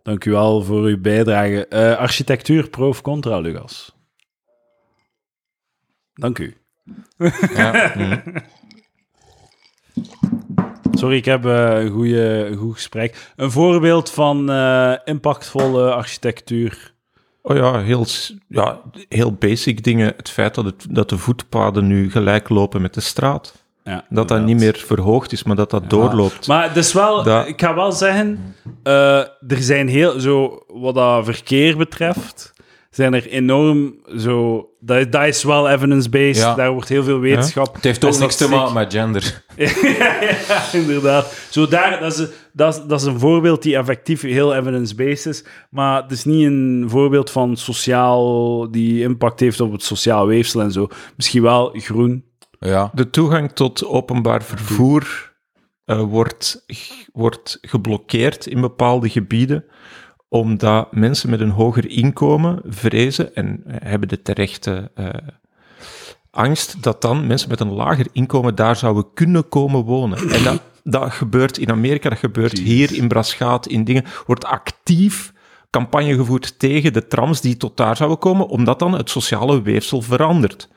Dank 0.05 0.25
u 0.25 0.31
wel 0.31 0.63
voor 0.63 0.83
uw 0.83 1.01
bijdrage. 1.01 1.67
Eh, 1.67 1.97
architectuur, 1.97 2.69
pro 2.69 2.87
of 2.87 3.01
contra, 3.01 3.39
Lucas? 3.39 3.95
Dank 6.13 6.39
u. 6.39 6.57
Ja. 7.55 7.93
Sorry, 10.91 11.15
ik 11.15 11.25
heb 11.25 11.45
eh, 11.45 11.83
een, 11.83 11.89
goeie, 11.89 12.45
een 12.45 12.57
goed 12.57 12.73
gesprek. 12.73 13.31
Een 13.35 13.51
voorbeeld 13.51 14.11
van 14.11 14.49
eh, 14.51 14.93
impactvolle 15.03 15.93
architectuur. 15.93 16.93
Oh 17.41 17.55
ja 17.55 17.79
heel, 17.79 18.05
ja, 18.47 18.81
heel 19.09 19.33
basic 19.33 19.83
dingen. 19.83 20.13
Het 20.17 20.29
feit 20.29 20.55
dat, 20.55 20.65
het, 20.65 20.87
dat 20.89 21.09
de 21.09 21.17
voetpaden 21.17 21.87
nu 21.87 22.11
gelijk 22.11 22.49
lopen 22.49 22.81
met 22.81 22.93
de 22.93 23.01
straat. 23.01 23.64
Ja, 23.87 24.05
Dat 24.09 24.27
dat 24.27 24.43
niet 24.45 24.59
meer 24.59 24.83
verhoogd 24.85 25.31
is, 25.31 25.43
maar 25.43 25.55
dat 25.55 25.69
dat 25.69 25.89
doorloopt. 25.89 26.47
Maar 26.47 26.67
het 26.67 26.77
is 26.77 26.93
wel, 26.93 27.23
Dat- 27.23 27.47
ik 27.47 27.61
ga 27.61 27.75
wel 27.75 27.91
zeggen, 27.91 28.55
eh, 28.83 29.17
er 29.19 29.57
zijn 29.59 29.87
heel, 29.87 30.19
zo, 30.19 30.63
wat 30.67 30.95
dat 30.95 31.25
verkeer 31.25 31.77
betreft, 31.77 32.53
zijn 32.89 33.13
er 33.13 33.27
enorm 33.27 33.95
zo, 34.17 34.69
dat, 34.79 35.11
dat 35.11 35.23
is 35.25 35.43
wel 35.43 35.69
evidence-based, 35.69 36.35
Ja. 36.43 36.55
daar 36.55 36.71
wordt 36.71 36.89
heel 36.89 37.03
veel 37.03 37.19
wetenschap. 37.19 37.73
Het 37.75 37.83
heeft 37.83 38.03
en 38.03 38.09
ook 38.09 38.19
niks 38.19 38.35
te 38.35 38.43
statistiek. 38.43 38.75
maken 38.75 38.83
met 38.83 38.93
gender. 38.93 39.43
ja, 40.47 40.63
inderdaad. 40.79 41.47
Zo 41.49 41.67
daar, 41.67 41.99
dat, 41.99 42.19
is, 42.19 42.27
dat, 42.53 42.75
is, 42.75 42.81
dat 42.87 42.99
is 42.99 43.05
een 43.05 43.19
voorbeeld 43.19 43.61
die 43.61 43.75
effectief 43.77 44.21
heel 44.21 44.55
evidence-based 44.55 45.25
is, 45.25 45.43
maar 45.69 46.01
het 46.01 46.11
is 46.11 46.23
niet 46.23 46.45
een 46.45 46.85
voorbeeld 46.87 47.29
van 47.31 47.57
sociaal, 47.57 48.71
die 48.71 49.01
impact 49.01 49.39
heeft 49.39 49.59
op 49.61 49.71
het 49.71 49.83
sociaal 49.83 50.27
weefsel 50.27 50.61
en 50.61 50.71
zo. 50.71 50.87
Misschien 51.15 51.41
wel 51.41 51.69
groen. 51.77 52.23
Ja. 52.65 52.91
De 52.93 53.09
toegang 53.09 53.51
tot 53.51 53.85
openbaar 53.85 54.43
vervoer 54.43 55.33
eh, 55.85 56.01
wordt, 56.01 56.65
wordt 57.13 57.57
geblokkeerd 57.61 58.45
in 58.45 58.61
bepaalde 58.61 59.09
gebieden, 59.09 59.65
omdat 60.27 60.91
mensen 60.91 61.29
met 61.29 61.39
een 61.39 61.49
hoger 61.49 61.89
inkomen 61.89 62.61
vrezen 62.65 63.35
en 63.35 63.63
eh, 63.65 63.75
hebben 63.79 64.07
de 64.07 64.21
terechte 64.21 64.91
eh, 64.95 65.09
angst 66.31 66.83
dat 66.83 67.01
dan 67.01 67.27
mensen 67.27 67.49
met 67.49 67.59
een 67.59 67.73
lager 67.73 68.07
inkomen 68.11 68.55
daar 68.55 68.75
zouden 68.75 69.13
kunnen 69.13 69.49
komen 69.49 69.83
wonen. 69.83 70.29
En 70.29 70.43
dat, 70.43 70.61
dat 70.83 71.11
gebeurt 71.11 71.57
in 71.57 71.71
Amerika, 71.71 72.09
dat 72.09 72.17
gebeurt 72.19 72.57
hier 72.57 72.93
in 72.93 73.07
Braschaat, 73.07 73.67
in 73.67 73.83
dingen, 73.83 74.05
wordt 74.25 74.45
actief 74.45 75.33
campagne 75.69 76.15
gevoerd 76.15 76.59
tegen 76.59 76.93
de 76.93 77.07
trams 77.07 77.41
die 77.41 77.57
tot 77.57 77.77
daar 77.77 77.95
zouden 77.95 78.19
komen, 78.19 78.47
omdat 78.47 78.79
dan 78.79 78.93
het 78.93 79.09
sociale 79.09 79.61
weefsel 79.61 80.01
verandert. 80.01 80.69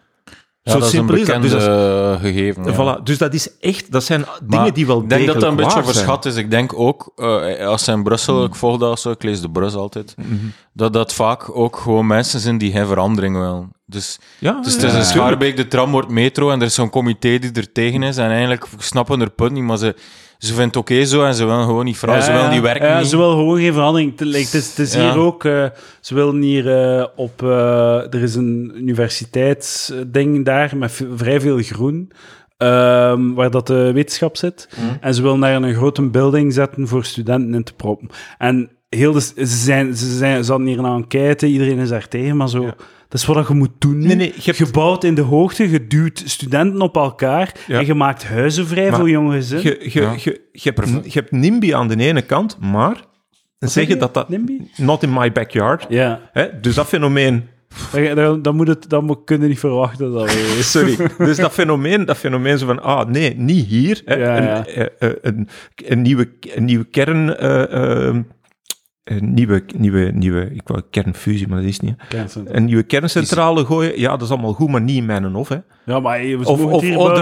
Ja, 0.69 0.75
Zo 0.75 0.79
dat 0.81 0.89
is 0.89 0.95
een 0.95 0.99
simpel 0.99 1.15
is 1.17 1.27
dat. 1.27 1.41
bekende 1.41 1.57
Dus 1.57 1.67
dat 1.67 2.15
is- 2.15 2.21
gegeven. 2.21 2.65
ja. 2.65 2.99
Voilà, 2.99 3.03
dus 3.03 3.19
dat 3.19 3.35
is 3.35 3.59
echt, 3.61 3.93
dat 3.93 4.05
zijn 4.05 4.25
dingen 4.43 4.75
die 4.75 4.87
wel 4.87 5.01
Ik 5.03 5.09
denk 5.09 5.27
dat 5.27 5.41
dat 5.41 5.51
een 5.51 5.57
beetje 5.57 5.79
overschat 5.79 6.25
is. 6.27 6.37
Ik 6.37 6.51
denk 6.51 6.73
ook, 6.79 7.13
eh, 7.17 7.67
als 7.67 7.85
ze 7.85 7.93
in 7.93 8.03
Brussel, 8.03 8.35
Hmm. 8.37 8.45
ik 8.45 8.55
volg 8.55 8.79
dat 8.79 9.01
zo, 9.01 9.11
ik 9.11 9.23
lees 9.23 9.41
de 9.41 9.51
Brus 9.51 9.75
altijd, 9.75 10.15
Mhm. 10.17 10.35
dat 10.73 10.93
dat 10.93 11.13
vaak 11.13 11.57
ook 11.57 11.77
gewoon 11.77 12.07
mensen 12.07 12.41
zijn 12.41 12.59
die 12.59 12.73
geen 12.73 12.87
verandering 12.87 13.37
willen. 13.37 13.73
Dus, 13.87 14.19
Ja, 14.39 14.61
dus 14.63 14.75
het 14.75 14.83
is 14.83 14.93
een. 14.93 15.05
Schaarbeek, 15.05 15.57
de 15.57 15.69
tram 15.69 15.91
wordt 15.91 16.09
metro 16.11 16.51
en 16.51 16.61
er 16.61 16.67
is 16.67 16.75
zo'n 16.75 16.91
comité 16.91 17.39
die 17.39 17.53
er 17.53 17.73
tegen 17.73 18.03
is 18.03 18.17
en 18.17 18.31
eigenlijk 18.31 18.67
snappen 18.79 19.21
er 19.21 19.31
punt 19.31 19.53
niet, 19.53 19.63
maar 19.65 19.77
ze, 19.79 19.95
ze 20.39 20.47
vinden 20.47 20.67
het 20.67 20.77
oké 20.77 21.05
zo 21.05 21.25
en 21.25 21.35
ze 21.35 21.45
willen 21.45 21.65
gewoon 21.65 21.85
niet 21.85 21.97
veranderen, 21.99 22.33
ze 22.33 22.37
willen 22.39 22.53
die 22.55 22.61
werken 22.63 22.89
ja, 22.89 22.99
niet. 22.99 23.09
Ze 23.09 23.17
willen 23.17 23.37
gewoon 23.37 23.59
geen 23.59 23.73
verandering. 23.73 24.19
Het, 24.19 24.35
is, 24.55 24.69
het 24.69 24.79
is 24.79 24.95
Ja. 24.95 25.01
hier 25.13 25.21
ook... 25.21 25.45
eh, 25.45 25.65
ze 26.01 26.15
willen 26.15 26.41
hier 26.43 26.97
eh, 26.99 27.05
op... 27.17 27.43
eh, 27.43 28.15
er 28.15 28.23
is 28.23 28.35
een 28.35 28.73
universiteitsding 28.77 30.45
daar 30.45 30.77
met 30.77 31.01
vrij 31.15 31.41
veel 31.41 31.59
groen. 31.63 32.11
ehm, 32.57 33.33
waar 33.35 33.51
dat 33.51 33.67
de 33.67 33.93
wetenschap 33.93 34.37
zit. 34.37 34.69
Mhm. 34.77 34.87
En 35.01 35.15
ze 35.15 35.23
willen 35.23 35.41
daar 35.41 35.55
een 35.63 35.75
grote 35.75 36.03
building 36.03 36.53
zetten 36.53 36.89
voor 36.89 37.05
studenten 37.05 37.55
in 37.55 37.65
te 37.65 37.75
proppen. 37.75 38.09
En 38.39 38.71
heel 38.89 39.13
de, 39.13 39.21
ze, 39.21 39.33
zijn, 39.47 39.97
ze, 39.97 40.17
zijn, 40.17 40.45
ze 40.45 40.51
hadden 40.51 40.69
hier 40.69 40.79
een 40.79 40.85
enquête, 40.97 41.47
iedereen 41.47 41.79
is 41.79 41.89
daar 41.89 42.09
tegen, 42.09 42.37
maar 42.37 42.49
zo... 42.49 42.63
Ja. 42.63 42.75
Dat 43.09 43.21
is 43.21 43.27
wat 43.27 43.49
je 43.49 43.55
moet 43.55 43.71
doen. 43.79 43.99
Nee, 43.99 44.17
nee, 44.17 44.33
je 44.37 44.43
hebt- 44.43 44.57
Gebouwd 44.57 45.05
in 45.05 45.15
de 45.15 45.21
hoogte, 45.21 45.71
je 45.71 45.87
duwt 45.87 46.23
studenten 46.25 46.81
op 46.81 46.97
elkaar 46.97 47.53
Ja. 47.67 47.79
en 47.79 47.87
je 47.87 47.95
maakt 47.95 48.25
huizen 48.27 48.67
vrij 48.67 48.91
Maar 48.91 48.99
voor 48.99 49.11
jonge 49.11 49.33
gezinnen. 49.35 49.67
Je, 49.81 49.91
je, 49.93 50.01
Ja. 50.01 50.13
je, 50.19 50.41
je, 50.53 50.73
hebt, 50.75 51.05
je 51.05 51.19
hebt 51.19 51.31
NIMBY 51.33 51.75
aan 51.75 51.89
de 51.89 51.97
ene 51.97 52.23
kant, 52.23 52.59
maar 52.61 52.97
zeggen 53.59 53.99
dat 53.99 54.15
dat... 54.15 54.29
NIMBY? 54.29 54.61
Not 54.77 55.03
in 55.03 55.13
my 55.13 55.33
backyard. 55.33 55.87
Ja, 55.89 56.21
Hè? 56.33 56.61
Dus 56.61 56.75
dat 56.75 56.87
fenomeen... 56.87 57.45
dan, 57.93 58.15
dan, 58.15 58.43
dan 58.43 58.57
moet 58.57 58.69
het, 58.69 58.89
dan 58.89 59.21
kun 59.25 59.41
je 59.41 59.47
niet 59.49 59.59
verwachten 59.59 60.13
dat 60.13 60.33
we... 60.35 60.59
Sorry. 60.63 60.97
dus 61.19 61.37
dat 61.37 61.53
fenomeen, 61.53 62.05
dat 62.05 62.17
fenomeen 62.17 62.59
zo 62.59 62.67
van... 62.67 62.83
Ah, 62.83 63.09
nee, 63.09 63.35
niet 63.37 63.67
hier. 63.67 64.03
Hè? 64.05 64.15
Ja, 64.15 64.37
een, 64.37 64.43
ja. 64.45 64.67
eh, 64.67 64.87
eh, 64.99 65.15
een, 65.23 65.49
een, 65.87 66.03
nieuwe, 66.03 66.29
een 66.55 66.65
nieuwe 66.65 66.85
kern... 66.85 67.37
eh, 67.37 68.07
eh, 68.09 68.17
een 69.09 69.35
nieuwe, 69.35 69.65
nieuwe, 69.77 70.11
nieuwe... 70.15 70.51
Ik 70.55 70.69
wou 70.69 70.83
kernfusie, 70.91 71.49
maar 71.49 71.59
dat 71.61 71.69
is 71.69 71.81
niet. 71.81 71.95
Een 72.45 72.65
nieuwe 72.65 72.83
kerncentrale 72.83 73.65
gooien, 73.65 74.01
ja, 74.01 74.11
dat 74.11 74.23
is 74.23 74.31
allemaal 74.31 74.53
goed, 74.53 74.69
maar 74.69 74.81
niet 74.81 74.97
in 74.97 75.07
mijn 75.07 75.25
hof. 75.25 75.49
Hè. 75.49 75.57
Ja, 75.85 76.01
maar 76.01 76.19
hey, 76.19 76.35
Of, 76.35 76.61
er 76.61 76.67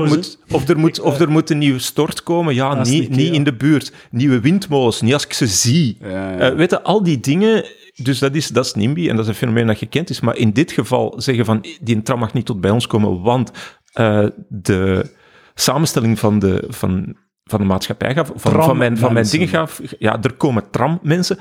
moet, 0.07 0.39
of, 0.49 0.69
er 0.69 0.79
moet, 0.79 1.01
of 1.01 1.21
er 1.21 1.31
moet 1.31 1.51
een 1.51 1.59
nieuwe 1.59 1.79
stort 1.79 2.23
komen, 2.23 2.55
ja, 2.55 2.83
niet, 2.83 3.11
niet, 3.11 3.33
in 3.33 3.45
de 3.45 3.55
buurt. 3.55 3.93
Nieuwe 4.11 4.41
windmolens, 4.41 5.01
niet 5.01 5.13
als 5.13 5.25
ik 5.25 5.33
ze 5.33 5.47
zie. 5.47 5.97
Ja, 6.01 6.09
ja. 6.09 6.39
Eh, 6.39 6.57
weet 6.57 6.71
je, 6.71 6.83
al 6.83 7.03
die 7.03 7.21
dingen, 7.21 7.65
dus 8.03 8.19
dat 8.19 8.35
is, 8.35 8.49
dat 8.49 8.65
is 8.65 8.75
NIMBY 8.75 9.09
en 9.09 9.17
dat 9.17 9.25
is 9.25 9.31
een 9.31 9.37
fenomeen 9.37 9.67
dat 9.67 9.79
gekend 9.79 10.11
is. 10.11 10.21
Maar 10.21 10.37
in 10.37 10.53
dit 10.53 10.73
geval 10.73 11.15
zeggen 11.17 11.45
van, 11.45 11.65
die 11.81 12.03
tram 12.03 12.19
mag 12.19 12.33
niet 12.33 12.47
tot 12.47 12.61
bij 12.61 12.71
ons 12.71 12.87
komen, 12.87 13.23
want 13.23 13.51
eh, 13.93 14.27
de 14.49 15.11
samenstelling 15.55 16.19
van 16.19 16.39
de, 16.39 16.65
van, 16.69 17.17
van 17.45 17.61
de 17.61 17.67
maatschappij 17.67 18.15
gaf, 18.15 18.33
van, 18.35 18.63
van, 18.63 18.77
mijn, 18.77 18.99
van 18.99 19.13
mijn 19.13 19.27
dingen 19.27 19.49
gaf, 19.49 19.81
ja, 19.99 20.23
er 20.23 20.33
komen 20.33 20.71
trammensen. 20.71 21.39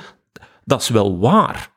Dat 0.65 0.81
is 0.81 0.89
wel 0.89 1.19
waar. 1.19 1.74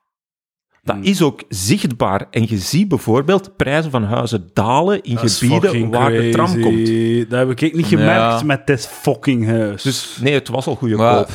Dat 0.89 0.97
Hmm. 0.97 1.05
is 1.05 1.23
ook 1.23 1.43
zichtbaar. 1.49 2.27
En 2.31 2.47
je 2.49 2.59
ziet 2.59 2.89
bijvoorbeeld 2.89 3.57
prijzen 3.57 3.91
van 3.91 4.05
huizen 4.05 4.51
dalen 4.53 5.03
in 5.03 5.19
gebieden 5.19 5.91
waar 5.91 6.11
de 6.11 6.29
tram 6.31 6.61
komt. 6.61 6.87
Dat 7.31 7.39
heb 7.49 7.61
ik 7.61 7.75
niet 7.75 7.87
gemerkt 7.87 8.41
Ja. 8.41 8.43
met 8.45 8.67
dit 8.67 8.89
fucking 9.01 9.47
huis. 9.47 9.83
Dus 9.83 10.17
nee, 10.21 10.35
het 10.35 10.49
was 10.49 10.67
al 10.67 10.75
goede 10.75 10.97
Maar, 10.97 11.17
koop. 11.17 11.31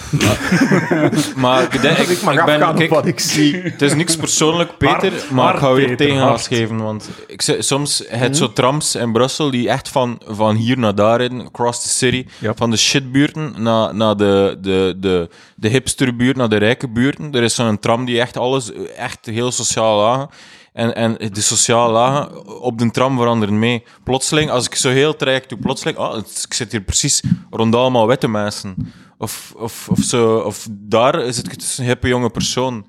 maar 1.35 1.61
ik, 1.63 1.81
denk, 1.81 1.97
ik, 1.97 2.07
ik 2.07 2.21
mag 2.21 2.33
ik 2.39 2.45
ben, 2.45 2.75
kijk, 2.75 2.89
wat 2.89 3.05
ik 3.05 3.19
zie. 3.19 3.55
Het 3.55 3.81
is 3.81 3.95
niks 3.95 4.15
persoonlijk, 4.15 4.77
Peter, 4.77 5.11
Hard, 5.11 5.29
maar 5.31 5.43
hard, 5.43 5.55
ik 5.55 5.61
ga 5.61 5.73
weer 5.73 5.87
Peter, 5.87 6.05
tegengas 6.05 6.47
geven. 6.47 6.77
Want 6.77 7.09
ik 7.27 7.41
zeg, 7.41 7.63
soms 7.63 8.03
het 8.07 8.37
zo 8.37 8.53
trams 8.53 8.95
in 8.95 9.11
Brussel 9.11 9.51
die 9.51 9.69
echt 9.69 9.89
van, 9.89 10.21
van 10.27 10.55
hier 10.55 10.77
naar 10.79 10.95
daar 10.95 11.17
rijden, 11.17 11.45
across 11.45 11.81
the 11.81 11.89
city, 11.89 12.25
Ja. 12.39 12.53
van 12.55 12.69
de 12.69 12.77
shitbuurten 12.77 13.53
naar, 13.57 13.95
naar 13.95 14.15
de, 14.17 14.57
de, 14.61 14.95
de, 14.99 15.29
de 15.55 15.67
hipsterbuurt, 15.67 16.35
naar 16.35 16.49
de 16.49 16.57
rijke 16.57 16.89
buurten. 16.89 17.31
Er 17.31 17.43
is 17.43 17.55
zo'n 17.55 17.79
tram 17.79 18.05
die 18.05 18.19
echt 18.19 18.37
alles, 18.37 18.71
echt 18.97 19.25
heel 19.25 19.42
sociaal 19.51 19.97
lagen. 19.97 20.29
En, 20.73 20.95
en 20.95 21.17
de 21.33 21.41
sociale 21.41 21.91
lagen 21.91 22.47
op 22.61 22.77
de 22.77 22.91
tram 22.91 23.17
veranderen 23.17 23.59
mee. 23.59 23.83
Plotseling, 24.03 24.49
als 24.49 24.65
ik 24.65 24.75
zo 24.75 24.89
heel 24.89 25.15
traject 25.15 25.49
doe, 25.49 25.57
plotseling, 25.57 25.97
ah, 25.97 26.17
ik 26.17 26.53
zit 26.53 26.71
hier 26.71 26.81
precies 26.81 27.23
rond 27.49 27.75
allemaal 27.75 28.07
witte 28.07 28.27
mensen. 28.27 28.93
Of, 29.17 29.53
of, 29.57 29.87
of, 29.89 29.99
zo, 29.99 30.37
of 30.37 30.67
daar 30.71 31.21
is 31.21 31.37
het, 31.37 31.61
is 31.61 31.77
een 31.77 31.85
hippe 31.85 32.07
jonge 32.07 32.29
persoon. 32.29 32.85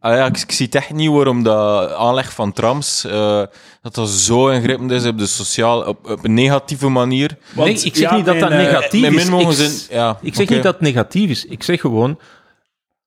Ah 0.00 0.16
ja, 0.16 0.26
ik, 0.26 0.38
ik 0.38 0.52
zie 0.52 0.66
het 0.66 0.74
echt 0.74 0.92
niet 0.92 1.10
waarom 1.10 1.42
dat 1.42 1.92
aanleg 1.92 2.32
van 2.32 2.52
trams, 2.52 3.04
eh, 3.04 3.42
dat 3.82 3.94
dat 3.94 4.08
zo 4.08 4.48
ingrijpend 4.48 4.90
is 4.90 5.06
op 5.06 5.18
de 5.18 5.26
sociaal, 5.26 5.82
op, 5.82 6.10
op 6.10 6.24
een 6.24 6.34
negatieve 6.34 6.88
manier. 6.88 7.38
Nee, 7.54 7.72
ik 7.72 7.96
zeg 7.96 8.10
ja, 8.10 8.16
niet 8.16 8.24
dat 8.24 8.40
dat 8.40 8.48
mijn, 8.48 8.66
eh, 8.66 8.72
negatief 8.72 9.00
Met 9.00 9.48
is. 9.48 9.60
Ik, 9.60 9.68
zin, 9.68 9.96
ja, 9.96 10.18
ik 10.22 10.34
zeg 10.34 10.48
niet 10.48 10.62
dat 10.62 10.72
het 10.72 10.82
negatief 10.82 11.30
is. 11.30 11.44
Ik 11.44 11.62
zeg 11.62 11.80
gewoon, 11.80 12.18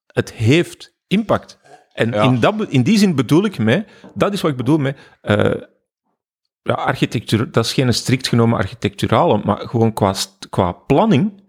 het 0.07 0.31
heeft 0.31 0.93
impact. 1.07 1.59
En 2.01 2.11
Ja. 2.11 2.21
in, 2.23 2.39
dat, 2.39 2.55
in 2.69 2.83
die 2.83 2.97
zin 2.97 3.15
bedoel 3.15 3.45
ik 3.45 3.57
mee, 3.57 3.85
dat 4.13 4.33
is 4.33 4.41
wat 4.41 4.51
ik 4.51 4.57
bedoel 4.57 4.77
met 4.77 4.97
eh, 5.21 5.53
ja, 6.63 6.73
architectuur. 6.73 7.51
Dat 7.51 7.65
is 7.65 7.73
geen 7.73 7.93
strikt 7.93 8.27
genomen 8.27 8.57
architecturale, 8.57 9.41
maar 9.43 9.57
gewoon 9.57 9.93
qua, 9.93 10.13
qua 10.49 10.71
planning 10.71 11.39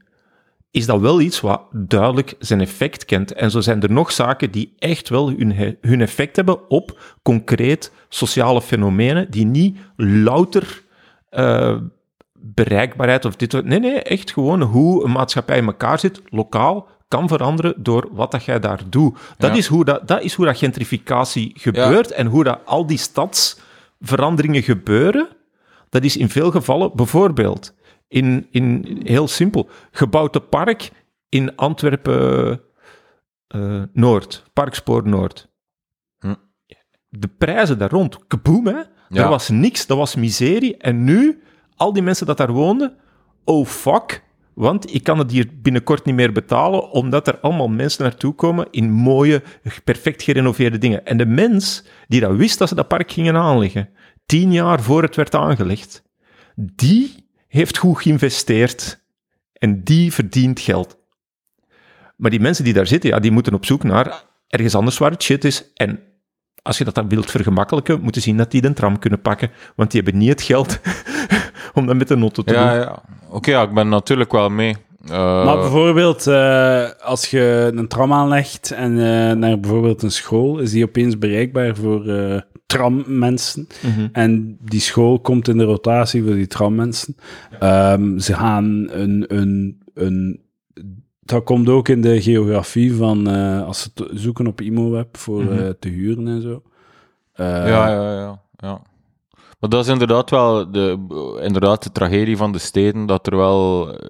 is 0.71 0.87
dat 0.87 1.01
wel 1.01 1.21
iets 1.21 1.41
wat 1.41 1.63
duidelijk 1.73 2.35
zijn 2.39 2.61
effect 2.61 3.05
kent. 3.05 3.33
En 3.33 3.51
zo 3.51 3.61
zijn 3.61 3.83
er 3.83 3.93
nog 3.93 4.13
zaken 4.13 4.51
die 4.51 4.75
echt 4.79 5.09
wel 5.09 5.29
hun, 5.31 5.77
hun 5.81 6.01
effect 6.01 6.37
hebben 6.37 6.71
op 6.71 7.17
concreet 7.23 7.93
sociale 8.09 8.63
fenomenen, 8.63 9.31
die 9.31 9.47
niet 9.47 9.79
louter 9.97 10.83
eh, 11.29 11.77
bereikbaarheid 12.33 13.25
of 13.25 13.37
dit. 13.37 13.65
Nee, 13.65 13.79
nee, 13.79 14.03
echt 14.03 14.33
gewoon 14.33 14.63
hoe 14.63 15.05
een 15.05 15.13
maatschappij 15.13 15.59
in 15.59 15.67
elkaar 15.67 15.99
zit, 15.99 16.23
lokaal, 16.29 16.89
kan 17.13 17.29
veranderen 17.29 17.75
door 17.77 18.09
wat 18.13 18.31
dat 18.31 18.45
jij 18.45 18.61
daar 18.61 18.81
doet. 18.89 19.19
Dat, 19.39 19.51
Ja. 19.51 19.57
is, 19.57 19.67
hoe 19.67 19.85
dat, 19.85 20.09
dat 20.09 20.23
is 20.23 20.35
hoe 20.35 20.47
dat 20.47 20.59
gentrificatie 20.59 21.53
gebeurt 21.59 22.11
en 22.11 22.27
hoe 22.27 22.45
dat 22.45 22.61
al 22.65 22.87
die 22.87 22.99
stadsveranderingen 22.99 24.63
gebeuren. 24.63 25.29
Dat 25.89 26.05
is 26.05 26.17
in 26.17 26.29
veel 26.29 26.51
gevallen 26.51 26.91
bijvoorbeeld 26.95 27.75
in, 28.09 28.47
in 28.51 29.01
heel 29.05 29.29
simpel, 29.29 29.69
gebouwde 29.91 30.41
park 30.41 30.91
in 31.29 31.57
Antwerpen 31.57 32.61
eh, 33.47 33.83
Noord, 33.93 34.45
Parkspoor 34.53 35.09
Noord. 35.09 35.49
Hm. 36.19 36.35
De 37.09 37.29
prijzen 37.29 37.79
daar 37.79 37.91
rond, 37.91 38.27
kaboom 38.27 38.67
hè. 38.67 38.81
Ja. 39.09 39.23
Er 39.23 39.29
was 39.29 39.49
niks, 39.49 39.87
dat 39.87 39.97
was 39.97 40.15
miserie. 40.15 40.77
En 40.77 41.05
nu, 41.05 41.43
al 41.77 41.93
die 41.93 42.03
mensen 42.03 42.27
dat 42.27 42.37
daar 42.37 42.53
woonden, 42.53 42.97
oh 43.45 43.67
fuck, 43.67 44.23
want 44.55 44.95
ik 44.95 45.03
kan 45.03 45.19
het 45.19 45.31
hier 45.31 45.49
binnenkort 45.63 46.05
niet 46.05 46.15
meer 46.15 46.33
betalen, 46.33 46.91
omdat 46.91 47.29
er 47.29 47.39
allemaal 47.39 47.69
mensen 47.69 48.03
naartoe 48.03 48.35
komen 48.35 48.67
in 48.71 48.91
mooie, 48.91 49.43
perfect 49.85 50.23
gerenoveerde 50.23 50.79
dingen. 50.79 51.07
En 51.07 51.17
de 51.17 51.27
mens 51.27 51.85
die 52.09 52.21
dat 52.21 52.37
wist 52.37 52.59
dat 52.59 52.69
ze 52.69 52.75
dat 52.75 52.89
park 52.89 53.13
gingen 53.13 53.37
aanleggen, 53.37 53.89
tien 54.27 54.53
jaar 54.53 54.83
voor 54.83 55.03
het 55.03 55.17
werd 55.17 55.35
aangelegd, 55.35 56.03
die 56.57 57.27
heeft 57.49 57.79
goed 57.79 58.03
geïnvesteerd 58.03 59.05
en 59.53 59.85
die 59.85 60.13
verdient 60.13 60.61
geld. 60.61 61.01
Maar 62.17 62.31
die 62.31 62.41
mensen 62.41 62.65
die 62.65 62.73
daar 62.73 62.87
zitten, 62.87 63.11
ja, 63.11 63.19
die 63.19 63.31
moeten 63.31 63.55
op 63.55 63.65
zoek 63.65 63.83
naar 63.83 64.25
ergens 64.49 64.75
anders 64.75 64.99
waar 64.99 65.11
het 65.11 65.23
shit 65.23 65.45
is. 65.45 65.73
En 65.75 66.01
als 66.63 66.79
je 66.79 66.85
dat 66.85 66.95
dan 66.95 67.09
wilt 67.09 67.31
vergemakkelijken, 67.31 68.01
moet 68.01 68.15
je 68.15 68.21
zien 68.21 68.37
dat 68.37 68.51
die 68.51 68.61
de 68.61 68.73
tram 68.73 68.99
kunnen 68.99 69.21
pakken, 69.21 69.51
want 69.77 69.91
die 69.91 70.03
hebben 70.03 70.21
niet 70.21 70.29
het 70.29 70.43
geld 70.43 70.81
om 71.75 71.87
dat 71.87 71.97
met 71.97 72.09
de 72.09 72.17
notte 72.17 72.45
te 72.45 72.53
Ja, 72.55 72.71
doen. 72.73 72.81
ja. 72.81 73.03
Oké, 73.31 73.51
ja, 73.51 73.63
ik 73.63 73.75
ben 73.75 73.89
natuurlijk 73.89 74.33
wel 74.33 74.49
mee. 74.51 74.77
Eh, 75.05 75.45
Maar 75.45 75.57
bijvoorbeeld, 75.57 76.27
eh, 76.27 76.85
als 77.05 77.31
je 77.31 77.71
een 77.75 77.89
tram 77.89 78.13
aanlegt 78.13 78.71
en 78.71 78.91
eh, 78.93 79.37
naar 79.37 79.61
bijvoorbeeld 79.61 80.03
een 80.03 80.11
school, 80.11 80.59
is 80.59 80.71
die 80.71 80.85
opeens 80.85 81.19
bereikbaar 81.19 81.77
voor 81.77 82.07
eh, 82.09 82.41
trammensen. 82.67 83.67
Mhm. 83.83 84.09
En 84.13 84.59
die 84.61 84.81
school 84.81 85.21
komt 85.21 85.49
in 85.49 85.59
de 85.59 85.65
rotatie 85.65 86.23
voor 86.23 86.35
die 86.35 86.47
trammensen. 86.47 87.17
Ehm, 87.59 88.19
ze 88.19 88.35
gaan 88.35 88.89
een, 88.91 89.25
een, 89.37 89.83
een... 89.95 90.41
Dat 91.25 91.45
komt 91.45 91.69
ook 91.69 91.89
in 91.89 92.01
de 92.01 92.23
geografie 92.23 92.95
van 92.95 93.29
eh, 93.29 93.67
als 93.67 93.83
ze 93.83 94.09
zoeken 94.15 94.47
op 94.47 94.61
ImoWeb 94.61 95.17
voor 95.17 95.43
Mhm. 95.43 95.59
eh, 95.59 95.69
te 95.81 95.89
huren 95.89 96.29
en 96.29 96.43
zo. 96.43 96.63
Eh, 97.33 97.47
Ja, 97.47 97.89
ja, 97.89 98.13
ja, 98.13 98.41
ja. 98.57 98.83
Maar 99.63 99.71
dat 99.71 99.85
is 99.85 99.89
inderdaad 99.93 100.31
wel 100.31 100.71
de, 100.71 100.99
inderdaad 101.43 101.83
de 101.83 101.93
tragedie 101.93 102.37
van 102.37 102.53
de 102.53 102.59
steden, 102.59 103.07
dat 103.07 103.27
er 103.27 103.37
wel... 103.37 103.89
eh, 103.93 104.09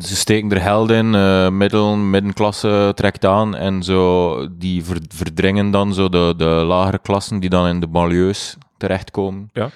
Ze 0.00 0.16
steken 0.16 0.50
er 0.52 0.60
geld 0.60 0.90
in, 0.90 1.14
eh 1.14 1.48
middel, 1.48 1.96
middenklasse 1.96 2.92
trekt 2.94 3.24
aan 3.24 3.54
en 3.56 3.82
zo, 3.82 4.36
die 4.58 4.84
ver- 4.84 5.00
verdringen 5.08 5.70
dan 5.70 5.94
zo 5.94 6.08
de, 6.08 6.34
de 6.36 6.44
lagere 6.44 6.98
klassen 6.98 7.40
die 7.40 7.50
dan 7.50 7.66
in 7.66 7.80
de 7.80 7.86
banlieues 7.86 8.56
terechtkomen. 8.76 9.50
Ja. 9.52 9.70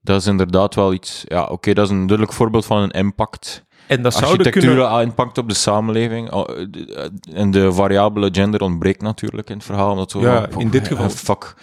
Dat 0.00 0.20
is 0.20 0.26
inderdaad 0.26 0.74
wel 0.74 0.92
iets... 0.92 1.22
Ja, 1.28 1.44
oké, 1.44 1.72
dat 1.72 1.84
is 1.84 1.90
een 1.90 2.06
duidelijk 2.06 2.32
voorbeeld 2.36 2.64
van 2.66 2.78
een 2.82 2.90
impact. 2.90 3.64
En 3.86 4.02
dat 4.02 4.12
zouden 4.12 4.38
Architectuur 4.38 4.74
kunnen... 4.76 5.00
impact 5.02 5.38
op 5.38 5.48
de 5.48 5.54
samenleving. 5.54 6.32
Oh, 6.32 6.48
eh, 6.50 7.04
En 7.32 7.50
de 7.50 7.72
variabele 7.72 8.28
gender 8.32 8.60
ontbreekt 8.60 9.02
natuurlijk 9.02 9.50
in 9.50 9.56
het 9.56 9.64
verhaal. 9.64 9.90
Omdat 9.90 10.10
zo 10.10 10.20
Ja, 10.20 10.46
in 10.58 10.70
dit 10.70 10.86
geval- 10.88 11.10
Fuck. 11.28 11.54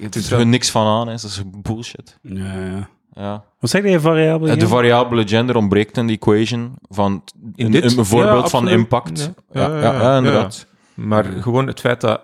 Het 0.00 0.16
is 0.16 0.30
er 0.30 0.46
niks 0.46 0.70
van 0.70 0.86
aan, 0.86 1.10
is. 1.10 1.22
dat 1.22 1.30
is 1.30 1.42
bullshit. 1.62 2.18
ja, 2.22 2.54
ja. 2.64 2.88
Ja. 3.12 3.44
Wat 3.58 3.70
zeg 3.70 3.82
je, 3.84 4.00
variabele? 4.00 4.52
Eh, 4.52 4.58
De 4.58 4.66
variabele 4.68 5.28
gender 5.28 5.56
ontbreekt 5.56 5.96
in 5.96 6.06
de 6.06 6.12
equation 6.12 6.74
van 6.88 7.24
In 7.54 7.64
een, 7.66 7.72
dit- 7.72 7.96
een 7.96 8.04
voorbeeld 8.04 8.42
ja, 8.42 8.48
van 8.48 8.68
impact. 8.68 9.32
Ja. 9.52 9.60
Ja, 9.60 9.68
Ja, 9.68 9.74
ja, 9.76 9.82
ja, 9.82 9.92
ja, 9.92 10.10
ja. 10.10 10.16
inderdaad. 10.16 10.66
Maar 10.94 11.24
gewoon 11.24 11.66
het 11.66 11.80
feit 11.80 12.00
dat... 12.00 12.20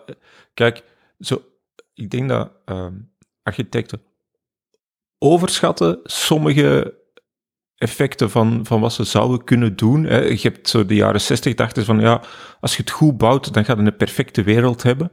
Kijk, 0.55 0.83
zo, 1.21 1.43
ik 1.95 2.11
denk 2.11 2.29
dat 2.29 2.51
ehm, 2.65 2.93
architecten 3.43 4.01
overschatten 5.19 6.01
sommige 6.05 6.95
effecten 7.77 8.31
van, 8.31 8.61
van 8.67 8.81
wat 8.81 8.93
ze 8.93 9.05
zouden 9.05 9.45
kunnen 9.45 9.77
doen. 9.77 10.05
Hè. 10.05 10.19
Je 10.21 10.39
hebt 10.43 10.69
zo 10.69 10.87
de 10.87 10.95
jaren 10.95 11.21
60 11.21 11.55
dachten 11.55 11.85
van, 11.85 12.01
ja, 12.01 12.21
als 12.61 12.77
je 12.77 12.83
het 12.83 12.91
goed 12.91 13.17
bouwt, 13.19 13.53
dan 13.55 13.65
ga 13.65 13.75
je 13.75 13.79
een 13.83 13.97
perfecte 13.97 14.43
wereld 14.43 14.83
hebben. 14.83 15.13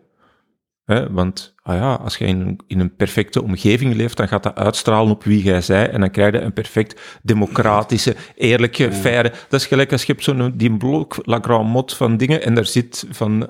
Hè, 0.85 1.11
want 1.11 1.53
ah 1.61 1.75
ja, 1.75 1.93
als 1.93 2.17
je 2.17 2.25
in, 2.25 2.39
een- 2.41 2.59
in 2.67 2.79
een 2.79 2.95
perfecte 2.95 3.43
omgeving 3.43 3.95
leeft, 3.95 4.17
dan 4.17 4.27
gaat 4.27 4.43
dat 4.43 4.55
uitstralen 4.55 5.11
op 5.11 5.23
wie 5.23 5.43
jij 5.43 5.61
zij 5.61 5.89
en 5.89 5.99
dan 5.99 6.11
krijg 6.11 6.33
je 6.33 6.39
een 6.39 6.53
perfect 6.53 7.19
democratische, 7.21 8.15
eerlijke, 8.35 8.91
faire... 8.91 9.29
Dat 9.49 9.59
is 9.59 9.65
gelijk 9.67 9.91
als 9.91 10.03
je 10.03 10.11
hebt 10.11 10.23
zo'n 10.23 10.53
die 10.57 10.77
blok 10.77 11.15
La 11.25 11.39
Grande 11.41 11.69
Motte 11.71 11.95
van 11.95 12.17
dingen 12.17 12.43
en 12.43 12.55
daar 12.55 12.65
zit 12.65 13.05
van... 13.09 13.49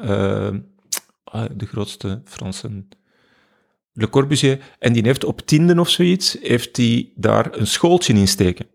ah, 1.23 1.45
de 1.55 1.65
grootste 1.65 2.21
Franse 2.25 2.83
Le 3.93 4.09
Corbusier. 4.09 4.59
En 4.79 4.93
die 4.93 5.03
heeft 5.03 5.23
op 5.25 5.41
Tinden 5.41 5.79
of 5.79 5.89
zoiets, 5.89 6.37
heeft 6.41 6.77
hij 6.77 7.09
daar 7.15 7.57
een 7.57 7.67
schooltje 7.67 8.13
in 8.13 8.27
steken. 8.27 8.65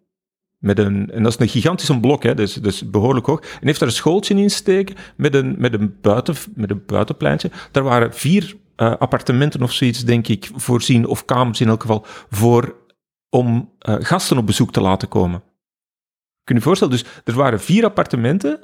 Met 0.58 0.78
een, 0.78 1.10
en 1.10 1.22
dat 1.22 1.32
is 1.32 1.40
een 1.40 1.48
gigantische 1.48 2.00
blok, 2.00 2.22
hè, 2.22 2.34
dus, 2.34 2.54
dus 2.54 2.90
behoorlijk 2.90 3.26
hoog. 3.26 3.40
En 3.40 3.66
heeft 3.66 3.78
daar 3.78 3.88
een 3.88 3.94
schooltje 3.94 4.34
in 4.34 4.50
steken 4.50 4.96
met 5.16 5.34
een, 5.34 5.54
met 5.58 5.72
een, 5.72 5.96
buiten, 6.00 6.34
met 6.54 6.70
een 6.70 6.82
buitenpleintje. 6.86 7.50
Daar 7.72 7.82
waren 7.82 8.14
vier 8.14 8.56
uh, 8.76 8.94
appartementen 8.96 9.62
of 9.62 9.72
zoiets, 9.72 10.04
denk 10.04 10.28
ik, 10.28 10.50
voorzien, 10.54 11.06
of 11.06 11.24
kamers 11.24 11.60
in 11.60 11.68
elk 11.68 11.80
geval, 11.80 12.06
voor, 12.30 12.76
om 13.30 13.72
uh, 13.88 13.96
gasten 13.98 14.38
op 14.38 14.46
bezoek 14.46 14.72
te 14.72 14.80
laten 14.80 15.08
komen. 15.08 15.42
Kun 16.44 16.54
je 16.54 16.54
je 16.54 16.60
voorstellen? 16.60 16.92
Dus 16.92 17.04
er 17.24 17.34
waren 17.34 17.60
vier 17.60 17.84
appartementen 17.84 18.60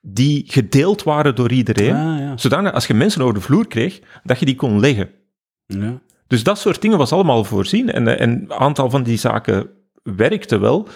die 0.00 0.44
gedeeld 0.46 1.02
waren 1.02 1.34
door 1.34 1.52
iedereen. 1.52 1.94
Ah, 1.94 2.18
ja. 2.18 2.36
Zodanig, 2.36 2.72
als 2.72 2.86
je 2.86 2.94
mensen 2.94 3.22
over 3.22 3.34
de 3.34 3.40
vloer 3.40 3.66
kreeg, 3.66 4.00
dat 4.24 4.38
je 4.38 4.46
die 4.46 4.56
kon 4.56 4.80
leggen. 4.80 5.10
Ja. 5.66 6.00
Dus 6.26 6.42
dat 6.42 6.58
soort 6.58 6.82
dingen 6.82 6.98
was 6.98 7.12
allemaal 7.12 7.44
voorzien. 7.44 7.92
En, 7.92 8.08
eh, 8.08 8.20
en 8.20 8.30
een 8.30 8.52
aantal 8.52 8.90
van 8.90 9.02
die 9.02 9.18
zaken 9.18 9.70
werkte 10.04 10.58
wel. 10.58 10.88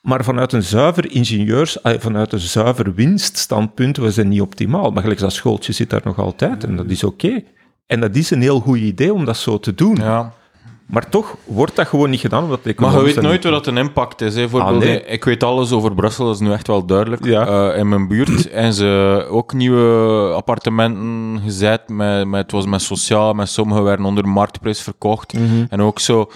Maar 0.00 0.24
vanuit 0.24 0.52
een 0.52 0.62
zuiver 0.62 1.10
ingenieurs, 1.10 1.78
vanuit 1.82 2.32
een 2.32 2.38
zuiver 2.38 2.94
winststandpunt 2.94 3.96
was 3.96 4.16
het 4.16 4.26
niet 4.26 4.40
optimaal. 4.40 4.90
Maar 4.90 5.02
gelijk 5.02 5.20
dat 5.20 5.32
schooltje 5.32 5.72
zit 5.72 5.90
daar 5.90 6.00
nog 6.04 6.18
altijd 6.18 6.64
en 6.64 6.76
dat 6.76 6.90
is 6.90 7.04
oké. 7.04 7.42
En 7.86 8.00
dat 8.00 8.14
is 8.14 8.30
een 8.30 8.40
heel 8.40 8.60
goed 8.60 8.78
idee 8.78 9.12
om 9.12 9.24
dat 9.24 9.36
zo 9.36 9.58
te 9.58 9.74
doen. 9.74 9.96
Ja. 9.96 10.32
Maar 10.86 11.08
toch 11.08 11.36
wordt 11.44 11.76
dat 11.76 11.86
gewoon 11.86 12.10
niet 12.10 12.20
gedaan. 12.20 12.42
Omdat 12.42 12.64
de 12.64 12.74
Maar 12.76 12.92
je 12.92 13.02
weet 13.02 13.20
nooit 13.20 13.44
wat 13.44 13.52
dat 13.52 13.66
een 13.66 13.76
impact 13.76 14.20
is. 14.20 14.34
Hè. 14.34 14.46
Ah, 14.46 14.76
nee. 14.76 15.04
Ik 15.04 15.24
weet 15.24 15.42
alles 15.42 15.72
over 15.72 15.94
Brussel, 15.94 16.26
dat 16.26 16.34
is 16.34 16.40
nu 16.40 16.52
echt 16.52 16.66
wel 16.66 16.86
duidelijk. 16.86 17.24
Ja. 17.24 17.46
Eh, 17.46 17.78
in 17.78 17.88
mijn 17.88 18.08
buurt 18.08 18.50
en 18.50 18.72
ze 18.72 19.26
ook 19.30 19.52
nieuwe 19.52 20.32
appartementen 20.34 21.40
gezet. 21.44 21.88
Met, 21.88 22.26
met, 22.26 22.42
het 22.42 22.52
was 22.52 22.66
met 22.66 22.82
sociaal, 22.82 23.32
met 23.32 23.48
sommige 23.48 23.82
werden 23.82 24.06
onder 24.06 24.22
de 24.22 24.28
marktprijs 24.28 24.80
verkocht. 24.80 25.32
Mhm. 25.32 25.64
En 25.68 25.82
ook 25.82 25.98
zo 25.98 26.30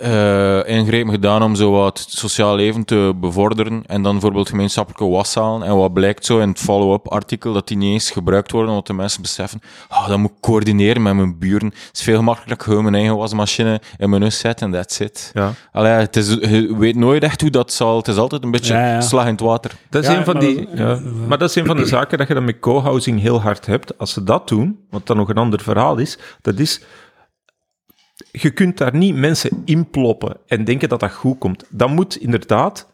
eh 0.00 0.68
ingrepen 0.68 1.10
gedaan 1.12 1.42
om 1.42 1.54
zo 1.54 1.70
wat 1.70 1.98
het 1.98 2.10
sociaal 2.10 2.54
leven 2.56 2.84
te 2.84 3.12
bevorderen. 3.20 3.82
En 3.86 4.02
dan 4.02 4.12
bijvoorbeeld 4.12 4.48
gemeenschappelijke 4.48 5.08
waszalen. 5.14 5.62
En 5.68 5.76
wat 5.76 5.92
blijkt 5.92 6.24
zo 6.26 6.38
in 6.38 6.48
het 6.48 6.58
follow-up 6.58 7.08
artikel, 7.08 7.52
dat 7.52 7.68
die 7.68 7.76
niet 7.76 7.92
eens 7.92 8.10
gebruikt 8.10 8.50
worden, 8.50 8.70
omdat 8.70 8.86
de 8.86 8.92
mensen 8.92 9.22
beseffen, 9.22 9.60
oh, 9.88 10.08
dat 10.08 10.18
moet 10.18 10.30
ik 10.30 10.36
coördineren 10.40 11.02
met 11.02 11.14
mijn 11.14 11.38
buren. 11.38 11.66
Het 11.68 11.90
is 11.96 12.02
veel 12.02 12.22
makkelijker 12.22 12.66
gewoon 12.66 12.82
mijn 12.82 12.94
eigen 12.94 13.16
wasmachine 13.16 13.80
in 13.98 14.10
mijn 14.10 14.22
huis 14.22 14.38
zetten 14.38 14.66
en 14.66 14.72
that's 14.72 15.00
it. 15.00 15.30
Ja. 15.34 15.52
Allee, 15.72 15.92
het 15.92 16.16
is, 16.16 16.28
je 16.28 16.74
weet 16.78 16.96
nooit 16.96 17.22
echt 17.22 17.40
hoe 17.40 17.50
dat 17.50 17.72
zal. 17.72 17.96
Het 17.96 18.08
is 18.08 18.16
altijd 18.16 18.42
een 18.44 18.50
beetje 18.50 18.74
Ja, 18.74 18.92
ja. 18.92 19.00
slag 19.00 19.24
in 19.24 19.30
het 19.30 19.40
water. 19.40 19.70
Dat 19.90 20.02
is 20.02 20.08
Ja, 20.10 20.16
een 20.18 20.24
van 20.24 20.34
maar 20.34 20.42
die, 20.42 20.56
dat- 20.74 20.78
ja. 20.78 21.00
maar 21.26 21.38
dat 21.38 21.48
is 21.48 21.54
een 21.56 21.66
van 21.66 21.76
de 21.76 21.86
zaken 21.86 22.18
dat 22.18 22.28
je 22.28 22.34
dan 22.34 22.44
met 22.44 22.58
co-housing 22.60 23.20
heel 23.20 23.40
hard 23.40 23.66
hebt. 23.66 23.98
Als 23.98 24.12
ze 24.12 24.24
dat 24.24 24.48
doen, 24.48 24.78
wat 24.90 25.06
dan 25.06 25.16
nog 25.16 25.28
een 25.28 25.36
ander 25.36 25.60
verhaal 25.60 25.96
is, 25.96 26.18
dat 26.42 26.58
is, 26.58 26.80
je 28.42 28.50
kunt 28.50 28.78
daar 28.78 28.94
niet 28.96 29.14
mensen 29.14 29.62
inploppen 29.64 30.36
en 30.46 30.64
denken 30.64 30.88
dat 30.88 31.00
dat 31.00 31.12
goed 31.12 31.38
komt. 31.38 31.64
Dat 31.70 31.88
moet 31.88 32.16
inderdaad 32.16 32.88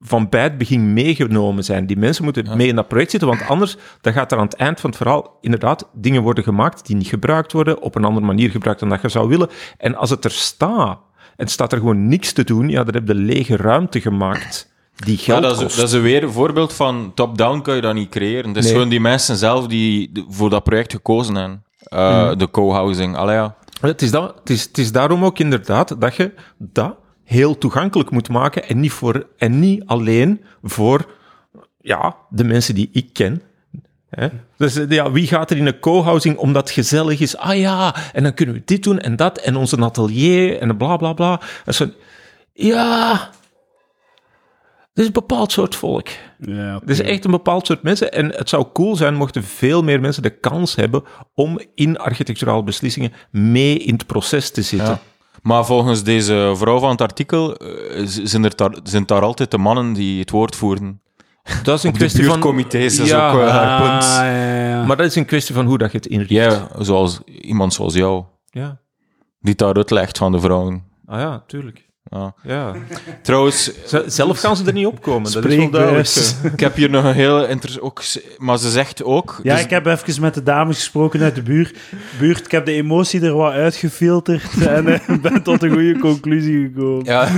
van 0.00 0.28
bij 0.28 0.42
het 0.42 0.58
begin 0.58 0.92
meegenomen 0.92 1.64
zijn. 1.64 1.86
Die 1.86 1.96
mensen 1.96 2.24
moeten 2.24 2.56
mee 2.56 2.66
in 2.68 2.74
dat 2.76 2.88
project 2.88 3.10
zitten, 3.10 3.28
want 3.28 3.48
anders 3.48 3.76
dan 4.00 4.12
gaat 4.12 4.32
er 4.32 4.38
aan 4.38 4.44
het 4.44 4.54
eind 4.54 4.80
van 4.80 4.90
het 4.90 4.98
verhaal 4.98 5.38
inderdaad 5.40 5.88
dingen 5.92 6.22
worden 6.22 6.44
gemaakt 6.44 6.86
die 6.86 6.96
niet 6.96 7.06
gebruikt 7.06 7.52
worden, 7.52 7.80
op 7.82 7.94
een 7.94 8.04
andere 8.04 8.26
manier 8.26 8.50
gebruikt 8.50 8.80
dan 8.80 8.88
dat 8.88 9.02
je 9.02 9.08
zou 9.08 9.28
willen. 9.28 9.48
En 9.78 9.94
als 9.94 10.10
het 10.10 10.24
er 10.24 10.30
staat, 10.30 10.98
en 11.36 11.48
staat 11.48 11.72
er 11.72 11.78
gewoon 11.78 12.08
niks 12.08 12.32
te 12.32 12.44
doen, 12.44 12.68
ja, 12.68 12.84
dan 12.84 12.94
heb 12.94 13.08
je 13.08 13.14
lege 13.14 13.56
ruimte 13.56 14.00
gemaakt 14.00 14.70
die 14.96 15.16
Ja, 15.16 15.22
geld 15.22 15.42
dat, 15.42 15.56
is, 15.56 15.62
kost. 15.62 15.76
dat 15.76 15.92
is 15.92 16.00
weer 16.00 16.22
een 16.22 16.32
voorbeeld 16.32 16.72
van 16.72 17.12
top-down 17.14 17.60
kan 17.60 17.74
je 17.74 17.80
dat 17.80 17.94
niet 17.94 18.08
creëren. 18.10 18.48
Het 18.48 18.56
is 18.56 18.64
Nee. 18.64 18.72
gewoon 18.72 18.88
die 18.88 19.00
mensen 19.00 19.36
zelf 19.36 19.66
die 19.66 20.24
voor 20.28 20.50
dat 20.50 20.64
project 20.64 20.92
gekozen 20.92 21.34
hebben. 21.34 21.62
Eh, 21.82 22.24
Mhm. 22.26 22.38
De 22.38 22.50
co-housing. 22.50 23.16
Allee, 23.16 23.34
ja. 23.34 23.54
Het 23.90 24.02
is, 24.02 24.10
het, 24.10 24.50
is, 24.50 24.62
het 24.62 24.78
is 24.78 24.92
daarom 24.92 25.24
ook 25.24 25.38
inderdaad 25.38 26.00
dat 26.00 26.16
je 26.16 26.32
dat 26.58 26.96
heel 27.24 27.58
toegankelijk 27.58 28.10
moet 28.10 28.28
maken 28.28 28.68
en 28.68 28.80
niet, 28.80 28.92
voor, 28.92 29.26
en 29.38 29.60
niet 29.60 29.86
alleen 29.86 30.44
voor 30.62 31.10
ja, 31.80 32.16
de 32.30 32.44
mensen 32.44 32.74
die 32.74 32.88
ik 32.92 33.12
ken. 33.12 33.42
Hè? 34.08 34.28
Dus 34.56 34.76
eh, 34.76 34.90
ja, 34.90 35.10
wie 35.10 35.26
gaat 35.26 35.50
er 35.50 35.56
in 35.56 35.66
een 35.66 35.80
co-housing 35.80 36.36
omdat 36.36 36.62
het 36.62 36.72
gezellig 36.72 37.20
is? 37.20 37.36
Ah 37.36 37.58
ja, 37.58 37.94
en 38.12 38.22
dan 38.22 38.34
kunnen 38.34 38.54
we 38.54 38.62
dit 38.64 38.82
doen 38.82 38.98
en 38.98 39.16
dat 39.16 39.38
en 39.38 39.56
onze 39.56 39.76
atelier 39.80 40.58
en 40.58 40.76
bla 40.76 40.96
bla 40.96 41.12
bla. 41.12 41.40
En 41.64 41.74
zo, 41.74 41.88
ja, 42.52 43.30
dit 44.92 45.04
is 45.04 45.06
een 45.06 45.12
bepaald 45.12 45.52
soort 45.52 45.76
volk. 45.76 46.08
Ja, 46.44 46.78
Het 46.80 46.90
is 46.90 47.00
echt 47.00 47.24
een 47.24 47.30
bepaald 47.30 47.66
soort 47.66 47.82
mensen. 47.82 48.12
En 48.12 48.26
het 48.34 48.48
zou 48.48 48.66
cool 48.72 48.96
zijn 48.96 49.14
mochten 49.14 49.44
veel 49.44 49.82
meer 49.82 50.00
mensen 50.00 50.22
de 50.22 50.38
kans 50.38 50.74
hebben 50.74 51.02
om 51.34 51.60
in 51.74 51.98
architecturale 51.98 52.62
beslissingen 52.62 53.12
mee 53.30 53.78
in 53.78 53.92
het 53.94 54.06
proces 54.06 54.50
te 54.50 54.62
zitten. 54.62 54.88
Ja. 54.88 55.00
Maar 55.42 55.66
volgens 55.66 56.02
deze 56.02 56.52
vrouw 56.56 56.78
van 56.78 56.90
het 56.90 57.00
artikel 57.00 57.56
eh, 57.56 58.02
zijn, 58.06 58.44
er 58.44 58.56
daar, 58.56 58.74
zijn 58.82 59.06
daar 59.06 59.22
altijd 59.22 59.50
de 59.50 59.58
mannen 59.58 59.92
die 59.92 60.20
het 60.20 60.30
woord 60.30 60.56
voeren. 60.56 61.00
Dat 61.62 61.78
is 61.78 61.82
een 61.84 61.92
kwestie 61.92 62.24
van... 62.24 62.40
dat 62.40 62.74
is 62.74 62.96
Ja, 62.96 63.30
ook 63.32 63.40
eh, 63.40 63.48
haar 63.48 63.80
Ah, 63.80 63.90
punt. 63.90 64.04
ja, 64.04 64.68
ja. 64.68 64.84
Maar 64.84 64.96
dat 64.96 65.06
is 65.06 65.14
een 65.14 65.24
kwestie 65.24 65.54
van 65.54 65.66
hoe 65.66 65.78
dat 65.78 65.90
je 65.92 65.96
het 65.96 66.06
inricht. 66.06 66.30
Jij, 66.30 66.60
zoals, 66.78 67.20
iemand 67.24 67.74
zoals 67.74 67.94
jou, 67.94 68.24
Ja. 68.50 68.80
die 69.40 69.54
daar 69.54 69.74
uitlegt 69.74 70.18
van 70.18 70.32
de 70.32 70.40
vrouwen. 70.40 70.84
Ah 71.06 71.20
ja, 71.20 71.42
tuurlijk. 71.46 71.90
Ja. 72.12 72.34
Ja. 72.42 72.74
Trouwens, 73.22 73.70
Zelf 74.06 74.38
gaan 74.38 74.56
ze 74.56 74.64
er 74.66 74.72
niet 74.72 74.86
opkomen, 74.86 75.32
dat 75.32 75.44
is 75.44 75.56
wel 75.56 75.70
duidelijk. 75.70 76.06
Spreekbuis. 76.06 76.52
ik 76.52 76.60
heb 76.60 76.74
hier 76.74 76.90
nog 76.90 77.04
een 77.04 77.14
heel 77.14 77.46
interessant... 77.46 78.20
Maar 78.38 78.58
ze 78.58 78.70
zegt 78.70 79.02
ook... 79.02 79.40
Ja, 79.42 79.54
dus- 79.54 79.64
ik 79.64 79.70
heb 79.70 79.86
even 79.86 80.20
met 80.20 80.34
de 80.34 80.42
dames 80.42 80.76
gesproken 80.76 81.22
uit 81.22 81.34
de 81.34 81.42
buurt. 81.42 81.78
buurt. 82.18 82.44
Ik 82.44 82.50
heb 82.50 82.64
de 82.66 82.72
emotie 82.72 83.20
er 83.20 83.34
wat 83.34 83.52
uitgefilterd 83.52 84.62
en 84.66 84.88
eh, 84.88 85.20
ben 85.20 85.42
tot 85.42 85.62
een 85.62 85.70
goede 85.70 85.98
conclusie 85.98 86.62
gekomen. 86.62 87.04
Ja, 87.04 87.28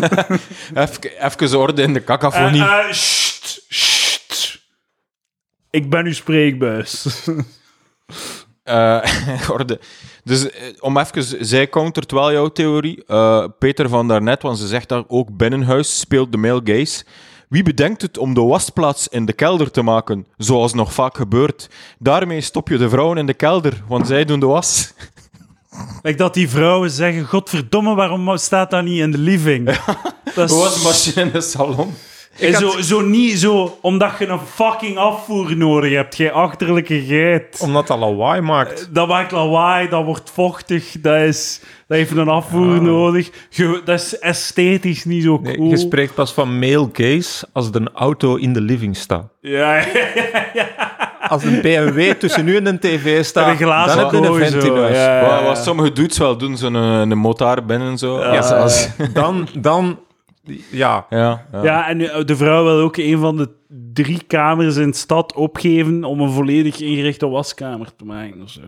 even, 0.75 1.01
even 1.21 1.59
orde 1.59 1.83
in 1.83 1.93
de 1.93 2.05
cacophonie. 2.05 2.63
Eh, 2.63 2.79
eh, 2.79 2.93
sst, 2.93 3.65
sst. 3.69 4.63
Ik 5.71 5.91
ben 5.91 6.07
uw 6.07 6.13
spreekbuis. 6.13 7.07
Eh, 8.63 9.03
orde. 9.49 9.81
Dus 10.25 10.51
eh, 10.51 10.63
om 10.81 10.99
even, 10.99 11.47
zij 11.47 11.69
countert 11.69 12.13
wel 12.13 12.33
jouw 12.33 12.49
theorie. 12.49 13.05
Eh, 13.07 13.45
Peter 13.59 13.89
van 13.89 14.09
daarnet, 14.09 14.43
want 14.43 14.59
ze 14.59 14.67
zegt 14.67 14.89
dat 14.89 15.05
ook 15.09 15.37
binnenhuis 15.37 15.99
speelt 15.99 16.33
de 16.33 16.39
male 16.39 16.61
gaze. 16.65 17.05
Wie 17.49 17.63
bedenkt 17.63 18.03
het 18.03 18.19
om 18.19 18.35
de 18.35 18.41
wasplaats 18.41 19.09
in 19.09 19.27
de 19.27 19.33
kelder 19.33 19.71
te 19.71 19.83
maken, 19.83 20.27
zoals 20.37 20.75
nog 20.75 20.93
vaak 20.93 21.17
gebeurt? 21.17 21.71
Daarmee 21.99 22.41
stop 22.41 22.69
je 22.69 22.79
de 22.79 22.89
vrouwen 22.89 23.19
in 23.19 23.27
de 23.27 23.35
kelder, 23.35 23.83
want 23.89 24.07
zij 24.07 24.25
doen 24.25 24.41
de 24.41 24.47
was. 24.47 24.93
Like 26.03 26.19
dat 26.19 26.35
die 26.35 26.49
vrouwen 26.49 26.91
zeggen, 26.91 27.25
godverdomme, 27.25 27.95
waarom 27.95 28.37
staat 28.37 28.71
dat 28.71 28.85
niet 28.85 29.01
in 29.01 29.11
de 29.11 29.19
living? 29.19 29.65
Dat 30.35 30.49
De 30.49 30.55
is 30.55 30.61
wasmachine 30.61 31.27
in 31.27 31.33
de 31.33 31.41
salon. 31.41 31.95
En 32.41 32.55
zo, 32.55 32.71
zo 32.81 33.01
niet 33.01 33.39
zo, 33.39 33.79
omdat 33.81 34.11
je 34.19 34.27
een 34.27 34.39
fucking 34.39 34.97
afvoer 34.97 35.57
nodig 35.57 35.93
hebt, 35.93 36.17
jij 36.17 36.33
achterlijke 36.33 37.01
geit. 37.05 37.59
Omdat 37.63 37.87
dat 37.87 37.99
lawaai 37.99 38.41
maakt. 38.41 38.89
Dat 38.95 39.09
maakt 39.09 39.31
lawaai, 39.33 39.89
dat 39.89 40.05
wordt 40.05 40.31
vochtig, 40.31 40.95
dat, 41.01 41.17
is, 41.21 41.61
dat 41.89 41.97
heeft 41.97 42.11
een 42.17 42.29
afvoer 42.29 42.83
nodig. 42.83 43.31
Je- 43.51 43.81
dat 43.85 44.01
is 44.01 44.19
esthetisch 44.19 45.05
niet 45.05 45.23
zo 45.23 45.39
Nee, 45.43 45.57
cool. 45.57 45.69
Je 45.71 45.77
spreekt 45.77 46.15
pas 46.15 46.33
van 46.33 46.59
male 46.59 46.89
gaze 46.93 47.47
als 47.53 47.69
er 47.69 47.77
een 47.77 47.91
auto 47.95 48.35
in 48.37 48.53
de 48.53 48.61
living 48.61 48.97
staat. 48.97 49.29
Ja, 49.41 49.75
ja, 49.77 49.85
ja. 50.55 50.69
Als 51.29 51.45
een 51.45 51.61
BMW 51.61 52.11
tussen 52.13 52.49
u 52.49 52.57
en 52.57 52.67
een 52.67 52.79
tv 52.79 53.25
staat, 53.25 53.45
En 53.45 53.51
een 53.51 53.57
glazen 53.57 53.97
dan 53.97 54.13
heb 54.13 54.23
je 54.23 54.29
een 54.29 54.51
vent 54.51 54.65
in 54.65 54.77
huis. 54.77 54.97
ja. 54.97 55.21
Wat, 55.29 55.43
wat 55.43 55.65
sommige 55.65 55.93
dudes 55.93 56.19
wel 56.19 56.37
doen, 56.37 56.57
zo'n 56.57 56.77
eh, 56.77 56.83
een 57.01 57.19
motor 57.19 57.65
binnen 57.65 57.99
zo. 57.99 58.19
Ja, 58.21 58.37
Als- 58.37 58.51
als- 58.51 58.89
dan, 59.13 59.49
dan, 59.59 59.99
ja, 60.71 61.07
ja, 61.11 61.47
ja. 61.53 61.63
Ja, 61.63 61.89
en 61.89 61.97
nu, 61.97 62.25
de 62.25 62.37
vrouw 62.37 62.65
wil 62.65 62.79
ook 62.79 62.97
een 62.97 63.19
van 63.19 63.37
de 63.37 63.49
drie 63.93 64.23
kamers 64.27 64.77
in 64.77 64.91
de 64.91 64.97
stad 64.97 65.35
opgeven 65.35 66.05
om 66.05 66.21
een 66.21 66.31
volledig 66.31 66.81
ingerichte 66.81 67.29
waskamer 67.29 67.95
te 67.97 68.05
maken 68.05 68.43
of 68.43 68.51
zo. 68.51 68.61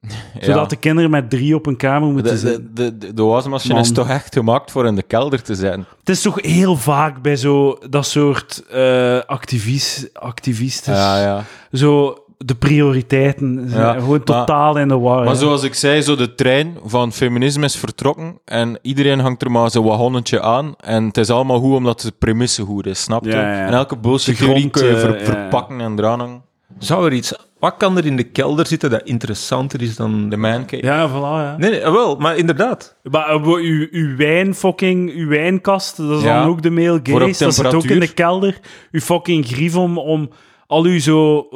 Zodat 0.40 0.70
de 0.70 0.76
kinderen 0.76 1.10
met 1.10 1.30
drie 1.30 1.54
op 1.54 1.66
een 1.66 1.76
kamer 1.76 2.08
moeten 2.08 2.32
de, 2.32 2.38
zitten. 2.38 2.74
de, 2.74 2.98
de, 2.98 3.14
de 3.14 3.22
wasmachine 3.22 3.74
Man. 3.74 3.82
is 3.82 3.92
toch 3.92 4.08
echt 4.08 4.34
gemaakt 4.34 4.70
voor 4.70 4.86
in 4.86 4.94
de 4.94 5.02
kelder 5.02 5.42
te 5.42 5.54
zijn. 5.54 5.84
Het 5.98 6.08
is 6.08 6.22
toch 6.22 6.42
heel 6.42 6.76
vaak 6.76 7.22
bij 7.22 7.36
zo 7.36 7.78
dat 7.90 8.06
soort 8.06 8.64
eh 8.70 9.20
activis, 9.20 10.08
activisten. 10.12 10.94
Ja, 10.94 11.20
ja. 11.20 11.44
Zo 11.72 12.18
de 12.38 12.54
prioriteiten 12.54 13.64
zijn 13.68 13.82
Ja, 13.82 13.92
gewoon 13.92 14.08
maar- 14.08 14.20
totaal 14.46 14.78
in 14.78 14.88
de 14.88 14.98
war. 14.98 15.18
Maar 15.24 15.32
hè. 15.32 15.38
zoals 15.38 15.62
ik 15.62 15.74
zei, 15.74 16.02
zo 16.02 16.16
de 16.16 16.34
trein 16.34 16.76
van 16.84 17.12
feminisme 17.12 17.64
is 17.64 17.76
vertrokken 17.76 18.38
en 18.44 18.78
iedereen 18.82 19.18
hangt 19.18 19.42
er 19.42 19.50
maar 19.50 19.70
zo'n 19.70 19.84
wagonnetje 19.84 20.40
aan. 20.42 20.74
En 20.80 21.04
het 21.04 21.16
is 21.16 21.30
allemaal 21.30 21.58
goed 21.60 21.74
omdat 21.74 22.00
de 22.00 22.12
premisse 22.18 22.62
goed 22.62 22.86
is, 22.86 23.02
snap 23.02 23.24
je? 23.24 23.30
Ja, 23.30 23.40
ja. 23.52 23.66
En 23.66 23.72
elke 23.72 24.00
De 24.00 24.00
theorie 24.18 24.34
grond, 24.36 24.70
kun 24.70 24.86
je 24.86 24.92
eh, 24.94 24.98
ver- 25.00 25.12
ja, 25.12 25.18
ja. 25.18 25.24
verpakken 25.24 25.80
en 25.80 25.98
eraan 25.98 26.20
hangen. 26.20 26.42
zou 26.78 27.06
er 27.06 27.12
iets... 27.12 27.34
Wat 27.58 27.74
kan 27.78 27.96
er 27.96 28.06
in 28.06 28.16
de 28.16 28.22
kelder 28.22 28.66
zitten 28.66 28.90
dat 28.90 29.02
interessanter 29.04 29.82
is 29.82 29.96
dan... 29.96 30.28
De 30.28 30.36
man 30.36 30.66
cave. 30.66 30.84
Ja, 30.84 31.08
voilà, 31.08 31.12
ja. 31.44 31.54
Nee, 31.58 31.70
nee, 31.70 31.80
wel, 31.80 32.16
maar 32.16 32.36
inderdaad. 32.36 32.96
Maar 33.10 33.40
wo- 33.42 33.56
uw, 33.56 33.86
uw 33.90 34.16
wijn, 34.16 34.54
fucking, 34.54 35.10
uw 35.14 35.28
wijnkast, 35.28 35.96
dat 35.96 36.18
is 36.18 36.24
Ja. 36.24 36.38
dan 36.40 36.48
ook 36.48 36.62
de 36.62 36.70
male 36.70 37.00
Voor 37.02 37.20
op 37.22 37.26
gaze. 37.26 37.44
Dat 37.44 37.54
zit 37.54 37.74
ook 37.74 37.84
in 37.84 38.00
de 38.00 38.12
kelder. 38.12 38.58
Uw 38.90 39.00
fucking 39.00 39.46
grief 39.46 39.76
om, 39.76 39.98
om 39.98 40.30
al 40.66 40.84
uw 40.84 40.98
zo 41.00 41.48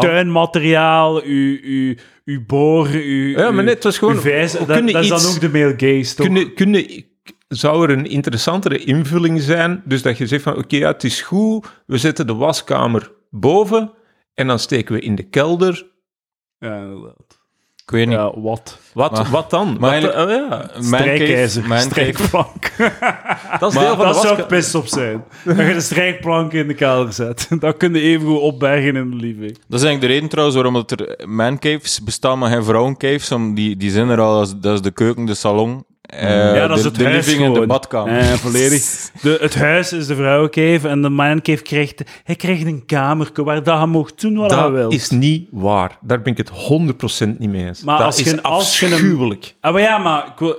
tuinmateriaal, 0.00 1.22
uw, 1.22 1.58
uw, 1.62 1.94
uw 2.24 2.44
boor, 2.46 2.86
uw, 2.86 3.38
Ja, 3.38 3.50
maar 3.50 3.64
net, 3.64 3.84
was 3.84 3.98
gewoon- 3.98 4.16
vijs, 4.16 4.52
dat, 4.52 4.82
is 4.88 5.08
dan 5.08 5.26
ook 5.26 5.40
de 5.40 5.48
male 5.48 5.74
gaze, 5.76 6.14
toch? 6.14 6.26
Kunnen, 6.26 6.54
kunnen, 6.54 7.04
zou 7.48 7.84
er 7.88 7.98
een 7.98 8.06
interessantere 8.06 8.78
invulling 8.78 9.40
zijn? 9.40 9.82
Dus 9.84 10.02
dat 10.02 10.18
je 10.18 10.26
zegt 10.26 10.42
van, 10.42 10.56
oké, 10.56 10.76
ja, 10.76 10.92
het 10.92 11.04
is 11.04 11.20
goed, 11.22 11.82
we 11.86 11.98
zetten 11.98 12.26
de 12.26 12.34
waskamer 12.34 13.12
boven 13.30 13.92
en 14.34 14.46
dan 14.46 14.58
steken 14.58 14.94
we 14.94 15.00
in 15.00 15.14
de 15.14 15.22
kelder. 15.22 15.92
Ja. 16.58 16.86
Ik 17.86 17.90
weet 17.90 18.06
niet. 18.06 18.16
Ja, 18.16 18.40
wat? 18.40 18.78
Wat, 18.92 19.10
Maar- 19.12 19.30
wat 19.30 19.50
dan? 19.50 19.66
maar 19.66 19.78
Wat, 19.80 19.90
eigenlijk- 19.90 20.18
oh, 20.18 20.48
ja. 20.48 20.70
Strijkijzer, 20.82 21.62
Man 21.68 21.76
cave, 21.78 21.88
strijkplank. 21.90 22.72
Dat 23.60 23.70
is 23.70 23.74
Maar 23.76 23.84
deel 23.84 23.96
van 23.96 24.06
de 24.06 24.12
Dat 24.12 24.20
zou 24.22 24.38
ik 24.38 24.46
pist 24.46 24.74
op 24.74 24.86
zijn. 24.86 25.24
Dat 25.44 25.56
je 25.56 25.74
de 25.74 25.80
strijkplank 25.80 26.52
in 26.52 26.68
de 26.68 26.74
kelder 26.74 27.12
zet. 27.12 27.46
Dat 27.58 27.76
kun 27.76 27.94
je 27.94 28.00
even 28.00 28.26
goed 28.26 28.40
opbergen 28.40 28.96
in 28.96 29.10
de 29.10 29.16
living. 29.16 29.52
Dat 29.68 29.80
is 29.80 29.84
eigenlijk 29.86 30.00
de 30.00 30.06
reden 30.06 30.28
trouwens 30.28 30.56
waarom 30.56 30.74
dat 30.74 30.90
er 30.90 31.28
mancaves 31.28 32.02
bestaan, 32.02 32.38
maar 32.38 32.50
geen 32.50 32.64
vrouwencaves. 32.64 33.32
Om 33.32 33.54
die, 33.54 33.76
die 33.76 33.90
zijn 33.90 34.08
er 34.08 34.20
al, 34.20 34.38
als- 34.38 34.58
dat 34.60 34.74
is 34.74 34.80
de 34.82 34.90
keuken, 34.90 35.24
de 35.24 35.34
salon, 35.34 35.84
eh, 36.16 36.54
Ja, 36.56 36.66
dat 36.66 36.78
is 36.78 36.84
het 36.84 36.94
de 36.94 37.04
huis 37.04 37.26
living 37.26 37.44
en 37.44 37.60
de 37.60 37.66
badkamer. 37.66 38.24
Ja, 38.24 38.36
volledig. 38.36 39.10
De, 39.22 39.38
het 39.40 39.54
huis 39.54 39.92
is 39.92 40.06
de 40.06 40.14
vrouwencave 40.14 40.88
en 40.88 41.02
de 41.02 41.08
mancave 41.08 41.62
krijgt... 41.62 42.02
Hij 42.24 42.34
krijgt 42.36 42.66
een 42.66 42.84
kamerke 42.86 43.44
waar 43.44 43.62
dat 43.62 43.80
je 43.80 43.86
mocht 43.86 44.20
doen 44.20 44.34
wat 44.36 44.50
Dat 44.50 44.70
wilt. 44.70 44.92
is 44.92 45.10
niet 45.10 45.48
waar. 45.50 45.98
Daar 46.00 46.22
ben 46.22 46.32
ik 46.32 46.38
het 46.38 46.50
100% 46.50 47.38
niet 47.38 47.50
mee 47.50 47.66
eens. 47.66 47.82
Maar 47.84 47.96
dat 47.98 48.06
als 48.06 48.20
is 48.20 48.30
je- 48.30 48.42
als 48.42 48.62
afschuwelijk. 48.82 49.54
Ah, 49.60 49.72
maar 49.72 49.82
ja, 49.82 49.98
maar 49.98 50.26
ik 50.26 50.38
wil, 50.38 50.56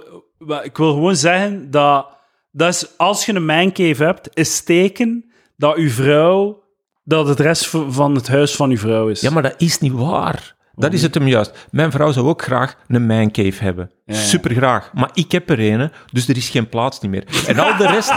ik 0.63 0.77
wil 0.77 0.93
gewoon 0.93 1.15
zeggen 1.15 1.71
dat, 1.71 2.07
dat 2.51 2.73
is, 2.73 2.87
als 2.97 3.25
je 3.25 3.33
een 3.35 3.45
mancave 3.45 4.03
hebt, 4.03 4.29
is 4.33 4.63
teken 4.63 5.25
dat 5.57 5.75
uw 5.75 5.89
vrouw... 5.89 6.63
Dat 7.07 7.27
het 7.27 7.39
rest 7.39 7.67
van 7.87 8.15
het 8.15 8.27
huis 8.27 8.55
van 8.55 8.69
uw 8.69 8.77
vrouw 8.77 9.07
is. 9.07 9.21
Ja, 9.21 9.29
maar 9.29 9.43
dat 9.43 9.53
is 9.57 9.79
niet 9.79 9.91
waar. 9.93 10.54
Dat 10.75 10.93
is 10.93 11.01
het 11.01 11.13
hem 11.13 11.27
juist. 11.27 11.67
Mijn 11.71 11.91
vrouw 11.91 12.11
zou 12.11 12.27
ook 12.27 12.41
graag 12.41 12.75
een 12.87 13.05
mancave 13.05 13.63
hebben. 13.63 13.91
ja. 14.05 14.15
Super 14.15 14.55
graag. 14.55 14.91
Maar 14.93 15.09
ik 15.13 15.31
heb 15.31 15.49
er 15.49 15.59
een, 15.59 15.91
dus 16.11 16.27
er 16.27 16.37
is 16.37 16.49
geen 16.49 16.69
plaats 16.69 16.99
niet 16.99 17.11
meer. 17.11 17.23
En 17.47 17.59
al 17.59 17.77
de 17.77 17.87
rest, 17.87 18.13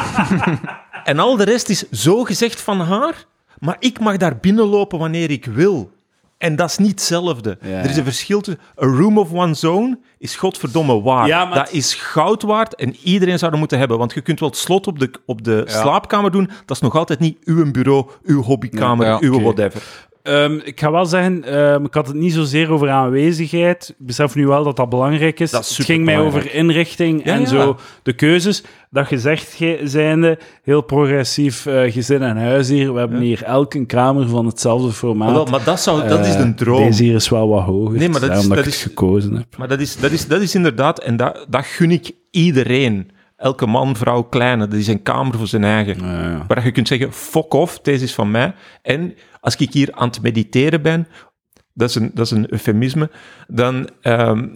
en 1.04 1.18
al 1.18 1.36
de 1.36 1.44
rest 1.44 1.68
is 1.68 1.90
zo 1.90 2.24
gezegd 2.24 2.60
van 2.60 2.80
haar, 2.80 3.24
maar 3.58 3.76
ik 3.78 4.00
mag 4.00 4.16
daar 4.16 4.36
binnenlopen 4.36 4.98
wanneer 4.98 5.30
ik 5.30 5.44
wil. 5.44 5.96
En 6.38 6.56
dat 6.56 6.70
is 6.70 6.78
niet 6.78 6.90
hetzelfde. 6.90 7.58
Ja, 7.62 7.68
er 7.68 7.90
is 7.90 7.96
een 7.96 8.04
verschil 8.04 8.40
tussen... 8.40 8.62
A 8.82 8.86
room 8.86 9.18
of 9.18 9.32
one's 9.32 9.64
own 9.64 10.02
is 10.18 10.36
godverdomme 10.36 11.02
waar. 11.02 11.26
Ja, 11.26 11.44
maar 11.44 11.58
dat 11.58 11.72
is 11.72 11.94
goud 11.94 12.42
waard 12.42 12.74
en 12.74 12.96
iedereen 13.04 13.38
zou 13.38 13.50
dat 13.50 13.60
moeten 13.60 13.78
hebben. 13.78 13.98
Want 13.98 14.12
je 14.14 14.20
kunt 14.20 14.40
wel 14.40 14.48
het 14.48 14.58
slot 14.58 14.86
op 14.86 14.98
de, 14.98 15.10
op 15.26 15.44
de 15.44 15.62
slaapkamer 15.66 16.30
doen. 16.30 16.50
Dat 16.64 16.76
is 16.76 16.82
nog 16.82 16.96
altijd 16.96 17.18
niet 17.18 17.38
uw 17.44 17.70
bureau, 17.70 18.10
uw 18.24 18.42
hobbykamer, 18.42 19.20
uw 19.22 19.40
whatever. 19.40 19.82
Ehm, 20.28 20.58
ik 20.64 20.80
ga 20.80 20.90
wel 20.90 21.06
zeggen, 21.06 21.44
ehm, 21.44 21.84
ik 21.84 21.94
had 21.94 22.06
het 22.06 22.16
niet 22.16 22.32
zozeer 22.32 22.70
over 22.70 22.90
aanwezigheid. 22.90 23.88
Ik 23.98 24.06
besef 24.06 24.34
nu 24.34 24.46
wel 24.46 24.64
dat 24.64 24.76
dat 24.76 24.88
belangrijk 24.88 25.40
is. 25.40 25.50
Dat 25.50 25.62
is 25.64 25.76
het 25.76 25.86
ging 25.86 26.04
mij 26.04 26.18
over 26.18 26.54
inrichting 26.54 27.24
Ja, 27.24 27.32
en 27.34 27.40
ja. 27.40 27.46
zo 27.46 27.76
de 28.02 28.12
keuzes. 28.12 28.62
Dat 28.90 29.06
gezegd 29.06 29.52
ge- 29.52 29.80
zijnde, 29.84 30.38
heel 30.62 30.80
progressief 30.82 31.66
eh, 31.66 31.92
gezin 31.92 32.22
en 32.22 32.36
huis 32.36 32.68
hier. 32.68 32.92
We 32.92 32.98
hebben 32.98 33.20
hier 33.20 33.42
elk 33.42 33.74
een 33.74 33.86
kamer 33.86 34.28
van 34.28 34.46
hetzelfde 34.46 34.92
formaat. 34.92 35.50
Maar, 35.50 35.64
dat, 35.64 35.80
zou, 35.80 36.08
dat 36.08 36.26
is 36.26 36.34
Eh, 36.34 36.40
een 36.40 36.54
droom. 36.56 36.84
Deze 36.86 37.02
hier 37.02 37.14
is 37.14 37.28
wel 37.28 37.48
wat 37.48 37.62
hoger. 37.64 37.98
Nee, 37.98 38.08
maar 38.08 38.20
dat 38.20 38.36
is- 38.36 38.48
dat, 38.48 38.58
ik 38.58 38.64
is- 38.64 38.82
gekozen 38.82 39.34
heb. 39.34 39.56
Maar 39.58 39.68
dat 39.68 39.80
is, 39.80 39.96
dat 39.96 40.10
is, 40.10 40.26
dat 40.26 40.40
is 40.40 40.54
inderdaad, 40.54 40.98
en 40.98 41.16
dat, 41.16 41.46
dat 41.48 41.64
gun 41.66 41.90
ik 41.90 42.10
iedereen. 42.30 43.10
Elke 43.36 43.66
man, 43.66 43.96
vrouw, 43.96 44.22
kleine, 44.22 44.68
dat 44.68 44.78
is 44.78 44.86
een 44.86 45.02
kamer 45.02 45.34
voor 45.38 45.46
zijn 45.46 45.64
eigen. 45.64 45.96
ja. 46.06 46.44
Waar 46.48 46.64
je 46.64 46.70
kunt 46.72 46.88
zeggen, 46.88 47.12
fuck 47.12 47.54
off, 47.54 47.78
deze 47.80 48.04
is 48.04 48.14
van 48.14 48.30
mij. 48.30 48.52
En 48.82 49.14
als 49.40 49.56
ik 49.56 49.72
hier 49.72 49.92
aan 49.92 50.08
het 50.08 50.22
mediteren 50.22 50.82
ben, 50.82 51.08
dat 51.74 51.88
is 51.88 51.94
een, 51.94 52.10
dat 52.14 52.24
is 52.26 52.30
een 52.32 52.52
eufemisme, 52.52 53.10
dan, 53.48 53.88
ehm, 54.00 54.46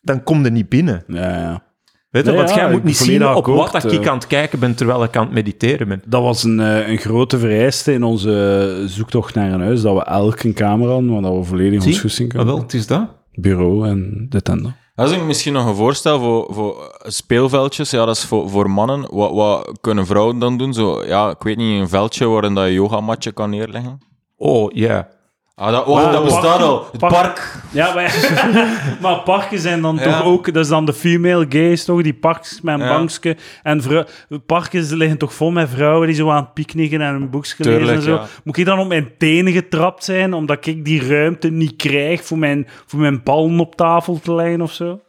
dan 0.00 0.22
kom 0.22 0.44
je 0.44 0.50
niet 0.50 0.68
binnen. 0.68 1.04
Ja, 1.06 1.30
ja. 1.30 1.64
Weet 2.10 2.24
je, 2.24 2.30
Nee, 2.30 2.40
want 2.40 2.50
ja, 2.54 2.56
jij 2.56 2.70
moet 2.70 2.84
niet 2.84 2.96
zien 2.96 3.26
op 3.26 3.36
akkoord, 3.36 3.72
wat 3.72 3.82
dat 3.82 3.92
ik 3.92 4.04
eh. 4.04 4.10
aan 4.10 4.16
het 4.16 4.26
kijken 4.26 4.58
ben 4.58 4.74
terwijl 4.74 5.04
ik 5.04 5.16
aan 5.16 5.24
het 5.24 5.34
mediteren 5.34 5.88
ben. 5.88 6.02
Dat 6.06 6.22
was 6.22 6.42
een, 6.44 6.60
eh, 6.60 6.88
een 6.88 6.98
grote 6.98 7.38
vereiste 7.38 7.92
in 7.92 8.02
onze 8.02 8.84
zoektocht 8.86 9.34
naar 9.34 9.52
een 9.52 9.60
huis. 9.60 9.82
Dat 9.82 9.94
we 9.94 10.04
elk 10.04 10.42
een 10.42 10.52
kamer 10.54 10.88
hadden, 10.88 11.12
waar 11.12 11.22
dat 11.22 11.34
we 11.34 11.42
volledig 11.44 11.84
ons 11.86 12.00
goesting 12.00 12.28
Ah, 12.28 12.36
kunnen. 12.36 12.54
wel, 12.54 12.62
het 12.62 12.74
is 12.74 12.86
dat. 12.86 13.08
Bureau 13.32 13.88
en 13.88 14.26
dit 14.28 14.48
en 14.48 14.62
dat. 14.62 14.72
Dat 14.94 15.10
is 15.10 15.18
misschien 15.22 15.52
nog 15.52 15.66
een 15.66 15.74
voorstel 15.74 16.18
voor, 16.18 16.54
voor 16.54 16.98
speelveldjes. 17.02 17.90
Ja, 17.90 18.04
dat 18.04 18.16
is 18.16 18.24
voor, 18.24 18.50
voor 18.50 18.70
mannen. 18.70 19.14
Wat, 19.14 19.32
wat 19.32 19.78
kunnen 19.80 20.06
vrouwen 20.06 20.38
dan 20.38 20.58
doen? 20.58 20.74
Zo, 20.74 21.04
ja, 21.04 21.30
ik 21.30 21.42
weet 21.42 21.56
niet, 21.56 21.80
een 21.80 21.88
veldje 21.88 22.26
waarin 22.26 22.54
dat 22.54 22.66
je 22.66 22.72
yogamatje 22.72 23.32
kan 23.32 23.50
neerleggen. 23.50 23.98
Oh, 24.36 24.72
ja. 24.74 25.08
Ah, 25.54 25.70
dat, 25.72 25.86
Maar 25.86 26.12
dat 26.12 26.24
bestaat 26.24 26.42
park- 26.42 26.60
al. 26.60 26.88
Het 26.90 27.00
park- 27.00 27.12
park. 27.12 27.54
Ja, 27.72 27.94
maar, 27.94 28.14
maar 29.02 29.20
parken 29.20 29.58
zijn 29.58 29.80
dan 29.80 29.96
Ja. 29.96 30.02
toch 30.02 30.24
ook... 30.24 30.52
Dat 30.52 30.64
is 30.64 30.70
dan 30.70 30.84
de 30.84 30.92
female 30.92 31.46
gaze, 31.48 31.84
toch? 31.84 32.02
Die 32.02 32.14
parks 32.14 32.60
met 32.60 32.74
een 32.80 32.86
Ja. 32.86 32.96
bankje. 32.96 33.36
En 33.62 33.82
vrou- 33.82 34.04
parken 34.46 34.96
liggen 34.96 35.18
toch 35.18 35.34
vol 35.34 35.50
met 35.50 35.68
vrouwen 35.70 36.06
die 36.06 36.16
zo 36.16 36.30
aan 36.30 36.42
het 36.42 36.54
picknicken 36.54 37.00
en 37.00 37.14
een 37.14 37.30
boekje 37.30 37.64
lezen 37.64 37.94
en 37.94 38.02
zo. 38.02 38.14
ja. 38.14 38.26
Moet 38.44 38.56
ik 38.56 38.64
dan 38.64 38.78
op 38.78 38.88
mijn 38.88 39.10
tenen 39.18 39.52
getrapt 39.52 40.04
zijn, 40.04 40.32
omdat 40.34 40.66
ik 40.66 40.84
die 40.84 41.06
ruimte 41.08 41.50
niet 41.50 41.76
krijg 41.76 42.24
voor 42.24 42.38
mijn, 42.38 42.66
voor 42.86 42.98
mijn 43.00 43.22
ballen 43.22 43.60
op 43.60 43.74
tafel 43.76 44.20
te 44.20 44.34
leggen 44.34 44.60
of 44.60 44.72
zo? 44.72 45.00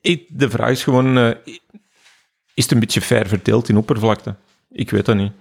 Ik, 0.00 0.24
de 0.28 0.50
vraag 0.50 0.70
is 0.70 0.84
gewoon, 0.84 1.18
eh, 1.18 1.28
is 2.54 2.62
het 2.62 2.72
een 2.72 2.80
beetje 2.80 3.00
fair 3.00 3.26
verdeeld 3.28 3.68
in 3.68 3.76
oppervlakte? 3.76 4.34
Ik 4.70 4.90
weet 4.90 5.04
dat 5.06 5.16
niet. 5.16 5.32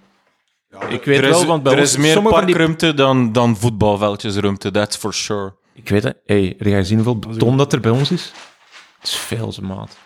Ik 0.90 1.04
weet 1.06 1.18
er 1.18 1.24
is, 1.24 1.30
wel, 1.30 1.46
want 1.46 1.64
bij 1.64 1.74
er 1.74 1.80
ons, 1.80 1.90
is 1.92 1.98
meer 1.98 2.14
van 2.14 2.24
die- 2.24 2.32
parkruimte 2.32 2.94
dan, 2.94 3.32
dan 3.32 3.58
voetbalveldjesruimte, 3.58 4.72
that's 4.72 4.98
for 4.98 5.14
sure. 5.14 5.54
Ik 5.74 5.90
weet 5.90 6.04
het. 6.04 6.18
Hey, 6.26 6.54
heb 6.58 6.68
jij 6.68 6.78
gezien 6.78 6.96
hoeveel 6.96 7.20
beton 7.20 7.58
dat 7.58 7.74
er 7.74 7.80
bij 7.80 7.92
ons 7.92 8.12
is? 8.12 8.32
Het 9.00 9.08
is 9.08 9.16
veel, 9.16 9.52
ze 9.52 9.62
maat. 9.62 9.98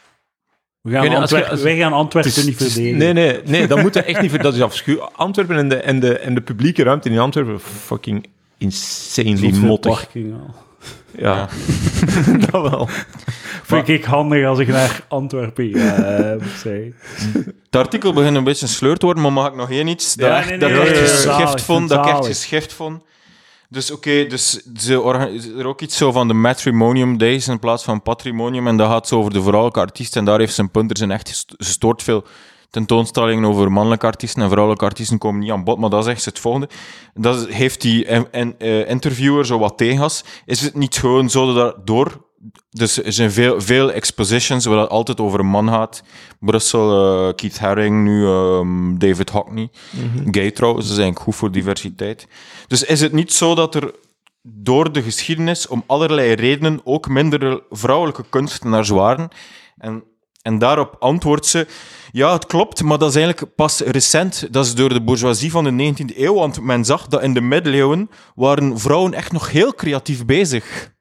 We 0.82 0.92
gaan 0.92 1.00
als 1.00 1.10
je- 1.10 1.18
Antwerpen, 1.18 1.50
als- 1.52 1.62
wij 1.62 1.78
gaan 1.78 1.94
Antwerpen 1.94 2.32
is- 2.32 2.46
niet 2.46 2.60
is- 2.62 2.74
verdedigen. 2.74 2.98
Nee, 2.98 3.14
nee, 3.14 3.42
nee, 3.46 3.68
dat 3.68 3.82
moet 3.82 3.94
je 3.94 4.02
echt 4.04 4.22
niet... 4.22 4.42
Dat 4.42 4.54
is 4.54 4.62
afschuwelijk. 4.62 5.12
Antwerpen 5.16 5.58
en 5.58 5.70
de, 5.70 5.76
en, 5.76 6.00
de, 6.00 6.18
en 6.18 6.34
de 6.34 6.42
publieke 6.42 6.84
ruimte 6.84 7.10
in 7.10 7.20
Antwerpen, 7.20 7.60
fucking 7.60 8.28
insanely 8.58 9.52
mottig. 9.52 9.92
parking. 9.94 10.34
Ja, 11.18 11.48
dat 12.52 12.70
wel. 12.70 12.90
Vind 13.64 13.88
ik 13.88 14.04
handig 14.04 14.46
als 14.46 14.60
ik 14.60 14.68
naar 14.68 15.06
Antwerpen 15.08 15.70
moet 16.40 16.50
zeggen. 16.64 16.96
Het 17.66 17.76
artikel 17.76 18.14
begint 18.14 18.36
een 18.36 18.44
beetje 18.44 18.68
sleur 18.68 18.98
te 18.98 19.06
worden, 19.06 19.24
maar 19.24 19.34
mag 19.34 19.48
ik 19.48 19.56
nog 19.56 19.70
één 19.72 19.88
iets 19.88 20.16
dat, 20.16 20.28
Ja, 20.30 20.38
echt- 20.38 20.50
nee, 20.50 20.58
dat 20.58 20.70
nee, 20.70 20.80
ik 20.80 20.86
echt 20.86 20.94
nee, 20.94 21.02
nee, 21.04 21.12
geschift 21.12 21.38
zalig, 21.38 21.62
vond? 21.64 21.90
Dat 21.90 22.06
ik 22.06 22.12
echt 22.12 22.26
geschift 22.26 22.74
vond. 22.74 23.04
Dus 23.70 23.92
oké, 23.92 24.26
dus 24.28 24.62
ze 24.80 25.54
er 25.58 25.66
ook 25.68 25.82
iets 25.82 25.98
zo 25.98 26.12
van 26.12 26.28
de 26.28 26.34
Matrimonium 26.34 27.18
Days 27.18 27.48
in 27.48 27.60
plaats 27.60 27.84
van 27.84 28.02
Patrimonium. 28.02 28.68
En 28.68 28.78
dat 28.78 28.90
gaat 28.90 29.08
zo 29.08 29.18
over 29.18 29.34
de 29.34 29.42
vrouwelijke 29.42 29.80
artiesten. 29.80 30.20
En 30.20 30.26
daar 30.26 30.40
heeft 30.40 30.54
zijn 30.54 30.72
punt. 30.72 30.90
Er 30.92 30.98
zijn 30.98 31.12
echt 31.12 31.30
gest- 31.30 31.54
gestoord 31.58 32.04
veel 32.04 32.24
tentoonstellingen 32.72 33.46
over 33.50 33.72
mannelijke 33.72 34.06
artiesten. 34.06 34.42
En 34.42 34.50
vrouwelijke 34.50 34.86
artiesten 34.86 35.18
komen 35.18 35.40
niet 35.40 35.52
aan 35.52 35.64
bod. 35.64 35.78
Maar 35.78 35.90
dat 35.90 36.06
is 36.06 36.12
echt 36.12 36.26
het 36.26 36.40
volgende. 36.40 36.70
Dat 37.14 37.48
heeft 37.48 37.82
die 37.82 38.06
eh, 38.06 38.90
interviewer 38.90 39.46
zo 39.46 39.60
wat 39.60 39.78
tegengas. 39.78 40.24
Is 40.46 40.62
het 40.62 40.76
niet 40.76 40.98
gewoon 40.98 41.30
zo 41.30 41.54
dat 41.54 41.88
door... 41.88 42.30
Dus 42.70 43.04
er 43.04 43.14
zijn 43.14 43.32
veel, 43.32 43.62
veel 43.62 43.92
expositions 43.92 44.66
waar 44.66 44.78
het 44.78 44.90
altijd 44.90 45.20
over 45.20 45.40
een 45.40 45.46
man 45.46 45.70
gaat. 45.70 46.04
Brussel, 46.40 47.28
eh, 47.28 47.36
Keith 47.36 47.60
Haring, 47.60 48.04
nu 48.04 48.26
ehm, 48.26 48.98
David 48.98 49.30
Hockney. 49.30 49.70
Gay 50.32 50.52
trouwens, 50.52 50.86
dat 50.86 50.94
is 50.94 51.02
eigenlijk 51.02 51.20
goed 51.20 51.36
voor 51.36 51.52
diversiteit. 51.52 52.28
Dus 52.68 52.84
is 52.84 53.02
het 53.02 53.12
niet 53.12 53.34
zo 53.34 53.56
dat 53.56 53.76
er 53.76 53.94
door 54.42 54.92
de 54.92 55.02
geschiedenis 55.02 55.68
om 55.68 55.84
allerlei 55.88 56.34
redenen 56.34 56.82
ook 56.84 57.08
minder 57.08 57.64
vrouwelijke 57.70 58.24
kunstenaars 58.30 58.90
waren? 58.90 59.30
En, 59.78 60.04
en 60.42 60.60
daarop 60.60 60.96
antwoordt 61.00 61.46
ze: 61.46 61.68
Ja, 62.12 62.34
het 62.34 62.46
klopt, 62.46 62.84
maar 62.84 62.98
dat 62.98 63.10
is 63.10 63.16
eigenlijk 63.16 63.56
pas 63.56 63.80
recent. 63.80 64.48
Dat 64.52 64.66
is 64.66 64.76
door 64.76 64.90
de 64.90 65.02
bourgeoisie 65.02 65.52
van 65.52 65.64
de 65.64 65.94
19e 65.94 66.18
eeuw, 66.18 66.34
want 66.34 66.62
men 66.62 66.86
zag 66.86 67.08
dat 67.08 67.22
in 67.22 67.34
de 67.34 67.42
middeleeuwen 67.42 68.10
waren 68.36 68.80
vrouwen 68.80 69.14
echt 69.14 69.32
nog 69.32 69.52
heel 69.52 69.74
creatief 69.74 70.26
bezig. 70.26 70.92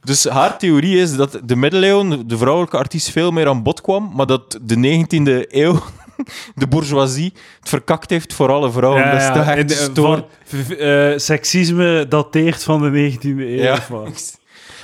Dus 0.00 0.24
haar 0.24 0.58
theorie 0.58 0.98
is 0.98 1.16
dat 1.16 1.40
de 1.44 1.56
middeleeuwen 1.56 2.28
de 2.28 2.36
vrouwelijke 2.38 2.76
artiest 2.76 3.10
veel 3.10 3.30
meer 3.30 3.48
aan 3.48 3.62
bod 3.62 3.80
kwam, 3.80 4.10
maar 4.14 4.26
dat 4.26 4.58
de 4.62 5.04
19e 5.06 5.50
eeuw 5.50 5.78
de 6.54 6.66
bourgeoisie 6.66 7.32
het 7.60 7.68
verkakt 7.68 8.10
heeft 8.10 8.34
voor 8.34 8.52
alle 8.52 8.70
vrouwen. 8.70 9.10
dat 9.10 9.20
is 9.20 9.46
echt 9.46 9.70
stoor. 9.90 10.24
eh, 10.78 11.12
seksisme 11.18 12.06
dateert 12.08 12.62
van 12.62 12.80
de 12.82 13.12
19e 13.12 13.22
eeuw. 13.22 13.38
Ja. 13.38 13.78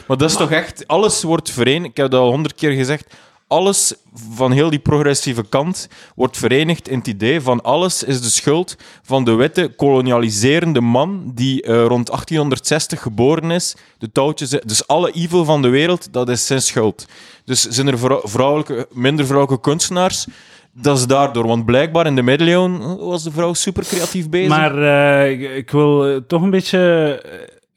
Maar 0.07 0.19
dat 0.19 0.31
is 0.31 0.37
toch 0.37 0.51
echt... 0.51 0.87
Alles 0.87 1.23
wordt 1.23 1.51
verenigd. 1.51 1.91
Ik 1.91 1.97
heb 1.97 2.11
dat 2.11 2.21
al 2.21 2.31
honderd 2.31 2.55
keer 2.55 2.73
gezegd. 2.73 3.15
Alles 3.51 3.95
van 4.35 4.53
heel 4.53 4.71
die 4.71 4.79
progressieve 4.79 5.45
kant 5.49 5.89
wordt 6.15 6.37
verenigd 6.37 6.89
in 6.89 6.99
het 6.99 7.07
idee 7.07 7.41
van 7.41 7.63
alles 7.63 8.03
is 8.03 8.23
de 8.23 8.31
schuld 8.31 8.77
van 9.03 9.25
de 9.25 9.35
witte 9.35 9.73
kolonialiserende 9.77 10.81
man 10.81 11.33
die 11.35 11.63
eh, 11.63 11.73
rond 11.73 12.07
1860 12.07 13.03
geboren 13.03 13.51
is. 13.51 13.77
De 13.99 14.13
touwtjes... 14.13 14.51
Dus 14.51 14.87
alle 14.87 15.11
evil 15.13 15.45
van 15.45 15.63
de 15.63 15.69
wereld, 15.69 16.13
dat 16.13 16.29
is 16.29 16.47
zijn 16.47 16.63
schuld. 16.63 17.07
Dus 17.45 17.63
zijn 17.63 17.87
er 17.87 17.99
vrou- 17.99 18.29
vrouwelijke, 18.29 18.89
minder 18.93 19.27
vrouwelijke 19.27 19.63
kunstenaars? 19.63 20.27
dat 20.73 20.99
is 20.99 21.07
daardoor. 21.07 21.47
Want 21.47 21.65
blijkbaar 21.65 22.07
in 22.07 22.15
de 22.15 22.23
middeleeuwen 22.23 22.99
was 22.99 23.23
de 23.23 23.31
vrouw 23.31 23.55
super 23.55 23.85
creatief 23.85 24.29
bezig. 24.29 24.49
Maar 24.49 24.83
eh, 25.23 25.57
ik, 25.57 25.71
wil 25.71 26.07
eh, 26.07 26.17
toch 26.27 26.43
een 26.43 26.51
beetje... 26.51 26.79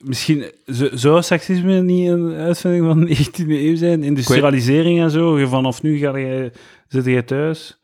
misschien 0.04 0.46
zo- 0.74 0.90
zou 0.94 1.22
seksisme 1.22 1.82
niet 1.82 2.10
een 2.10 2.34
uitvinding 2.34 2.86
van 2.86 3.00
de 3.06 3.16
19e 3.16 3.48
eeuw 3.48 3.76
zijn? 3.76 4.04
Industrialisering 4.04 5.02
en 5.02 5.12
zo. 5.12 5.46
Vanaf 5.48 5.82
nu 5.82 5.98
ga 5.98 6.18
je, 6.18 6.52
zit 6.88 7.06
je 7.06 7.24
thuis. 7.26 7.80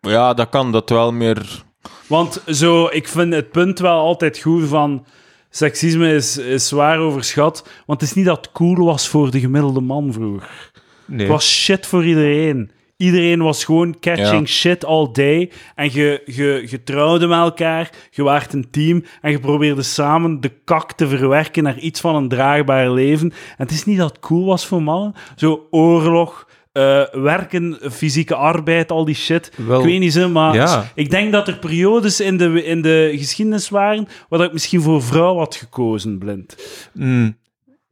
ja, 0.00 0.34
dat 0.34 0.48
kan 0.48 0.72
dat 0.72 0.90
wel 0.90 1.12
meer... 1.12 1.62
Want 2.06 2.42
zo, 2.46 2.86
ik 2.90 3.08
vind 3.08 3.34
het 3.34 3.50
punt 3.50 3.78
wel 3.78 3.98
altijd 3.98 4.38
goed 4.38 4.68
van... 4.68 5.06
Seksisme 5.50 6.14
is, 6.14 6.36
is 6.38 6.68
zwaar 6.68 6.98
overschat. 6.98 7.68
Want 7.86 8.00
het 8.00 8.08
is 8.10 8.14
niet 8.16 8.24
dat 8.26 8.36
het 8.36 8.52
cool 8.52 8.84
was 8.84 9.08
voor 9.08 9.30
de 9.30 9.40
gemiddelde 9.40 9.80
man 9.80 10.12
vroeger. 10.12 10.70
Nee. 11.04 11.18
Het 11.18 11.28
was 11.28 11.50
shit 11.62 11.86
voor 11.86 12.04
iedereen. 12.04 12.70
Iedereen 12.96 13.42
was 13.42 13.64
gewoon 13.64 13.98
catching 14.00 14.48
Ja. 14.48 14.54
shit 14.54 14.84
all 14.84 15.08
day. 15.12 15.50
En 15.74 15.92
je, 15.92 16.22
je, 16.24 16.66
je 16.70 16.82
trouwde 16.82 17.26
met 17.26 17.38
elkaar, 17.38 17.90
je 18.10 18.22
waart 18.22 18.52
een 18.52 18.70
team 18.70 19.04
en 19.20 19.30
je 19.30 19.38
probeerde 19.40 19.82
samen 19.82 20.40
de 20.40 20.50
kak 20.64 20.92
te 20.92 21.08
verwerken 21.08 21.62
naar 21.62 21.78
iets 21.78 22.00
van 22.00 22.14
een 22.14 22.28
draagbaar 22.28 22.90
leven. 22.90 23.30
En 23.30 23.56
het 23.56 23.70
is 23.70 23.84
niet 23.84 23.98
dat 23.98 24.08
het 24.08 24.18
cool 24.18 24.44
was 24.44 24.66
voor 24.66 24.82
mannen. 24.82 25.14
Zo 25.36 25.66
oorlog, 25.70 26.46
eh, 26.72 27.02
werken, 27.12 27.78
fysieke 27.92 28.34
arbeid, 28.34 28.90
al 28.90 29.04
die 29.04 29.14
shit. 29.14 29.52
Wel, 29.56 29.78
ik 29.78 29.84
weet 29.84 30.00
niet 30.00 30.12
zo, 30.12 30.28
maar 30.28 30.54
ja. 30.54 30.90
ik 30.94 31.10
denk 31.10 31.32
dat 31.32 31.48
er 31.48 31.58
periodes 31.58 32.20
in 32.20 32.36
de, 32.36 32.64
in 32.64 32.82
de 32.82 33.14
geschiedenis 33.16 33.68
waren 33.68 34.08
waar 34.28 34.40
ik 34.40 34.52
misschien 34.52 34.82
voor 34.82 35.02
vrouw 35.02 35.36
had 35.36 35.54
gekozen, 35.56 36.18
blind. 36.18 36.56
Mm, 36.92 37.36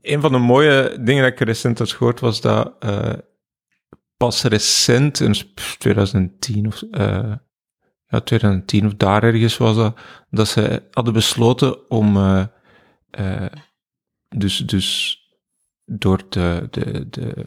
een 0.01 0.21
van 0.21 0.33
de 0.33 0.39
mooie 0.39 0.97
dingen 1.01 1.23
dat 1.23 1.33
ik 1.33 1.41
recent 1.41 1.79
had 1.79 1.93
gehoord 1.93 2.21
was 2.21 2.41
dat 2.41 2.73
eh, 2.81 3.13
pas 4.23 4.43
recent, 4.43 5.21
in 5.21 5.35
2010 5.79 6.67
of 6.67 6.83
eh, 6.91 7.33
ja, 8.07 8.21
2010 8.21 8.87
of 8.87 8.95
daar 8.95 9.23
ergens 9.23 9.57
was 9.57 9.77
dat, 9.77 9.97
dat 10.31 10.49
ze 10.49 10.83
hadden 10.91 11.13
besloten 11.13 11.91
om 11.91 12.17
eh, 12.17 12.45
eh, 13.11 13.53
dus, 14.29 14.57
dus 14.57 15.19
door 15.85 16.23
de, 16.29 16.69
de, 16.71 17.09
de 17.09 17.47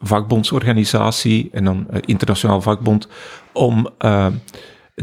vakbondsorganisatie 0.00 1.48
en 1.52 1.64
dan 1.64 1.86
internationaal 2.00 2.60
vakbond 2.60 3.08
om 3.52 3.88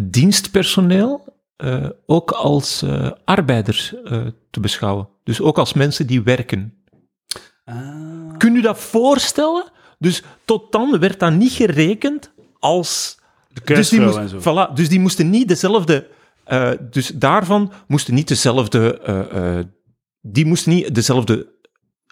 dienstpersoneel 0.01 1.41
ook 2.05 2.31
als 2.31 2.85
arbeiders 3.25 3.93
te 4.49 4.59
beschouwen. 4.59 5.09
Dus 5.23 5.41
ook 5.41 5.57
als 5.57 5.73
mensen 5.73 6.07
die 6.07 6.21
werken. 6.21 6.83
Kun 8.37 8.53
je 8.53 8.61
dat 8.61 8.79
voorstellen? 8.79 9.71
Dus 10.03 10.23
tot 10.45 10.71
dan 10.71 10.99
werd 10.99 11.19
dat 11.19 11.33
niet 11.33 11.51
gerekend 11.51 12.31
als... 12.59 13.19
De 13.53 13.61
Dus 13.73 13.89
die, 13.89 14.01
moest- 14.01 14.17
en 14.17 14.29
zo. 14.29 14.39
voilà, 14.39 14.73
dus 14.73 14.89
die 14.89 14.99
moesten 14.99 15.29
niet 15.29 15.47
dezelfde... 15.47 16.07
eh, 16.43 16.71
dus 16.89 17.07
daarvan 17.07 17.71
moesten 17.87 18.13
niet 18.13 18.27
dezelfde... 18.27 18.99
eh, 18.99 19.57
eh, 19.59 19.65
die 20.21 20.45
moesten 20.45 20.71
niet 20.73 20.95
dezelfde 20.95 21.51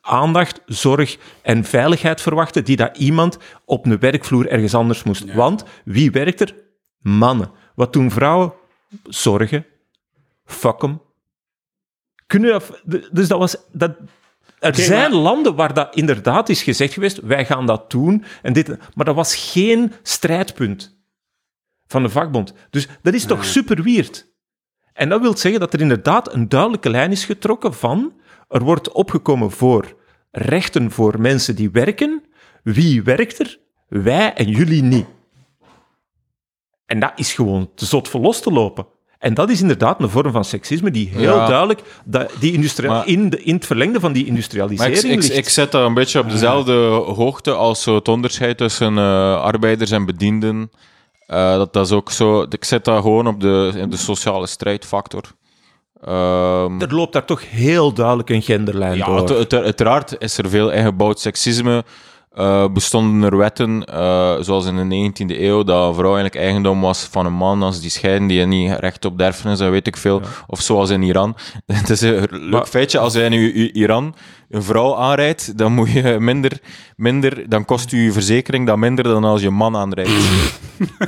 aandacht, 0.02 0.62
zorg 0.66 1.18
en 1.42 1.64
veiligheid 1.64 2.22
verwachten 2.22 2.64
die 2.64 2.76
dat 2.76 2.98
iemand 2.98 3.38
op 3.66 3.86
een 3.86 4.00
werkvloer 4.00 4.48
ergens 4.50 4.74
anders 4.76 5.04
moest. 5.04 5.34
Want 5.34 5.64
wie 5.86 6.12
werkt 6.12 6.42
er? 6.42 6.56
Mannen. 7.00 7.52
Wat 7.76 7.94
doen 7.94 8.12
vrouwen? 8.12 8.54
Zorgen. 9.04 9.66
Fuck 10.46 10.84
'em. 10.84 11.02
Kunnen 12.28 12.62
dus 13.12 13.28
dat 13.28 13.40
was... 13.40 13.56
Dat, 13.72 13.92
er 14.62 14.76
zijn 14.76 15.12
maar- 15.12 15.20
landen 15.20 15.56
waar 15.56 15.74
dat 15.74 15.96
inderdaad 15.96 16.50
is 16.50 16.64
gezegd 16.64 16.94
geweest, 16.94 17.20
wij 17.20 17.46
gaan 17.46 17.66
dat 17.66 17.92
doen. 17.92 18.24
En 18.42 18.54
dit, 18.54 18.68
maar 18.96 19.06
dat 19.06 19.16
was 19.16 19.36
geen 19.36 19.94
strijdpunt 20.04 20.98
van 21.88 22.04
de 22.04 22.10
vakbond. 22.10 22.54
Dus 22.70 22.88
dat 23.02 23.14
is 23.14 23.26
toch 23.26 23.46
super 23.46 23.84
weird. 23.84 24.30
En 24.94 25.10
dat 25.10 25.22
wil 25.22 25.38
zeggen 25.38 25.60
dat 25.60 25.74
er 25.74 25.82
inderdaad 25.82 26.34
een 26.34 26.50
duidelijke 26.50 26.90
lijn 26.90 27.12
is 27.12 27.26
getrokken 27.26 27.74
van 27.74 28.14
er 28.50 28.64
wordt 28.64 28.92
opgekomen 28.92 29.52
voor 29.52 29.96
rechten 30.32 30.92
voor 30.92 31.22
mensen 31.22 31.56
die 31.56 31.72
werken. 31.72 32.24
Wie 32.64 33.04
werkt 33.04 33.40
er? 33.40 33.60
Wij 33.88 34.34
en 34.34 34.50
jullie 34.50 34.84
niet. 34.84 35.06
En 36.86 37.00
dat 37.00 37.12
is 37.16 37.34
gewoon 37.34 37.72
te 37.76 37.86
zot 37.86 38.08
voor 38.08 38.22
los 38.22 38.42
te 38.42 38.52
lopen. 38.52 38.88
En 39.22 39.34
dat 39.34 39.50
is 39.50 39.62
inderdaad 39.62 40.02
een 40.02 40.10
vorm 40.10 40.32
van 40.32 40.46
seksisme 40.46 40.92
die 40.92 41.10
heel 41.10 41.36
Ja. 41.36 41.48
duidelijk 41.48 41.82
dat 42.06 42.32
die 42.40 42.54
industrie, 42.54 42.90
Maar- 42.90 43.08
in, 43.08 43.30
de, 43.30 43.44
in 43.44 43.56
het 43.56 43.66
verlengde 43.66 44.00
van 44.00 44.14
die 44.14 44.26
industrialisering 44.26 44.98
ik, 44.98 45.04
ik, 45.04 45.16
ligt. 45.22 45.38
ik 45.38 45.50
zet 45.50 45.72
dat 45.72 45.86
een 45.86 45.94
beetje 45.94 46.20
op 46.20 46.30
dezelfde 46.30 46.74
hoogte 47.16 47.54
als 47.54 47.82
zo 47.82 47.96
het 47.96 48.08
onderscheid 48.08 48.58
tussen 48.58 48.98
eh, 48.98 49.42
arbeiders 49.42 49.92
en 49.92 50.06
bedienden. 50.06 50.72
Eh, 51.28 51.56
dat, 51.56 51.74
dat 51.74 51.86
is 51.86 51.92
ook 51.92 52.12
zo. 52.12 52.46
Ik 52.50 52.64
zet 52.64 52.86
dat 52.86 53.02
gewoon 53.02 53.28
op 53.28 53.40
de, 53.42 53.72
in 53.76 53.90
de 53.90 53.98
sociale 53.98 54.48
strijdfactor. 54.48 55.24
Ehm, 56.04 56.82
er 56.82 56.94
loopt 56.96 57.14
daar 57.14 57.26
toch 57.26 57.50
heel 57.50 57.94
duidelijk 57.94 58.30
een 58.30 58.42
genderlijn 58.42 58.98
ja, 58.98 59.06
door. 59.06 59.38
uit- 59.38 59.54
uiteraard 59.54 60.16
is 60.20 60.38
er 60.38 60.50
veel 60.50 60.72
ingebouwd 60.72 61.20
seksisme. 61.20 61.84
Eh, 62.32 62.66
bestonden 62.74 63.32
er 63.32 63.38
wetten, 63.38 63.86
eh, 63.86 64.36
zoals 64.40 64.66
in 64.66 64.76
de 64.76 64.84
19e 64.84 65.44
eeuw, 65.44 65.64
dat 65.64 65.88
een 65.88 65.94
vrouw 65.94 66.14
eigenlijk 66.16 66.36
eigendom 66.36 66.82
was 66.82 67.04
van 67.04 67.26
een 67.26 67.34
man 67.34 67.64
als 67.64 67.82
die 67.82 67.90
scheiden, 67.90 68.28
die 68.28 68.46
niet 68.46 68.72
recht 68.80 69.06
op 69.06 69.20
erfenis 69.20 69.60
en 69.60 69.72
weet 69.72 69.88
ik 69.88 69.98
veel. 69.98 70.22
Of 70.48 70.62
zoals 70.62 70.90
in 70.90 71.02
Iran. 71.04 71.36
Het 71.66 71.90
is 71.90 72.02
een 72.02 72.28
leuk 72.32 72.50
Maar- 72.50 72.66
feitje, 72.66 73.00
als 73.00 73.14
jij 73.14 73.30
nu 73.30 73.52
in 73.54 73.76
Iran 73.76 74.16
een 74.52 74.64
vrouw 74.64 74.96
aanrijdt, 74.96 75.58
dan 75.58 75.74
moet 75.74 75.92
je 75.92 76.16
minder, 76.20 76.52
minder, 76.96 77.50
dan 77.50 77.66
kost 77.66 77.92
je 77.92 78.12
verzekering 78.12 78.68
dat 78.68 78.78
minder 78.78 79.04
dan 79.04 79.24
als 79.24 79.42
je 79.42 79.50
man 79.50 79.76
aanrijdt. 79.76 80.12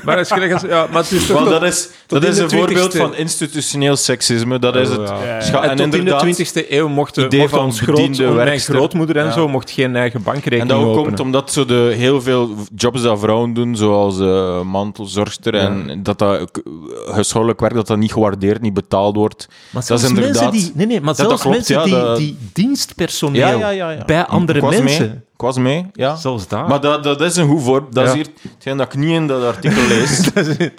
Maar, 0.04 0.16
dat 0.16 0.26
is 0.26 0.32
gelijk 0.32 0.52
als- 0.54 0.62
ja, 0.62 0.88
maar 0.92 1.02
het 1.02 1.12
is 1.12 1.26
toch 1.28 1.38
Want 1.38 1.50
dat 1.50 1.64
is, 1.64 1.90
dat 2.08 2.24
is 2.24 2.38
een 2.38 2.50
voorbeeld 2.50 2.94
20e. 2.96 2.98
van 2.98 3.16
institutioneel 3.16 3.96
seksisme. 3.96 4.60
Dat 4.60 4.76
is 4.76 4.90
Oh, 4.90 4.98
het. 4.98 5.10
ja. 5.10 5.42
Scha- 5.42 5.64
En, 5.64 5.70
en 5.70 5.78
tot 5.78 5.94
in 5.96 6.06
de 6.06 6.36
20e 6.66 6.70
eeuw 6.70 6.88
mocht, 6.88 7.16
van 7.48 7.60
ons 7.60 7.80
groot, 7.80 8.18
mijn 8.36 8.60
grootmoeder 8.60 9.18
en 9.18 9.26
Ja. 9.26 9.32
zo 9.32 9.48
mocht 9.48 9.72
geen 9.72 9.96
eigen 9.96 10.24
bankrekening 10.24 10.62
En 10.62 10.68
dat 10.68 10.78
openen. 10.88 11.04
komt 11.06 11.20
omdat 11.20 11.52
zo 11.52 11.66
de, 11.66 11.94
heel 11.96 12.22
veel 12.22 12.50
jobs 12.76 13.02
dat 13.02 13.20
vrouwen 13.20 13.54
doen, 13.54 13.76
zoals 13.76 14.20
eh, 14.20 14.62
mantelzorgster, 14.62 15.54
en 15.56 16.00
dat 16.04 16.20
dat 16.20 16.36
eh, 16.40 16.64
huishoudelijk 17.14 17.62
werk, 17.62 17.74
dat 17.74 17.88
dat 17.88 17.98
niet 17.98 18.14
gewaardeerd, 18.14 18.62
niet 18.62 18.74
betaald 18.74 19.16
wordt. 19.16 19.48
Maar 19.50 19.58
dat 19.72 19.82
is 19.82 19.88
zelfs 19.88 20.04
mensen 20.04 20.26
inderdaad- 20.26 20.52
die, 20.52 20.72
nee, 20.76 20.86
nee, 20.88 20.98
maar 21.02 21.16
dat 21.16 21.26
zelfs 21.28 21.42
klopt, 21.42 21.56
mensen 21.58 21.76
ja, 21.76 21.84
die, 21.84 21.94
dat- 21.94 22.18
Ja, 23.36 23.50
ja, 23.50 23.70
ja, 23.70 23.90
ja. 23.90 24.06
bij 24.06 24.26
andere 24.26 24.58
Ik 24.60 24.80
mensen, 24.80 25.08
Mee. 25.10 25.16
Ik 25.34 25.42
was 25.50 25.58
mee, 25.58 25.86
ja. 25.94 26.16
zelfs 26.16 26.48
daar. 26.48 26.68
Maar 26.68 26.82
dat, 26.82 27.04
dat 27.04 27.22
is 27.22 27.36
een 27.36 27.48
goed 27.48 27.62
voorbeeld. 27.64 27.94
Dat 27.94 28.08
is 28.08 28.14
hier 28.14 28.28
hetgeen 28.54 28.78
dat 28.78 28.94
ik 28.94 29.00
niet 29.00 29.10
in 29.12 29.28
dat 29.28 29.44
artikel 29.44 29.88
lees. 29.88 30.18
ze, 30.24 30.72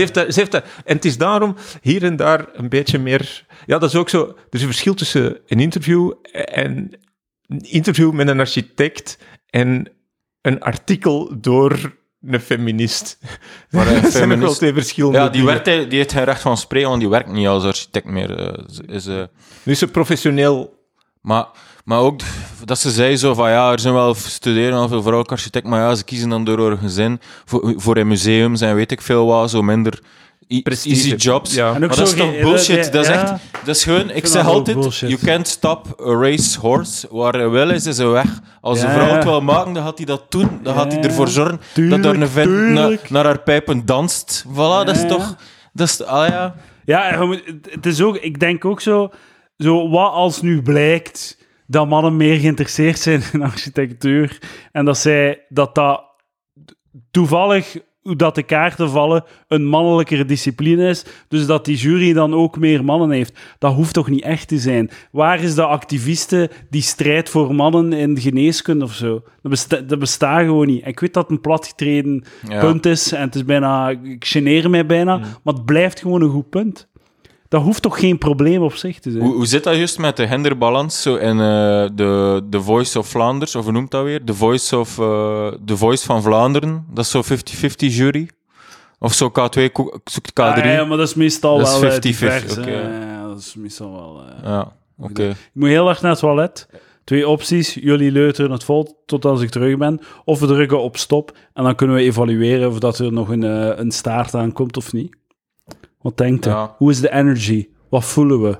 heeft 0.00 0.14
dat, 0.14 0.32
ze 0.34 0.38
heeft 0.40 0.52
dat. 0.52 0.64
En 0.84 0.94
het 0.96 1.04
is 1.04 1.18
daarom 1.18 1.56
hier 1.82 2.04
en 2.04 2.16
daar 2.16 2.44
een 2.52 2.68
beetje 2.68 2.98
meer. 2.98 3.46
Ja, 3.66 3.78
dat 3.78 3.88
is 3.90 3.96
ook 3.96 4.08
zo. 4.08 4.22
Er 4.26 4.34
is 4.50 4.60
een 4.60 4.66
verschil 4.66 4.94
tussen 4.94 5.38
een 5.46 5.60
interview 5.60 6.12
en 6.32 6.90
een 7.46 7.60
interview 7.60 8.12
met 8.12 8.28
een 8.28 8.40
architect 8.40 9.18
en 9.50 9.88
een 10.40 10.60
artikel 10.60 11.32
door 11.40 11.94
een 12.26 12.40
feminist. 12.40 13.18
Maar 13.70 13.86
een 13.86 14.00
wel 14.02 14.10
feminist- 14.10 14.56
twee 14.56 14.72
verschillende 14.72 15.18
Ja, 15.18 15.22
die, 15.24 15.32
dingen. 15.32 15.46
werkt, 15.46 15.66
hij- 15.66 15.88
die 15.88 15.98
heeft 15.98 16.12
geen 16.12 16.24
recht 16.24 16.40
van 16.40 16.56
spreken, 16.56 16.88
want 16.88 17.00
die 17.00 17.10
werkt 17.10 17.32
niet 17.32 17.46
als 17.46 17.64
architect 17.64 18.06
meer. 18.06 18.38
eh, 18.38 18.64
is, 18.86 19.06
eh, 19.06 19.22
Nu 19.62 19.72
is 19.72 19.78
ze 19.78 19.88
professioneel. 19.88 20.82
Maar, 21.20 21.46
maar 21.84 21.98
ook 21.98 22.20
dat 22.64 22.78
ze 22.78 22.90
zei 22.90 23.16
zo 23.16 23.34
van 23.34 23.50
ja, 23.50 23.72
er 23.72 23.80
zijn 23.80 23.94
wel 23.94 24.14
studeren 24.14 24.72
wel 24.72 24.88
veel 24.88 25.00
vrouwelijke 25.00 25.34
architecten, 25.34 25.70
maar 25.70 25.80
ja, 25.80 25.94
ze 25.94 26.04
kiezen 26.04 26.28
dan 26.28 26.44
door 26.44 26.58
hun 26.68 26.78
gezin 26.78 27.20
voor, 27.44 27.74
voor 27.76 27.96
in 27.98 28.08
museums 28.08 28.60
en 28.60 28.74
weet 28.74 28.90
ik 28.92 29.02
veel 29.02 29.26
wat, 29.26 29.50
zo 29.50 29.62
minder 29.62 30.00
e- 30.48 30.60
Prestige. 30.62 30.94
easy 30.94 31.14
jobs. 31.14 31.54
Ja. 31.54 31.68
En 31.68 31.74
ook 31.74 31.78
Maar 31.80 31.88
dat 31.88 31.96
zo 31.96 32.02
is 32.04 32.14
toch 32.14 32.40
bullshit? 32.40 32.92
Dat 32.92 33.02
is 33.04 33.10
ja. 33.10 33.22
echt, 33.22 33.42
dat 33.64 33.76
is 33.76 33.84
gewoon, 33.84 34.10
ik 34.10 34.26
zeg 34.26 34.46
altijd, 34.46 34.76
bullshit. 34.80 35.08
you 35.08 35.20
can't 35.24 35.48
stop 35.48 36.00
a 36.06 36.12
race 36.18 36.60
horse. 36.60 37.08
Waar 37.10 37.32
hij 37.32 37.48
wil 37.48 37.70
is, 37.70 37.86
is 37.86 37.96
hij 37.96 38.06
weg. 38.06 38.26
Als 38.60 38.80
Ja, 38.80 38.84
een 38.86 38.92
vrouw 38.94 39.14
het 39.14 39.24
wil 39.24 39.40
maken, 39.40 39.72
dan 39.72 39.82
gaat 39.84 39.96
hij 39.96 40.06
dat 40.06 40.24
doen. 40.28 40.60
Dan 40.62 40.74
gaat 40.74 40.92
hij 40.92 41.02
Ja, 41.02 41.08
ervoor 41.08 41.28
zorgen 41.28 41.60
tuurlijk, 41.74 42.02
dat 42.02 42.14
er 42.14 42.20
een 42.22 42.28
vent 42.28 42.68
na- 42.68 42.96
naar 43.08 43.24
haar 43.24 43.40
pijpen 43.40 43.84
danst. 43.86 44.44
Voilà, 44.48 44.54
dat 44.86 44.96
is 44.96 45.06
toch... 45.08 45.36
Dat 45.72 45.88
is, 45.88 46.02
ah 46.04 46.28
ja... 46.28 46.54
Ja, 46.84 47.28
het 47.70 47.86
is 47.86 48.00
ook, 48.02 48.16
ik 48.16 48.40
denk 48.40 48.64
ook 48.64 48.80
zo, 48.80 49.10
zo, 49.58 49.88
wat 49.90 50.12
als 50.12 50.40
nu 50.42 50.62
blijkt 50.62 51.36
dat 51.74 51.88
mannen 51.88 52.16
meer 52.16 52.38
geïnteresseerd 52.40 52.98
zijn 52.98 53.22
in 53.32 53.42
architectuur 53.42 54.38
en 54.72 54.84
dat 54.84 54.98
zij, 54.98 55.44
dat 55.48 55.74
dat 55.74 56.02
toevallig, 57.10 57.76
hoe 58.02 58.16
dat 58.16 58.34
de 58.34 58.42
kaarten 58.42 58.90
vallen, 58.90 59.24
een 59.48 59.64
mannelijkere 59.64 60.24
discipline 60.24 60.88
is, 60.88 61.04
dus 61.28 61.46
dat 61.46 61.64
die 61.64 61.76
jury 61.76 62.12
dan 62.12 62.34
ook 62.34 62.58
meer 62.58 62.84
mannen 62.84 63.10
heeft. 63.10 63.38
Dat 63.58 63.74
hoeft 63.74 63.94
toch 63.94 64.08
niet 64.08 64.22
echt 64.22 64.48
te 64.48 64.58
zijn? 64.58 64.90
Waar 65.12 65.40
is 65.42 65.54
de 65.54 65.64
activiste 65.64 66.50
die 66.70 66.82
strijdt 66.82 67.30
voor 67.30 67.54
mannen 67.54 67.92
in 67.92 68.18
geneeskunde 68.20 68.84
of 68.84 68.94
zo? 68.94 69.22
Dat, 69.42 69.50
besta 69.50 69.76
dat 69.76 69.98
bestaat 69.98 70.40
gewoon 70.44 70.66
niet. 70.66 70.86
Ik 70.86 71.00
weet 71.00 71.14
dat 71.14 71.22
het 71.22 71.32
een 71.32 71.40
platgetreden 71.40 72.24
Ja. 72.48 72.60
punt 72.60 72.86
is 72.86 73.12
en 73.12 73.20
het 73.20 73.34
is 73.34 73.44
bijna, 73.44 73.88
ik 73.88 74.24
geneer 74.24 74.70
mij 74.70 74.86
bijna, 74.86 75.16
maar 75.18 75.54
het 75.54 75.64
blijft 75.64 76.00
gewoon 76.00 76.22
een 76.22 76.30
goed 76.30 76.50
punt. 76.50 76.88
Dat 77.48 77.62
hoeft 77.62 77.82
toch 77.82 77.98
geen 77.98 78.18
probleem 78.18 78.62
op 78.62 78.74
zich 78.74 78.98
te 78.98 79.10
zijn? 79.10 79.22
Hoe, 79.24 79.34
hoe 79.34 79.46
zit 79.46 79.64
dat 79.64 79.76
juist 79.76 79.98
met 79.98 80.16
de 80.16 80.26
genderbalans 80.26 81.02
zo 81.02 81.14
in 81.16 81.40
eh, 81.40 81.86
de, 81.94 82.42
de 82.50 82.60
Voice 82.60 82.98
of 82.98 83.06
Vlaanders, 83.08 83.54
of 83.56 83.64
hoe 83.64 83.72
noemt 83.72 83.90
dat 83.90 84.04
weer? 84.04 84.24
De 84.24 84.34
Voice, 84.34 84.78
of, 84.78 84.98
eh, 84.98 85.52
de 85.60 85.76
Voice 85.76 86.04
van 86.04 86.22
Vlaanderen, 86.22 86.86
dat 86.90 87.04
is 87.04 87.10
zo'n 87.10 87.24
50-50 87.24 87.26
jury. 87.76 88.28
Of 88.98 89.12
zo 89.14 89.28
K2 89.30 89.72
ko- 89.72 90.00
zoekt 90.04 90.30
K3? 90.30 90.34
Ah, 90.34 90.64
ja, 90.64 90.84
maar 90.84 90.96
dat 90.96 91.08
is 91.08 91.14
meestal 91.14 91.58
Dat 91.58 91.80
wel 91.80 91.90
eh, 91.90 91.96
50-50, 91.96 91.98
divers, 91.98 92.54
hè. 92.54 92.60
oké. 92.60 92.70
Ja, 92.70 93.26
dat 93.28 93.38
is 93.38 93.54
meestal 93.54 93.92
wel... 93.92 94.22
eh, 94.36 94.44
Ja, 94.44 94.72
oké. 94.98 95.28
Ik 95.28 95.36
moet 95.52 95.68
heel 95.68 95.88
erg 95.88 96.02
naar 96.02 96.10
het 96.10 96.20
toilet. 96.20 96.68
Twee 97.04 97.28
opties. 97.28 97.74
Jullie 97.74 98.10
leuteren 98.12 98.50
het 98.50 98.64
vol 98.64 99.02
tot 99.06 99.24
als 99.24 99.40
ik 99.40 99.50
terug 99.50 99.76
ben. 99.76 100.00
Of 100.24 100.40
we 100.40 100.46
drukken 100.46 100.82
op 100.82 100.96
stop. 100.96 101.36
En 101.54 101.64
dan 101.64 101.74
kunnen 101.74 101.96
we 101.96 102.02
evalueren 102.02 102.68
of 102.68 102.78
dat 102.78 102.98
er 102.98 103.12
nog 103.12 103.28
een, 103.28 103.44
eh, 103.44 103.78
een 103.78 103.90
staart 103.90 104.34
aankomt 104.34 104.76
of 104.76 104.92
niet. 104.92 105.16
Wat 106.04 106.16
denkt 106.16 106.46
u? 106.46 106.50
Ja. 106.50 106.74
Hoe 106.78 106.90
is 106.90 107.00
de 107.00 107.12
energy? 107.12 107.68
Wat 107.88 108.04
voelen 108.04 108.42
we 108.42 108.58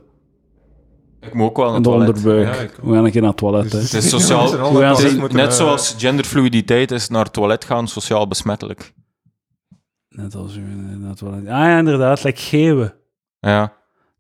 Ik 1.21 1.35
moet 1.35 1.49
ook 1.49 1.57
wel 1.57 1.67
naar 1.67 1.75
in 1.77 1.83
het 1.83 1.91
toilet. 1.91 2.09
onderbuik? 2.09 2.55
Ja, 2.55 2.61
ik- 2.63 2.77
we 2.83 2.93
gaan 2.95 3.05
een 3.05 3.11
keer 3.11 3.21
naar 3.21 3.31
het 3.31 3.39
toilet. 3.39 3.73
Hè. 3.73 3.79
Het 3.79 3.93
is 3.93 4.09
sociaal... 4.09 4.51
We 4.51 4.57
gaan 4.59 4.95
het 4.95 4.99
is 4.99 5.11
ze- 5.11 5.19
moeten, 5.19 5.39
net 5.39 5.49
eh, 5.49 5.55
zoals 5.55 5.95
genderfluiditeit 5.99 6.91
is 6.91 7.09
naar 7.09 7.25
het 7.25 7.33
toilet 7.33 7.65
gaan 7.65 7.89
sociaal 7.89 8.29
besmettelijk. 8.29 8.93
Net 10.09 10.35
als 10.35 10.57
u 10.57 10.61
eh, 10.61 10.97
naar 10.99 11.09
het 11.09 11.19
toilet. 11.19 11.41
Ah 11.41 11.47
ja, 11.47 11.79
inderdaad. 11.79 12.25
Like 12.25 12.41
geeuwen. 12.41 12.95
Ja. 13.41 13.73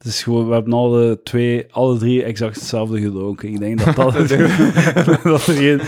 Het 0.04 0.12
is 0.12 0.22
gewoon, 0.22 0.48
we 0.48 0.54
hebben 0.54 0.72
alle 0.72 1.20
twee, 1.22 1.66
alle 1.70 1.96
drie 1.98 2.22
exact 2.22 2.54
hetzelfde 2.54 3.00
gedronken. 3.00 3.48
Ik 3.48 3.58
denk 3.58 3.84
dat 3.84 3.96
dat, 3.96 4.12
dat 5.22 5.46
er 5.46 5.54
geen 5.54 5.80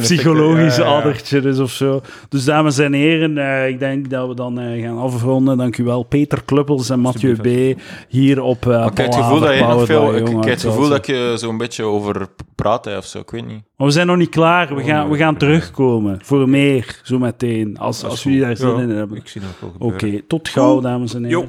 psychologisch 0.00 0.76
ja, 0.76 0.84
ja, 0.84 0.96
addertje 0.96 1.40
is 1.40 1.58
of 1.58 1.70
zo. 1.70 2.00
Dus 2.28 2.44
dames 2.44 2.78
en 2.78 2.92
heren, 2.92 3.38
eh, 3.38 3.68
ik 3.68 3.78
denk 3.78 4.10
dat 4.10 4.28
we 4.28 4.34
dan 4.34 4.60
eh, 4.60 4.82
gaan 4.82 4.98
afronden. 4.98 5.58
Dank 5.58 5.76
u 5.78 5.84
wel, 5.84 6.02
Peter 6.02 6.42
Kluppels 6.44 6.90
en 6.90 7.00
Mathieu 7.00 7.36
B. 7.36 7.78
hier 8.08 8.42
op 8.42 8.66
uh, 8.66 8.86
ik 8.90 8.96
heb 8.96 9.06
het 9.06 9.14
gevoel 9.14 9.40
dat 9.40 9.54
je 9.54 9.60
nog 9.60 9.86
veel... 9.86 10.16
Ik, 10.16 10.28
ik 10.28 10.34
heb 10.34 10.44
het 10.44 10.60
gevoel 10.60 10.88
dat 10.88 11.06
je 11.06 11.34
zo'n 11.36 11.56
beetje 11.58 11.84
over 11.84 12.28
praat 12.54 12.84
hè, 12.84 12.96
of 12.96 13.06
zo. 13.06 13.18
Ik 13.18 13.30
weet 13.30 13.46
niet. 13.46 13.62
Maar 13.76 13.86
we 13.86 13.92
zijn 13.92 14.06
nog 14.06 14.16
niet 14.16 14.28
klaar. 14.28 14.74
We 14.74 14.80
Oh, 14.80 14.88
gaan, 14.88 15.10
we 15.10 15.16
gaan 15.16 15.36
terugkomen 15.36 16.18
voor 16.22 16.48
meer, 16.48 17.00
zo 17.02 17.18
meteen. 17.18 17.78
Als, 17.78 18.04
als 18.04 18.22
jullie 18.22 18.40
daar 18.40 18.56
zin 18.56 18.68
Ja, 18.68 18.80
in 18.80 18.90
hebben. 18.90 19.16
Ik 19.16 19.28
zie 19.28 19.40
dat 19.40 19.50
wel 19.60 19.88
Oké, 19.88 20.22
tot 20.26 20.48
gauw, 20.48 20.80
dames 20.80 21.14
en 21.14 21.24
heren. 21.24 21.30
Jo. 21.30 21.40